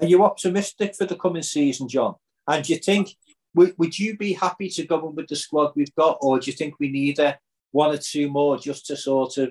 Are 0.00 0.06
you 0.06 0.22
optimistic 0.22 0.94
for 0.94 1.06
the 1.06 1.16
coming 1.16 1.42
season, 1.42 1.88
John? 1.88 2.14
And 2.46 2.64
do 2.64 2.72
you 2.72 2.78
think 2.78 3.16
would, 3.54 3.74
would 3.78 3.98
you 3.98 4.16
be 4.16 4.32
happy 4.32 4.68
to 4.70 4.86
go 4.86 5.06
on 5.06 5.16
with 5.16 5.26
the 5.26 5.36
squad 5.36 5.72
we've 5.74 5.94
got, 5.96 6.18
or 6.20 6.38
do 6.38 6.50
you 6.50 6.56
think 6.56 6.74
we 6.78 6.90
need 6.90 7.18
a 7.18 7.38
one 7.72 7.92
or 7.92 7.98
two 7.98 8.30
more 8.30 8.56
just 8.58 8.86
to 8.86 8.96
sort 8.96 9.38
of 9.38 9.48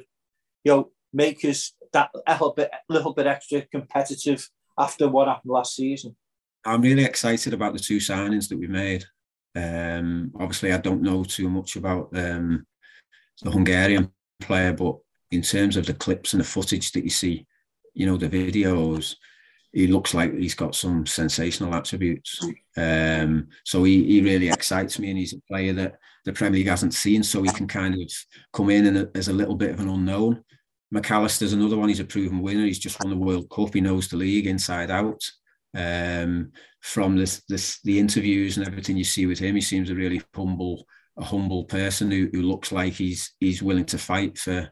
you 0.64 0.72
know 0.72 0.92
make 1.12 1.44
us 1.44 1.74
that 1.92 2.12
little 2.28 2.54
bit 2.54 2.72
little 2.88 3.14
bit 3.14 3.28
extra 3.28 3.62
competitive 3.66 4.50
after 4.78 5.10
what 5.10 5.28
happened 5.28 5.52
last 5.52 5.76
season? 5.76 6.16
I'm 6.66 6.82
really 6.82 7.04
excited 7.04 7.54
about 7.54 7.74
the 7.74 7.80
two 7.80 7.98
signings 7.98 8.50
that 8.50 8.60
we 8.60 8.68
made. 8.68 9.06
Um, 9.56 10.32
obviously, 10.40 10.72
I 10.72 10.78
don't 10.78 11.02
know 11.02 11.24
too 11.24 11.50
much 11.50 11.76
about 11.76 12.10
um, 12.16 12.66
the 13.42 13.52
Hungarian 13.52 14.12
player, 14.40 14.74
but 14.74 14.98
in 15.32 15.42
terms 15.42 15.78
of 15.78 15.86
the 15.86 15.94
clips 15.94 16.34
and 16.34 16.42
the 16.42 16.46
footage 16.46 16.92
that 16.92 17.04
you 17.04 17.10
see, 17.10 17.46
you 17.94 18.06
know, 18.06 18.18
the 18.18 18.30
videos, 18.30 19.16
he 19.74 19.88
looks 19.88 20.14
like 20.14 20.34
he's 20.34 20.56
got 20.56 20.76
some 20.76 21.06
sensational 21.06 21.74
attributes. 21.74 22.40
Um, 22.76 23.48
so 23.64 23.84
he, 23.84 24.04
he 24.06 24.22
really 24.22 24.50
excites 24.50 25.00
me, 25.00 25.10
and 25.10 25.18
he's 25.18 25.34
a 25.34 25.42
player 25.50 25.74
that 25.74 25.96
the 26.26 26.34
Premier 26.34 26.60
League 26.60 26.68
hasn't 26.68 26.94
seen, 26.94 27.24
so 27.24 27.42
he 27.42 27.50
can 27.50 27.68
kind 27.68 27.96
of 27.96 28.12
come 28.54 28.70
in 28.70 28.86
and 28.86 29.10
as 29.16 29.28
a 29.28 29.34
little 29.34 29.56
bit 29.56 29.72
of 29.72 29.80
an 29.80 29.90
unknown. 29.90 30.44
Mac 30.92 31.10
Allister's 31.12 31.54
another 31.54 31.78
one. 31.78 31.90
He's 31.90 32.00
a 32.00 32.06
proven 32.06 32.42
winner. 32.42 32.66
He's 32.66 32.80
just 32.80 33.04
won 33.04 33.10
the 33.10 33.18
World 33.18 33.50
Cup. 33.50 33.74
He 33.74 33.82
knows 33.82 34.08
the 34.08 34.18
league 34.18 34.48
inside 34.48 34.90
out 34.90 35.22
um, 35.76 36.52
from 36.82 37.18
this, 37.18 37.44
this 37.50 37.80
the 37.84 38.00
interviews 38.00 38.58
and 38.58 38.68
everything 38.68 38.98
you 38.98 39.04
see 39.04 39.26
with 39.26 39.40
him, 39.40 39.56
he 39.56 39.62
seems 39.62 39.90
a 39.90 39.96
really 39.96 40.22
humble, 40.36 40.86
a 41.18 41.24
humble 41.24 41.66
person 41.66 42.12
who, 42.12 42.30
who 42.32 42.42
looks 42.42 42.72
like 42.72 42.94
he's 42.94 43.36
he's 43.40 43.62
willing 43.62 43.86
to 43.86 43.98
fight 43.98 44.38
for. 44.38 44.70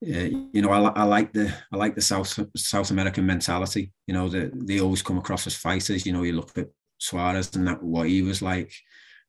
Uh, 0.00 0.30
you 0.52 0.62
know, 0.62 0.70
I, 0.70 0.90
I 0.90 1.02
like 1.02 1.32
the 1.32 1.52
I 1.72 1.76
like 1.76 1.94
the 1.94 2.00
South 2.00 2.38
South 2.56 2.90
American 2.90 3.26
mentality. 3.26 3.92
You 4.06 4.14
know, 4.14 4.28
that 4.28 4.52
they 4.66 4.80
always 4.80 5.02
come 5.02 5.18
across 5.18 5.46
as 5.46 5.56
fighters. 5.56 6.06
You 6.06 6.12
know, 6.12 6.22
you 6.22 6.34
look 6.34 6.56
at 6.56 6.68
Suarez 6.98 7.54
and 7.56 7.66
that 7.66 7.82
what 7.82 8.08
he 8.08 8.22
was 8.22 8.40
like 8.40 8.72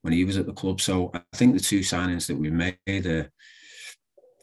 when 0.01 0.13
he 0.13 0.25
was 0.25 0.37
at 0.37 0.45
the 0.45 0.53
club. 0.53 0.79
So 0.81 1.11
I 1.13 1.21
think 1.33 1.53
the 1.53 1.59
two 1.59 1.79
signings 1.79 2.27
that 2.27 2.37
we 2.37 2.49
made 2.49 2.77
uh, 3.07 3.25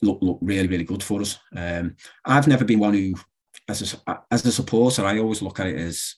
look 0.02 0.18
look 0.20 0.38
really 0.42 0.68
really 0.68 0.84
good 0.84 1.02
for 1.02 1.20
us. 1.20 1.38
Um, 1.54 1.96
I've 2.24 2.48
never 2.48 2.64
been 2.64 2.80
one 2.80 2.94
who, 2.94 3.14
as 3.68 3.94
a, 4.06 4.18
as 4.30 4.44
a 4.44 4.52
supporter, 4.52 5.04
I 5.04 5.18
always 5.18 5.42
look 5.42 5.60
at 5.60 5.68
it 5.68 5.78
as 5.78 6.16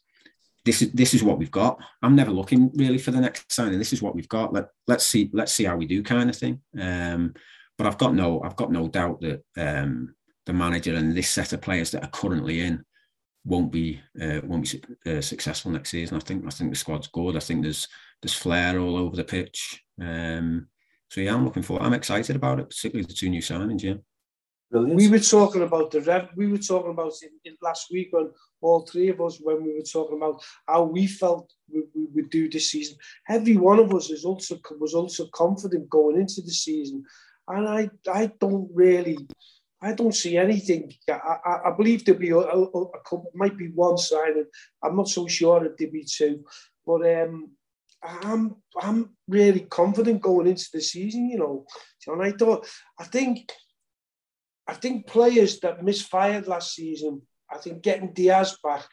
this 0.68 0.82
is 0.82 0.92
this 0.92 1.14
is 1.14 1.22
what 1.22 1.38
we've 1.38 1.50
got. 1.50 1.78
I'm 2.02 2.14
never 2.14 2.30
looking 2.30 2.70
really 2.74 2.98
for 2.98 3.10
the 3.10 3.20
next 3.20 3.50
signing. 3.50 3.78
This 3.78 3.94
is 3.94 4.02
what 4.02 4.14
we've 4.14 4.28
got. 4.28 4.52
Let 4.52 4.68
let's 4.86 5.06
see 5.06 5.30
let's 5.32 5.52
see 5.52 5.64
how 5.64 5.76
we 5.76 5.86
do, 5.86 6.02
kind 6.02 6.28
of 6.28 6.36
thing. 6.36 6.60
Um, 6.78 7.32
but 7.78 7.86
I've 7.86 7.96
got 7.96 8.14
no 8.14 8.42
I've 8.42 8.56
got 8.56 8.70
no 8.70 8.86
doubt 8.86 9.22
that 9.22 9.42
um, 9.56 10.14
the 10.44 10.52
manager 10.52 10.94
and 10.94 11.16
this 11.16 11.30
set 11.30 11.54
of 11.54 11.62
players 11.62 11.90
that 11.92 12.04
are 12.04 12.10
currently 12.10 12.60
in 12.60 12.84
won't 13.46 13.72
be 13.72 13.98
uh, 14.20 14.42
won't 14.44 14.70
be 14.70 15.10
uh, 15.10 15.22
successful 15.22 15.70
next 15.70 15.88
season. 15.88 16.18
I 16.18 16.20
think 16.20 16.44
I 16.46 16.50
think 16.50 16.70
the 16.70 16.76
squad's 16.76 17.08
good. 17.08 17.34
I 17.34 17.40
think 17.40 17.62
there's 17.62 17.88
there's 18.20 18.34
flair 18.34 18.78
all 18.78 18.98
over 18.98 19.16
the 19.16 19.24
pitch. 19.24 19.82
Um, 19.98 20.68
so 21.10 21.22
yeah, 21.22 21.34
I'm 21.34 21.46
looking 21.46 21.62
forward. 21.62 21.82
I'm 21.82 21.94
excited 21.94 22.36
about 22.36 22.60
it, 22.60 22.68
particularly 22.68 23.06
the 23.06 23.14
two 23.14 23.30
new 23.30 23.40
signings. 23.40 23.82
Yeah. 23.82 23.94
Brilliant. 24.70 24.96
We 24.96 25.08
were 25.08 25.18
talking 25.18 25.62
about 25.62 25.90
the 25.90 26.02
rev. 26.02 26.28
We 26.36 26.46
were 26.46 26.58
talking 26.58 26.90
about 26.90 27.14
it, 27.22 27.30
it 27.42 27.56
last 27.62 27.86
week 27.90 28.08
when 28.10 28.28
all 28.60 28.86
three 28.86 29.08
of 29.08 29.20
us 29.20 29.38
when 29.40 29.62
we 29.62 29.74
were 29.74 29.92
talking 29.92 30.16
about 30.16 30.42
how 30.66 30.84
we 30.84 31.06
felt 31.06 31.52
we, 31.72 31.82
we 31.94 32.06
would 32.14 32.30
do 32.30 32.48
this 32.48 32.70
season. 32.70 32.96
Every 33.28 33.56
one 33.56 33.78
of 33.78 33.94
us 33.94 34.10
is 34.10 34.24
also 34.24 34.58
was 34.78 34.94
also 34.94 35.26
confident 35.34 35.88
going 35.88 36.20
into 36.20 36.42
the 36.42 36.50
season, 36.50 37.04
and 37.48 37.68
I 37.68 37.90
I 38.10 38.32
don't 38.40 38.68
really. 38.72 39.18
I 39.80 39.92
don't 39.92 40.14
see 40.14 40.36
anything. 40.36 40.92
I, 41.08 41.36
I, 41.44 41.68
I 41.68 41.76
believe 41.76 42.04
there'll 42.04 42.20
be 42.20 42.30
a, 42.30 42.38
a, 42.38 42.62
a, 42.64 43.00
couple, 43.04 43.30
might 43.32 43.56
be 43.56 43.68
one 43.68 43.96
signing. 43.96 44.46
I'm 44.82 44.96
not 44.96 45.08
so 45.08 45.28
sure 45.28 45.64
if 45.64 45.76
there'll 45.76 45.92
be 45.92 46.02
two, 46.04 46.44
but 46.84 47.08
um, 47.08 47.52
I'm 48.02 48.56
I'm 48.80 49.10
really 49.28 49.60
confident 49.60 50.20
going 50.20 50.48
into 50.48 50.66
the 50.72 50.80
season. 50.80 51.28
You 51.30 51.38
know, 51.38 51.66
and 52.08 52.22
I 52.22 52.32
thought 52.32 52.66
I 52.98 53.04
think 53.04 53.52
I 54.66 54.74
think 54.74 55.06
players 55.06 55.60
that 55.60 55.82
misfired 55.82 56.46
last 56.46 56.74
season, 56.74 57.22
I 57.50 57.58
think 57.58 57.82
getting 57.82 58.12
Diaz 58.12 58.56
back 58.62 58.84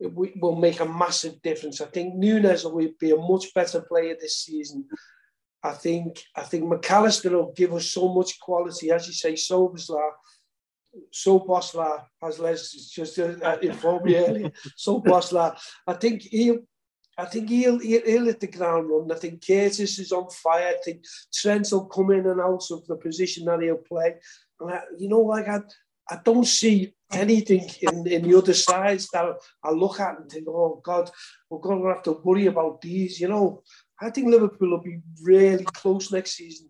will 0.00 0.56
make 0.56 0.80
a 0.80 0.84
massive 0.84 1.40
difference. 1.42 1.80
I 1.80 1.86
think 1.86 2.14
Nunez 2.14 2.64
will 2.64 2.88
be 3.00 3.10
a 3.10 3.16
much 3.16 3.52
better 3.54 3.80
player 3.80 4.16
this 4.20 4.44
season. 4.44 4.86
I 5.62 5.72
think 5.72 6.22
I 6.34 6.42
think 6.42 6.68
Mac 6.68 6.90
Allister 6.90 7.30
will 7.30 7.52
give 7.56 7.72
us 7.74 7.86
so 7.90 8.12
much 8.12 8.38
quality, 8.40 8.90
as 8.90 9.06
you 9.06 9.12
say. 9.12 9.32
Szoboszlai, 9.32 10.10
so 11.10 11.40
Bosla 11.40 12.04
has 12.22 12.38
less 12.38 12.70
just 12.72 13.18
uh, 13.18 13.58
informed 13.62 14.04
me 14.04 14.16
earlier. 14.16 14.52
Szoboszlai, 14.78 15.58
I 15.86 15.92
think 15.94 16.22
he'll. 16.22 16.58
I 17.18 17.24
think 17.24 17.48
he'll, 17.48 17.78
he'll, 17.78 18.26
hit 18.26 18.40
the 18.40 18.46
ground 18.46 18.90
run. 18.90 19.10
I 19.10 19.14
think 19.14 19.42
Curtis 19.46 19.98
is 19.98 20.12
on 20.12 20.28
fire. 20.28 20.74
I 20.78 20.82
think 20.84 21.02
Trent 21.32 21.66
will 21.72 21.86
come 21.86 22.10
in 22.10 22.26
and 22.26 22.42
out 22.42 22.64
of 22.70 22.86
the 22.86 22.96
position 22.96 23.46
that 23.46 23.62
he'll 23.62 23.78
play. 23.78 24.16
And 24.60 24.70
I, 24.70 24.80
you 24.98 25.08
know, 25.08 25.20
like 25.20 25.48
I, 25.48 25.60
I 26.08 26.18
don't 26.24 26.46
see 26.46 26.94
anything 27.12 27.68
in, 27.80 28.06
in 28.06 28.22
the 28.22 28.38
other 28.38 28.54
sides 28.54 29.08
that 29.12 29.34
I 29.62 29.70
look 29.70 30.00
at 30.00 30.18
and 30.20 30.30
think, 30.30 30.46
oh 30.48 30.80
God, 30.82 31.10
we're 31.50 31.58
going 31.58 31.82
to 31.82 31.88
have 31.88 32.02
to 32.04 32.20
worry 32.24 32.46
about 32.46 32.80
these. 32.80 33.20
You 33.20 33.28
know, 33.28 33.62
I 34.00 34.10
think 34.10 34.28
Liverpool 34.28 34.70
will 34.70 34.82
be 34.82 35.00
really 35.22 35.64
close 35.64 36.12
next 36.12 36.32
season. 36.32 36.68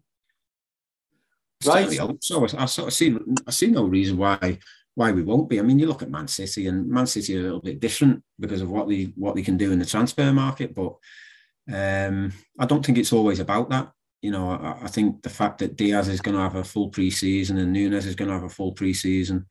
Right. 1.64 1.90
So 2.20 2.46
I, 2.46 2.62
I 2.62 2.66
sort 2.66 2.88
of 2.88 2.94
see 2.94 3.16
I 3.46 3.50
see 3.50 3.68
no 3.68 3.84
reason 3.84 4.18
why 4.18 4.58
why 4.94 5.12
we 5.12 5.22
won't 5.22 5.48
be. 5.48 5.58
I 5.58 5.62
mean, 5.62 5.78
you 5.78 5.86
look 5.86 6.02
at 6.02 6.10
Man 6.10 6.28
City, 6.28 6.66
and 6.68 6.88
Man 6.88 7.06
City 7.06 7.36
are 7.36 7.40
a 7.40 7.42
little 7.42 7.60
bit 7.60 7.80
different 7.80 8.22
because 8.38 8.60
of 8.60 8.70
what 8.70 8.88
they 8.88 9.12
what 9.16 9.34
they 9.34 9.42
can 9.42 9.56
do 9.56 9.72
in 9.72 9.78
the 9.78 9.86
transfer 9.86 10.32
market. 10.32 10.74
But 10.74 10.96
um, 11.72 12.32
I 12.58 12.66
don't 12.66 12.84
think 12.84 12.98
it's 12.98 13.12
always 13.12 13.40
about 13.40 13.70
that. 13.70 13.90
You 14.26 14.32
know, 14.32 14.50
I, 14.50 14.86
I 14.86 14.88
think 14.88 15.22
the 15.22 15.30
fact 15.30 15.58
that 15.58 15.76
Diaz 15.76 16.08
is 16.08 16.20
going 16.20 16.36
to 16.36 16.42
have 16.42 16.56
a 16.56 16.64
full 16.64 16.90
preseason 16.90 17.60
and 17.60 17.72
Nunez 17.72 18.06
is 18.06 18.16
going 18.16 18.26
to 18.26 18.34
have 18.34 18.42
a 18.42 18.48
full 18.48 18.74
preseason. 18.74 19.44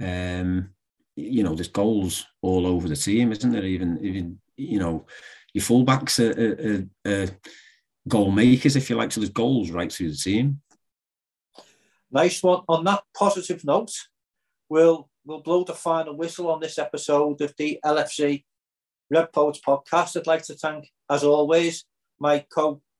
Um, 0.00 0.70
you 1.14 1.42
know, 1.42 1.54
there's 1.54 1.68
goals 1.68 2.24
all 2.40 2.66
over 2.66 2.88
the 2.88 2.96
team, 2.96 3.32
isn't 3.32 3.52
there? 3.52 3.66
Even 3.66 3.98
even 4.02 4.40
you 4.56 4.78
know, 4.78 5.04
your 5.52 5.62
fullbacks 5.62 6.14
are, 6.24 7.10
are, 7.10 7.22
are 7.24 7.28
goal 8.08 8.30
makers, 8.30 8.76
if 8.76 8.88
you 8.88 8.96
like. 8.96 9.12
So 9.12 9.20
there's 9.20 9.28
goals 9.28 9.70
right 9.70 9.92
through 9.92 10.12
the 10.12 10.16
team. 10.16 10.62
Nice 12.10 12.42
one. 12.42 12.62
On 12.66 12.82
that 12.84 13.02
positive 13.14 13.62
note, 13.62 13.92
we'll 14.70 15.10
we'll 15.26 15.42
blow 15.42 15.64
the 15.64 15.74
final 15.74 16.16
whistle 16.16 16.50
on 16.50 16.60
this 16.60 16.78
episode 16.78 17.42
of 17.42 17.52
the 17.58 17.78
LFC 17.84 18.44
Red 19.10 19.34
Poets 19.34 19.60
podcast. 19.60 20.16
I'd 20.16 20.26
like 20.26 20.44
to 20.44 20.54
thank, 20.54 20.90
as 21.10 21.24
always, 21.24 21.84
my 22.18 22.46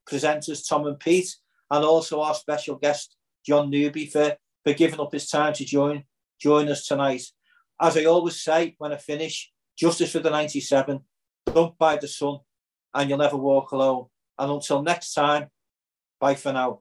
co-presenters 0.07 0.69
Tom 0.69 0.87
and 0.87 0.99
Pete, 0.99 1.37
and 1.71 1.85
also 1.85 2.21
our 2.21 2.35
special 2.35 2.77
guest 2.77 3.17
John 3.45 3.71
Newby 3.71 4.07
for, 4.07 4.37
for 4.65 4.73
giving 4.73 5.01
up 5.01 5.13
his 5.13 5.29
time 5.29 5.53
to 5.55 5.65
join 5.65 6.05
join 6.41 6.69
us 6.69 6.87
tonight. 6.87 7.23
As 7.81 7.97
I 7.97 8.05
always 8.05 8.41
say 8.41 8.75
when 8.79 8.93
I 8.93 8.97
finish, 8.97 9.53
justice 9.77 10.13
for 10.13 10.21
the 10.21 10.31
97, 10.31 11.01
don't 11.47 11.79
buy 11.79 11.97
the 11.97 12.09
sun, 12.09 12.39
and 12.93 13.09
you'll 13.09 13.19
never 13.19 13.37
walk 13.37 13.73
alone. 13.73 14.07
And 14.39 14.51
until 14.51 14.83
next 14.83 15.15
time, 15.15 15.49
bye 16.21 16.35
for 16.35 16.53
now. 16.53 16.81